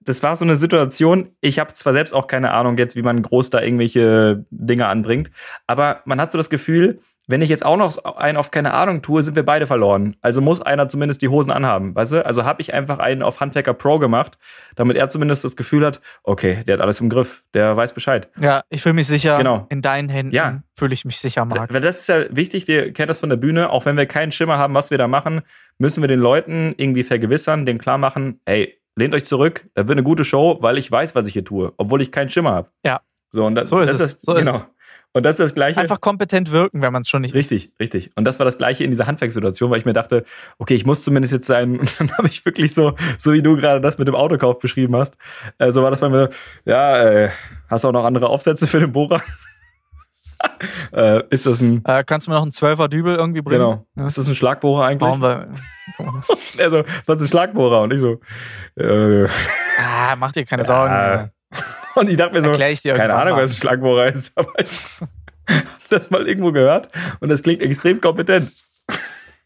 das 0.00 0.22
war 0.22 0.36
so 0.36 0.44
eine 0.44 0.56
Situation, 0.56 1.30
ich 1.40 1.58
habe 1.58 1.74
zwar 1.74 1.92
selbst 1.92 2.14
auch 2.14 2.26
keine 2.26 2.52
Ahnung 2.52 2.78
jetzt, 2.78 2.96
wie 2.96 3.02
man 3.02 3.22
groß 3.22 3.50
da 3.50 3.60
irgendwelche 3.60 4.44
Dinge 4.50 4.86
anbringt, 4.86 5.30
aber 5.66 6.02
man 6.04 6.20
hat 6.20 6.32
so 6.32 6.38
das 6.38 6.50
Gefühl, 6.50 7.00
wenn 7.30 7.42
ich 7.42 7.48
jetzt 7.48 7.64
auch 7.64 7.76
noch 7.76 7.96
einen 8.16 8.36
auf 8.36 8.50
keine 8.50 8.74
Ahnung 8.74 9.02
tue, 9.02 9.22
sind 9.22 9.36
wir 9.36 9.44
beide 9.44 9.66
verloren. 9.66 10.16
Also 10.20 10.40
muss 10.40 10.60
einer 10.60 10.88
zumindest 10.88 11.22
die 11.22 11.28
Hosen 11.28 11.50
anhaben, 11.50 11.94
weißt 11.94 12.12
du? 12.12 12.26
Also 12.26 12.44
habe 12.44 12.60
ich 12.62 12.74
einfach 12.74 12.98
einen 12.98 13.22
auf 13.22 13.40
Handwerker 13.40 13.74
Pro 13.74 13.98
gemacht, 13.98 14.38
damit 14.76 14.96
er 14.96 15.08
zumindest 15.10 15.44
das 15.44 15.56
Gefühl 15.56 15.84
hat, 15.86 16.00
okay, 16.22 16.62
der 16.66 16.74
hat 16.74 16.80
alles 16.80 17.00
im 17.00 17.08
Griff, 17.08 17.44
der 17.54 17.76
weiß 17.76 17.92
Bescheid. 17.92 18.28
Ja, 18.40 18.62
ich 18.68 18.82
fühle 18.82 18.94
mich 18.94 19.06
sicher. 19.06 19.38
Genau. 19.38 19.66
In 19.70 19.82
deinen 19.82 20.08
Händen 20.08 20.34
Ja. 20.34 20.62
fühle 20.74 20.94
ich 20.94 21.04
mich 21.04 21.18
sicher, 21.18 21.44
Marc. 21.44 21.72
Weil 21.72 21.80
das 21.80 22.00
ist 22.00 22.08
ja 22.08 22.24
wichtig, 22.30 22.68
wir 22.68 22.92
kennen 22.92 23.08
das 23.08 23.20
von 23.20 23.28
der 23.28 23.36
Bühne, 23.36 23.70
auch 23.70 23.84
wenn 23.86 23.96
wir 23.96 24.06
keinen 24.06 24.32
Schimmer 24.32 24.58
haben, 24.58 24.74
was 24.74 24.90
wir 24.90 24.98
da 24.98 25.08
machen, 25.08 25.42
müssen 25.78 26.02
wir 26.02 26.08
den 26.08 26.20
Leuten 26.20 26.74
irgendwie 26.76 27.02
vergewissern, 27.02 27.66
denen 27.66 27.78
klar 27.78 27.98
machen, 27.98 28.40
ey, 28.44 28.76
lehnt 28.96 29.14
euch 29.14 29.24
zurück, 29.24 29.64
da 29.74 29.86
wird 29.88 29.96
eine 29.96 30.02
gute 30.02 30.24
Show, 30.24 30.58
weil 30.60 30.76
ich 30.78 30.90
weiß, 30.90 31.14
was 31.14 31.26
ich 31.26 31.32
hier 31.32 31.44
tue, 31.44 31.72
obwohl 31.76 32.02
ich 32.02 32.12
keinen 32.12 32.28
Schimmer 32.28 32.52
habe. 32.52 32.70
Ja. 32.84 33.00
So, 33.32 33.44
und 33.46 33.54
das, 33.54 33.68
So 33.68 33.78
ist 33.78 33.92
das 33.92 34.00
es. 34.00 34.20
So 34.20 34.34
ist 34.34 34.44
genau. 34.46 34.62
Und 35.12 35.24
das 35.24 35.34
ist 35.34 35.40
das 35.40 35.54
Gleiche. 35.54 35.80
Einfach 35.80 36.00
kompetent 36.00 36.52
wirken, 36.52 36.82
wenn 36.82 36.92
man 36.92 37.02
es 37.02 37.08
schon 37.08 37.22
nicht 37.22 37.34
Richtig, 37.34 37.72
richtig. 37.80 38.10
Und 38.14 38.24
das 38.24 38.38
war 38.38 38.44
das 38.44 38.58
Gleiche 38.58 38.84
in 38.84 38.90
dieser 38.90 39.06
Handwerkssituation, 39.08 39.68
weil 39.70 39.78
ich 39.78 39.84
mir 39.84 39.92
dachte, 39.92 40.24
okay, 40.58 40.74
ich 40.74 40.86
muss 40.86 41.02
zumindest 41.02 41.32
jetzt 41.32 41.46
sein. 41.48 41.80
Und 41.80 41.94
dann 42.00 42.12
habe 42.16 42.28
ich 42.28 42.44
wirklich 42.44 42.72
so, 42.74 42.94
so 43.18 43.32
wie 43.32 43.42
du 43.42 43.56
gerade 43.56 43.80
das 43.80 43.98
mit 43.98 44.06
dem 44.06 44.14
Autokauf 44.14 44.58
beschrieben 44.60 44.94
hast, 44.96 45.16
äh, 45.58 45.70
so 45.72 45.82
war 45.82 45.90
das 45.90 46.00
bei 46.00 46.08
mir, 46.08 46.30
ja, 46.64 46.96
äh, 47.02 47.30
hast 47.68 47.82
du 47.84 47.88
auch 47.88 47.92
noch 47.92 48.04
andere 48.04 48.28
Aufsätze 48.28 48.66
für 48.68 48.78
den 48.78 48.92
Bohrer? 48.92 49.20
äh, 50.92 51.22
ist 51.30 51.44
das 51.46 51.60
ein, 51.60 51.82
Äh, 51.84 52.04
kannst 52.04 52.26
du 52.26 52.30
mir 52.30 52.36
noch 52.36 52.42
einen 52.42 52.52
12er 52.52 52.88
Dübel 52.88 53.16
irgendwie 53.16 53.42
bringen? 53.42 53.60
genau, 53.60 53.86
Ja. 53.96 54.06
ist 54.06 54.16
das 54.16 54.28
ein 54.28 54.34
Schlagbohrer 54.34 54.84
eigentlich? 54.86 55.08
Brauchen 55.10 55.22
wir. 55.22 55.52
Also, 56.60 56.84
was 57.06 57.16
ist 57.16 57.22
ein 57.22 57.28
Schlagbohrer? 57.28 57.82
Und 57.82 57.92
ich 57.92 58.00
so, 58.00 58.20
äh, 58.76 59.24
Ah, 59.78 60.14
mach 60.16 60.30
dir 60.32 60.44
keine 60.46 60.62
Sorgen. 60.64 60.92
Ja. 60.94 61.30
Und 61.94 62.10
ich 62.10 62.16
dachte 62.16 62.40
mir 62.40 62.42
so, 62.42 62.60
ich 62.60 62.82
dir 62.82 62.94
keine 62.94 63.14
Ahnung, 63.14 63.34
mal. 63.36 63.42
was 63.42 63.52
ein 63.52 63.56
Schlagbohrer 63.56 64.06
ist, 64.06 64.32
aber 64.36 64.58
ich 64.58 64.70
hab 65.48 65.88
das 65.88 66.10
mal 66.10 66.26
irgendwo 66.26 66.52
gehört 66.52 66.88
und 67.20 67.28
das 67.28 67.42
klingt 67.42 67.62
extrem 67.62 68.00
kompetent. 68.00 68.52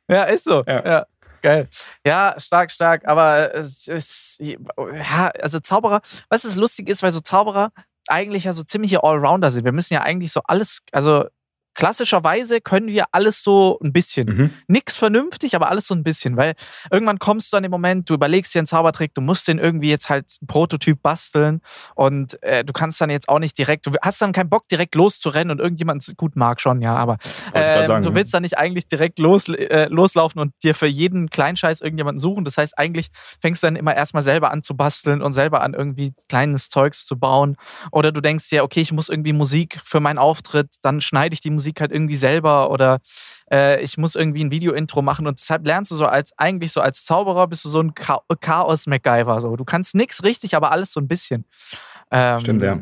Ja, 0.08 0.24
ist 0.24 0.44
so. 0.44 0.62
Ja. 0.66 0.84
Ja. 0.84 1.06
Geil. 1.42 1.68
Ja, 2.06 2.34
stark, 2.38 2.70
stark. 2.70 3.06
Aber 3.06 3.54
es 3.54 3.86
ist, 3.86 4.40
ja, 4.40 5.30
also 5.40 5.60
Zauberer, 5.60 6.00
was 6.30 6.44
ist 6.44 6.56
lustig 6.56 6.88
ist, 6.88 7.02
weil 7.02 7.12
so 7.12 7.20
Zauberer 7.20 7.70
eigentlich 8.08 8.44
ja 8.44 8.52
so 8.52 8.62
ziemliche 8.62 9.02
Allrounder 9.02 9.50
sind. 9.50 9.64
Wir 9.64 9.72
müssen 9.72 9.94
ja 9.94 10.00
eigentlich 10.00 10.32
so 10.32 10.40
alles, 10.44 10.80
also 10.92 11.26
klassischerweise 11.74 12.60
können 12.60 12.88
wir 12.88 13.04
alles 13.12 13.42
so 13.42 13.78
ein 13.82 13.92
bisschen. 13.92 14.26
Mhm. 14.26 14.50
Nix 14.68 14.96
vernünftig, 14.96 15.54
aber 15.54 15.70
alles 15.70 15.86
so 15.86 15.94
ein 15.94 16.02
bisschen, 16.02 16.36
weil 16.36 16.54
irgendwann 16.90 17.18
kommst 17.18 17.52
du 17.52 17.56
an 17.56 17.62
den 17.62 17.70
Moment, 17.70 18.08
du 18.08 18.14
überlegst 18.14 18.54
dir 18.54 18.60
einen 18.60 18.66
Zaubertrick, 18.66 19.14
du 19.14 19.20
musst 19.20 19.48
den 19.48 19.58
irgendwie 19.58 19.90
jetzt 19.90 20.08
halt 20.08 20.36
einen 20.40 20.46
Prototyp 20.46 21.02
basteln 21.02 21.60
und 21.94 22.42
äh, 22.42 22.64
du 22.64 22.72
kannst 22.72 23.00
dann 23.00 23.10
jetzt 23.10 23.28
auch 23.28 23.38
nicht 23.38 23.58
direkt, 23.58 23.86
du 23.86 23.92
hast 24.02 24.20
dann 24.20 24.32
keinen 24.32 24.48
Bock 24.48 24.68
direkt 24.68 24.94
loszurennen 24.94 25.50
und 25.50 25.60
irgendjemand, 25.60 26.04
gut, 26.16 26.36
mag 26.36 26.60
schon, 26.60 26.80
ja, 26.80 26.96
aber 26.96 27.18
sagen, 27.86 28.02
du 28.02 28.10
ja. 28.10 28.14
willst 28.14 28.34
dann 28.34 28.42
nicht 28.42 28.58
eigentlich 28.58 28.86
direkt 28.86 29.18
los, 29.18 29.48
äh, 29.48 29.88
loslaufen 29.88 30.40
und 30.40 30.52
dir 30.62 30.74
für 30.74 30.86
jeden 30.86 31.30
Kleinscheiß 31.30 31.80
irgendjemanden 31.80 32.20
suchen. 32.20 32.44
Das 32.44 32.56
heißt, 32.56 32.78
eigentlich 32.78 33.08
fängst 33.40 33.62
du 33.62 33.66
dann 33.66 33.76
immer 33.76 33.94
erstmal 33.94 34.22
selber 34.22 34.50
an 34.50 34.62
zu 34.62 34.76
basteln 34.76 35.22
und 35.22 35.32
selber 35.32 35.62
an 35.62 35.74
irgendwie 35.74 36.12
kleines 36.28 36.68
Zeugs 36.68 37.06
zu 37.06 37.18
bauen. 37.18 37.56
Oder 37.92 38.12
du 38.12 38.20
denkst 38.20 38.48
dir, 38.50 38.64
okay, 38.64 38.80
ich 38.80 38.92
muss 38.92 39.08
irgendwie 39.08 39.32
Musik 39.32 39.80
für 39.84 40.00
meinen 40.00 40.18
Auftritt, 40.18 40.68
dann 40.82 41.00
schneide 41.00 41.34
ich 41.34 41.40
die 41.40 41.50
Musik 41.50 41.63
halt 41.78 41.92
irgendwie 41.92 42.16
selber 42.16 42.70
oder 42.70 43.00
äh, 43.50 43.82
ich 43.82 43.98
muss 43.98 44.14
irgendwie 44.14 44.44
ein 44.44 44.50
Video-Intro 44.50 45.02
machen 45.02 45.26
und 45.26 45.40
deshalb 45.40 45.66
lernst 45.66 45.90
du 45.90 45.96
so 45.96 46.06
als 46.06 46.32
eigentlich 46.38 46.72
so 46.72 46.80
als 46.80 47.04
Zauberer 47.04 47.46
bist 47.46 47.64
du 47.64 47.68
so 47.68 47.80
ein 47.80 47.94
Cha 47.94 48.20
Chaos-MacGyver. 48.40 49.40
So. 49.40 49.56
Du 49.56 49.64
kannst 49.64 49.94
nichts 49.94 50.24
richtig, 50.24 50.54
aber 50.54 50.72
alles 50.72 50.92
so 50.92 51.00
ein 51.00 51.08
bisschen. 51.08 51.44
Ähm, 52.10 52.38
Stimmt, 52.38 52.62
ja. 52.62 52.78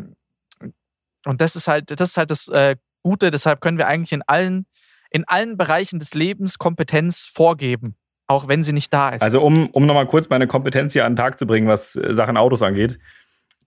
Und 1.24 1.40
das 1.40 1.56
ist 1.56 1.68
halt, 1.68 1.98
das 1.98 2.10
ist 2.10 2.16
halt 2.16 2.30
das 2.30 2.48
äh, 2.48 2.76
Gute, 3.02 3.30
deshalb 3.30 3.60
können 3.60 3.78
wir 3.78 3.86
eigentlich 3.86 4.12
in 4.12 4.22
allen, 4.22 4.66
in 5.10 5.24
allen 5.26 5.56
Bereichen 5.56 5.98
des 5.98 6.14
Lebens 6.14 6.58
Kompetenz 6.58 7.26
vorgeben, 7.26 7.96
auch 8.26 8.48
wenn 8.48 8.62
sie 8.62 8.72
nicht 8.72 8.92
da 8.92 9.10
ist. 9.10 9.22
Also 9.22 9.42
um, 9.42 9.68
um 9.70 9.86
nochmal 9.86 10.06
kurz 10.06 10.28
meine 10.28 10.46
Kompetenz 10.46 10.92
hier 10.92 11.04
an 11.04 11.12
den 11.12 11.16
Tag 11.16 11.38
zu 11.38 11.46
bringen, 11.46 11.68
was 11.68 11.96
äh, 11.96 12.14
Sachen 12.14 12.36
Autos 12.36 12.62
angeht. 12.62 12.98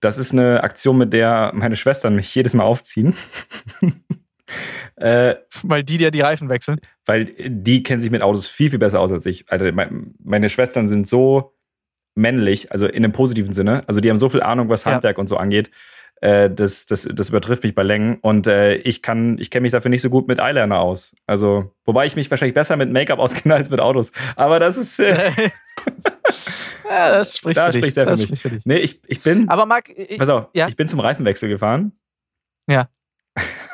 Das 0.00 0.18
ist 0.18 0.32
eine 0.32 0.62
Aktion, 0.62 0.98
mit 0.98 1.12
der 1.12 1.52
meine 1.54 1.76
Schwestern 1.76 2.16
mich 2.16 2.34
jedes 2.34 2.54
Mal 2.54 2.64
aufziehen. 2.64 3.14
äh, 4.96 5.34
weil 5.62 5.82
die 5.82 5.96
dir 5.98 6.10
die 6.10 6.20
Reifen 6.20 6.48
wechseln. 6.48 6.80
weil 7.04 7.24
die 7.26 7.82
kennen 7.82 8.00
sich 8.00 8.10
mit 8.10 8.22
Autos 8.22 8.46
viel, 8.48 8.70
viel 8.70 8.78
besser 8.78 9.00
aus 9.00 9.12
als 9.12 9.26
ich. 9.26 9.50
Alter, 9.50 9.72
mein- 9.72 10.14
meine 10.22 10.48
Schwestern 10.48 10.88
sind 10.88 11.08
so 11.08 11.52
männlich, 12.14 12.72
also 12.72 12.86
in 12.86 13.04
einem 13.04 13.12
positiven 13.12 13.52
Sinne. 13.52 13.82
Also 13.86 14.00
die 14.00 14.08
haben 14.10 14.18
so 14.18 14.28
viel 14.28 14.42
Ahnung, 14.42 14.68
was 14.68 14.84
Ja. 14.84 14.92
Handwerk 14.92 15.18
und 15.18 15.28
so 15.28 15.36
angeht. 15.36 15.70
Äh, 16.22 16.48
das, 16.50 16.86
das, 16.86 17.06
das 17.12 17.28
übertrifft 17.28 17.62
mich 17.62 17.74
bei 17.74 17.82
Längen. 17.82 18.16
Und 18.22 18.46
äh, 18.46 18.76
ich 18.76 19.02
kann, 19.02 19.36
ich 19.38 19.50
kenne 19.50 19.62
mich 19.62 19.72
dafür 19.72 19.90
nicht 19.90 20.00
so 20.00 20.08
gut 20.08 20.26
mit 20.28 20.38
Eyeliner 20.40 20.78
aus. 20.80 21.14
Also, 21.26 21.74
wobei 21.84 22.06
ich 22.06 22.16
mich 22.16 22.30
wahrscheinlich 22.30 22.54
besser 22.54 22.76
mit 22.76 22.90
Make-up 22.90 23.18
auskenne 23.18 23.54
als 23.56 23.68
mit 23.68 23.80
Autos. 23.80 24.12
Aber 24.34 24.58
das 24.58 24.78
ist. 24.78 24.98
Äh, 24.98 25.30
ja, 26.88 27.10
das 27.18 27.36
spricht 27.36 27.58
Da 27.58 27.66
für 27.66 27.72
dich. 27.72 27.80
spricht 27.80 27.94
sehr 27.94 28.04
für 28.04 28.10
das 28.10 28.20
mich. 28.20 28.28
spricht 28.28 28.42
für 28.42 28.50
dich. 28.50 28.64
nee, 28.66 28.78
ich, 28.78 29.00
ich 29.06 29.20
bin. 29.20 29.48
Aber 29.48 29.66
Marc, 29.66 29.90
ich, 29.90 30.16
Pass 30.18 30.28
auf, 30.30 30.46
ja? 30.54 30.68
ich 30.68 30.76
bin 30.76 30.88
zum 30.88 31.00
Reifenwechsel 31.00 31.48
gefahren. 31.48 31.92
Ja. 32.68 32.88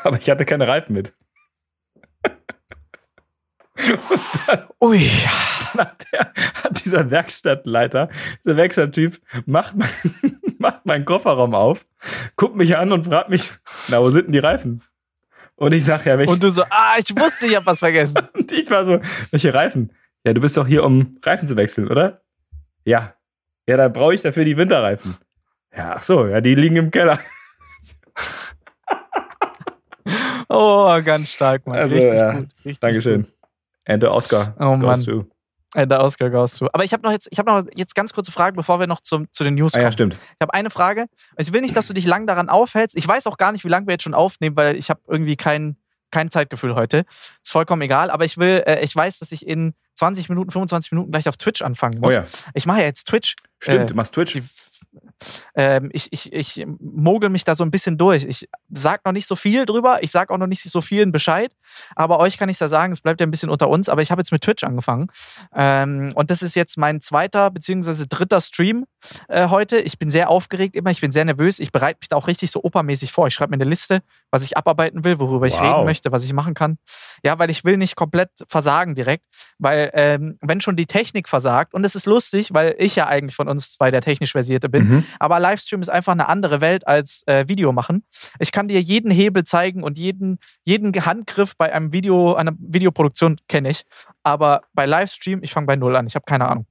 Aber 0.05 0.19
ich 0.19 0.29
hatte 0.29 0.45
keine 0.45 0.67
Reifen 0.67 0.95
mit. 0.95 1.15
ui, 4.81 5.11
Dann 5.73 5.87
hat, 5.87 6.07
der, 6.13 6.33
hat 6.63 6.85
dieser 6.85 7.11
Werkstattleiter, 7.11 8.09
dieser 8.45 8.57
Werkstatttyp, 8.57 9.21
macht, 9.47 9.75
mein, 9.77 9.89
macht 10.59 10.87
meinen 10.87 11.05
Kofferraum 11.05 11.55
auf, 11.55 11.87
guckt 12.37 12.57
mich 12.57 12.77
an 12.77 12.93
und 12.93 13.07
fragt 13.07 13.31
mich, 13.31 13.51
na, 13.89 14.01
wo 14.01 14.11
sind 14.11 14.27
denn 14.27 14.33
die 14.33 14.39
Reifen? 14.39 14.83
Und 15.57 15.73
ich 15.73 15.85
sag 15.85 16.05
ja, 16.07 16.19
welche. 16.19 16.33
und 16.33 16.43
du 16.43 16.51
so, 16.51 16.63
ah, 16.65 16.97
ich 16.99 17.17
wusste, 17.17 17.47
ich 17.47 17.57
hab 17.57 17.67
was 17.67 17.79
vergessen. 17.79 18.29
Und 18.35 18.51
ich 18.51 18.69
war 18.71 18.85
so, 18.85 18.99
welche 19.31 19.55
Reifen? 19.55 19.93
Ja, 20.25 20.33
du 20.33 20.41
bist 20.41 20.57
doch 20.57 20.67
hier, 20.67 20.83
um 20.83 21.19
Reifen 21.23 21.47
zu 21.47 21.57
wechseln, 21.57 21.89
oder? 21.89 22.23
Ja. 22.85 23.15
Ja, 23.69 23.77
dann 23.77 23.93
brauche 23.93 24.15
ich 24.15 24.23
dafür 24.23 24.45
die 24.45 24.57
Winterreifen. 24.57 25.17
Ja, 25.77 25.95
ach 25.97 26.03
so, 26.03 26.27
ja, 26.27 26.41
die 26.41 26.57
liegen 26.57 26.77
im 26.77 26.91
Keller. 26.91 27.21
Oh, 30.49 31.01
ganz 31.05 31.31
stark, 31.31 31.67
Mann. 31.67 31.79
Also, 31.79 31.95
richtig 31.97 32.15
ja. 32.15 32.33
gut. 32.33 32.49
Richtig 32.65 32.81
Dankeschön. 32.81 33.27
And 33.87 34.03
the 34.03 34.09
Oscar 34.09 34.55
Oh, 34.59 34.77
Mann. 34.77 35.27
Äh, 35.75 35.87
der 35.87 36.03
Oscar 36.03 36.29
goes 36.29 36.57
to. 36.59 36.69
Aber 36.73 36.85
ich 36.85 36.93
habe 36.93 37.03
noch 37.03 37.13
jetzt, 37.13 37.29
ich 37.31 37.39
habe 37.39 37.51
noch 37.51 37.65
jetzt 37.75 37.95
ganz 37.95 38.13
kurze 38.13 38.31
Fragen, 38.31 38.57
bevor 38.57 38.79
wir 38.79 38.87
noch 38.87 39.01
zum, 39.01 39.27
zu 39.33 39.43
den 39.43 39.55
News 39.55 39.73
Ah 39.75 39.79
kommen. 39.79 39.85
ja, 39.87 39.93
stimmt. 39.93 40.15
Ich 40.35 40.41
habe 40.43 40.53
eine 40.53 40.69
Frage. 40.69 41.07
Ich 41.39 41.53
will 41.55 41.63
nicht, 41.63 41.75
dass 41.75 41.89
du 41.89 41.95
dich 41.95 42.05
lang 42.05 42.27
daran 42.27 42.51
aufhältst. 42.51 42.95
Ich 42.97 43.09
weiß 43.09 43.27
auch 43.27 43.39
gar 43.39 43.53
nicht, 43.53 43.65
wie 43.65 43.69
lange 43.69 43.87
wir 43.87 43.93
jetzt 43.93 44.03
schon 44.03 44.13
aufnehmen, 44.15 44.55
weil 44.57 44.77
ich 44.77 44.91
habe 44.91 45.01
irgendwie 45.09 45.37
kein, 45.37 45.77
kein 46.11 46.31
Zeitgefühl 46.31 46.75
heute. 46.75 47.05
Ist 47.43 47.53
vollkommen 47.53 47.81
egal. 47.81 48.11
Aber 48.11 48.27
ich 48.27 48.37
will, 48.37 48.63
äh, 48.67 48.85
ich 48.85 48.95
weiß, 48.95 49.21
dass 49.21 49.33
ich 49.33 49.47
in 49.47 49.73
20 49.95 50.29
Minuten, 50.29 50.51
25 50.51 50.93
Minuten 50.93 51.11
gleich 51.11 51.27
auf 51.29 51.39
Twitch 51.39 51.63
anfangen 51.63 51.97
Oh 51.99 52.03
muss. 52.03 52.15
ja, 52.15 52.25
Ich 52.53 52.67
mache 52.67 52.81
ja 52.81 52.85
jetzt 52.85 53.05
Twitch. 53.05 53.37
stimmt, 53.59 53.81
Äh, 53.85 53.87
du 53.87 53.95
machst 53.95 54.13
Twitch. 54.15 54.33
Die, 54.35 54.43
ähm, 55.55 55.91
ich, 55.93 56.13
ich, 56.13 56.33
ich 56.33 56.67
mogel 56.81 57.31
mich 57.31 57.45
da 57.45 57.55
so 57.55 57.65
ein 57.65 57.71
bisschen 57.71 57.99
durch. 57.99 58.25
Ich 58.25 58.49
sag 58.71 59.05
noch 59.05 59.13
nicht 59.13 59.27
so 59.27 59.37
viel 59.37 59.67
drüber, 59.67 60.03
ich 60.03 60.11
sag 60.11 60.31
auch 60.31 60.39
noch 60.39 60.47
nicht 60.47 60.63
so 60.63 60.81
vielen 60.81 61.13
Bescheid, 61.13 61.53
aber 61.95 62.19
euch 62.19 62.39
kann 62.39 62.49
ich 62.49 62.59
ja 62.59 62.69
sagen, 62.69 62.93
es 62.93 63.01
bleibt 63.01 63.21
ja 63.21 63.27
ein 63.27 63.31
bisschen 63.31 63.51
unter 63.51 63.69
uns, 63.69 63.89
aber 63.89 64.03
ich 64.03 64.11
habe 64.11 64.21
jetzt 64.21 64.33
mit 64.33 64.43
Twitch 64.43 64.65
angefangen. 64.65 65.09
Ähm, 65.55 66.13
und 66.15 66.31
das 66.31 66.43
ist 66.43 66.57
jetzt 66.57 66.79
mein 66.79 67.01
zweiter 67.01 67.51
beziehungsweise 67.51 68.07
dritter 68.07 68.41
Stream 68.41 68.85
äh, 69.29 69.49
heute. 69.49 69.79
Ich 69.79 69.99
bin 69.99 70.11
sehr 70.11 70.31
aufgeregt 70.31 70.77
immer, 70.77 70.91
ich 70.91 71.01
bin 71.01 71.13
sehr 71.13 71.25
nervös, 71.25 71.59
ich 71.61 71.73
bereite 71.73 71.99
mich 72.01 72.09
da 72.09 72.17
auch 72.17 72.27
richtig 72.27 72.51
so 72.51 72.63
opermäßig 72.63 73.13
vor. 73.13 73.27
Ich 73.27 73.35
schreibe 73.35 73.51
mir 73.51 73.63
eine 73.63 73.69
Liste, 73.71 74.03
was 74.31 74.43
ich 74.43 74.57
abarbeiten 74.57 75.05
will, 75.05 75.19
worüber 75.19 75.47
ich 75.47 75.55
Wow. 75.55 75.63
reden 75.63 75.85
möchte, 75.85 76.13
was 76.13 76.25
ich 76.25 76.33
machen 76.33 76.55
kann. 76.55 76.79
Ja, 77.23 77.39
weil 77.39 77.51
ich 77.51 77.65
will 77.65 77.77
nicht 77.77 77.95
komplett 77.97 78.31
versagen 78.49 78.95
direkt, 78.95 79.25
weil 79.59 79.91
ähm, 79.95 80.39
wenn 80.41 80.61
schon 80.61 80.77
die 80.77 80.87
Technik 80.87 81.29
versagt, 81.29 81.75
und 81.75 81.85
es 81.85 81.95
ist 81.95 82.07
lustig, 82.07 82.53
weil 82.53 82.75
ich 82.79 82.97
ja 82.97 83.07
eigentlich 83.07 83.37
von 83.37 83.49
uns 83.49 83.73
zwei 83.73 83.91
der 83.91 84.01
technisch 84.01 84.33
Versierte 84.33 84.69
bin, 84.73 84.89
Mhm. 84.89 85.05
aber 85.21 85.39
Livestream 85.39 85.81
ist 85.83 85.89
einfach 85.91 86.11
eine 86.13 86.29
andere 86.29 86.61
Welt 86.61 86.85
als 86.89 87.23
äh, 87.29 87.47
Video 87.47 87.71
machen. 87.73 88.05
Ich 88.41 88.51
kann 88.51 88.67
dir 88.67 88.81
jeden 88.81 89.13
Hebel 89.13 89.45
zeigen 89.45 89.85
und 89.85 89.97
jeden, 89.99 90.39
jeden 90.65 90.93
Handgriff 91.07 91.57
bei 91.57 91.73
einem 91.73 91.93
Video, 91.93 92.35
einer 92.35 92.53
Videoproduktion 92.59 93.37
kenne 93.49 93.71
ich. 93.71 93.85
Aber 94.25 94.63
bei 94.73 94.87
Livestream, 94.87 95.45
ich 95.45 95.53
fange 95.53 95.67
bei 95.69 95.77
Null 95.77 95.95
an. 95.95 96.07
Ich 96.09 96.17
habe 96.17 96.25
keine 96.27 96.49
Ahnung. 96.49 96.67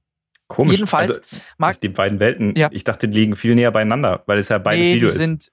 Komisch. 0.48 0.74
Jedenfalls, 0.74 1.10
also, 1.22 1.42
dass 1.58 1.80
die 1.80 1.88
beiden 1.88 2.20
Welten, 2.20 2.54
Ja. 2.56 2.68
ich 2.72 2.84
dachte, 2.84 3.08
die 3.08 3.18
liegen 3.18 3.36
viel 3.36 3.54
näher 3.54 3.70
beieinander, 3.70 4.22
weil 4.26 4.36
es 4.36 4.50
ja 4.50 4.58
beides 4.58 4.80
nee, 4.80 4.94
Video 4.96 5.08
die 5.08 5.12
ist. 5.14 5.18
sind, 5.18 5.50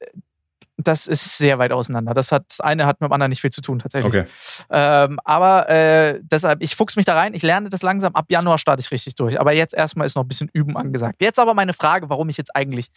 das 0.82 1.08
ist 1.08 1.38
sehr 1.38 1.60
weit 1.60 1.72
auseinander. 1.72 2.14
Das 2.14 2.32
hat, 2.32 2.46
das 2.50 2.62
eine 2.62 2.86
hat 2.86 3.02
mit 3.02 3.10
dem 3.10 3.14
anderen 3.14 3.30
nicht 3.30 3.42
viel 3.42 3.52
zu 3.52 3.62
tun, 3.62 3.80
tatsächlich. 3.80 4.16
Okay. 4.16 4.26
Ähm, 4.70 5.20
aber 5.26 5.70
äh, 5.70 6.20
deshalb, 6.24 6.62
ich 6.62 6.76
fuchs 6.76 6.96
mich 6.96 7.06
da 7.06 7.16
rein, 7.16 7.34
ich 7.34 7.44
lerne 7.44 7.70
das 7.70 7.82
langsam. 7.82 8.16
Ab 8.16 8.28
Januar 8.30 8.58
starte 8.58 8.82
ich 8.82 8.90
richtig 8.92 9.16
durch. 9.16 9.40
Aber 9.40 9.52
jetzt 9.54 9.74
erstmal 9.74 10.08
ist 10.08 10.16
noch 10.16 10.24
ein 10.24 10.28
bisschen 10.28 10.50
Üben 10.54 10.78
angesagt. 10.78 11.22
Jetzt 11.22 11.38
aber 11.38 11.54
meine 11.54 11.74
Frage, 11.74 12.10
warum 12.10 12.30
ich 12.30 12.38
jetzt 12.38 12.56
eigentlich, 12.56 12.88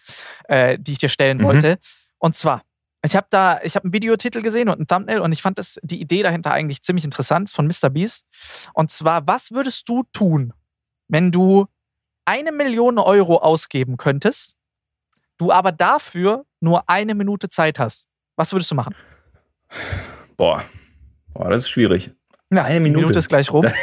äh, 0.45 0.79
die 0.79 0.93
ich 0.93 0.99
dir 0.99 1.09
stellen 1.09 1.39
Mhm. 1.39 1.43
wollte. 1.43 1.79
Und 2.19 2.37
zwar, 2.37 2.63
ich 3.05 3.17
habe 3.17 3.27
da, 3.31 3.59
ich 3.65 3.75
habe 3.75 3.85
einen 3.85 3.93
Videotitel 3.93 4.43
gesehen 4.43 4.69
und 4.69 4.79
ein 4.79 4.87
Thumbnail 4.87 5.19
und 5.19 5.33
ich 5.33 5.43
fand 5.43 5.59
das, 5.59 5.79
die 5.83 6.01
Idee 6.01 6.23
dahinter 6.23 6.53
eigentlich 6.53 6.83
ziemlich 6.83 7.05
interessant 7.05 7.51
von 7.51 7.67
Mr. 7.67 7.91
Beast. 7.91 8.27
Und 8.75 8.93
zwar, 8.93 9.27
was 9.27 9.51
würdest 9.51 9.89
du 9.89 10.05
tun, 10.13 10.53
wenn 11.09 11.33
du 11.33 11.67
eine 12.25 12.53
Million 12.53 12.99
Euro 12.99 13.39
ausgeben 13.39 13.97
könntest, 13.97 14.55
du 15.39 15.51
aber 15.51 15.73
dafür 15.73 16.45
nur 16.63 16.89
eine 16.89 17.15
Minute 17.15 17.49
Zeit 17.49 17.79
hast? 17.79 18.09
Was 18.37 18.53
würdest 18.53 18.71
du 18.71 18.75
machen? 18.75 18.95
Boah. 20.37 20.65
Boah, 21.35 21.51
das 21.51 21.65
ist 21.65 21.71
schwierig. 21.71 22.11
Ja, 22.51 22.65
Eine 22.65 22.81
Minute. 22.81 23.01
Minute 23.01 23.19
ist 23.19 23.29
gleich 23.29 23.51
rum. 23.53 23.67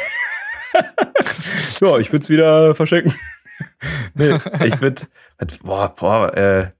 Ja, 1.82 1.97
ich 1.97 2.11
würde 2.11 2.23
es 2.23 2.30
wieder 2.30 2.75
verschenken. 2.75 3.13
nee, 4.13 4.38
ich 4.65 4.82
würde. 4.82 5.03
Boah, 5.63 5.95
boah, 5.95 6.36
äh, 6.36 6.71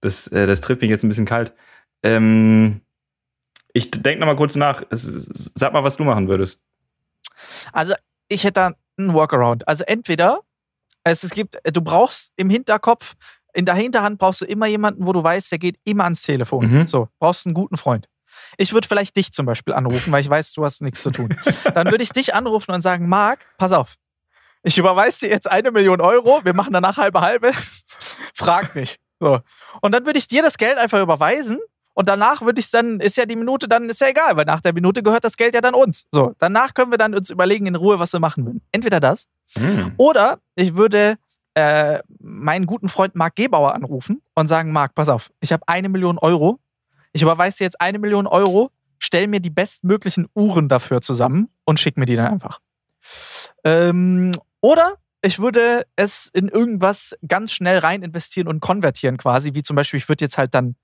das, 0.00 0.26
äh, 0.28 0.46
das 0.46 0.60
trifft 0.60 0.80
mich 0.80 0.90
jetzt 0.90 1.04
ein 1.04 1.08
bisschen 1.08 1.26
kalt. 1.26 1.54
Ähm, 2.02 2.80
ich 3.72 3.90
denke 3.90 4.20
noch 4.20 4.26
mal 4.26 4.36
kurz 4.36 4.56
nach. 4.56 4.82
Sag 4.90 5.72
mal, 5.72 5.84
was 5.84 5.96
du 5.96 6.04
machen 6.04 6.28
würdest. 6.28 6.60
Also, 7.72 7.94
ich 8.28 8.44
hätte 8.44 8.54
da 8.54 8.72
einen 8.98 9.14
Workaround. 9.14 9.66
Also, 9.68 9.84
entweder 9.84 10.40
es, 11.04 11.24
es 11.24 11.30
gibt, 11.30 11.58
du 11.64 11.80
brauchst 11.80 12.32
im 12.36 12.50
Hinterkopf, 12.50 13.14
in 13.52 13.64
der 13.66 13.74
Hinterhand 13.74 14.18
brauchst 14.18 14.40
du 14.40 14.44
immer 14.44 14.66
jemanden, 14.66 15.06
wo 15.06 15.12
du 15.12 15.22
weißt, 15.22 15.52
der 15.52 15.58
geht 15.58 15.76
immer 15.84 16.04
ans 16.04 16.22
Telefon. 16.22 16.70
Mhm. 16.70 16.86
So, 16.88 17.08
brauchst 17.18 17.46
einen 17.46 17.54
guten 17.54 17.76
Freund. 17.76 18.08
Ich 18.56 18.72
würde 18.72 18.88
vielleicht 18.88 19.16
dich 19.16 19.32
zum 19.32 19.46
Beispiel 19.46 19.74
anrufen, 19.74 20.12
weil 20.12 20.20
ich 20.22 20.28
weiß, 20.28 20.52
du 20.52 20.64
hast 20.64 20.82
nichts 20.82 21.02
zu 21.02 21.10
tun. 21.10 21.34
Dann 21.74 21.90
würde 21.90 22.02
ich 22.02 22.10
dich 22.10 22.34
anrufen 22.34 22.72
und 22.72 22.80
sagen, 22.80 23.08
Marc, 23.08 23.46
pass 23.58 23.72
auf. 23.72 23.96
Ich 24.62 24.78
überweise 24.78 25.20
dir 25.20 25.30
jetzt 25.30 25.50
eine 25.50 25.70
Million 25.70 26.00
Euro, 26.00 26.40
wir 26.44 26.54
machen 26.54 26.72
danach 26.72 26.96
halbe 26.96 27.20
halbe. 27.20 27.52
Frag 28.34 28.74
mich. 28.74 28.98
So. 29.20 29.40
Und 29.80 29.92
dann 29.92 30.06
würde 30.06 30.18
ich 30.18 30.28
dir 30.28 30.42
das 30.42 30.56
Geld 30.56 30.78
einfach 30.78 31.00
überweisen 31.00 31.58
und 31.94 32.08
danach 32.08 32.40
würde 32.42 32.60
ich 32.60 32.70
dann, 32.70 33.00
ist 33.00 33.16
ja 33.16 33.26
die 33.26 33.36
Minute, 33.36 33.68
dann 33.68 33.88
ist 33.88 34.00
ja 34.00 34.08
egal, 34.08 34.36
weil 34.36 34.44
nach 34.44 34.60
der 34.60 34.72
Minute 34.72 35.02
gehört 35.02 35.24
das 35.24 35.36
Geld 35.36 35.54
ja 35.54 35.60
dann 35.60 35.74
uns. 35.74 36.06
So, 36.12 36.34
danach 36.38 36.74
können 36.74 36.90
wir 36.90 36.98
dann 36.98 37.14
uns 37.14 37.30
überlegen 37.30 37.66
in 37.66 37.74
Ruhe, 37.74 37.98
was 37.98 38.12
wir 38.12 38.20
machen 38.20 38.46
würden. 38.46 38.62
Entweder 38.72 39.00
das 39.00 39.26
Hm. 39.54 39.92
oder 39.98 40.38
ich 40.54 40.74
würde 40.76 41.16
äh, 41.54 42.00
meinen 42.18 42.66
guten 42.66 42.88
Freund 42.88 43.14
Marc 43.14 43.36
Gebauer 43.36 43.74
anrufen 43.74 44.22
und 44.34 44.46
sagen, 44.48 44.72
Marc, 44.72 44.94
pass 44.94 45.08
auf, 45.08 45.30
ich 45.40 45.52
habe 45.52 45.62
eine 45.66 45.88
Million 45.88 46.18
Euro. 46.18 46.58
Ich 47.12 47.22
überweise 47.22 47.58
dir 47.58 47.64
jetzt 47.64 47.80
eine 47.80 47.98
Million 47.98 48.26
Euro, 48.26 48.70
stell 48.98 49.26
mir 49.26 49.40
die 49.40 49.50
bestmöglichen 49.50 50.28
Uhren 50.34 50.68
dafür 50.68 51.00
zusammen 51.00 51.50
und 51.64 51.78
schick 51.78 51.96
mir 51.96 52.06
die 52.06 52.16
dann 52.16 52.32
einfach. 52.32 52.60
Ähm, 53.64 54.32
oder 54.60 54.94
ich 55.22 55.38
würde 55.38 55.84
es 55.96 56.28
in 56.32 56.48
irgendwas 56.48 57.16
ganz 57.26 57.52
schnell 57.52 57.78
rein 57.78 58.02
investieren 58.02 58.48
und 58.48 58.60
konvertieren 58.60 59.16
quasi, 59.16 59.54
wie 59.54 59.62
zum 59.62 59.76
Beispiel, 59.76 59.98
ich 59.98 60.08
würde 60.08 60.24
jetzt 60.24 60.38
halt 60.38 60.54
dann 60.54 60.74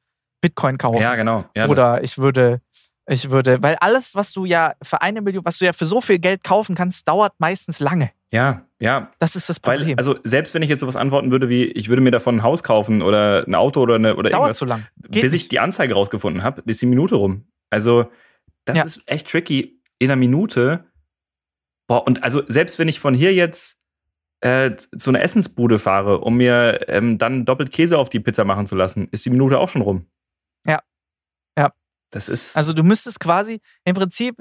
Bitcoin 0.40 0.78
kaufen. 0.78 1.00
Ja, 1.00 1.16
genau. 1.16 1.44
Ja, 1.56 1.66
Oder 1.66 2.02
ich 2.02 2.18
würde, 2.18 2.60
ich 3.06 3.30
würde, 3.30 3.62
weil 3.62 3.76
alles, 3.76 4.14
was 4.14 4.32
du 4.32 4.44
ja 4.44 4.74
für 4.82 5.02
eine 5.02 5.22
Million, 5.22 5.44
was 5.44 5.58
du 5.58 5.64
ja 5.64 5.72
für 5.72 5.86
so 5.86 6.00
viel 6.00 6.18
Geld 6.18 6.44
kaufen 6.44 6.76
kannst, 6.76 7.08
dauert 7.08 7.34
meistens 7.38 7.80
lange. 7.80 8.10
Ja, 8.30 8.66
ja. 8.78 9.10
Das 9.18 9.36
ist 9.36 9.48
das 9.48 9.58
Weil, 9.64 9.78
Problem. 9.78 9.98
also 9.98 10.16
selbst 10.24 10.54
wenn 10.54 10.62
ich 10.62 10.68
jetzt 10.68 10.80
sowas 10.80 10.96
antworten 10.96 11.30
würde 11.30 11.48
wie, 11.48 11.64
ich 11.64 11.88
würde 11.88 12.02
mir 12.02 12.10
davon 12.10 12.36
ein 12.36 12.42
Haus 12.42 12.62
kaufen 12.62 13.02
oder 13.02 13.44
ein 13.46 13.54
Auto 13.54 13.80
oder, 13.80 13.94
eine, 13.96 14.16
oder 14.16 14.30
dauert 14.30 14.42
irgendwas, 14.42 14.58
zu 14.58 14.64
lang. 14.64 14.86
Geht 15.08 15.22
bis 15.22 15.32
ich 15.32 15.42
nicht. 15.42 15.52
die 15.52 15.60
Anzeige 15.60 15.94
rausgefunden 15.94 16.42
habe, 16.44 16.62
ist 16.66 16.80
die 16.82 16.86
Minute 16.86 17.14
rum. 17.16 17.46
Also, 17.70 18.10
das 18.64 18.76
Ja. 18.78 18.84
ist 18.84 19.02
echt 19.06 19.28
tricky. 19.30 19.80
In 19.98 20.10
einer 20.10 20.16
Minute. 20.16 20.84
Boah, 21.88 22.06
und 22.06 22.22
also 22.22 22.42
selbst 22.48 22.78
wenn 22.78 22.86
ich 22.88 23.00
von 23.00 23.14
hier 23.14 23.32
jetzt 23.34 23.78
äh, 24.40 24.76
zu 24.76 25.10
einer 25.10 25.22
Essensbude 25.22 25.78
fahre, 25.78 26.20
um 26.20 26.36
mir 26.36 26.86
ähm, 26.88 27.18
dann 27.18 27.44
doppelt 27.44 27.72
Käse 27.72 27.98
auf 27.98 28.08
die 28.10 28.20
Pizza 28.20 28.44
machen 28.44 28.66
zu 28.66 28.76
lassen, 28.76 29.08
ist 29.10 29.24
die 29.24 29.30
Minute 29.30 29.58
auch 29.58 29.68
schon 29.68 29.82
rum. 29.82 30.06
Ja. 30.66 30.80
Ja. 31.58 31.72
Das 32.10 32.28
ist. 32.28 32.56
Also 32.56 32.72
du 32.72 32.84
müsstest 32.84 33.18
quasi 33.20 33.60
im 33.84 33.94
Prinzip, 33.96 34.36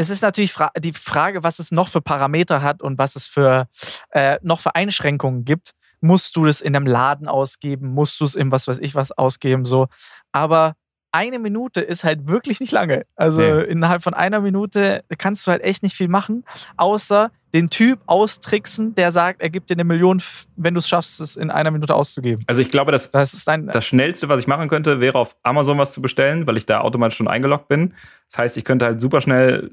es 0.00 0.08
ist 0.10 0.22
natürlich 0.22 0.52
fra 0.52 0.70
die 0.78 0.92
Frage, 0.92 1.42
was 1.42 1.58
es 1.58 1.72
noch 1.72 1.88
für 1.88 2.00
Parameter 2.00 2.62
hat 2.62 2.80
und 2.82 2.96
was 2.98 3.16
es 3.16 3.26
für 3.26 3.68
äh, 4.12 4.38
noch 4.42 4.60
für 4.60 4.74
Einschränkungen 4.74 5.44
gibt. 5.44 5.72
Musst 6.00 6.36
du 6.36 6.44
das 6.44 6.60
in 6.60 6.74
einem 6.76 6.86
Laden 6.86 7.26
ausgeben? 7.28 7.88
Musst 7.92 8.20
du 8.20 8.24
es 8.24 8.36
in 8.36 8.52
was 8.52 8.68
weiß 8.68 8.78
ich 8.78 8.94
was 8.94 9.10
ausgeben? 9.12 9.64
So. 9.64 9.88
Aber 10.32 10.74
eine 11.10 11.38
Minute 11.40 11.80
ist 11.80 12.04
halt 12.04 12.28
wirklich 12.28 12.60
nicht 12.60 12.70
lange. 12.70 13.04
Also 13.16 13.40
Nee. 13.40 13.62
innerhalb 13.64 14.02
von 14.02 14.14
einer 14.14 14.40
Minute 14.40 15.02
kannst 15.18 15.46
du 15.46 15.50
halt 15.50 15.62
echt 15.64 15.82
nicht 15.82 15.96
viel 15.96 16.06
machen, 16.08 16.44
außer 16.76 17.30
den 17.54 17.70
Typ 17.70 17.98
austricksen, 18.06 18.94
der 18.94 19.10
sagt, 19.10 19.40
er 19.40 19.48
gibt 19.48 19.70
dir 19.70 19.74
eine 19.74 19.84
Million, 19.84 20.22
wenn 20.56 20.74
du 20.74 20.78
es 20.80 20.88
schaffst, 20.88 21.18
es 21.20 21.34
in 21.34 21.50
einer 21.50 21.70
Minute 21.70 21.94
auszugeben. 21.94 22.44
also 22.46 22.60
ich 22.60 22.70
glaube, 22.70 22.92
das, 22.92 23.10
Das 23.10 23.32
ist 23.32 23.48
dein. 23.48 23.66
das 23.68 23.86
Schnellste, 23.86 24.28
was 24.28 24.38
ich 24.38 24.46
machen 24.46 24.68
könnte, 24.68 25.00
wäre 25.00 25.16
auf 25.18 25.34
Amazon 25.42 25.78
was 25.78 25.92
zu 25.92 26.02
bestellen, 26.02 26.46
weil 26.46 26.58
ich 26.58 26.66
da 26.66 26.82
automatisch 26.82 27.16
schon 27.16 27.26
eingeloggt 27.26 27.66
bin. 27.68 27.94
Das 28.30 28.38
heißt, 28.38 28.56
ich 28.58 28.64
könnte 28.66 28.84
halt 28.84 29.00
super 29.00 29.22
schnell 29.22 29.70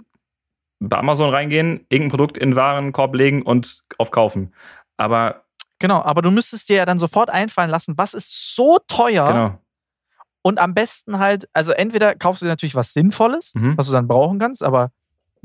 bei 0.80 0.98
Amazon 0.98 1.30
reingehen, 1.30 1.86
irgendein 1.90 2.10
Produkt 2.12 2.38
in 2.38 2.52
den 2.52 2.56
Warenkorb 2.56 3.16
legen 3.16 3.42
und 3.42 3.84
auf 3.98 4.12
kaufen. 4.12 4.54
Aber 4.98 5.42
Genau, 5.80 6.02
aber 6.02 6.22
du 6.22 6.32
müsstest 6.32 6.70
dir 6.70 6.78
ja 6.78 6.86
dann 6.86 7.00
sofort 7.00 7.30
einfallen 7.30 7.70
lassen, 7.70 7.98
was 7.98 8.14
ist 8.14 8.56
so 8.56 8.80
teuer 8.88 9.28
genau. 9.28 9.60
und 10.42 10.58
am 10.58 10.74
besten 10.74 11.20
halt, 11.20 11.50
also 11.52 11.74
entweder 11.74 12.16
kaufst 12.16 12.42
du 12.42 12.46
dir 12.46 12.50
natürlich 12.52 12.76
was 12.76 12.94
Sinnvolles, 12.94 13.54
Mhm. 13.56 13.78
was 13.78 13.88
du 13.88 13.92
dann 13.92 14.08
brauchen 14.08 14.40
kannst, 14.40 14.64
aber 14.64 14.92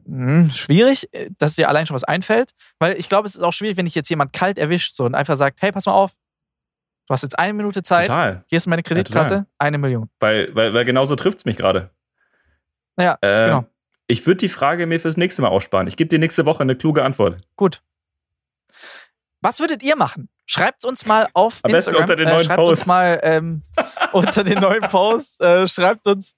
mh, 0.06 0.50
schwierig, 0.54 1.08
äh, 1.12 1.30
dass 1.38 1.56
dir 1.56 1.68
allein 1.68 1.84
schon 1.86 1.96
was 1.96 2.04
einfällt, 2.04 2.52
weil 2.78 2.96
ich 2.96 3.08
glaube, 3.08 3.26
es 3.26 3.34
ist 3.34 3.42
auch 3.42 3.52
schwierig, 3.52 3.76
wenn 3.76 3.86
ich 3.86 3.96
jetzt 3.96 4.08
jemand 4.08 4.32
kalt 4.32 4.56
erwischt 4.56 4.94
so 4.94 5.04
und 5.04 5.16
einfach 5.16 5.36
sagt, 5.36 5.60
hey, 5.62 5.72
pass 5.72 5.86
mal 5.86 5.92
auf, 5.94 6.12
du 7.08 7.12
hast 7.12 7.22
jetzt 7.22 7.36
eine 7.38 7.52
Minute 7.52 7.82
Zeit, 7.82 8.06
Total. 8.06 8.44
hier 8.46 8.56
ist 8.58 8.68
meine 8.68 8.84
Kreditkarte, 8.84 9.28
total. 9.34 9.46
eine 9.58 9.78
Million. 9.78 10.08
Weil, 10.20 10.54
weil, 10.54 10.72
weil 10.74 10.84
genau 10.84 11.06
so 11.06 11.16
trifft 11.16 11.38
es 11.38 11.44
mich 11.44 11.56
gerade. 11.56 11.90
Ja, 12.98 13.18
Äh, 13.20 13.46
genau. 13.46 13.64
Ich 14.10 14.26
würde 14.26 14.38
die 14.38 14.48
Frage 14.48 14.86
mir 14.86 14.98
fürs 15.00 15.16
nächste 15.16 15.42
Mal 15.42 15.48
aussparen. 15.48 15.86
Ich 15.86 15.96
gebe 15.96 16.08
dir 16.08 16.18
nächste 16.18 16.44
Woche 16.46 16.60
eine 16.62 16.74
kluge 16.76 17.04
Antwort. 17.04 17.38
Gut. 17.56 17.82
Was 19.40 19.60
würdet 19.60 19.82
ihr 19.82 19.96
machen? 19.96 20.28
Schreibt 20.46 20.84
uns 20.84 21.06
mal 21.06 21.28
auf 21.32 21.60
Am 21.62 21.70
besten 21.70 21.94
Instagram. 21.94 22.02
unter 22.02 22.16
den 22.16 22.26
äh, 22.28 22.32
neuen 22.32 22.44
schreibt 22.44 22.56
Post. 22.58 22.68
uns 22.70 22.86
mal 22.86 23.20
ähm, 23.22 23.62
unter 24.12 24.44
den 24.44 24.58
neuen 24.58 24.82
Post. 24.82 25.40
Äh, 25.40 25.68
schreibt 25.68 26.06
uns. 26.06 26.34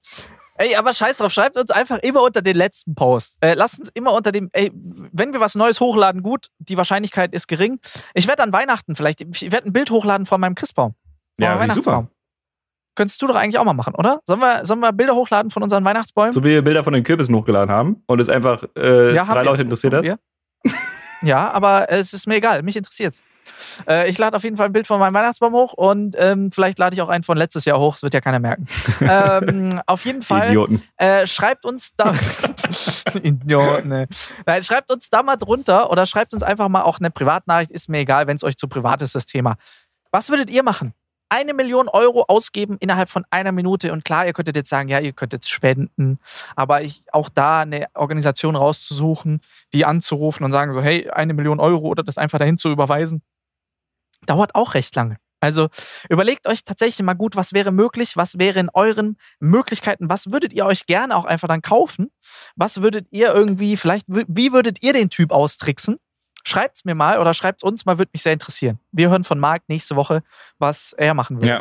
Ey, 0.57 0.77
aber 0.77 0.93
scheiß 0.93 1.17
drauf, 1.17 1.33
schreibt 1.33 1.57
uns 1.57 1.71
einfach 1.71 1.99
immer 2.01 2.23
unter 2.23 2.43
den 2.43 2.57
letzten 2.57 2.95
Post. 2.95 3.39
Äh, 3.41 3.55
lasst 3.55 3.81
uns 3.81 3.89
immer 3.95 4.13
unter 4.13 4.31
dem, 4.33 4.51
ey, 4.53 4.71
wenn 4.75 5.33
wir 5.33 5.41
was 5.41 5.55
Neues 5.55 5.81
hochladen, 5.81 6.23
gut, 6.23 6.49
die 6.59 6.77
Wahrscheinlichkeit 6.77 7.33
ist 7.35 7.49
gering. 7.49 7.81
Ich 8.15 8.29
werde 8.29 8.43
an 8.43 8.53
Weihnachten 8.53 8.95
vielleicht, 8.95 9.23
ich 9.23 9.51
werde 9.51 9.69
ein 9.69 9.73
Bild 9.73 9.91
hochladen 9.91 10.27
von 10.27 10.41
meinem 10.41 10.55
Christbaum. 10.55 10.95
Von 11.39 11.45
Ja, 11.45 11.57
meinem 11.57 11.71
wie 11.71 11.75
super. 11.75 12.09
Könntest 12.95 13.23
du 13.23 13.27
doch 13.27 13.37
eigentlich 13.37 13.59
auch 13.59 13.65
mal 13.65 13.73
machen, 13.73 13.95
oder? 13.95 14.21
Sollen 14.27 14.41
wir, 14.41 14.65
sollen 14.67 14.81
wir 14.81 14.93
Bilder 14.93 15.15
hochladen 15.15 15.51
von 15.51 15.63
unseren 15.63 15.85
Weihnachtsbäumen? 15.85 16.33
So 16.33 16.45
wie 16.45 16.51
wir 16.51 16.63
Bilder 16.63 16.85
von 16.85 16.93
den 16.93 17.05
Kürbissen 17.05 17.35
hochgeladen 17.35 17.71
haben 17.71 18.03
und 18.07 18.21
es 18.21 18.29
einfach 18.29 18.65
äh, 18.77 19.15
Ja, 19.15 19.25
drei. 19.25 19.43
Leute 19.45 19.63
interessiert 19.63 19.95
hat. 19.95 20.05
Ja. 21.25 21.53
aber 21.53 21.89
es 21.89 22.13
ist 22.13 22.27
mir 22.27 22.35
egal, 22.35 22.63
mich 22.65 22.77
interessiert's. 22.77 23.23
Äh, 23.89 24.11
ich 24.11 24.19
lade 24.19 24.37
auf 24.37 24.43
jeden 24.43 24.57
Fall 24.57 24.67
ein 24.67 24.73
Bild 24.73 24.87
von 24.89 24.99
meinem 24.99 25.15
Weihnachtsbaum 25.15 25.53
hoch 25.53 25.73
und 25.73 26.17
ähm, 26.19 26.51
vielleicht 26.51 26.79
lade 26.81 26.95
ich 26.95 27.03
auch 27.03 27.09
einen 27.09 27.23
von 27.23 27.37
letztes 27.37 27.65
Jahr 27.65 27.79
hoch, 27.79 27.95
das 27.95 28.03
wird 28.03 28.13
ja 28.15 28.21
keiner 28.21 28.41
merken. 28.41 28.67
ähm, 29.01 29.81
auf 29.87 30.05
jeden 30.05 30.23
Fall 30.23 30.49
Idioten. 30.49 30.83
äh, 30.97 31.27
schreibt 31.27 31.65
uns 31.65 31.95
da. 31.97 32.13
Idioten, 33.23 33.89
ne. 33.89 34.09
Nein, 34.47 34.63
schreibt 34.63 34.91
uns 34.91 35.11
da 35.11 35.23
mal 35.23 35.37
drunter 35.37 35.91
oder 35.91 36.07
schreibt 36.07 36.35
uns 36.35 36.43
einfach 36.43 36.69
mal 36.69 36.83
auch 36.83 36.99
eine 36.99 37.11
Privatnachricht, 37.11 37.71
ist 37.71 37.89
mir 37.89 37.99
egal, 37.99 38.27
wenn 38.27 38.37
es 38.37 38.45
euch 38.45 38.57
zu 38.57 38.69
privat 38.69 39.01
ist, 39.03 39.15
das 39.15 39.27
Thema. 39.27 39.55
Was 40.11 40.29
würdet 40.31 40.51
ihr 40.51 40.63
machen? 40.63 40.93
Eine 41.33 41.55
Million 41.55 41.89
Euro 41.89 42.27
ausgeben 42.29 42.77
innerhalb 42.79 43.09
von 43.09 43.25
einer 43.31 43.53
Minute. 43.53 43.91
Und 43.95 44.05
klar, 44.05 44.27
ihr 44.27 44.35
könntet 44.35 44.55
jetzt 44.55 44.69
sagen, 44.69 44.91
ja, 44.91 45.01
ihr 45.01 45.15
könnt 45.15 45.33
jetzt 45.33 45.49
spenden, 45.49 46.19
aber 46.57 46.83
ich 46.83 47.05
auch 47.11 47.31
da 47.31 47.61
eine 47.61 47.87
Organisation 47.95 48.55
rauszusuchen, 48.55 49.41
die 49.73 49.87
anzurufen 49.87 50.45
und 50.45 50.53
sagen 50.53 50.75
so, 50.75 50.83
hey, 50.83 51.09
eine 51.09 51.33
Million 51.33 51.59
Euro 51.59 51.87
oder 51.87 52.03
das 52.03 52.19
einfach 52.19 52.39
dahin 52.39 52.59
zu 52.59 52.69
überweisen, 52.69 53.23
dauert 54.27 54.55
auch 54.55 54.75
recht 54.75 54.95
lange. 54.95 55.17
Also 55.41 55.71
überlegt 56.11 56.47
euch 56.47 56.65
tatsächlich 56.65 57.03
mal 57.03 57.15
gut, 57.15 57.35
was 57.35 57.55
wäre 57.55 57.73
möglich, 57.73 58.15
was 58.15 58.39
wäre 58.39 58.61
in 58.61 58.69
euren 58.75 59.17
Möglichkeiten, 59.41 60.11
was 60.11 60.31
würdet 60.31 60.53
ihr 60.53 60.67
euch 60.67 60.85
gerne 60.85 61.17
auch 61.17 61.25
einfach 61.25 61.49
dann 61.49 61.63
kaufen, 61.63 62.11
was 62.57 62.83
würdet 62.83 63.07
ihr 63.11 63.35
irgendwie, 63.35 63.79
vielleicht, 63.79 64.05
wie 64.07 64.53
würdet 64.53 64.83
ihr 64.85 64.93
den 64.93 65.09
Typ 65.09 65.33
austricksen? 65.33 65.97
Schreibt's 66.45 66.85
mir 66.85 66.95
mal 66.95 67.19
oder 67.19 67.35
schreibt's 67.35 67.63
uns 67.63 67.87
mal, 67.87 67.99
würde 67.99 68.11
mich 68.13 68.23
sehr 68.23 68.33
interessieren. 68.33 68.79
Wir 68.91 69.11
hören 69.11 69.25
von 69.25 69.39
Marc 69.39 69.63
nächste 69.69 69.97
Woche, 69.97 70.23
was 70.59 70.93
er 70.95 71.15
machen 71.15 71.41
will. 71.41 71.49
Ja. 71.49 71.61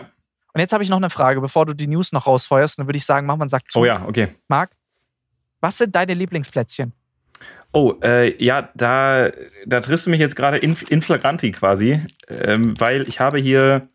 Und 0.54 0.60
jetzt 0.60 0.74
habe 0.74 0.84
ich 0.84 0.90
noch 0.90 0.98
eine 0.98 1.10
Frage, 1.10 1.40
bevor 1.40 1.66
du 1.66 1.74
die 1.74 1.88
News 1.88 2.12
noch 2.12 2.28
rausfeuerst, 2.28 2.80
dann 2.80 2.88
würde 2.88 2.98
ich 2.98 3.06
sagen, 3.06 3.26
mach 3.26 3.38
mal 3.38 3.44
einen 3.44 3.50
Sack 3.50 3.70
zu. 3.72 3.80
Oh 3.80 3.86
ja, 3.86 4.06
okay. 4.06 4.30
Marc, 4.48 4.72
was 5.62 5.78
sind 5.78 5.96
deine 5.96 6.14
Lieblingsplätzchen? 6.14 6.94
Oh, 7.74 7.94
äh, 8.04 8.36
ja, 8.44 8.70
da, 8.76 9.30
da 9.66 9.80
triffst 9.80 10.06
du 10.06 10.10
mich 10.10 10.20
jetzt 10.20 10.36
gerade 10.36 10.58
in, 10.58 10.76
in 10.90 11.02
flagranti 11.02 11.52
quasi, 11.52 12.02
ähm, 12.28 12.78
weil 12.80 13.08
ich 13.08 13.20
habe 13.22 13.40
hier. 13.40 13.88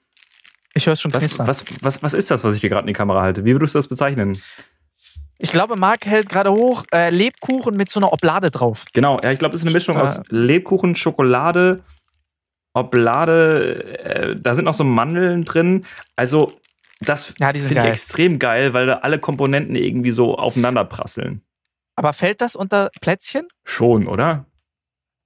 Ich 0.72 0.86
höre 0.86 0.94
es 0.94 1.00
schon 1.00 1.12
Was, 1.12 1.20
knistern. 1.20 1.46
was, 1.46 1.64
was, 1.82 2.02
was 2.02 2.14
ist 2.14 2.30
das, 2.30 2.42
was 2.44 2.54
ich 2.54 2.60
hier 2.60 2.70
gerade 2.70 2.82
in 2.82 2.88
die 2.88 2.92
Kamera 2.94 3.22
halte? 3.22 3.44
Wie 3.44 3.52
würdest 3.52 3.74
du 3.74 3.78
das 3.78 3.88
bezeichnen? 3.88 4.40
Ich 5.38 5.50
glaube, 5.50 5.76
Marc 5.76 6.06
hält 6.06 6.28
gerade 6.28 6.50
hoch 6.50 6.84
äh, 6.92 7.10
Lebkuchen 7.10 7.76
mit 7.76 7.90
so 7.90 8.00
einer 8.00 8.12
Oblade 8.12 8.50
drauf. 8.50 8.84
Genau, 8.92 9.18
ja, 9.22 9.32
ich 9.32 9.38
glaube, 9.38 9.52
das 9.52 9.60
ist 9.60 9.66
eine 9.66 9.74
Mischung 9.74 9.96
aus 9.96 10.20
Lebkuchen, 10.30 10.96
Schokolade, 10.96 11.82
Oblade, 12.72 13.98
äh, 14.04 14.36
da 14.36 14.54
sind 14.54 14.64
noch 14.64 14.74
so 14.74 14.84
Mandeln 14.84 15.44
drin. 15.44 15.84
Also, 16.14 16.52
das 17.00 17.34
Ja, 17.38 17.52
finde 17.52 17.80
ich 17.82 17.84
extrem 17.84 18.38
geil, 18.38 18.72
weil 18.72 18.86
da 18.86 18.94
alle 18.98 19.18
Komponenten 19.18 19.76
irgendwie 19.76 20.10
so 20.10 20.36
aufeinander 20.36 20.84
prasseln. 20.84 21.42
Aber 21.96 22.12
fällt 22.12 22.40
das 22.40 22.56
unter 22.56 22.90
Plätzchen? 23.00 23.46
Schon, 23.64 24.06
oder? 24.06 24.46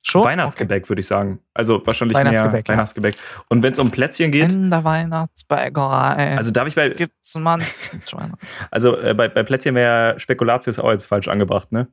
Schon? 0.03 0.25
Weihnachtsgebäck, 0.25 0.89
würde 0.89 1.01
ich 1.01 1.07
sagen. 1.07 1.41
Also 1.53 1.85
wahrscheinlich 1.87 2.17
mehr 2.17 2.25
Weihnachtsgebäck, 2.25 2.69
ja. 2.69 2.75
Weihnachtsgebäck. 2.75 3.15
Und 3.49 3.63
wenn 3.63 3.73
es 3.73 3.79
um 3.79 3.91
Plätzchen 3.91 4.33
geht, 4.33 4.51
In 4.51 4.71
der 4.71 4.83
Weihnachtsbäckerei 4.83 6.37
also 6.37 6.51
darf 6.51 6.69
ich 6.69 6.75
bei, 6.75 6.89
gibt's 6.89 7.35
man. 7.35 7.63
also 8.71 8.97
äh, 8.99 9.13
bei, 9.15 9.29
bei 9.29 9.43
Plätzchen 9.43 9.75
wäre 9.75 10.19
Spekulatius 10.19 10.79
auch 10.79 10.91
jetzt 10.91 11.05
falsch 11.05 11.29
angebracht, 11.29 11.71
ne? 11.73 11.89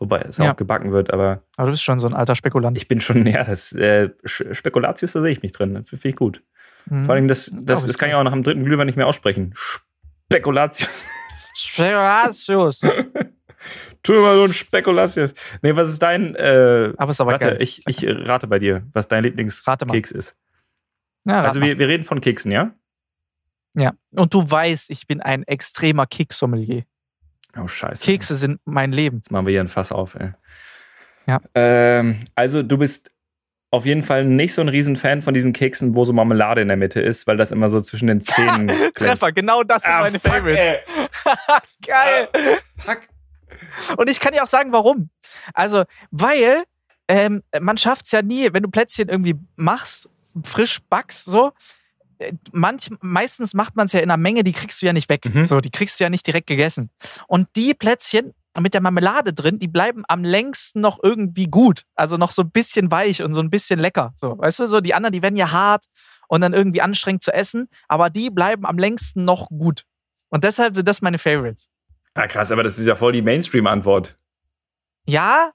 Wobei 0.00 0.20
es 0.22 0.38
Ja. 0.38 0.50
auch 0.52 0.56
gebacken 0.56 0.92
wird, 0.92 1.12
aber 1.12 1.42
Aber 1.56 1.66
du 1.66 1.72
bist 1.72 1.84
schon 1.84 1.98
so 1.98 2.06
ein 2.08 2.14
alter 2.14 2.34
Spekulant. 2.34 2.76
ich 2.76 2.88
bin 2.88 3.00
schon 3.00 3.20
näher. 3.22 3.44
Das 3.44 3.72
äh, 3.72 4.10
Spekulatius, 4.24 5.12
da 5.12 5.20
sehe 5.20 5.30
ich 5.30 5.42
mich 5.42 5.52
drin. 5.52 5.84
Finde 5.84 6.08
ich 6.08 6.16
gut. 6.16 6.42
Mhm. 6.86 7.04
Vor 7.04 7.14
allem, 7.14 7.28
das, 7.28 7.52
das, 7.54 7.86
das 7.86 7.96
kann 7.98 8.08
ich 8.08 8.14
auch 8.16 8.22
nach 8.24 8.32
dem 8.32 8.42
dritten 8.42 8.64
Glühwein 8.64 8.86
nicht 8.86 8.96
mehr 8.96 9.06
aussprechen. 9.06 9.54
Spekulatius. 10.32 11.06
Spekulatius. 11.54 12.80
Tu 14.02 14.12
mal 14.14 14.34
so 14.36 14.44
ein 14.44 14.54
Spekulatius. 14.54 15.34
Nee, 15.62 15.76
was 15.76 15.88
ist 15.88 16.00
dein. 16.02 16.34
Äh, 16.34 16.92
Aber 16.96 17.10
ist 17.10 17.20
aber 17.20 17.32
warte, 17.32 17.46
geil. 17.46 17.56
ich, 17.60 17.82
ich 17.86 18.04
rate 18.06 18.46
bei 18.46 18.58
dir, 18.58 18.82
was 18.92 19.08
dein. 19.08 19.22
Lieblingskeks 19.24 20.10
ist. 20.10 20.36
Ja, 21.26 21.42
Also, 21.42 21.60
wir, 21.60 21.78
wir 21.78 21.86
reden 21.88 22.04
von 22.04 22.20
Keksen, 22.20 22.50
ja? 22.50 22.72
ja. 23.74 23.92
Und 24.12 24.32
du 24.32 24.50
weißt, 24.50 24.90
ich 24.90 25.06
bin 25.06 25.20
ein 25.20 25.42
extremer 25.42 26.06
Keksommelier. 26.06 26.84
Oh, 27.58 27.68
scheiße. 27.68 28.04
Kekse 28.04 28.36
sind 28.36 28.60
mein 28.64 28.92
Leben. 28.92 29.18
Jetzt 29.18 29.30
machen 29.30 29.46
wir 29.46 29.50
hier 29.52 29.60
ein 29.60 29.68
Fass 29.68 29.92
auf, 29.92 30.14
ey. 30.14 30.30
Ja. 31.26 31.40
Ähm, 31.54 32.20
also, 32.34 32.62
du 32.62 32.78
bist 32.78 33.10
auf 33.72 33.84
jeden 33.86 34.02
Fall 34.02 34.24
nicht 34.24 34.54
so 34.54 34.62
ein 34.62 34.68
Riesenfan 34.68 35.20
von 35.22 35.34
diesen 35.34 35.52
Keksen, 35.52 35.94
wo 35.94 36.04
so 36.04 36.12
Marmelade 36.12 36.62
in 36.62 36.68
der 36.68 36.76
Mitte 36.76 37.00
ist, 37.00 37.26
weil 37.26 37.36
das 37.36 37.52
immer 37.52 37.68
so 37.68 37.80
zwischen 37.80 38.08
den 38.08 38.20
Zähnen. 38.20 38.68
Treffer, 38.94 39.30
genau 39.30 39.62
das 39.62 39.82
sind 39.82 39.92
Ah, 39.92 40.00
meine 40.00 40.18
fuck, 40.18 40.32
Favorites. 40.32 40.78
Geil. 41.86 42.28
Fuck. 42.78 43.00
Und 43.96 44.10
ich 44.10 44.20
kann 44.20 44.32
dir 44.32 44.42
auch 44.42 44.48
sagen, 44.48 44.72
warum. 44.72 45.10
Also, 45.54 45.84
weil 46.10 46.64
ähm, 47.08 47.42
man 47.60 47.76
schafft 47.76 48.06
es 48.06 48.12
ja 48.12 48.22
nie, 48.22 48.52
wenn 48.52 48.62
du 48.62 48.70
Plätzchen 48.70 49.08
irgendwie 49.08 49.34
machst, 49.56 50.08
frisch 50.44 50.80
backst, 50.88 51.24
so. 51.24 51.52
äh, 52.18 52.32
Manch, 52.52 52.90
meistens 53.00 53.54
macht 53.54 53.76
man 53.76 53.86
es 53.86 53.92
ja 53.92 54.00
in 54.00 54.10
einer 54.10 54.20
Menge, 54.20 54.44
die 54.44 54.52
kriegst 54.52 54.80
du 54.80 54.86
ja 54.86 54.92
nicht 54.92 55.08
weg. 55.08 55.24
Mhm. 55.32 55.44
So, 55.46 55.60
die 55.60 55.70
kriegst 55.70 55.98
du 55.98 56.04
ja 56.04 56.10
nicht 56.10 56.26
direkt 56.26 56.46
gegessen. 56.46 56.90
Und 57.26 57.48
die 57.56 57.74
Plätzchen 57.74 58.32
mit 58.58 58.74
der 58.74 58.80
Marmelade 58.80 59.32
drin, 59.32 59.58
die 59.58 59.68
bleiben 59.68 60.02
am 60.08 60.24
längsten 60.24 60.80
noch 60.80 60.98
irgendwie 61.02 61.46
gut. 61.46 61.84
Also 61.94 62.16
noch 62.16 62.32
so 62.32 62.42
ein 62.42 62.50
bisschen 62.50 62.90
weich 62.90 63.22
und 63.22 63.32
so 63.32 63.40
ein 63.40 63.50
bisschen 63.50 63.78
lecker. 63.78 64.12
So, 64.16 64.38
weißt 64.38 64.60
du, 64.60 64.66
so 64.68 64.80
die 64.80 64.94
anderen, 64.94 65.12
die 65.12 65.22
werden 65.22 65.36
ja 65.36 65.50
hart 65.52 65.84
und 66.28 66.40
dann 66.40 66.52
irgendwie 66.52 66.82
anstrengend 66.82 67.22
zu 67.22 67.32
essen, 67.32 67.68
aber 67.88 68.10
die 68.10 68.30
bleiben 68.30 68.66
am 68.66 68.78
längsten 68.78 69.24
noch 69.24 69.48
gut. 69.48 69.84
Und 70.30 70.44
deshalb 70.44 70.74
sind 70.74 70.86
das 70.86 71.00
meine 71.02 71.18
Favorites. 71.18 71.70
Ah, 72.14 72.26
krass, 72.26 72.50
aber 72.50 72.62
das 72.62 72.78
ist 72.78 72.86
ja 72.86 72.94
voll 72.94 73.12
die 73.12 73.22
Mainstream-Antwort. 73.22 74.18
Ja, 75.06 75.52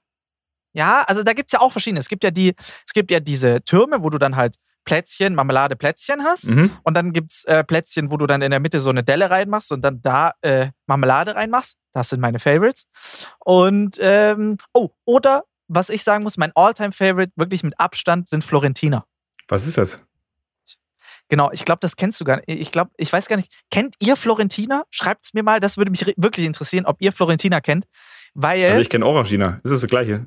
ja, 0.72 1.04
also 1.06 1.22
da 1.22 1.32
gibt 1.32 1.48
es 1.48 1.52
ja 1.52 1.60
auch 1.60 1.72
verschiedene. 1.72 2.00
Es 2.00 2.08
gibt 2.08 2.22
ja 2.22 2.30
die, 2.30 2.54
es 2.58 2.92
gibt 2.92 3.10
ja 3.10 3.20
diese 3.20 3.62
Türme, 3.62 4.02
wo 4.02 4.10
du 4.10 4.18
dann 4.18 4.36
halt 4.36 4.56
Plätzchen, 4.84 5.34
Marmelade-Plätzchen 5.34 6.22
hast. 6.22 6.50
Mhm. 6.50 6.70
Und 6.82 6.94
dann 6.94 7.12
gibt 7.12 7.32
es 7.32 7.44
äh, 7.44 7.64
Plätzchen, 7.64 8.10
wo 8.10 8.16
du 8.16 8.26
dann 8.26 8.40
in 8.40 8.50
der 8.50 8.60
Mitte 8.60 8.80
so 8.80 8.90
eine 8.90 9.02
Delle 9.02 9.30
reinmachst 9.30 9.72
und 9.72 9.82
dann 9.82 10.00
da 10.00 10.32
äh, 10.42 10.68
Marmelade 10.86 11.34
reinmachst. 11.34 11.76
Das 11.92 12.10
sind 12.10 12.20
meine 12.20 12.38
Favorites. 12.38 12.86
Und, 13.44 13.98
ähm, 14.00 14.58
oh, 14.72 14.90
oder 15.04 15.44
was 15.68 15.88
ich 15.88 16.04
sagen 16.04 16.22
muss, 16.22 16.36
mein 16.36 16.52
All-Time-Favorite, 16.54 17.32
wirklich 17.36 17.62
mit 17.62 17.78
Abstand, 17.80 18.28
sind 18.28 18.44
Florentiner. 18.44 19.06
Was 19.48 19.66
ist 19.66 19.78
das? 19.78 20.05
Genau, 21.28 21.50
ich 21.52 21.64
glaube, 21.64 21.80
das 21.80 21.96
kennst 21.96 22.20
du 22.20 22.24
gar 22.24 22.36
nicht. 22.36 22.48
Ich 22.48 22.70
glaube, 22.70 22.90
ich 22.96 23.12
weiß 23.12 23.26
gar 23.28 23.36
nicht. 23.36 23.52
Kennt 23.70 23.94
ihr 23.98 24.16
Florentiner? 24.16 24.84
Schreibt 24.90 25.24
es 25.24 25.34
mir 25.34 25.42
mal, 25.42 25.58
das 25.60 25.76
würde 25.76 25.90
mich 25.90 26.06
wirklich 26.16 26.46
interessieren, 26.46 26.86
ob 26.86 26.96
ihr 27.00 27.12
Florentiner 27.12 27.60
kennt. 27.60 27.86
Weil. 28.34 28.64
Also 28.64 28.80
ich 28.80 28.90
kenne 28.90 29.06
Orangina. 29.06 29.60
Ist 29.64 29.72
das 29.72 29.80
das 29.80 29.90
gleiche? 29.90 30.26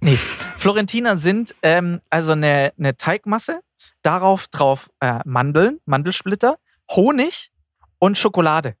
Nee, 0.00 0.16
Florentiner 0.16 1.16
sind 1.16 1.54
ähm, 1.62 2.00
also 2.10 2.32
eine, 2.32 2.72
eine 2.78 2.96
Teigmasse, 2.96 3.60
darauf 4.02 4.46
drauf 4.48 4.90
äh, 5.00 5.20
Mandeln, 5.24 5.80
Mandelsplitter, 5.86 6.58
Honig 6.90 7.50
und 7.98 8.16
Schokolade. 8.16 8.74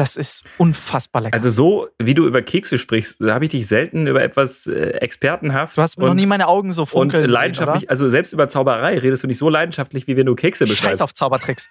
Das 0.00 0.16
ist 0.16 0.44
unfassbar 0.56 1.20
lecker. 1.20 1.34
Also 1.34 1.50
so, 1.50 1.88
wie 1.98 2.14
du 2.14 2.26
über 2.26 2.40
Kekse 2.40 2.78
sprichst, 2.78 3.20
da 3.20 3.34
habe 3.34 3.44
ich 3.44 3.50
dich 3.50 3.66
selten 3.66 4.06
über 4.06 4.22
etwas 4.22 4.66
äh, 4.66 4.92
expertenhaft 4.92 5.76
du 5.76 5.82
hast 5.82 5.98
noch 5.98 6.10
und, 6.10 6.16
nie 6.16 6.24
meine 6.24 6.48
Augen 6.48 6.72
so 6.72 6.82
und 6.82 6.86
funkeln 6.86 7.24
gesehen, 7.24 7.30
leidenschaftlich, 7.30 7.90
also 7.90 8.08
selbst 8.08 8.32
über 8.32 8.48
Zauberei 8.48 8.98
redest 8.98 9.24
du 9.24 9.26
nicht 9.26 9.36
so 9.36 9.50
leidenschaftlich, 9.50 10.06
wie 10.06 10.16
wenn 10.16 10.24
du 10.24 10.34
Kekse 10.34 10.64
oder? 10.64 10.70
Scheiß 10.70 10.80
beschreibst. 10.80 11.02
auf 11.02 11.12
Zaubertricks. 11.12 11.68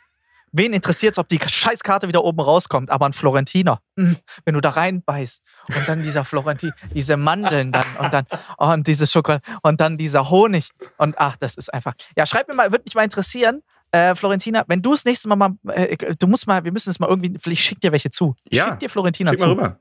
Wen 0.52 0.74
interessiert 0.74 1.14
es, 1.14 1.18
ob 1.18 1.28
die 1.28 1.40
Scheißkarte 1.44 2.08
wieder 2.08 2.24
oben 2.24 2.40
rauskommt? 2.40 2.92
Aber 2.92 3.08
ein 3.08 3.14
Florentiner, 3.14 3.82
mm, 3.96 4.14
wenn 4.46 4.54
du 4.54 4.62
da 4.62 4.70
reinbeißt 4.70 5.44
und 5.76 5.88
dann 5.90 6.04
dieser 6.04 6.24
Florentin, 6.24 6.72
diese 6.94 7.18
Mandeln 7.18 7.72
dann 7.72 7.86
und 8.00 8.14
dann 8.14 8.26
oh, 8.58 8.68
und 8.72 8.86
diese 8.86 9.08
Schokolade 9.08 9.44
und 9.64 9.82
dann 9.82 9.98
dieser 9.98 10.30
Honig 10.30 10.70
und 10.98 11.16
ach, 11.18 11.36
das 11.36 11.56
ist 11.56 11.74
einfach. 11.74 11.94
Ja, 12.16 12.26
schreib 12.26 12.48
mir 12.48 12.56
mal, 12.56 12.72
würde 12.72 12.84
mich 12.86 12.96
mal 12.96 13.04
interessieren, 13.04 13.62
äh, 13.92 14.16
Florentina, 14.16 14.64
wenn 14.68 14.82
du 14.82 14.92
das 14.92 15.06
nächste 15.06 15.28
Mal 15.30 15.36
mal, 15.36 15.52
äh, 15.68 15.98
du 16.20 16.28
musst 16.28 16.48
mal, 16.48 16.64
wir 16.64 16.72
müssen 16.72 16.90
es 16.90 17.00
mal 17.00 17.08
irgendwie, 17.08 17.34
vielleicht 17.40 17.62
schick 17.62 17.80
dir 17.82 17.92
welche 17.92 18.12
zu. 18.12 18.36
Ich 18.50 18.58
Ja, 18.58 18.70
schick 18.70 18.80
dir 18.80 18.90
Florentina 18.90 19.32
Schick 19.32 19.40
mal 19.40 19.46
zu. 19.46 19.52
rüber. 19.52 19.80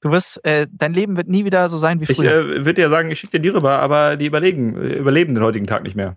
Du 0.00 0.10
wirst, 0.10 0.44
äh, 0.44 0.66
dein 0.70 0.92
Leben 0.92 1.16
wird 1.16 1.28
nie 1.28 1.44
wieder 1.44 1.68
so 1.68 1.78
sein 1.78 1.98
wie 2.00 2.04
Ich 2.10 2.16
früher. 2.16 2.30
äh, 2.56 2.64
würde 2.64 2.82
ja 2.82 2.88
sagen, 2.90 3.10
ich 3.10 3.18
schicke 3.20 3.38
dir 3.38 3.40
die 3.40 3.48
rüber, 3.48 3.78
aber 3.78 4.16
die 4.16 4.26
überlegen, 4.26 4.76
äh, 4.76 4.96
überleben 4.96 5.34
den 5.34 5.42
heutigen 5.42 5.66
Tag 5.66 5.82
nicht 5.82 5.96
mehr. 5.96 6.16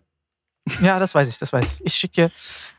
Ja, 0.82 1.00
das 1.00 1.16
weiß 1.16 1.30
ich, 1.30 1.38
das 1.38 1.54
weiß 1.54 1.64
ich. 1.66 1.86
Ich 1.86 1.94
schicke 1.94 2.14
dir, 2.14 2.32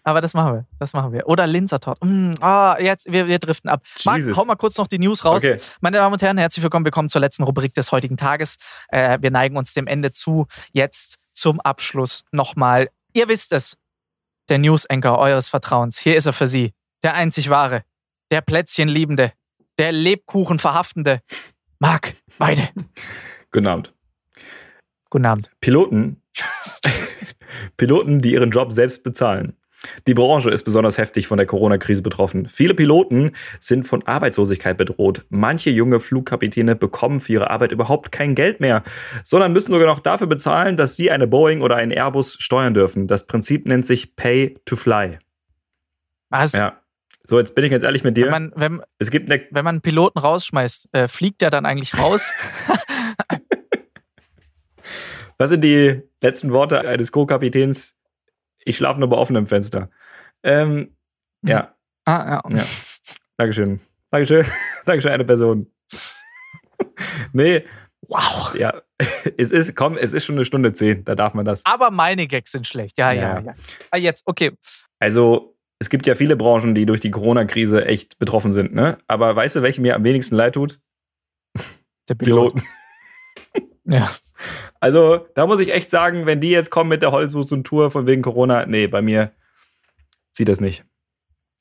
aber 0.04 0.20
das 0.20 0.34
machen 0.34 0.52
wir, 0.52 0.66
das 0.78 0.92
machen 0.92 1.10
wir. 1.12 1.26
Oder 1.26 1.46
Linzertort. 1.46 1.98
Mm, 2.04 2.32
ah, 2.42 2.76
jetzt, 2.78 3.10
wir, 3.10 3.26
wir 3.26 3.38
driften 3.38 3.70
ab. 3.70 3.82
Marc, 4.04 4.18
Jesus. 4.18 4.36
hau 4.36 4.44
mal 4.44 4.56
kurz 4.56 4.76
noch 4.76 4.88
die 4.88 4.98
News 4.98 5.24
raus. 5.24 5.42
Okay. 5.42 5.58
Meine 5.80 5.96
Damen 5.96 6.12
und 6.12 6.20
Herren, 6.20 6.36
herzlich 6.36 6.62
willkommen. 6.62 6.84
Wir 6.84 6.92
kommen 6.92 7.08
zur 7.08 7.22
letzten 7.22 7.44
Rubrik 7.44 7.72
des 7.72 7.90
heutigen 7.90 8.18
Tages. 8.18 8.58
Äh, 8.88 9.16
wir 9.22 9.30
neigen 9.30 9.56
uns 9.56 9.72
dem 9.72 9.86
Ende 9.86 10.12
zu. 10.12 10.46
Jetzt 10.72 11.16
zum 11.32 11.60
Abschluss 11.60 12.24
nochmal. 12.30 12.90
Ihr 13.14 13.28
wisst 13.30 13.54
es. 13.54 13.78
Der 14.48 14.58
News-Anchor 14.58 15.18
eures 15.18 15.48
Vertrauens. 15.48 15.98
Hier 15.98 16.16
ist 16.16 16.26
er 16.26 16.32
für 16.32 16.48
Sie. 16.48 16.72
Der 17.02 17.14
einzig 17.14 17.50
wahre. 17.50 17.82
Der 18.30 18.40
Plätzchenliebende. 18.40 19.32
Der 19.76 19.92
Lebkuchenverhaftende. 19.92 21.20
Marc, 21.78 22.14
beide. 22.38 22.68
Guten 23.52 23.66
Abend. 23.66 23.94
Guten 25.10 25.26
Abend. 25.26 25.50
Piloten, 25.60 26.22
Piloten, 27.76 28.20
die 28.20 28.32
ihren 28.32 28.50
Job 28.50 28.72
selbst 28.72 29.04
bezahlen. 29.04 29.56
Die 30.06 30.14
Branche 30.14 30.50
ist 30.50 30.64
besonders 30.64 30.98
heftig 30.98 31.28
von 31.28 31.38
der 31.38 31.46
Corona-Krise 31.46 32.02
betroffen. 32.02 32.48
Viele 32.48 32.74
Piloten 32.74 33.32
sind 33.60 33.86
von 33.86 34.06
Arbeitslosigkeit 34.06 34.76
bedroht. 34.76 35.24
Manche 35.28 35.70
junge 35.70 36.00
Flugkapitäne 36.00 36.74
bekommen 36.74 37.20
für 37.20 37.34
ihre 37.34 37.50
Arbeit 37.50 37.72
überhaupt 37.72 38.10
kein 38.10 38.34
Geld 38.34 38.60
mehr, 38.60 38.82
sondern 39.22 39.52
müssen 39.52 39.72
sogar 39.72 39.86
noch 39.86 40.00
dafür 40.00 40.26
bezahlen, 40.26 40.76
dass 40.76 40.96
sie 40.96 41.10
eine 41.10 41.26
Boeing 41.26 41.62
oder 41.62 41.76
einen 41.76 41.92
Airbus 41.92 42.36
steuern 42.40 42.74
dürfen. 42.74 43.06
Das 43.06 43.26
Prinzip 43.26 43.66
nennt 43.66 43.86
sich 43.86 44.16
Pay 44.16 44.56
to 44.64 44.76
Fly. 44.76 45.18
Was? 46.30 46.52
Ja. 46.52 46.80
So, 47.24 47.38
jetzt 47.38 47.54
bin 47.54 47.64
ich 47.64 47.70
ganz 47.70 47.84
ehrlich 47.84 48.04
mit 48.04 48.16
dir. 48.16 48.24
Wenn, 48.24 48.32
man, 48.32 48.52
wenn, 48.56 48.82
es 48.98 49.10
gibt 49.10 49.30
eine 49.30 49.42
wenn 49.50 49.64
man 49.64 49.76
einen 49.76 49.82
Piloten 49.82 50.18
rausschmeißt, 50.18 50.88
äh, 50.92 51.08
fliegt 51.08 51.42
der 51.42 51.50
dann 51.50 51.66
eigentlich 51.66 51.98
raus? 51.98 52.32
Was 55.38 55.50
sind 55.50 55.62
die 55.62 56.02
letzten 56.20 56.52
Worte 56.52 56.80
eines 56.80 57.12
Co-Kapitäns? 57.12 57.97
Ich 58.68 58.76
schlafe 58.76 59.00
nur 59.00 59.08
bei 59.08 59.16
offenem 59.16 59.46
Fenster. 59.46 59.90
Ähm, 60.42 60.94
ja, 61.42 61.74
ah, 62.04 62.40
ja. 62.50 62.56
Ja. 62.56 62.64
Dankeschön. 63.36 63.80
Dankeschön. 64.10 64.44
Dankeschön, 64.84 65.10
eine 65.12 65.24
Person. 65.24 65.66
nee, 67.32 67.64
Wow. 68.02 68.54
ja. 68.54 68.82
Es 69.36 69.50
ist, 69.50 69.74
komm, 69.76 69.96
es 69.96 70.12
ist 70.12 70.24
schon 70.24 70.34
eine 70.36 70.44
Stunde 70.44 70.72
zehn, 70.72 71.04
da 71.04 71.14
darf 71.14 71.34
man 71.34 71.44
das. 71.44 71.62
Aber 71.64 71.90
meine 71.90 72.26
Gags 72.26 72.52
sind 72.52 72.66
schlecht. 72.66 72.98
Ja, 72.98 73.12
ja, 73.12 73.22
Ja. 73.22 73.40
ja. 73.40 73.54
Ah, 73.90 73.96
jetzt, 73.96 74.22
okay. 74.26 74.52
Also, 74.98 75.56
es 75.78 75.88
gibt 75.90 76.06
ja 76.06 76.14
viele 76.14 76.36
Branchen, 76.36 76.74
die 76.74 76.86
durch 76.86 77.00
die 77.00 77.10
Corona-Krise 77.10 77.84
echt 77.84 78.18
betroffen 78.18 78.52
sind, 78.52 78.74
ne? 78.74 78.98
Aber 79.06 79.34
weißt 79.36 79.56
du, 79.56 79.62
welche 79.62 79.80
mir 79.80 79.94
am 79.94 80.04
wenigsten 80.04 80.34
leid 80.34 80.54
tut? 80.54 80.80
Der 82.08 82.14
Pilot. 82.14 82.54
Piloten. 82.54 82.62
Ja. 83.84 84.10
Also, 84.80 85.26
da 85.34 85.46
muss 85.46 85.60
ich 85.60 85.72
echt 85.74 85.90
sagen, 85.90 86.26
wenn 86.26 86.40
die 86.40 86.50
jetzt 86.50 86.70
kommen 86.70 86.88
mit 86.88 87.02
der 87.02 87.12
Holzwurst 87.12 87.52
und 87.52 87.64
Tour 87.64 87.90
von 87.90 88.06
wegen 88.06 88.22
Corona, 88.22 88.66
nee, 88.66 88.86
bei 88.86 89.02
mir 89.02 89.32
sieht 90.32 90.48
das 90.48 90.60
nicht. 90.60 90.84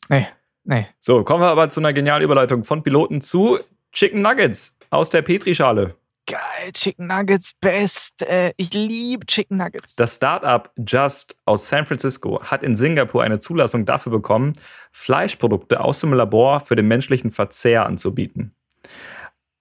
Nee, 0.09 0.27
nee. 0.63 0.87
So, 0.99 1.23
kommen 1.23 1.41
wir 1.41 1.47
aber 1.47 1.69
zu 1.69 1.79
einer 1.79 1.93
genialen 1.93 2.23
Überleitung 2.23 2.63
von 2.63 2.83
Piloten 2.83 3.21
zu 3.21 3.59
Chicken 3.91 4.21
Nuggets 4.21 4.77
aus 4.89 5.09
der 5.09 5.21
Petrischale. 5.21 5.95
Geil, 6.27 6.73
Chicken 6.73 7.07
Nuggets, 7.07 7.53
best. 7.61 8.27
Äh, 8.27 8.53
ich 8.57 8.73
liebe 8.73 9.25
Chicken 9.25 9.57
Nuggets. 9.57 9.95
Das 9.95 10.15
Startup 10.15 10.69
Just 10.77 11.37
aus 11.45 11.69
San 11.69 11.85
Francisco 11.85 12.43
hat 12.43 12.63
in 12.63 12.75
Singapur 12.75 13.23
eine 13.23 13.39
Zulassung 13.39 13.85
dafür 13.85 14.11
bekommen, 14.11 14.53
Fleischprodukte 14.91 15.79
aus 15.79 16.01
dem 16.01 16.11
Labor 16.11 16.59
für 16.59 16.75
den 16.75 16.89
menschlichen 16.89 17.31
Verzehr 17.31 17.85
anzubieten. 17.85 18.53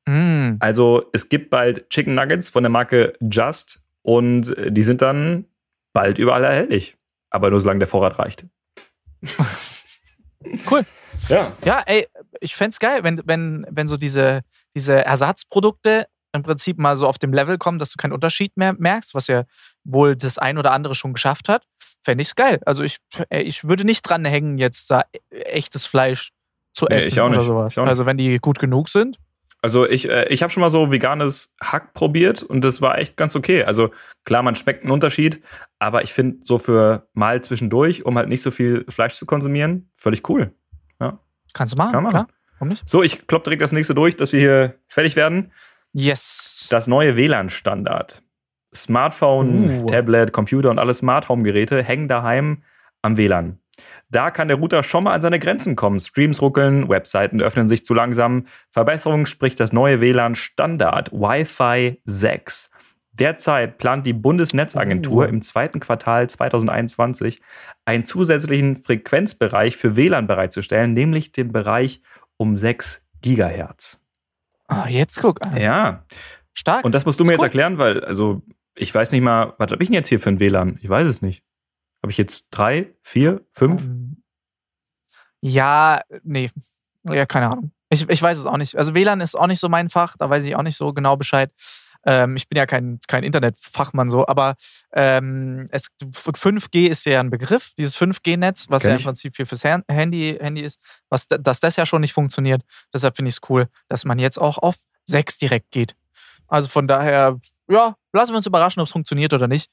Mm. 0.06 0.56
Also 0.60 1.08
es 1.12 1.28
gibt 1.28 1.50
bald 1.50 1.90
Chicken 1.90 2.14
Nuggets 2.14 2.50
von 2.50 2.62
der 2.62 2.70
Marke 2.70 3.14
Just 3.20 3.84
und 4.02 4.54
die 4.68 4.82
sind 4.82 5.02
dann 5.02 5.46
bald 5.92 6.18
überall 6.18 6.44
erhältlich. 6.44 6.96
Aber 7.30 7.50
nur 7.50 7.60
solange 7.60 7.80
der 7.80 7.88
Vorrat 7.88 8.18
reicht. 8.18 8.46
Cool. 10.70 10.84
Ja. 11.28 11.52
Ja, 11.64 11.82
ey, 11.86 12.06
ich 12.40 12.54
fänd's 12.54 12.78
geil, 12.78 13.02
wenn, 13.02 13.20
wenn, 13.24 13.66
wenn 13.68 13.88
so 13.88 13.96
diese, 13.96 14.42
diese 14.76 15.04
Ersatzprodukte 15.04 16.06
im 16.32 16.42
Prinzip 16.42 16.78
mal 16.78 16.96
so 16.96 17.08
auf 17.08 17.18
dem 17.18 17.32
Level 17.32 17.58
kommen, 17.58 17.78
dass 17.78 17.90
du 17.90 17.96
keinen 17.96 18.12
Unterschied 18.12 18.56
mehr 18.56 18.74
merkst, 18.78 19.14
was 19.14 19.26
ja 19.26 19.44
wohl 19.84 20.16
das 20.16 20.38
ein 20.38 20.58
oder 20.58 20.72
andere 20.72 20.94
schon 20.94 21.14
geschafft 21.14 21.48
hat. 21.48 21.64
Fände 22.04 22.22
ich's 22.22 22.34
geil. 22.36 22.60
Also 22.66 22.84
ich, 22.84 22.98
ich 23.30 23.64
würde 23.64 23.84
nicht 23.84 24.02
dran 24.02 24.24
hängen, 24.24 24.58
jetzt 24.58 24.90
da 24.90 25.02
echtes 25.30 25.86
Fleisch 25.86 26.30
zu 26.72 26.86
Nee, 26.88 26.96
essen 26.96 27.12
ich 27.12 27.20
auch 27.20 27.26
oder 27.26 27.38
nicht. 27.38 27.46
sowas. 27.46 27.72
Ich 27.72 27.78
auch 27.80 27.84
nicht. 27.84 27.88
Also 27.88 28.06
wenn 28.06 28.18
die 28.18 28.36
gut 28.38 28.58
genug 28.58 28.88
sind, 28.88 29.16
Also 29.62 29.88
ich, 29.88 30.08
äh, 30.08 30.28
ich 30.28 30.42
habe 30.42 30.52
schon 30.52 30.60
mal 30.60 30.70
so 30.70 30.92
veganes 30.92 31.54
Hack 31.62 31.92
probiert 31.94 32.42
und 32.42 32.62
das 32.64 32.80
war 32.80 32.98
echt 32.98 33.16
ganz 33.16 33.34
okay. 33.34 33.64
Also 33.64 33.90
klar, 34.24 34.42
man 34.42 34.54
schmeckt 34.54 34.82
einen 34.84 34.92
Unterschied, 34.92 35.42
aber 35.78 36.02
ich 36.02 36.12
finde 36.12 36.38
so 36.44 36.58
für 36.58 37.08
mal 37.14 37.42
zwischendurch, 37.42 38.04
um 38.04 38.16
halt 38.16 38.28
nicht 38.28 38.42
so 38.42 38.50
viel 38.50 38.84
Fleisch 38.88 39.14
zu 39.14 39.26
konsumieren, 39.26 39.90
völlig 39.94 40.28
cool. 40.28 40.52
Kannst 41.52 41.72
du 41.72 41.78
machen, 41.78 41.92
Kann 41.92 42.02
man. 42.02 42.10
klar. 42.12 42.26
Warum 42.58 42.68
nicht? 42.68 42.86
So, 42.86 43.02
ich 43.02 43.26
klopp 43.26 43.44
direkt 43.44 43.62
das 43.62 43.72
nächste 43.72 43.94
durch, 43.94 44.14
dass 44.14 44.32
wir 44.34 44.40
hier 44.40 44.74
fertig 44.88 45.16
werden. 45.16 45.52
Yes. 45.94 46.68
Das 46.70 46.86
neue 46.86 47.16
WLAN-Standard. 47.16 48.22
Smartphone, 48.74 49.82
Uh. 49.82 49.86
Tablet, 49.86 50.32
Computer 50.32 50.70
und 50.70 50.78
alle 50.78 50.92
Smart 50.92 51.30
Home-Geräte 51.30 51.82
hängen 51.82 52.08
daheim 52.08 52.62
am 53.00 53.16
WLAN. 53.16 53.58
Da 54.08 54.30
kann 54.30 54.48
der 54.48 54.56
Router 54.58 54.82
schon 54.84 55.04
mal 55.04 55.14
an 55.14 55.20
seine 55.20 55.38
Grenzen 55.40 55.74
kommen. 55.74 55.98
Streams 55.98 56.40
ruckeln, 56.40 56.88
Webseiten 56.88 57.40
öffnen 57.40 57.68
sich 57.68 57.84
zu 57.84 57.92
langsam. 57.92 58.46
Verbesserung 58.70 59.26
spricht 59.26 59.58
das 59.58 59.72
neue 59.72 60.00
WLAN-Standard 60.00 61.12
Wi-Fi 61.12 62.00
6. 62.04 62.70
Derzeit 63.12 63.78
plant 63.78 64.06
die 64.06 64.12
Bundesnetzagentur 64.12 65.24
Uh. 65.24 65.28
im 65.28 65.42
zweiten 65.42 65.80
Quartal 65.80 66.28
2021 66.28 67.40
einen 67.84 68.04
zusätzlichen 68.04 68.82
Frequenzbereich 68.84 69.76
für 69.76 69.96
WLAN 69.96 70.26
bereitzustellen, 70.26 70.92
nämlich 70.92 71.32
den 71.32 71.50
Bereich 71.50 72.00
um 72.36 72.58
6 72.58 73.04
Gigahertz. 73.22 74.04
Ah, 74.68 74.86
jetzt 74.88 75.20
guck 75.20 75.44
an. 75.46 75.56
Ja, 75.56 76.04
Stark. 76.52 76.84
und 76.84 76.94
das 76.94 77.06
musst 77.06 77.18
du 77.18 77.24
mir 77.24 77.30
jetzt 77.32 77.40
cool. 77.40 77.46
erklären, 77.46 77.78
weil, 77.78 78.04
also, 78.04 78.42
ich 78.76 78.94
weiß 78.94 79.10
nicht 79.12 79.22
mal, 79.22 79.54
was 79.58 79.70
habe 79.72 79.82
ich 79.82 79.88
denn 79.88 79.94
jetzt 79.94 80.08
hier 80.08 80.20
für 80.20 80.28
ein 80.28 80.38
WLAN? 80.38 80.78
Ich 80.82 80.88
weiß 80.88 81.06
es 81.06 81.22
nicht. 81.22 81.42
Habe 82.06 82.12
ich 82.12 82.18
jetzt 82.18 82.50
drei, 82.52 82.94
vier, 83.02 83.44
fünf? 83.52 83.82
Ähm, 83.82 84.22
Ja, 85.40 86.02
nee. 86.22 86.50
Ja, 87.04 87.26
keine 87.26 87.50
Ahnung. 87.50 87.72
Ich, 87.90 88.08
ich 88.08 88.22
weiß 88.22 88.38
es 88.38 88.46
auch 88.46 88.56
nicht. 88.56 88.76
Also 88.76 88.94
WLAN 88.94 89.20
ist 89.20 89.36
auch 89.36 89.48
nicht 89.48 89.58
so 89.58 89.68
mein 89.68 89.88
Fach, 89.88 90.16
da 90.16 90.30
weiß 90.30 90.44
ich 90.44 90.54
auch 90.54 90.62
nicht 90.62 90.76
so 90.76 90.92
genau 90.92 91.16
Bescheid. 91.16 91.52
Ähm, 92.04 92.36
ich 92.36 92.48
bin 92.48 92.56
ja 92.56 92.66
kein, 92.66 93.00
kein 93.08 93.24
Internetfachmann 93.24 94.08
so, 94.08 94.24
aber 94.28 94.54
ähm, 94.92 95.66
es, 95.72 95.88
5G 96.00 96.86
ist 96.88 97.04
ja 97.06 97.18
ein 97.18 97.30
Begriff, 97.30 97.72
dieses 97.76 97.96
5G-Netz, 97.98 98.66
was 98.70 98.82
Kenn 98.82 98.92
ja 98.92 98.96
im. 98.98 99.02
Prinzip 99.02 99.34
hier 99.36 99.46
fürs 99.46 99.64
Handy, 99.64 100.36
Handy 100.40 100.60
ist, 100.60 100.80
was, 101.08 101.26
da- 101.26 101.38
dass 101.38 101.58
das 101.58 101.74
ja 101.74 101.86
schon 101.86 102.02
nicht 102.02 102.12
funktioniert. 102.12 102.62
Deshalb 102.94 103.16
finde 103.16 103.30
ich 103.30 103.36
es 103.36 103.50
cool, 103.50 103.68
dass 103.88 104.04
man 104.04 104.20
jetzt 104.20 104.38
auch 104.40 104.58
auf 104.58 104.76
6 105.06 105.38
direkt 105.38 105.72
geht. 105.72 105.96
Also 106.46 106.68
von 106.68 106.86
daher, 106.86 107.40
ja, 107.68 107.96
lassen 108.12 108.32
wir 108.32 108.36
uns 108.36 108.46
überraschen, 108.46 108.80
ob 108.80 108.86
es 108.86 108.92
funktioniert 108.92 109.32
oder 109.34 109.48
nicht. 109.48 109.70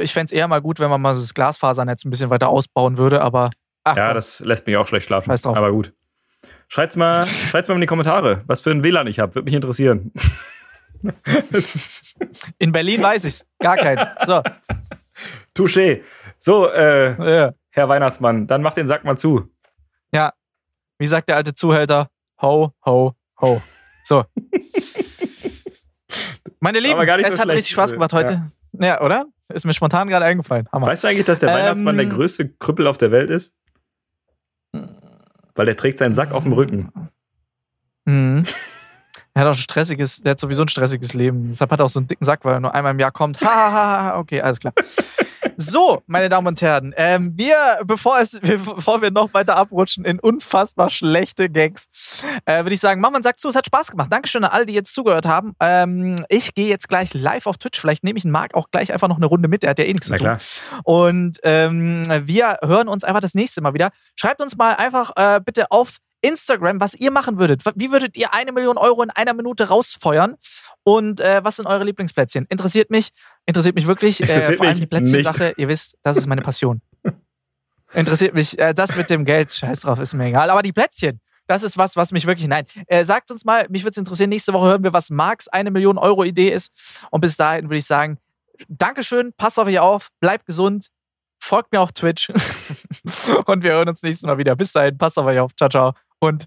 Ich 0.00 0.12
fände 0.12 0.26
es 0.26 0.32
eher 0.32 0.48
mal 0.48 0.60
gut, 0.60 0.80
wenn 0.80 0.90
man 0.90 1.00
mal 1.00 1.14
das 1.14 1.32
Glasfasernetz 1.34 2.04
ein 2.04 2.10
bisschen 2.10 2.30
weiter 2.30 2.48
ausbauen 2.48 2.98
würde, 2.98 3.20
aber 3.20 3.50
ach, 3.84 3.96
Ja, 3.96 4.06
komm. 4.08 4.14
das 4.16 4.40
lässt 4.40 4.66
mich 4.66 4.76
auch 4.76 4.86
schlecht 4.86 5.06
schlafen. 5.06 5.30
Scheiß 5.30 5.42
drauf. 5.42 5.56
Aber 5.56 5.72
gut. 5.72 5.92
Schreibt's 6.68 6.96
mal, 6.96 7.24
schreibt's 7.24 7.68
mal 7.68 7.74
in 7.76 7.80
die 7.80 7.86
Kommentare, 7.86 8.42
was 8.46 8.60
für 8.60 8.70
ein 8.70 8.82
WLAN 8.84 9.06
ich 9.06 9.18
habe. 9.20 9.34
Würde 9.34 9.44
mich 9.46 9.54
interessieren. 9.54 10.12
In 12.58 12.72
Berlin 12.72 13.00
weiß 13.02 13.24
ich's. 13.24 13.44
Gar 13.60 13.76
kein. 13.76 13.98
So, 14.26 14.42
Touché. 15.54 16.02
So, 16.38 16.68
äh, 16.70 17.30
ja. 17.36 17.52
Herr 17.70 17.88
Weihnachtsmann, 17.88 18.46
dann 18.48 18.62
mach 18.62 18.74
den 18.74 18.86
Sack 18.88 19.04
mal 19.04 19.16
zu. 19.16 19.48
ja. 20.12 20.32
Wie 21.00 21.06
sagt 21.06 21.28
der 21.28 21.36
alte 21.36 21.54
Zuhälter? 21.54 22.10
Ho, 22.42 22.72
ho, 22.84 23.12
ho. 23.40 23.62
So. 24.02 24.24
Meine 26.60 26.80
Lieben, 26.80 27.00
es 27.00 27.36
so 27.36 27.42
hat 27.42 27.48
richtig 27.50 27.70
Spaß 27.70 27.92
gemacht 27.92 28.12
heute. 28.12 28.50
Ja, 28.72 29.00
oder? 29.00 29.26
Ist 29.50 29.64
mir 29.64 29.72
spontan 29.74 30.08
gerade 30.08 30.24
eingefallen. 30.26 30.68
Hammer. 30.72 30.86
Weißt 30.88 31.04
du 31.04 31.08
eigentlich, 31.08 31.24
dass 31.24 31.40
der 31.40 31.50
Ähm, 31.50 31.54
Weihnachtsmann 31.56 31.96
der 31.96 32.06
größte 32.06 32.48
Krüppel 32.58 32.86
auf 32.86 32.98
der 32.98 33.10
Welt 33.10 33.30
ist? 33.30 33.54
Weil 34.72 35.66
der 35.66 35.76
trägt 35.76 35.98
seinen 35.98 36.14
Sack 36.14 36.32
auf 36.32 36.42
dem 36.44 36.52
Rücken. 36.52 36.90
Mhm. 38.04 38.44
Er 39.34 39.42
hat 39.42 39.50
auch 39.50 39.54
ein 39.54 39.60
stressiges, 39.62 40.20
der 40.22 40.32
hat 40.32 40.40
sowieso 40.40 40.62
ein 40.62 40.68
stressiges 40.68 41.14
Leben. 41.14 41.46
Deshalb 41.46 41.70
hat 41.70 41.78
er 41.80 41.84
auch 41.84 41.88
so 41.88 42.00
einen 42.00 42.08
dicken 42.08 42.24
Sack, 42.24 42.44
weil 42.44 42.54
er 42.54 42.60
nur 42.60 42.74
einmal 42.74 42.90
im 42.92 42.98
Jahr 42.98 43.12
kommt. 43.12 43.40
Ha, 43.40 43.46
ha, 43.46 43.70
ha, 43.70 44.02
ha. 44.02 44.18
okay, 44.18 44.40
alles 44.40 44.58
klar. 44.58 44.74
So, 45.60 46.04
meine 46.06 46.28
Damen 46.28 46.46
und 46.46 46.62
Herren, 46.62 46.94
ähm, 46.96 47.32
wir, 47.34 47.56
bevor, 47.84 48.20
es, 48.20 48.38
bevor 48.42 49.02
wir 49.02 49.10
noch 49.10 49.34
weiter 49.34 49.56
abrutschen 49.56 50.04
in 50.04 50.20
unfassbar 50.20 50.88
schlechte 50.88 51.50
Gags, 51.50 51.86
äh, 52.44 52.62
würde 52.62 52.74
ich 52.74 52.80
sagen, 52.80 53.00
Mama 53.00 53.18
sagt 53.20 53.40
zu, 53.40 53.48
es 53.48 53.56
hat 53.56 53.66
Spaß 53.66 53.90
gemacht. 53.90 54.12
Dankeschön 54.12 54.44
an 54.44 54.52
alle, 54.52 54.66
die 54.66 54.72
jetzt 54.72 54.94
zugehört 54.94 55.26
haben. 55.26 55.56
Ähm, 55.58 56.14
ich 56.28 56.54
gehe 56.54 56.68
jetzt 56.68 56.88
gleich 56.88 57.12
live 57.12 57.46
auf 57.48 57.58
Twitch. 57.58 57.80
Vielleicht 57.80 58.04
nehme 58.04 58.16
ich 58.18 58.24
einen 58.24 58.30
Marc 58.30 58.54
auch 58.54 58.70
gleich 58.70 58.92
einfach 58.92 59.08
noch 59.08 59.16
eine 59.16 59.26
Runde 59.26 59.48
mit. 59.48 59.64
Der 59.64 59.70
hat 59.70 59.80
ja 59.80 59.84
eh 59.84 59.92
nichts 59.92 60.08
Na 60.10 60.16
zu 60.16 60.22
tun. 60.22 60.36
klar. 60.36 60.82
Und 60.84 61.40
ähm, 61.42 62.04
wir 62.06 62.58
hören 62.62 62.86
uns 62.86 63.02
einfach 63.02 63.20
das 63.20 63.34
nächste 63.34 63.60
Mal 63.60 63.74
wieder. 63.74 63.90
Schreibt 64.14 64.40
uns 64.40 64.56
mal 64.56 64.76
einfach 64.76 65.10
äh, 65.16 65.40
bitte 65.44 65.72
auf 65.72 65.96
Instagram, 66.20 66.80
was 66.80 66.94
ihr 66.94 67.10
machen 67.10 67.38
würdet. 67.38 67.62
Wie 67.76 67.90
würdet 67.92 68.16
ihr 68.16 68.34
eine 68.34 68.52
Million 68.52 68.76
Euro 68.76 69.02
in 69.02 69.10
einer 69.10 69.34
Minute 69.34 69.68
rausfeuern? 69.68 70.36
Und 70.82 71.20
äh, 71.20 71.44
was 71.44 71.56
sind 71.56 71.66
eure 71.66 71.84
Lieblingsplätzchen? 71.84 72.46
Interessiert 72.48 72.90
mich. 72.90 73.10
Interessiert 73.46 73.74
mich 73.74 73.86
wirklich. 73.86 74.20
Äh, 74.20 74.24
Interessiert 74.24 74.56
vor 74.56 74.66
allem 74.66 74.78
die 74.78 74.86
Plätzchen-Sache. 74.86 75.54
Ihr 75.56 75.68
wisst, 75.68 75.96
das 76.02 76.16
ist 76.16 76.26
meine 76.26 76.42
Passion. 76.42 76.80
Interessiert 77.92 78.34
mich. 78.34 78.58
Äh, 78.58 78.74
das 78.74 78.96
mit 78.96 79.10
dem 79.10 79.24
Geld, 79.24 79.52
scheiß 79.52 79.80
drauf, 79.82 80.00
ist 80.00 80.14
mir 80.14 80.26
egal. 80.26 80.50
Aber 80.50 80.62
die 80.62 80.72
Plätzchen, 80.72 81.20
das 81.46 81.62
ist 81.62 81.78
was, 81.78 81.96
was 81.96 82.12
mich 82.12 82.26
wirklich. 82.26 82.48
Nein. 82.48 82.64
Äh, 82.86 83.04
sagt 83.04 83.30
uns 83.30 83.44
mal, 83.44 83.66
mich 83.70 83.82
würde 83.82 83.92
es 83.92 83.96
interessieren. 83.98 84.30
Nächste 84.30 84.52
Woche 84.52 84.66
hören 84.66 84.82
wir, 84.82 84.92
was 84.92 85.10
Marks 85.10 85.48
eine 85.48 85.70
Million 85.70 85.98
Euro 85.98 86.24
Idee 86.24 86.50
ist. 86.50 87.04
Und 87.10 87.20
bis 87.20 87.36
dahin 87.36 87.64
würde 87.64 87.78
ich 87.78 87.86
sagen, 87.86 88.18
Dankeschön, 88.68 89.32
passt 89.36 89.58
auf 89.58 89.68
euch 89.68 89.78
auf, 89.78 90.08
bleibt 90.20 90.46
gesund, 90.46 90.88
folgt 91.38 91.72
mir 91.72 91.80
auf 91.80 91.92
Twitch 91.92 92.28
und 93.46 93.62
wir 93.62 93.72
hören 93.72 93.88
uns 93.88 94.02
nächstes 94.02 94.26
Mal 94.26 94.38
wieder. 94.38 94.56
Bis 94.56 94.72
dahin, 94.72 94.98
passt 94.98 95.18
auf 95.18 95.26
euch 95.26 95.38
auf, 95.38 95.54
ciao, 95.54 95.68
ciao 95.68 96.07
und 96.20 96.46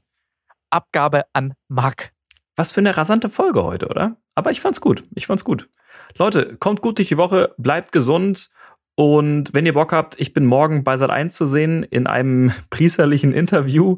Abgabe 0.70 1.24
an 1.34 1.54
Marc. 1.68 2.12
Was 2.56 2.72
für 2.72 2.82
eine 2.82 2.96
rasante 2.96 3.30
Folge 3.30 3.64
heute, 3.64 3.88
oder? 3.88 4.18
Aber 4.36 4.52
ich 4.52 4.62
fand's 4.62 4.82
gut. 4.82 5.04
Ich 5.16 5.28
fand's 5.28 5.44
gut. 5.44 5.70
Leute, 6.18 6.58
kommt 6.58 6.82
gut 6.82 6.98
durch 6.98 7.10
die 7.10 7.18
Woche, 7.18 7.54
bleibt 7.58 7.92
gesund. 7.92 8.52
Und 8.96 9.54
wenn 9.54 9.66
ihr 9.66 9.74
Bock 9.74 9.94
habt, 9.94 10.20
ich 10.20 10.34
bin 10.34 10.46
morgen 10.46 10.84
bei 10.84 10.96
Sat1 10.96 11.30
zu 11.30 11.46
sehen 11.46 11.84
in 11.84 12.08
einem 12.08 12.52
priesterlichen 12.70 13.34
Interview. 13.34 13.98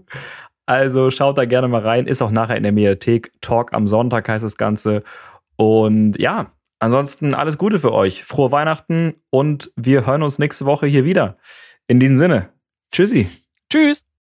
Also 0.65 1.09
schaut 1.09 1.37
da 1.37 1.45
gerne 1.45 1.67
mal 1.67 1.81
rein. 1.81 2.07
Ist 2.07 2.21
auch 2.21 2.31
nachher 2.31 2.57
in 2.57 2.63
der 2.63 2.71
Mediathek. 2.71 3.31
Talk 3.41 3.73
am 3.73 3.87
Sonntag 3.87 4.29
heißt 4.29 4.45
das 4.45 4.57
Ganze. 4.57 5.03
Und 5.57 6.19
ja, 6.19 6.51
ansonsten 6.79 7.33
alles 7.33 7.57
Gute 7.57 7.79
für 7.79 7.91
euch. 7.91 8.23
Frohe 8.23 8.51
Weihnachten 8.51 9.15
und 9.29 9.71
wir 9.75 10.05
hören 10.05 10.23
uns 10.23 10.39
nächste 10.39 10.65
Woche 10.65 10.87
hier 10.87 11.05
wieder. 11.05 11.37
In 11.87 11.99
diesem 11.99 12.17
Sinne. 12.17 12.49
Tschüssi. 12.91 13.27
Tschüss. 13.69 14.05